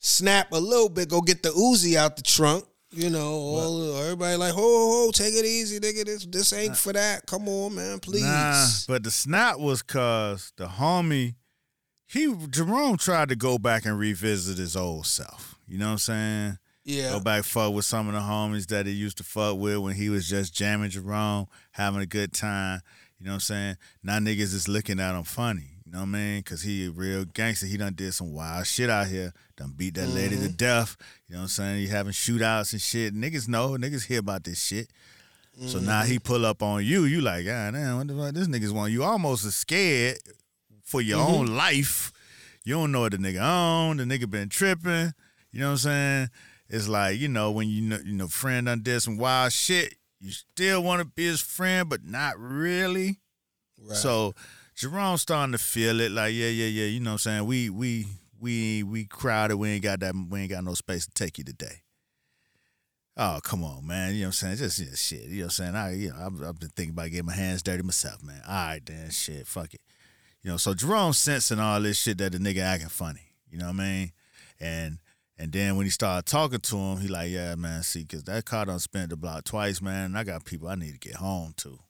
snap 0.00 0.50
a 0.52 0.58
little 0.58 0.88
bit, 0.88 1.08
go 1.08 1.20
get 1.20 1.42
the 1.42 1.50
Uzi 1.50 1.94
out 1.96 2.16
the 2.16 2.22
trunk. 2.22 2.64
You 2.92 3.08
know, 3.08 3.30
all, 3.34 3.96
everybody 3.98 4.34
like, 4.36 4.52
ho, 4.52 4.60
ho, 4.60 5.04
ho, 5.06 5.10
take 5.12 5.32
it 5.34 5.44
easy, 5.44 5.78
nigga. 5.78 6.04
This 6.04 6.26
this 6.26 6.52
ain't 6.52 6.76
for 6.76 6.92
that. 6.92 7.24
Come 7.24 7.48
on, 7.48 7.76
man, 7.76 8.00
please. 8.00 8.24
Nah, 8.24 8.66
but 8.88 9.04
the 9.04 9.12
snap 9.12 9.60
was 9.60 9.80
cause 9.80 10.52
the 10.56 10.66
homie, 10.66 11.36
he 12.08 12.34
Jerome 12.50 12.96
tried 12.96 13.28
to 13.28 13.36
go 13.36 13.58
back 13.58 13.84
and 13.86 13.96
revisit 13.96 14.58
his 14.58 14.74
old 14.74 15.06
self. 15.06 15.54
You 15.68 15.78
know 15.78 15.86
what 15.86 15.92
I'm 15.92 15.98
saying? 15.98 16.58
yeah, 16.84 17.10
Go 17.10 17.20
back 17.20 17.44
fuck 17.44 17.72
with 17.72 17.84
some 17.84 18.08
of 18.08 18.14
the 18.14 18.20
homies 18.20 18.66
that 18.68 18.86
he 18.86 18.92
used 18.92 19.18
to 19.18 19.24
fuck 19.24 19.56
with 19.56 19.78
when 19.78 19.94
he 19.94 20.08
was 20.08 20.28
just 20.28 20.52
jamming 20.52 20.90
Jerome, 20.90 21.46
having 21.70 22.00
a 22.00 22.06
good 22.06 22.32
time. 22.32 22.80
You 23.20 23.26
know 23.26 23.32
what 23.32 23.34
I'm 23.36 23.40
saying? 23.40 23.76
Now 24.02 24.18
niggas 24.18 24.52
is 24.52 24.66
looking 24.66 24.98
at 24.98 25.14
him 25.16 25.22
funny. 25.22 25.76
You 25.90 25.96
know 25.96 26.02
what 26.02 26.10
I 26.10 26.18
mean? 26.18 26.42
Cause 26.44 26.62
he 26.62 26.86
a 26.86 26.90
real 26.92 27.24
gangster. 27.24 27.66
He 27.66 27.76
done 27.76 27.94
did 27.94 28.14
some 28.14 28.32
wild 28.32 28.64
shit 28.64 28.88
out 28.88 29.08
here. 29.08 29.32
Done 29.56 29.74
beat 29.76 29.94
that 29.94 30.06
lady 30.06 30.36
to 30.36 30.48
death. 30.48 30.96
You 31.26 31.34
know 31.34 31.40
what 31.40 31.42
I'm 31.42 31.48
saying? 31.48 31.78
He 31.80 31.88
having 31.88 32.12
shootouts 32.12 32.70
and 32.72 32.80
shit. 32.80 33.12
Niggas 33.12 33.48
know. 33.48 33.70
Niggas 33.70 34.06
hear 34.06 34.20
about 34.20 34.44
this 34.44 34.62
shit. 34.62 34.88
So 35.66 35.80
now 35.80 36.02
he 36.02 36.20
pull 36.20 36.46
up 36.46 36.62
on 36.62 36.84
you. 36.84 37.06
You 37.06 37.20
like, 37.20 37.44
ah, 37.48 37.72
damn, 37.72 37.96
what 37.96 38.06
the 38.06 38.14
fuck? 38.14 38.34
This 38.34 38.46
niggas 38.46 38.70
want 38.70 38.92
you 38.92 39.02
almost 39.02 39.50
scared 39.50 40.18
for 40.84 41.00
your 41.00 41.18
own 41.18 41.46
life. 41.56 42.12
You 42.64 42.74
don't 42.74 42.92
know 42.92 43.00
what 43.00 43.10
the 43.10 43.18
nigga 43.18 43.42
on. 43.42 43.96
The 43.96 44.04
nigga 44.04 44.30
been 44.30 44.48
tripping. 44.48 45.12
You 45.50 45.58
know 45.58 45.66
what 45.66 45.72
I'm 45.72 45.76
saying? 45.78 46.30
It's 46.68 46.86
like, 46.86 47.18
you 47.18 47.26
know, 47.26 47.50
when 47.50 47.68
you 47.68 47.82
know, 47.82 47.98
you 48.04 48.12
know, 48.12 48.28
friend 48.28 48.66
done 48.66 48.82
did 48.82 49.00
some 49.00 49.18
wild 49.18 49.52
shit, 49.52 49.96
you 50.20 50.30
still 50.30 50.84
want 50.84 51.00
to 51.00 51.04
be 51.04 51.24
his 51.24 51.40
friend, 51.40 51.88
but 51.88 52.04
not 52.04 52.38
really. 52.38 53.18
Right. 53.76 53.96
So 53.96 54.34
Jerome's 54.80 55.20
starting 55.20 55.52
to 55.52 55.58
feel 55.58 56.00
it, 56.00 56.10
like, 56.10 56.32
yeah, 56.32 56.48
yeah, 56.48 56.64
yeah. 56.64 56.86
You 56.86 57.00
know 57.00 57.10
what 57.10 57.12
I'm 57.12 57.18
saying? 57.18 57.44
We 57.44 57.68
we 57.68 58.06
we 58.40 58.82
we 58.82 59.04
crowded, 59.04 59.58
we 59.58 59.68
ain't 59.72 59.82
got 59.82 60.00
that 60.00 60.14
we 60.14 60.40
ain't 60.40 60.50
got 60.50 60.64
no 60.64 60.72
space 60.72 61.04
to 61.04 61.12
take 61.12 61.36
you 61.36 61.44
today. 61.44 61.82
Oh, 63.14 63.40
come 63.44 63.62
on, 63.62 63.86
man. 63.86 64.14
You 64.14 64.20
know 64.20 64.28
what 64.28 64.42
I'm 64.42 64.56
saying? 64.56 64.56
Just, 64.56 64.78
just 64.78 65.04
shit. 65.04 65.24
You 65.24 65.40
know 65.40 65.42
what 65.42 65.44
I'm 65.44 65.50
saying? 65.50 65.76
I 65.76 65.94
you 65.96 66.08
know, 66.08 66.16
I've, 66.18 66.48
I've 66.48 66.58
been 66.58 66.70
thinking 66.70 66.94
about 66.94 67.10
getting 67.10 67.26
my 67.26 67.34
hands 67.34 67.62
dirty 67.62 67.82
myself, 67.82 68.22
man. 68.22 68.40
All 68.48 68.54
right, 68.54 68.80
then 68.82 69.10
shit, 69.10 69.46
fuck 69.46 69.74
it. 69.74 69.82
You 70.42 70.50
know, 70.50 70.56
so 70.56 70.72
Jerome 70.72 71.12
sensing 71.12 71.60
all 71.60 71.82
this 71.82 71.98
shit 71.98 72.16
that 72.16 72.32
the 72.32 72.38
nigga 72.38 72.60
acting 72.60 72.88
funny. 72.88 73.34
You 73.50 73.58
know 73.58 73.66
what 73.66 73.74
I 73.74 73.84
mean? 73.84 74.12
And 74.58 74.98
and 75.36 75.52
then 75.52 75.76
when 75.76 75.84
he 75.84 75.90
started 75.90 76.24
talking 76.24 76.60
to 76.60 76.76
him, 76.78 77.00
he 77.00 77.08
like, 77.08 77.30
yeah, 77.30 77.54
man, 77.54 77.82
see, 77.82 78.06
cause 78.06 78.24
that 78.24 78.46
car 78.46 78.64
done 78.64 78.78
spent 78.78 79.10
the 79.10 79.18
block 79.18 79.44
twice, 79.44 79.82
man. 79.82 80.16
I 80.16 80.24
got 80.24 80.46
people 80.46 80.68
I 80.68 80.74
need 80.74 80.92
to 80.92 80.98
get 80.98 81.16
home 81.16 81.52
to. 81.58 81.80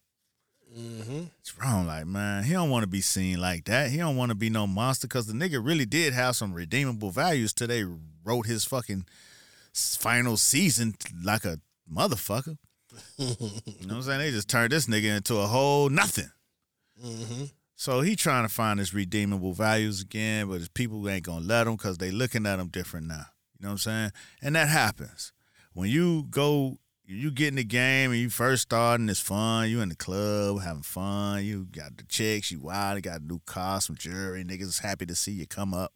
Mm-hmm. 0.76 1.22
Jerome, 1.42 1.86
like, 1.86 2.06
man, 2.06 2.44
he 2.44 2.52
don't 2.52 2.70
want 2.70 2.84
to 2.84 2.88
be 2.88 3.01
seen 3.01 3.40
like 3.40 3.64
that. 3.64 3.90
He 3.90 3.98
don't 3.98 4.16
want 4.16 4.30
to 4.30 4.36
be 4.36 4.51
no 4.51 4.66
monster 4.66 5.06
because 5.06 5.26
the 5.26 5.32
nigga 5.32 5.64
really 5.64 5.86
did 5.86 6.12
have 6.12 6.36
some 6.36 6.52
redeemable 6.52 7.10
values 7.10 7.52
till 7.52 7.66
they 7.66 7.84
wrote 8.24 8.47
his 8.47 8.64
fucking 8.64 9.06
final 9.72 10.36
season 10.36 10.94
like 11.24 11.44
a 11.44 11.59
motherfucker. 11.92 12.59
you 13.18 13.26
know 13.28 13.36
what 13.36 13.92
I'm 13.92 14.02
saying? 14.02 14.18
They 14.20 14.30
just 14.30 14.48
turned 14.48 14.72
this 14.72 14.86
nigga 14.86 15.16
into 15.16 15.36
a 15.36 15.47
whole 15.47 15.88
nothing. 15.88 16.30
Mm-hmm. 17.05 17.44
So 17.74 18.02
he 18.02 18.14
trying 18.14 18.47
to 18.47 18.52
find 18.52 18.78
his 18.78 18.92
redeemable 18.92 19.55
values 19.55 20.02
again, 20.02 20.48
but 20.48 20.59
his 20.59 20.68
people 20.68 21.09
ain't 21.09 21.24
gonna 21.24 21.44
let 21.44 21.66
him 21.66 21.76
because 21.76 21.98
they 21.98 22.10
looking 22.10 22.47
at 22.47 22.59
him 22.59 22.68
different 22.68 23.06
now. 23.06 23.24
You 23.59 23.64
know 23.64 23.68
what 23.68 23.72
I'm 23.72 23.78
saying? 23.78 24.12
And 24.42 24.56
that 24.56 24.68
happens 24.68 25.32
when 25.72 25.88
you 25.88 26.26
go, 26.30 26.78
you 27.10 27.30
get 27.30 27.48
in 27.48 27.56
the 27.56 27.64
game 27.64 28.12
and 28.12 28.20
you 28.20 28.30
first 28.30 28.62
starting. 28.62 29.08
It's 29.08 29.20
fun. 29.20 29.68
You 29.68 29.80
in 29.80 29.88
the 29.88 29.96
club 29.96 30.62
having 30.62 30.82
fun. 30.82 31.44
You 31.44 31.66
got 31.70 31.96
the 31.96 32.04
chicks. 32.04 32.50
You 32.52 32.60
wild. 32.60 32.96
You 32.96 33.02
got 33.02 33.20
a 33.20 33.24
new 33.24 33.40
car, 33.46 33.80
some 33.80 33.96
jewelry. 33.96 34.44
Niggas 34.44 34.62
is 34.62 34.78
happy 34.78 35.06
to 35.06 35.14
see 35.14 35.32
you 35.32 35.46
come 35.46 35.74
up. 35.74 35.92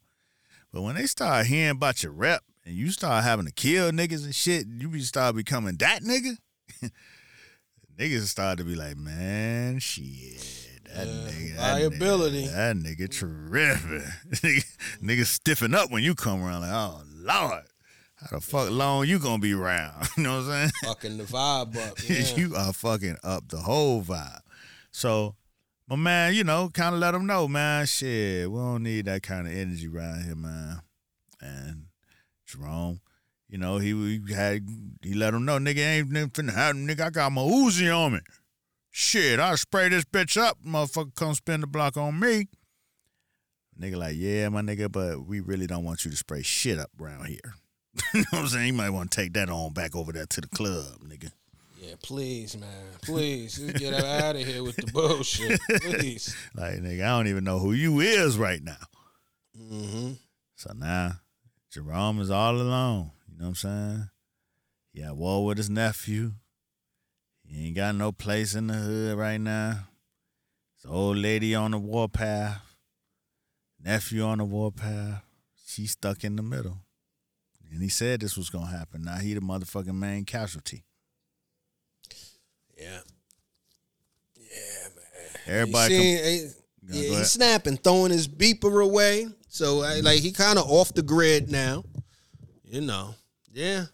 But 0.73 0.83
when 0.83 0.97
they 0.97 1.07
start 1.07 1.47
hearing 1.47 1.71
about 1.71 2.03
your 2.03 2.11
rep 2.11 2.43
and 2.65 2.75
you 2.75 2.91
start 2.91 3.23
having 3.23 3.47
to 3.47 3.53
kill 3.53 3.93
niggas 3.93 4.25
and 4.25 4.35
shit, 4.35 4.67
you 4.67 4.89
be 4.89 5.01
start 5.03 5.37
becoming 5.37 5.77
that 5.77 6.03
nigga. 6.03 6.37
niggas 7.99 8.23
start 8.23 8.59
to 8.59 8.65
be 8.65 8.75
like, 8.75 8.97
man, 8.97 9.79
shit, 9.79 10.41
that 10.93 11.07
Yeah, 11.07 11.13
nigga, 11.13 11.57
that 11.57 11.73
liability. 11.75 12.47
Nigga, 12.47 12.55
that 12.55 12.77
nigga 12.77 13.11
tripping. 13.11 14.03
nigga, 14.31 14.77
nigga 15.01 15.25
stiffen 15.27 15.75
up 15.75 15.93
when 15.93 16.03
you 16.03 16.17
come 16.17 16.43
around. 16.43 16.63
Like, 16.63 16.73
oh 16.73 17.03
lord, 17.07 17.63
how 18.31 18.37
the 18.39 18.41
fuck 18.41 18.71
long 18.71 19.07
you 19.07 19.19
gonna 19.19 19.39
be 19.39 19.53
around? 19.53 20.09
you 20.17 20.23
know 20.23 20.39
what 20.39 20.45
I'm 20.47 20.51
saying? 20.51 20.71
Fucking 20.85 21.17
the 21.19 21.25
vibe 21.25 21.77
up. 21.77 21.99
Yeah. 22.09 22.37
you 22.37 22.55
are 22.57 22.73
fucking 22.73 23.17
up 23.23 23.49
the 23.49 23.59
whole 23.59 24.03
vibe. 24.03 24.41
So, 24.91 25.35
my 25.89 25.97
man, 25.97 26.35
you 26.35 26.45
know, 26.45 26.71
kind 26.73 26.95
of 26.95 27.01
let 27.01 27.11
them 27.11 27.27
know, 27.27 27.49
man. 27.49 27.87
Shit, 27.87 28.51
we 28.51 28.57
don't 28.57 28.83
need 28.83 29.05
that 29.07 29.23
kind 29.23 29.47
of 29.47 29.53
energy 29.53 29.89
around 29.89 30.25
here, 30.25 30.37
man. 30.37 30.81
And 31.41 31.87
Jerome, 32.47 33.01
you 33.49 33.59
know, 33.59 33.79
he, 33.79 34.21
he 34.27 34.33
had 34.33 34.67
he 35.03 35.15
let 35.15 35.35
him 35.35 35.45
know, 35.45 35.59
nigga 35.59 35.79
ain't 35.79 36.33
finna 36.33 36.55
have 36.55 36.77
nigga. 36.77 37.03
I 37.03 37.11
got 37.11 37.33
my 37.33 37.43
Uzi 37.43 37.95
on 37.95 38.15
me. 38.15 38.21
Shit, 38.91 39.41
I'll 39.41 39.57
spray 39.57 39.89
this 39.89 40.05
bitch 40.05 40.41
up. 40.41 40.59
Motherfucker, 40.65 41.15
come 41.15 41.35
spin 41.35 41.61
the 41.61 41.67
block 41.67 41.97
on 41.97 42.19
me. 42.19 42.47
Nigga, 43.79 43.97
like, 43.97 44.15
yeah, 44.17 44.49
my 44.49 44.63
nigga, 44.63 44.91
but 44.91 45.27
we 45.27 45.41
really 45.41 45.67
don't 45.67 45.85
want 45.85 46.05
you 46.05 46.11
to 46.13 46.17
spray 46.17 46.43
shit 46.43 46.79
up 46.79 46.91
around 47.01 47.27
here. 47.27 47.55
you 48.15 48.21
know 48.21 48.27
what 48.31 48.41
I'm 48.41 48.49
saying? 48.49 48.67
You 48.69 48.73
might 48.73 48.91
want 48.91 49.11
to 49.11 49.21
take 49.21 49.33
that 49.35 49.49
on 49.49 49.73
back 49.73 49.95
over 49.95 50.13
there 50.13 50.27
to 50.27 50.41
the 50.41 50.49
club, 50.49 50.99
nigga. 51.07 51.31
Yeah, 51.81 51.95
please, 52.03 52.57
man. 52.57 52.71
Please. 53.03 53.59
Just 53.59 53.77
get 53.77 53.95
out 53.95 54.37
of 54.37 54.43
here 54.43 54.63
with 54.63 54.77
the 54.77 54.91
bullshit. 54.91 55.61
Please. 55.83 56.35
Like, 56.55 56.77
nigga, 56.77 57.05
I 57.05 57.09
don't 57.09 57.27
even 57.27 57.45
know 57.45 57.59
who 57.59 57.73
you 57.73 58.01
is 58.01 58.39
right 58.39 58.63
now. 58.63 58.77
Mm-hmm. 59.59 60.13
So 60.57 60.73
now, 60.75 61.13
Jerome 61.71 62.21
is 62.21 62.31
all 62.31 62.57
alone. 62.57 63.11
You 63.29 63.39
know 63.39 63.45
what 63.45 63.49
I'm 63.49 63.55
saying? 63.55 64.09
He 64.93 65.03
at 65.03 65.17
war 65.17 65.45
with 65.45 65.59
his 65.59 65.69
nephew. 65.69 66.33
He 67.45 67.67
ain't 67.67 67.77
got 67.77 67.95
no 67.95 68.13
place 68.13 68.55
in 68.55 68.69
the 68.69 68.75
hood 68.75 69.19
right 69.19 69.41
now. 69.41 69.89
His 70.77 70.91
old 70.91 71.19
lady 71.19 71.55
on 71.55 71.73
the 71.73 71.79
warpath. 71.79 72.63
Nephew 73.79 74.23
on 74.23 74.39
the 74.39 74.45
warpath. 74.45 75.23
She 75.67 75.87
stuck 75.87 76.25
in 76.25 76.37
the 76.37 76.43
middle. 76.43 76.79
And 77.75 77.83
he 77.83 77.89
said 77.89 78.21
this 78.21 78.37
was 78.37 78.51
gonna 78.51 78.69
happen. 78.71 79.03
Now 79.03 79.17
he 79.17 79.35
the 79.35 79.41
motherfucking 79.41 79.95
main 79.95 80.25
casualty. 80.25 80.85
Yeah. 82.79 83.01
Yeah, 84.39 84.89
man. 84.95 85.31
Everybody 85.47 85.95
You 85.95 86.01
com- 86.01 86.05
seen- 86.07 86.19
eh, 86.19 86.51
Yeah, 86.87 87.01
yeah, 87.03 87.19
he's 87.19 87.31
snapping, 87.33 87.77
throwing 87.79 88.13
his 88.13 88.29
beeper 88.29 88.85
away. 88.85 89.27
So 89.49 89.83
I, 89.83 90.01
like 90.01 90.21
he 90.21 90.31
kind 90.33 90.59
of 90.59 90.71
off 90.71 90.95
the 90.95 91.03
grid 91.03 91.51
now. 91.51 91.83
You 92.65 92.81
know. 92.81 93.15
Yeah. 93.53 93.87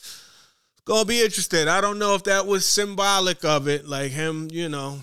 It's 0.00 0.82
gonna 0.84 1.04
be 1.04 1.22
interesting. 1.22 1.68
I 1.68 1.80
don't 1.80 1.98
know 2.00 2.14
if 2.16 2.24
that 2.24 2.44
was 2.46 2.66
symbolic 2.66 3.44
of 3.44 3.68
it, 3.68 3.86
like 3.86 4.10
him, 4.10 4.48
you 4.50 4.68
know, 4.68 5.00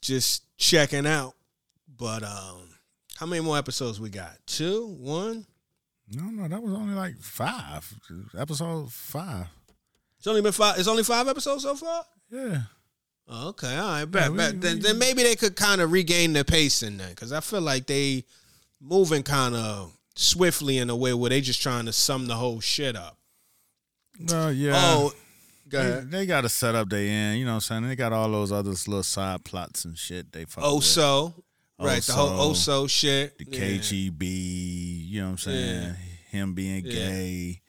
just 0.00 0.44
checking 0.56 1.06
out. 1.06 1.34
But 1.96 2.22
um, 2.22 2.68
how 3.16 3.26
many 3.26 3.42
more 3.42 3.56
episodes 3.58 3.98
we 3.98 4.10
got? 4.10 4.36
Two, 4.46 4.86
one. 5.00 5.46
No, 6.08 6.24
no, 6.24 6.48
that 6.48 6.62
was 6.62 6.72
only 6.74 6.94
like 6.94 7.18
five. 7.20 7.92
Episode 8.36 8.92
five. 8.92 9.46
It's 10.18 10.26
only 10.26 10.42
been 10.42 10.52
five. 10.52 10.78
It's 10.78 10.88
only 10.88 11.02
five 11.04 11.26
episodes 11.28 11.62
so 11.62 11.74
far. 11.74 12.04
Yeah. 12.30 12.62
Oh, 13.28 13.48
okay, 13.50 13.76
all 13.76 13.88
right, 13.88 14.04
bet, 14.04 14.30
we- 14.30 14.36
bet. 14.36 14.60
Then, 14.60 14.76
we- 14.76 14.82
then 14.82 14.98
maybe 14.98 15.22
they 15.22 15.36
could 15.36 15.56
kind 15.56 15.80
of 15.80 15.90
regain 15.92 16.32
their 16.32 16.44
pace 16.44 16.82
in 16.82 16.96
there 16.98 17.08
because 17.10 17.32
I 17.32 17.40
feel 17.40 17.60
like 17.60 17.86
they 17.86 18.24
moving 18.80 19.22
kind 19.22 19.54
of 19.54 19.96
swiftly 20.16 20.78
in 20.78 20.90
a 20.90 20.96
way 20.96 21.14
where 21.14 21.30
they 21.30 21.40
just 21.40 21.62
trying 21.62 21.86
to 21.86 21.92
sum 21.92 22.26
the 22.26 22.34
whole 22.34 22.60
shit 22.60 22.96
up. 22.96 23.16
Well, 24.28 24.52
yeah. 24.52 24.72
Oh, 24.76 25.12
go 25.68 25.82
They, 25.82 25.90
ahead. 25.90 26.10
they 26.10 26.26
got 26.26 26.42
to 26.42 26.48
set 26.48 26.74
up 26.74 26.88
their 26.90 27.00
end, 27.08 27.38
you 27.38 27.44
know 27.46 27.52
what 27.52 27.54
I'm 27.56 27.60
saying? 27.60 27.88
They 27.88 27.96
got 27.96 28.12
all 28.12 28.30
those 28.30 28.52
other 28.52 28.70
little 28.70 29.02
side 29.02 29.44
plots 29.44 29.84
and 29.84 29.96
shit 29.96 30.32
they 30.32 30.44
fuck 30.44 30.64
Oh, 30.66 30.76
with. 30.76 30.84
so 30.84 31.32
Oh, 31.78 31.86
right, 31.86 32.02
the 32.02 32.12
whole 32.12 32.52
Oso, 32.52 32.84
Oso 32.84 32.90
shit. 32.90 33.38
The 33.38 33.46
Yeah. 33.48 33.58
KGB, 33.60 35.08
you 35.08 35.20
know 35.20 35.26
what 35.26 35.30
I'm 35.32 35.38
saying? 35.38 35.82
Yeah. 35.82 35.94
Him 36.30 36.54
being 36.54 36.84
Yeah. 36.86 36.92
gay. 36.92 37.60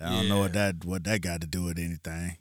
I 0.00 0.10
don't 0.10 0.28
know 0.28 0.38
what 0.38 0.52
that 0.52 0.84
what 0.84 1.02
that 1.04 1.20
got 1.22 1.40
to 1.40 1.46
do 1.46 1.64
with 1.64 1.78
anything. 1.78 2.36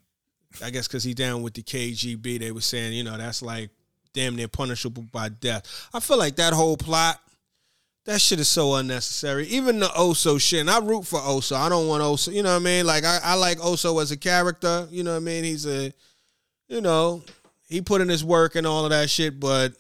I 0.62 0.70
guess 0.70 0.88
because 0.88 1.04
he 1.04 1.14
down 1.14 1.42
with 1.42 1.54
the 1.56 1.64
KGB, 1.64 2.38
they 2.40 2.52
were 2.52 2.62
saying, 2.62 2.94
you 2.94 3.04
know, 3.04 3.18
that's 3.18 3.42
like 3.42 3.70
damn 4.14 4.36
near 4.36 4.48
punishable 4.48 5.04
by 5.12 5.30
death. 5.30 5.88
I 5.94 6.00
feel 6.00 6.18
like 6.18 6.36
that 6.38 6.54
whole 6.54 6.78
plot, 6.78 7.20
that 8.06 8.22
shit 8.22 8.40
is 8.40 8.48
so 8.50 8.76
unnecessary. 8.76 9.48
Even 9.48 9.80
the 9.80 9.88
Oso 9.88 10.40
shit, 10.40 10.62
and 10.62 10.70
I 10.70 10.80
root 10.80 11.06
for 11.08 11.20
Oso. 11.20 11.56
I 11.56 11.68
don't 11.70 11.88
want 11.88 12.04
Oso, 12.04 12.34
you 12.34 12.44
know 12.44 12.52
what 12.54 12.62
I 12.62 12.66
mean? 12.66 12.86
Like 12.86 13.04
I, 13.04 13.20
I 13.24 13.34
like 13.36 13.58
Oso 13.60 14.02
as 14.02 14.12
a 14.12 14.18
character, 14.18 14.88
you 14.92 15.04
know 15.04 15.12
what 15.12 15.18
I 15.18 15.22
mean? 15.22 15.44
He's 15.44 15.66
a, 15.66 15.92
you 16.68 16.82
know, 16.82 17.24
he 17.68 17.82
put 17.82 18.02
in 18.02 18.10
his 18.10 18.24
work 18.24 18.56
and 18.56 18.66
all 18.68 18.86
of 18.86 18.92
that 18.92 19.10
shit, 19.10 19.40
but 19.40 19.74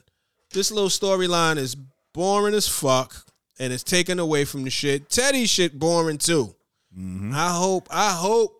this 0.51 0.71
little 0.71 0.89
storyline 0.89 1.57
is 1.57 1.75
boring 2.13 2.53
as 2.55 2.67
fuck, 2.67 3.15
and 3.59 3.71
it's 3.73 3.83
taken 3.83 4.19
away 4.19 4.45
from 4.45 4.63
the 4.63 4.69
shit. 4.69 5.09
Teddy 5.09 5.45
shit 5.45 5.77
boring 5.77 6.17
too. 6.17 6.55
Mm-hmm. 6.97 7.33
I 7.35 7.49
hope, 7.51 7.87
I 7.91 8.11
hope 8.11 8.53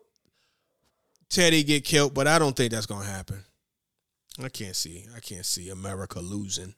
Teddy 1.28 1.62
get 1.62 1.84
killed, 1.84 2.14
but 2.14 2.26
I 2.26 2.38
don't 2.38 2.54
think 2.56 2.72
that's 2.72 2.86
gonna 2.86 3.04
happen. 3.04 3.42
I 4.42 4.48
can't 4.48 4.76
see, 4.76 5.04
I 5.16 5.20
can't 5.20 5.44
see 5.46 5.70
America 5.70 6.20
losing, 6.20 6.74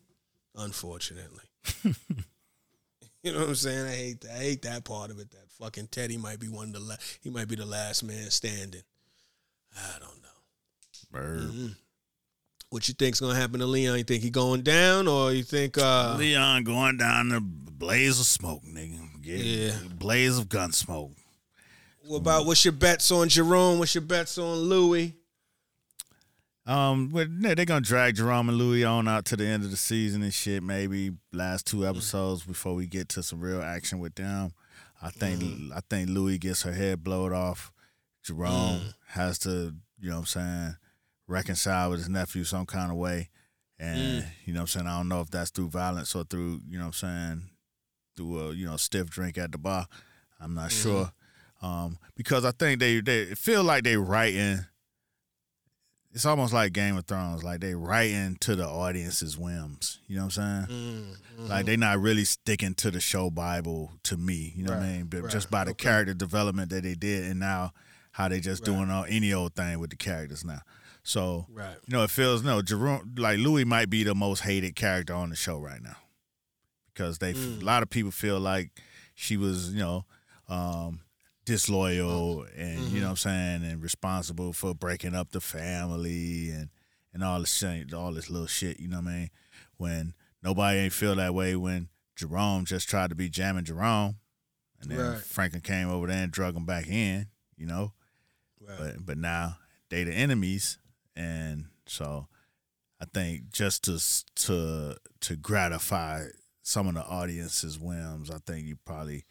unfortunately. 0.56 1.44
you 1.84 3.32
know 3.32 3.40
what 3.40 3.48
I'm 3.48 3.54
saying? 3.54 3.86
I 3.86 3.94
hate 3.94 4.20
that. 4.22 4.30
I 4.30 4.38
hate 4.38 4.62
that 4.62 4.84
part 4.84 5.10
of 5.10 5.18
it. 5.18 5.30
That 5.32 5.50
fucking 5.58 5.88
Teddy 5.88 6.16
might 6.16 6.40
be 6.40 6.48
one 6.48 6.68
of 6.68 6.72
the 6.72 6.80
la- 6.80 6.96
he 7.20 7.28
might 7.28 7.48
be 7.48 7.56
the 7.56 7.66
last 7.66 8.02
man 8.02 8.30
standing. 8.30 8.82
I 9.76 9.98
don't 9.98 10.22
know. 10.22 10.28
Bird. 11.10 11.40
Mhm. 11.40 11.76
What 12.70 12.86
you 12.88 12.94
think's 12.94 13.20
gonna 13.20 13.34
happen 13.34 13.60
to 13.60 13.66
Leon? 13.66 13.98
You 13.98 14.04
think 14.04 14.22
he 14.22 14.30
going 14.30 14.62
down, 14.62 15.08
or 15.08 15.32
you 15.32 15.42
think 15.42 15.76
uh 15.76 16.14
Leon 16.18 16.64
going 16.64 16.96
down 16.96 17.28
the 17.28 17.40
blaze 17.40 18.20
of 18.20 18.26
smoke, 18.26 18.62
nigga. 18.64 18.98
Yeah. 19.22 19.36
Yeah. 19.36 19.72
Blaze 19.98 20.38
of 20.38 20.48
gun 20.48 20.72
smoke. 20.72 21.10
what 22.06 22.18
about 22.18 22.46
what's 22.46 22.64
your 22.64 22.72
bets 22.72 23.10
on 23.10 23.28
Jerome? 23.28 23.78
What's 23.80 23.94
your 23.94 24.02
bets 24.02 24.38
on 24.38 24.56
Louie? 24.58 25.14
Um, 26.66 27.08
but 27.08 27.28
yeah, 27.40 27.54
they're 27.54 27.64
gonna 27.64 27.80
drag 27.80 28.14
Jerome 28.16 28.48
and 28.48 28.58
Louie 28.58 28.84
on 28.84 29.08
out 29.08 29.24
to 29.26 29.36
the 29.36 29.46
end 29.46 29.64
of 29.64 29.72
the 29.72 29.76
season 29.76 30.22
and 30.22 30.32
shit. 30.32 30.62
Maybe 30.62 31.10
last 31.32 31.66
two 31.66 31.84
episodes 31.86 32.44
before 32.44 32.74
we 32.74 32.86
get 32.86 33.08
to 33.10 33.22
some 33.22 33.40
real 33.40 33.62
action 33.62 33.98
with 33.98 34.14
them. 34.14 34.52
I 35.02 35.10
think 35.10 35.42
I 35.74 35.80
think 35.88 36.10
Louie 36.10 36.38
gets 36.38 36.62
her 36.62 36.72
head 36.72 37.02
blowed 37.02 37.32
off. 37.32 37.72
Jerome 38.22 38.80
has 39.08 39.38
to, 39.40 39.74
you 39.98 40.10
know 40.10 40.16
what 40.16 40.20
I'm 40.20 40.26
saying, 40.26 40.76
reconcile 41.30 41.90
with 41.90 42.00
his 42.00 42.08
nephew 42.08 42.44
some 42.44 42.66
kind 42.66 42.90
of 42.90 42.96
way. 42.96 43.30
And 43.78 44.22
mm. 44.22 44.26
you 44.44 44.52
know 44.52 44.60
what 44.60 44.62
I'm 44.62 44.66
saying, 44.66 44.86
I 44.86 44.98
don't 44.98 45.08
know 45.08 45.20
if 45.20 45.30
that's 45.30 45.50
through 45.50 45.68
violence 45.68 46.14
or 46.14 46.24
through, 46.24 46.60
you 46.68 46.78
know 46.78 46.86
what 46.86 47.02
I'm 47.02 47.38
saying, 47.38 47.50
through 48.16 48.38
a, 48.40 48.52
you 48.52 48.66
know, 48.66 48.76
stiff 48.76 49.08
drink 49.08 49.38
at 49.38 49.52
the 49.52 49.58
bar. 49.58 49.86
I'm 50.38 50.54
not 50.54 50.70
mm-hmm. 50.70 50.88
sure. 50.88 51.12
Um, 51.62 51.98
because 52.16 52.44
I 52.44 52.52
think 52.52 52.80
they 52.80 53.00
they 53.00 53.26
feel 53.34 53.62
like 53.62 53.84
they 53.84 53.96
writing 53.96 54.64
it's 56.12 56.26
almost 56.26 56.52
like 56.52 56.72
Game 56.72 56.96
of 56.96 57.06
Thrones, 57.06 57.44
like 57.44 57.60
they 57.60 57.74
writing 57.74 58.36
to 58.40 58.56
the 58.56 58.66
audience's 58.66 59.38
whims. 59.38 60.00
You 60.08 60.16
know 60.16 60.24
what 60.24 60.38
I'm 60.38 60.66
saying? 60.66 60.78
Mm-hmm. 61.36 61.46
Like 61.48 61.66
they 61.66 61.76
not 61.76 62.00
really 62.00 62.24
sticking 62.24 62.74
to 62.74 62.90
the 62.90 63.00
show 63.00 63.30
Bible 63.30 63.92
to 64.04 64.16
me. 64.16 64.52
You 64.56 64.64
know 64.64 64.72
what 64.72 64.82
I 64.82 64.92
mean? 64.92 65.04
But 65.04 65.22
right, 65.22 65.30
just 65.30 65.50
by 65.50 65.64
the 65.64 65.70
okay. 65.70 65.84
character 65.84 66.14
development 66.14 66.70
that 66.70 66.82
they 66.82 66.94
did, 66.94 67.24
and 67.24 67.38
now 67.38 67.72
how 68.12 68.28
they 68.28 68.40
just 68.40 68.66
Right. 68.66 68.74
doing 68.74 68.90
all, 68.90 69.06
any 69.08 69.32
old 69.32 69.54
thing 69.54 69.78
with 69.78 69.90
the 69.90 69.96
characters 69.96 70.44
now. 70.44 70.62
So 71.10 71.46
Right. 71.48 71.76
you 71.86 71.92
know, 71.92 72.04
it 72.04 72.10
feels 72.10 72.44
no 72.44 72.62
Jerome 72.62 73.14
like 73.16 73.38
Louie 73.40 73.64
might 73.64 73.90
be 73.90 74.04
the 74.04 74.14
most 74.14 74.40
hated 74.40 74.76
character 74.76 75.12
on 75.14 75.30
the 75.30 75.36
show 75.36 75.58
right 75.58 75.82
now 75.82 75.96
because 76.94 77.18
they 77.18 77.34
Mm. 77.34 77.62
a 77.62 77.64
lot 77.64 77.82
of 77.82 77.90
people 77.90 78.12
feel 78.12 78.38
like 78.38 78.70
she 79.16 79.36
was 79.36 79.72
you 79.72 79.80
know 79.80 80.04
um, 80.48 81.00
disloyal 81.44 82.42
and 82.56 82.78
Mm-hmm. 82.78 82.94
you 82.94 83.00
know 83.00 83.08
what 83.08 83.24
I'm 83.26 83.60
saying 83.60 83.64
and 83.64 83.82
responsible 83.82 84.52
for 84.52 84.74
breaking 84.74 85.14
up 85.16 85.32
the 85.32 85.40
family 85.40 86.50
and 86.50 86.70
and 87.12 87.24
all 87.24 87.40
this 87.40 87.52
shit, 87.52 87.92
all 87.92 88.12
this 88.12 88.30
little 88.30 88.46
shit. 88.46 88.78
You 88.78 88.86
know 88.86 89.00
what 89.00 89.08
I 89.08 89.14
mean? 89.14 89.30
When 89.78 90.14
nobody 90.44 90.78
ain't 90.78 90.92
feel 90.92 91.16
that 91.16 91.34
way 91.34 91.56
when 91.56 91.88
Jerome 92.14 92.64
just 92.66 92.88
tried 92.88 93.10
to 93.10 93.16
be 93.16 93.28
jamming 93.28 93.64
Jerome, 93.64 94.18
and 94.80 94.90
then 94.92 94.98
Right. 95.14 95.20
Franklin 95.20 95.62
came 95.62 95.88
over 95.88 96.06
there 96.06 96.22
and 96.22 96.30
drug 96.32 96.54
him 96.54 96.66
back 96.66 96.86
in. 96.86 97.26
You 97.56 97.66
know, 97.66 97.94
Right. 98.60 98.78
but 98.78 99.06
but 99.06 99.18
now 99.18 99.58
they 99.88 100.04
the 100.04 100.12
enemies, 100.12 100.78
and 101.20 101.66
so 101.86 102.28
I 103.00 103.04
think 103.04 103.50
just 103.50 103.84
to 103.84 104.00
to 104.46 104.96
to 105.20 105.36
gratify 105.36 106.24
some 106.62 106.88
of 106.88 106.94
the 106.94 107.04
audience's 107.04 107.78
whims, 107.78 108.30
I 108.30 108.38
think 108.38 108.66
you 108.66 108.76
probably 108.84 109.24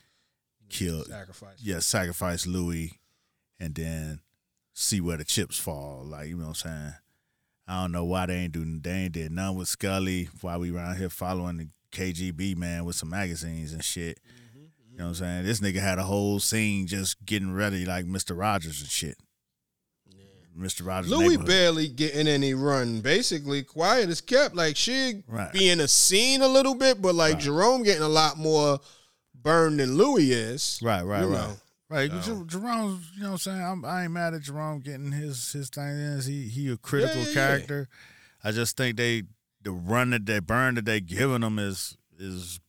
kill 0.69 1.03
Sacrifice. 1.05 1.57
yeah 1.59 1.79
sacrifice 1.79 2.45
Louie, 2.45 2.99
and 3.59 3.73
then 3.73 4.21
see 4.73 5.01
where 5.01 5.17
the 5.17 5.23
chips 5.23 5.57
fall. 5.57 6.03
Like 6.05 6.27
you 6.27 6.35
know 6.35 6.43
what 6.43 6.49
I'm 6.49 6.55
saying. 6.55 6.93
I 7.67 7.81
don't 7.81 7.91
know 7.91 8.05
why 8.05 8.27
they 8.27 8.35
ain't 8.35 8.53
doing 8.53 8.81
they 8.83 8.91
ain't 8.91 9.13
did 9.13 9.31
none 9.31 9.55
with 9.55 9.67
Scully 9.67 10.29
while 10.41 10.59
we 10.59 10.71
around 10.71 10.97
here 10.97 11.09
following 11.09 11.57
the 11.57 11.67
KGB 11.91 12.55
man 12.55 12.85
with 12.85 12.95
some 12.95 13.09
magazines 13.09 13.73
and 13.73 13.83
shit. 13.83 14.19
Mm-hmm, 14.19 14.59
you 14.91 14.97
know 14.97 15.05
what 15.05 15.09
I'm 15.09 15.13
mm-hmm. 15.13 15.23
saying? 15.23 15.45
This 15.45 15.59
nigga 15.59 15.81
had 15.81 15.97
a 15.97 16.03
whole 16.03 16.39
scene 16.39 16.85
just 16.85 17.23
getting 17.25 17.53
ready 17.53 17.85
like 17.85 18.05
Mr. 18.05 18.37
Rogers 18.37 18.81
and 18.81 18.89
shit. 18.89 19.17
Mr. 20.59 20.85
Rogers. 20.85 21.09
Louie 21.11 21.37
barely 21.37 21.87
getting 21.87 22.27
any 22.27 22.53
run. 22.53 22.99
Basically, 23.01 23.63
quiet 23.63 24.09
as 24.09 24.19
kept. 24.21 24.55
Like 24.55 24.75
she 24.75 25.23
Right. 25.27 25.51
be 25.53 25.69
in 25.69 25.79
a 25.79 25.87
scene 25.87 26.41
a 26.41 26.47
little 26.47 26.75
bit, 26.75 27.01
but 27.01 27.15
like 27.15 27.35
Right. 27.35 27.43
Jerome 27.43 27.83
getting 27.83 28.03
a 28.03 28.09
lot 28.09 28.37
more 28.37 28.79
burn 29.33 29.77
than 29.77 29.95
Louie 29.95 30.31
is. 30.31 30.79
Right, 30.81 31.01
right, 31.03 31.21
right. 31.23 31.29
know. 31.31 31.57
Right, 31.89 32.11
So- 32.23 32.43
Jerome's, 32.43 33.07
you 33.15 33.21
know 33.23 33.27
what 33.29 33.31
I'm 33.33 33.37
saying? 33.39 33.61
I'm, 33.63 33.85
I 33.85 34.03
ain't 34.03 34.11
mad 34.11 34.33
at 34.35 34.41
Jerome 34.41 34.79
getting 34.81 35.11
his 35.11 35.51
his 35.53 35.69
thing 35.69 35.87
in. 35.97 36.21
He 36.21 36.47
he 36.49 36.69
a 36.71 36.77
critical 36.77 37.15
Yeah, 37.17 37.23
yeah, 37.23 37.27
yeah. 37.29 37.33
character. 37.33 37.89
I 38.43 38.51
just 38.51 38.77
think 38.77 38.97
they 38.97 39.23
the 39.63 39.71
run 39.71 40.11
that 40.11 40.25
they 40.25 40.39
burn 40.39 40.75
that 40.75 40.85
they 40.85 40.99
giving 41.01 41.41
them 41.41 41.57
is 41.57 41.97
is 42.19 42.59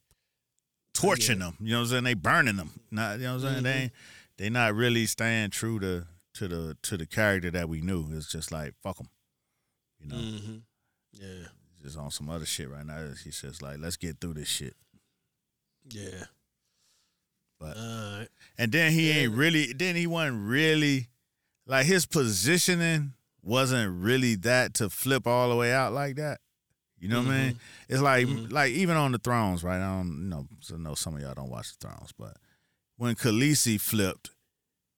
torching 0.94 1.38
them. 1.40 1.56
You 1.60 1.72
know 1.72 1.78
what 1.78 1.82
I'm 1.84 1.88
saying? 1.90 2.04
They 2.04 2.14
burning 2.14 2.56
them. 2.56 2.70
Not 2.90 3.18
you 3.18 3.24
know 3.26 3.34
what 3.36 3.44
I'm 3.44 3.50
saying? 3.52 3.62
They 3.64 3.70
Mm-hmm. 3.70 3.82
ain't, 3.82 3.92
they 4.38 4.48
not 4.50 4.74
really 4.74 5.04
staying 5.06 5.50
true 5.50 5.78
to 5.80 6.06
to 6.34 6.48
the 6.48 6.76
to 6.82 6.96
the 6.96 7.06
character 7.06 7.50
that 7.50 7.68
we 7.68 7.80
knew. 7.80 8.06
It's 8.12 8.30
just 8.30 8.52
like 8.52 8.74
fuck 8.82 8.98
them. 8.98 9.08
You 10.00 10.08
know, 10.08 10.16
Mm-hmm. 10.16 10.56
Yeah. 11.12 11.46
just 11.82 11.98
on 11.98 12.10
some 12.10 12.30
other 12.30 12.46
shit 12.46 12.70
right 12.70 12.86
now. 12.86 13.04
He's 13.22 13.40
just 13.40 13.62
like 13.62 13.78
let's 13.78 13.96
get 13.96 14.20
through 14.20 14.34
this 14.34 14.48
shit. 14.48 14.74
Yeah. 15.88 16.24
But 17.58 17.76
right. 17.76 18.28
And 18.56 18.72
then 18.72 18.92
he 18.92 19.10
ain't 19.10 19.32
really 19.32 19.72
then 19.72 19.96
he 19.96 20.06
wasn't 20.06 20.48
really 20.48 21.08
like 21.66 21.86
his 21.86 22.06
positioning 22.06 23.12
wasn't 23.42 24.02
really 24.02 24.34
that 24.36 24.74
to 24.74 24.88
flip 24.90 25.26
all 25.26 25.48
the 25.50 25.56
way 25.56 25.72
out 25.72 25.92
like 25.92 26.16
that. 26.16 26.40
You 26.98 27.08
know 27.08 27.20
what 27.22 27.28
I 27.30 27.38
mean? 27.46 27.60
It's 27.88 28.00
like 28.02 28.26
like 28.50 28.72
even 28.72 28.96
on 28.96 29.12
the 29.12 29.18
thrones, 29.18 29.64
right? 29.64 29.80
I 29.80 29.96
don't 29.96 30.08
you 30.22 30.28
know, 30.28 30.46
so 30.60 30.74
I 30.74 30.78
know 30.78 30.94
some 30.94 31.16
of 31.16 31.22
y'all 31.22 31.34
don't 31.34 31.50
watch 31.50 31.76
the 31.76 31.88
thrones, 31.88 32.12
but 32.18 32.36
when 32.96 33.14
Khaleesi 33.14 33.80
flipped, 33.80 34.30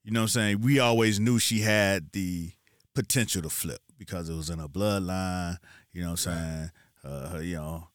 you 0.05 0.11
know 0.11 0.21
what 0.21 0.25
I'm 0.25 0.29
saying, 0.29 0.61
we 0.61 0.79
always 0.79 1.21
knew 1.21 1.39
she 1.39 1.61
had 1.61 2.13
the 2.13 2.51
potential 2.95 3.43
to 3.43 3.51
flip 3.51 3.81
because 3.99 4.29
it 4.29 4.35
was 4.35 4.51
in 4.51 4.59
her 4.59 4.69
bloodline, 4.69 5.59
you 5.93 6.03
know 6.03 6.11
what 6.11 6.27
I'm 6.27 6.35
saying? 6.35 6.71
Uh, 7.05 7.29
her, 7.29 7.43
you 7.43 7.57
know, 7.57 7.89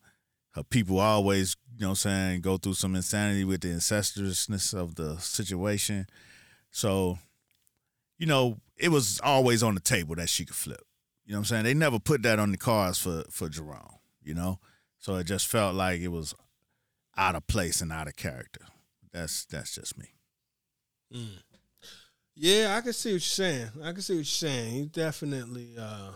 her 0.52 0.64
people 0.64 1.00
always, 1.00 1.56
you 1.76 1.82
know 1.82 1.90
what 1.90 1.92
I'm 1.92 1.96
saying, 2.12 2.42
go 2.42 2.58
through 2.58 2.74
some 2.74 2.96
insanity 2.96 3.44
with 3.44 3.62
the 3.62 3.70
incestuousness 3.70 4.74
of 4.74 4.96
the 4.96 5.18
situation. 5.18 6.08
So, 6.72 7.20
you 8.18 8.26
know, 8.26 8.58
it 8.78 8.90
was 8.90 9.20
always 9.24 9.62
on 9.64 9.76
the 9.76 9.82
table 9.82 10.16
that 10.16 10.30
she 10.30 10.46
could 10.46 10.56
flip. 10.56 10.82
You 11.26 11.34
know 11.34 11.40
what 11.40 11.42
I'm 11.42 11.46
saying? 11.46 11.64
They 11.66 11.74
never 11.74 12.00
put 12.00 12.24
that 12.24 12.40
on 12.40 12.52
the 12.52 12.58
cards 12.58 12.98
for 12.98 13.24
for 13.30 13.50
Jerome, 13.50 13.98
you 14.24 14.34
know? 14.34 14.60
So 14.98 15.16
it 15.16 15.26
just 15.26 15.48
felt 15.48 15.76
like 15.76 16.00
it 16.00 16.08
was 16.08 16.34
out 17.18 17.36
of 17.36 17.48
place 17.48 17.82
and 17.82 17.92
out 17.92 18.08
of 18.08 18.16
character. 18.16 18.62
That's 19.12 19.46
that's 19.46 19.76
just 19.76 19.98
me. 19.98 20.14
Yeah, 22.40 22.76
I 22.78 22.82
can 22.82 22.94
see 22.94 23.10
what 23.10 23.14
you're 23.14 23.20
saying. 23.22 23.70
I 23.84 23.92
can 23.94 24.02
see 24.02 24.14
what 24.14 24.18
you're 24.18 24.26
saying. 24.26 24.72
He's 24.72 24.88
definitely, 24.88 25.70
uh, 25.80 26.12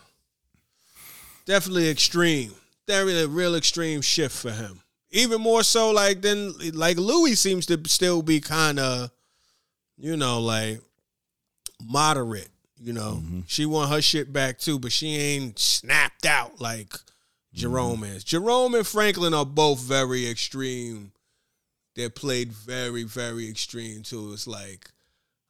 definitely 1.46 1.90
extreme. 1.90 2.54
Definitely 2.86 3.24
a 3.24 3.28
real 3.28 3.56
extreme 3.56 4.02
shift 4.02 4.36
for 4.36 4.52
him. 4.52 4.82
Even 5.10 5.42
more 5.42 5.64
so, 5.64 5.92
like 5.92 6.22
than 6.22 6.54
like 6.74 6.98
Louie 6.98 7.36
seems 7.36 7.66
to 7.66 7.82
still 7.88 8.22
be 8.22 8.40
kind 8.40 8.80
of, 8.80 9.10
you 9.98 10.16
know, 10.16 10.40
like 10.40 10.80
moderate. 11.84 12.50
You 12.80 12.94
know, 12.94 13.22
she 13.48 13.66
want 13.66 13.92
her 13.92 14.02
shit 14.02 14.32
back 14.32 14.58
too, 14.58 14.80
but 14.80 14.92
she 14.92 15.16
ain't 15.16 15.60
snapped 15.60 16.26
out 16.26 16.62
like 16.62 16.94
Jerome 17.54 18.04
is. 18.04 18.24
Jerome 18.24 18.74
and 18.76 18.88
Franklin 18.88 19.34
are 19.34 19.46
both 19.46 19.80
very 19.80 20.28
extreme. 20.30 21.12
They're 21.96 22.10
played 22.10 22.52
very, 22.52 23.04
very 23.04 23.50
extreme 23.50 24.04
too. 24.04 24.32
It's 24.34 24.48
like 24.48 24.90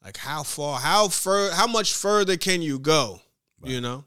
like 0.04 0.18
how 0.18 0.44
far, 0.44 0.80
how 0.80 1.08
fur, 1.08 1.52
how 1.52 1.68
much 1.68 1.94
further 1.94 2.38
can 2.38 2.62
you 2.62 2.80
go? 2.80 3.22
You 3.64 3.80
know, 3.82 4.04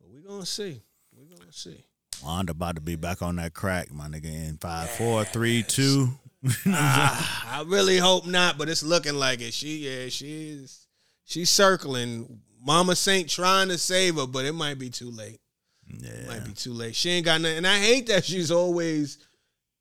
but 0.00 0.10
we 0.10 0.20
gonna 0.20 0.46
see. 0.46 0.80
we're 1.14 1.36
gonna 1.36 1.52
see. 1.52 1.84
Wanda 2.24 2.52
about 2.52 2.76
to 2.76 2.80
be 2.80 2.96
back 2.96 3.20
on 3.20 3.36
that 3.36 3.52
crack, 3.52 3.92
my 3.92 4.08
nigga, 4.08 4.24
in 4.48 4.56
five, 4.56 4.88
four, 4.90 5.24
three, 5.24 5.62
two. 5.62 6.08
Ah, 6.66 7.58
I 7.58 7.62
really 7.64 7.98
hope 7.98 8.24
not, 8.26 8.56
but 8.56 8.68
it's 8.68 8.82
looking 8.84 9.14
like 9.14 9.40
it. 9.40 9.52
She, 9.52 9.78
yeah, 9.78 10.08
she's 10.08 10.86
she's 11.24 11.50
circling. 11.50 12.40
Mama 12.64 12.94
Saint 12.96 13.28
trying 13.28 13.68
to 13.68 13.78
save 13.78 14.16
her, 14.16 14.26
but 14.26 14.44
it 14.44 14.52
might 14.52 14.78
be 14.78 14.88
too 14.88 15.10
late. 15.10 15.40
Yeah, 15.88 16.10
It 16.10 16.28
might 16.28 16.44
be 16.44 16.52
too 16.52 16.72
late. 16.72 16.94
She 16.96 17.10
ain't 17.10 17.24
got 17.24 17.40
nothing. 17.40 17.58
And 17.58 17.66
I 17.66 17.78
hate 17.78 18.06
that 18.08 18.24
she's 18.24 18.50
always 18.50 19.18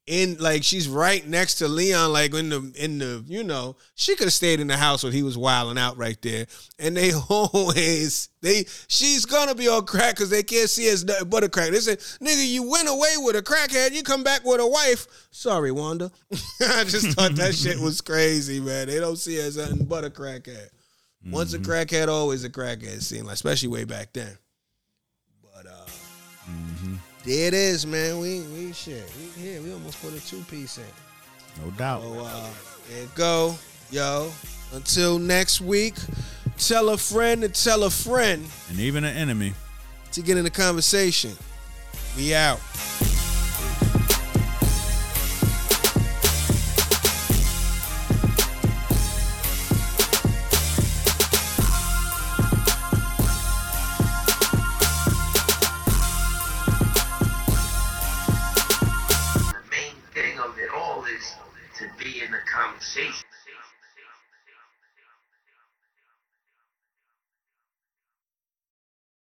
in 0.08 0.38
like 0.40 0.64
she's 0.64 0.88
right 0.88 1.28
next 1.28 1.56
to 1.56 1.68
Leon, 1.68 2.14
like 2.14 2.34
in 2.34 2.50
the 2.50 2.72
in 2.78 3.00
the 3.00 3.24
you 3.28 3.44
know 3.44 3.76
she 3.96 4.16
could 4.16 4.26
have 4.26 4.34
stayed 4.34 4.60
in 4.60 4.68
the 4.68 4.78
house 4.78 5.04
when 5.04 5.14
he 5.14 5.24
was 5.24 5.38
wilding 5.38 5.80
out 5.80 5.98
right 5.98 6.22
there. 6.22 6.46
And 6.78 6.96
they 6.96 7.12
always 7.30 8.30
they 8.42 8.66
she's 8.88 9.26
gonna 9.26 9.56
be 9.56 9.68
on 9.68 9.86
crack 9.86 10.16
because 10.16 10.30
they 10.30 10.44
can't 10.44 10.70
see 10.70 10.88
as 10.90 11.04
nothing 11.04 11.30
but 11.30 11.44
a 11.44 11.50
crack. 11.50 11.72
They 11.72 11.80
say, 11.80 11.96
"Nigga, 11.96 12.48
you 12.48 12.70
went 12.70 12.88
away 12.88 13.16
with 13.18 13.36
a 13.36 13.42
crackhead, 13.42 13.94
you 13.94 14.04
come 14.04 14.24
back 14.24 14.46
with 14.46 14.62
a 14.62 14.68
wife." 14.68 15.08
Sorry, 15.32 15.72
Wanda. 15.72 16.12
I 16.62 16.84
just 16.84 17.18
thought 17.18 17.36
that 17.36 17.56
shit 17.56 17.80
was 17.80 18.02
crazy, 18.02 18.60
man. 18.60 18.88
They 18.88 19.00
don't 19.00 19.18
see 19.18 19.40
as 19.40 19.58
nothing 19.58 19.86
but 19.86 20.06
a 20.06 20.10
crackhead. 20.10 20.70
Once 21.28 21.56
a 21.56 21.60
mm-hmm. 21.60 21.72
crackhead, 21.72 22.08
always 22.08 22.44
a 22.44 22.50
crackhead. 22.52 23.02
Seemed 23.02 23.26
like, 23.26 23.34
especially 23.34 23.70
way 23.70 23.84
back 23.84 24.14
then. 24.14 24.38
There 27.26 27.48
it 27.48 27.54
is, 27.54 27.86
man. 27.88 28.20
We 28.20 28.42
we 28.42 28.72
shit. 28.74 29.10
We 29.18 29.42
here. 29.42 29.62
We 29.62 29.74
almost 29.74 30.02
put 30.02 30.14
a 30.14 30.26
two 30.26 30.42
piece 30.50 30.78
in. 30.78 30.84
No 31.64 31.72
doubt. 31.72 32.02
So 32.04 32.20
uh, 32.20 32.48
there 32.90 33.02
you 33.02 33.10
go, 33.16 33.56
yo. 33.92 34.32
Until 34.74 35.18
next 35.20 35.62
week, 35.62 35.96
tell 36.58 36.90
a 36.90 36.98
friend 36.98 37.42
to 37.42 37.50
tell 37.50 37.84
a 37.84 37.90
friend 37.90 38.46
And 38.70 38.80
even 38.80 39.04
an 39.04 39.16
enemy. 39.16 39.54
to 40.12 40.22
get 40.22 40.38
in 40.38 40.44
the 40.44 40.50
conversation. 40.52 41.32
We 42.18 42.34
out. 42.36 42.60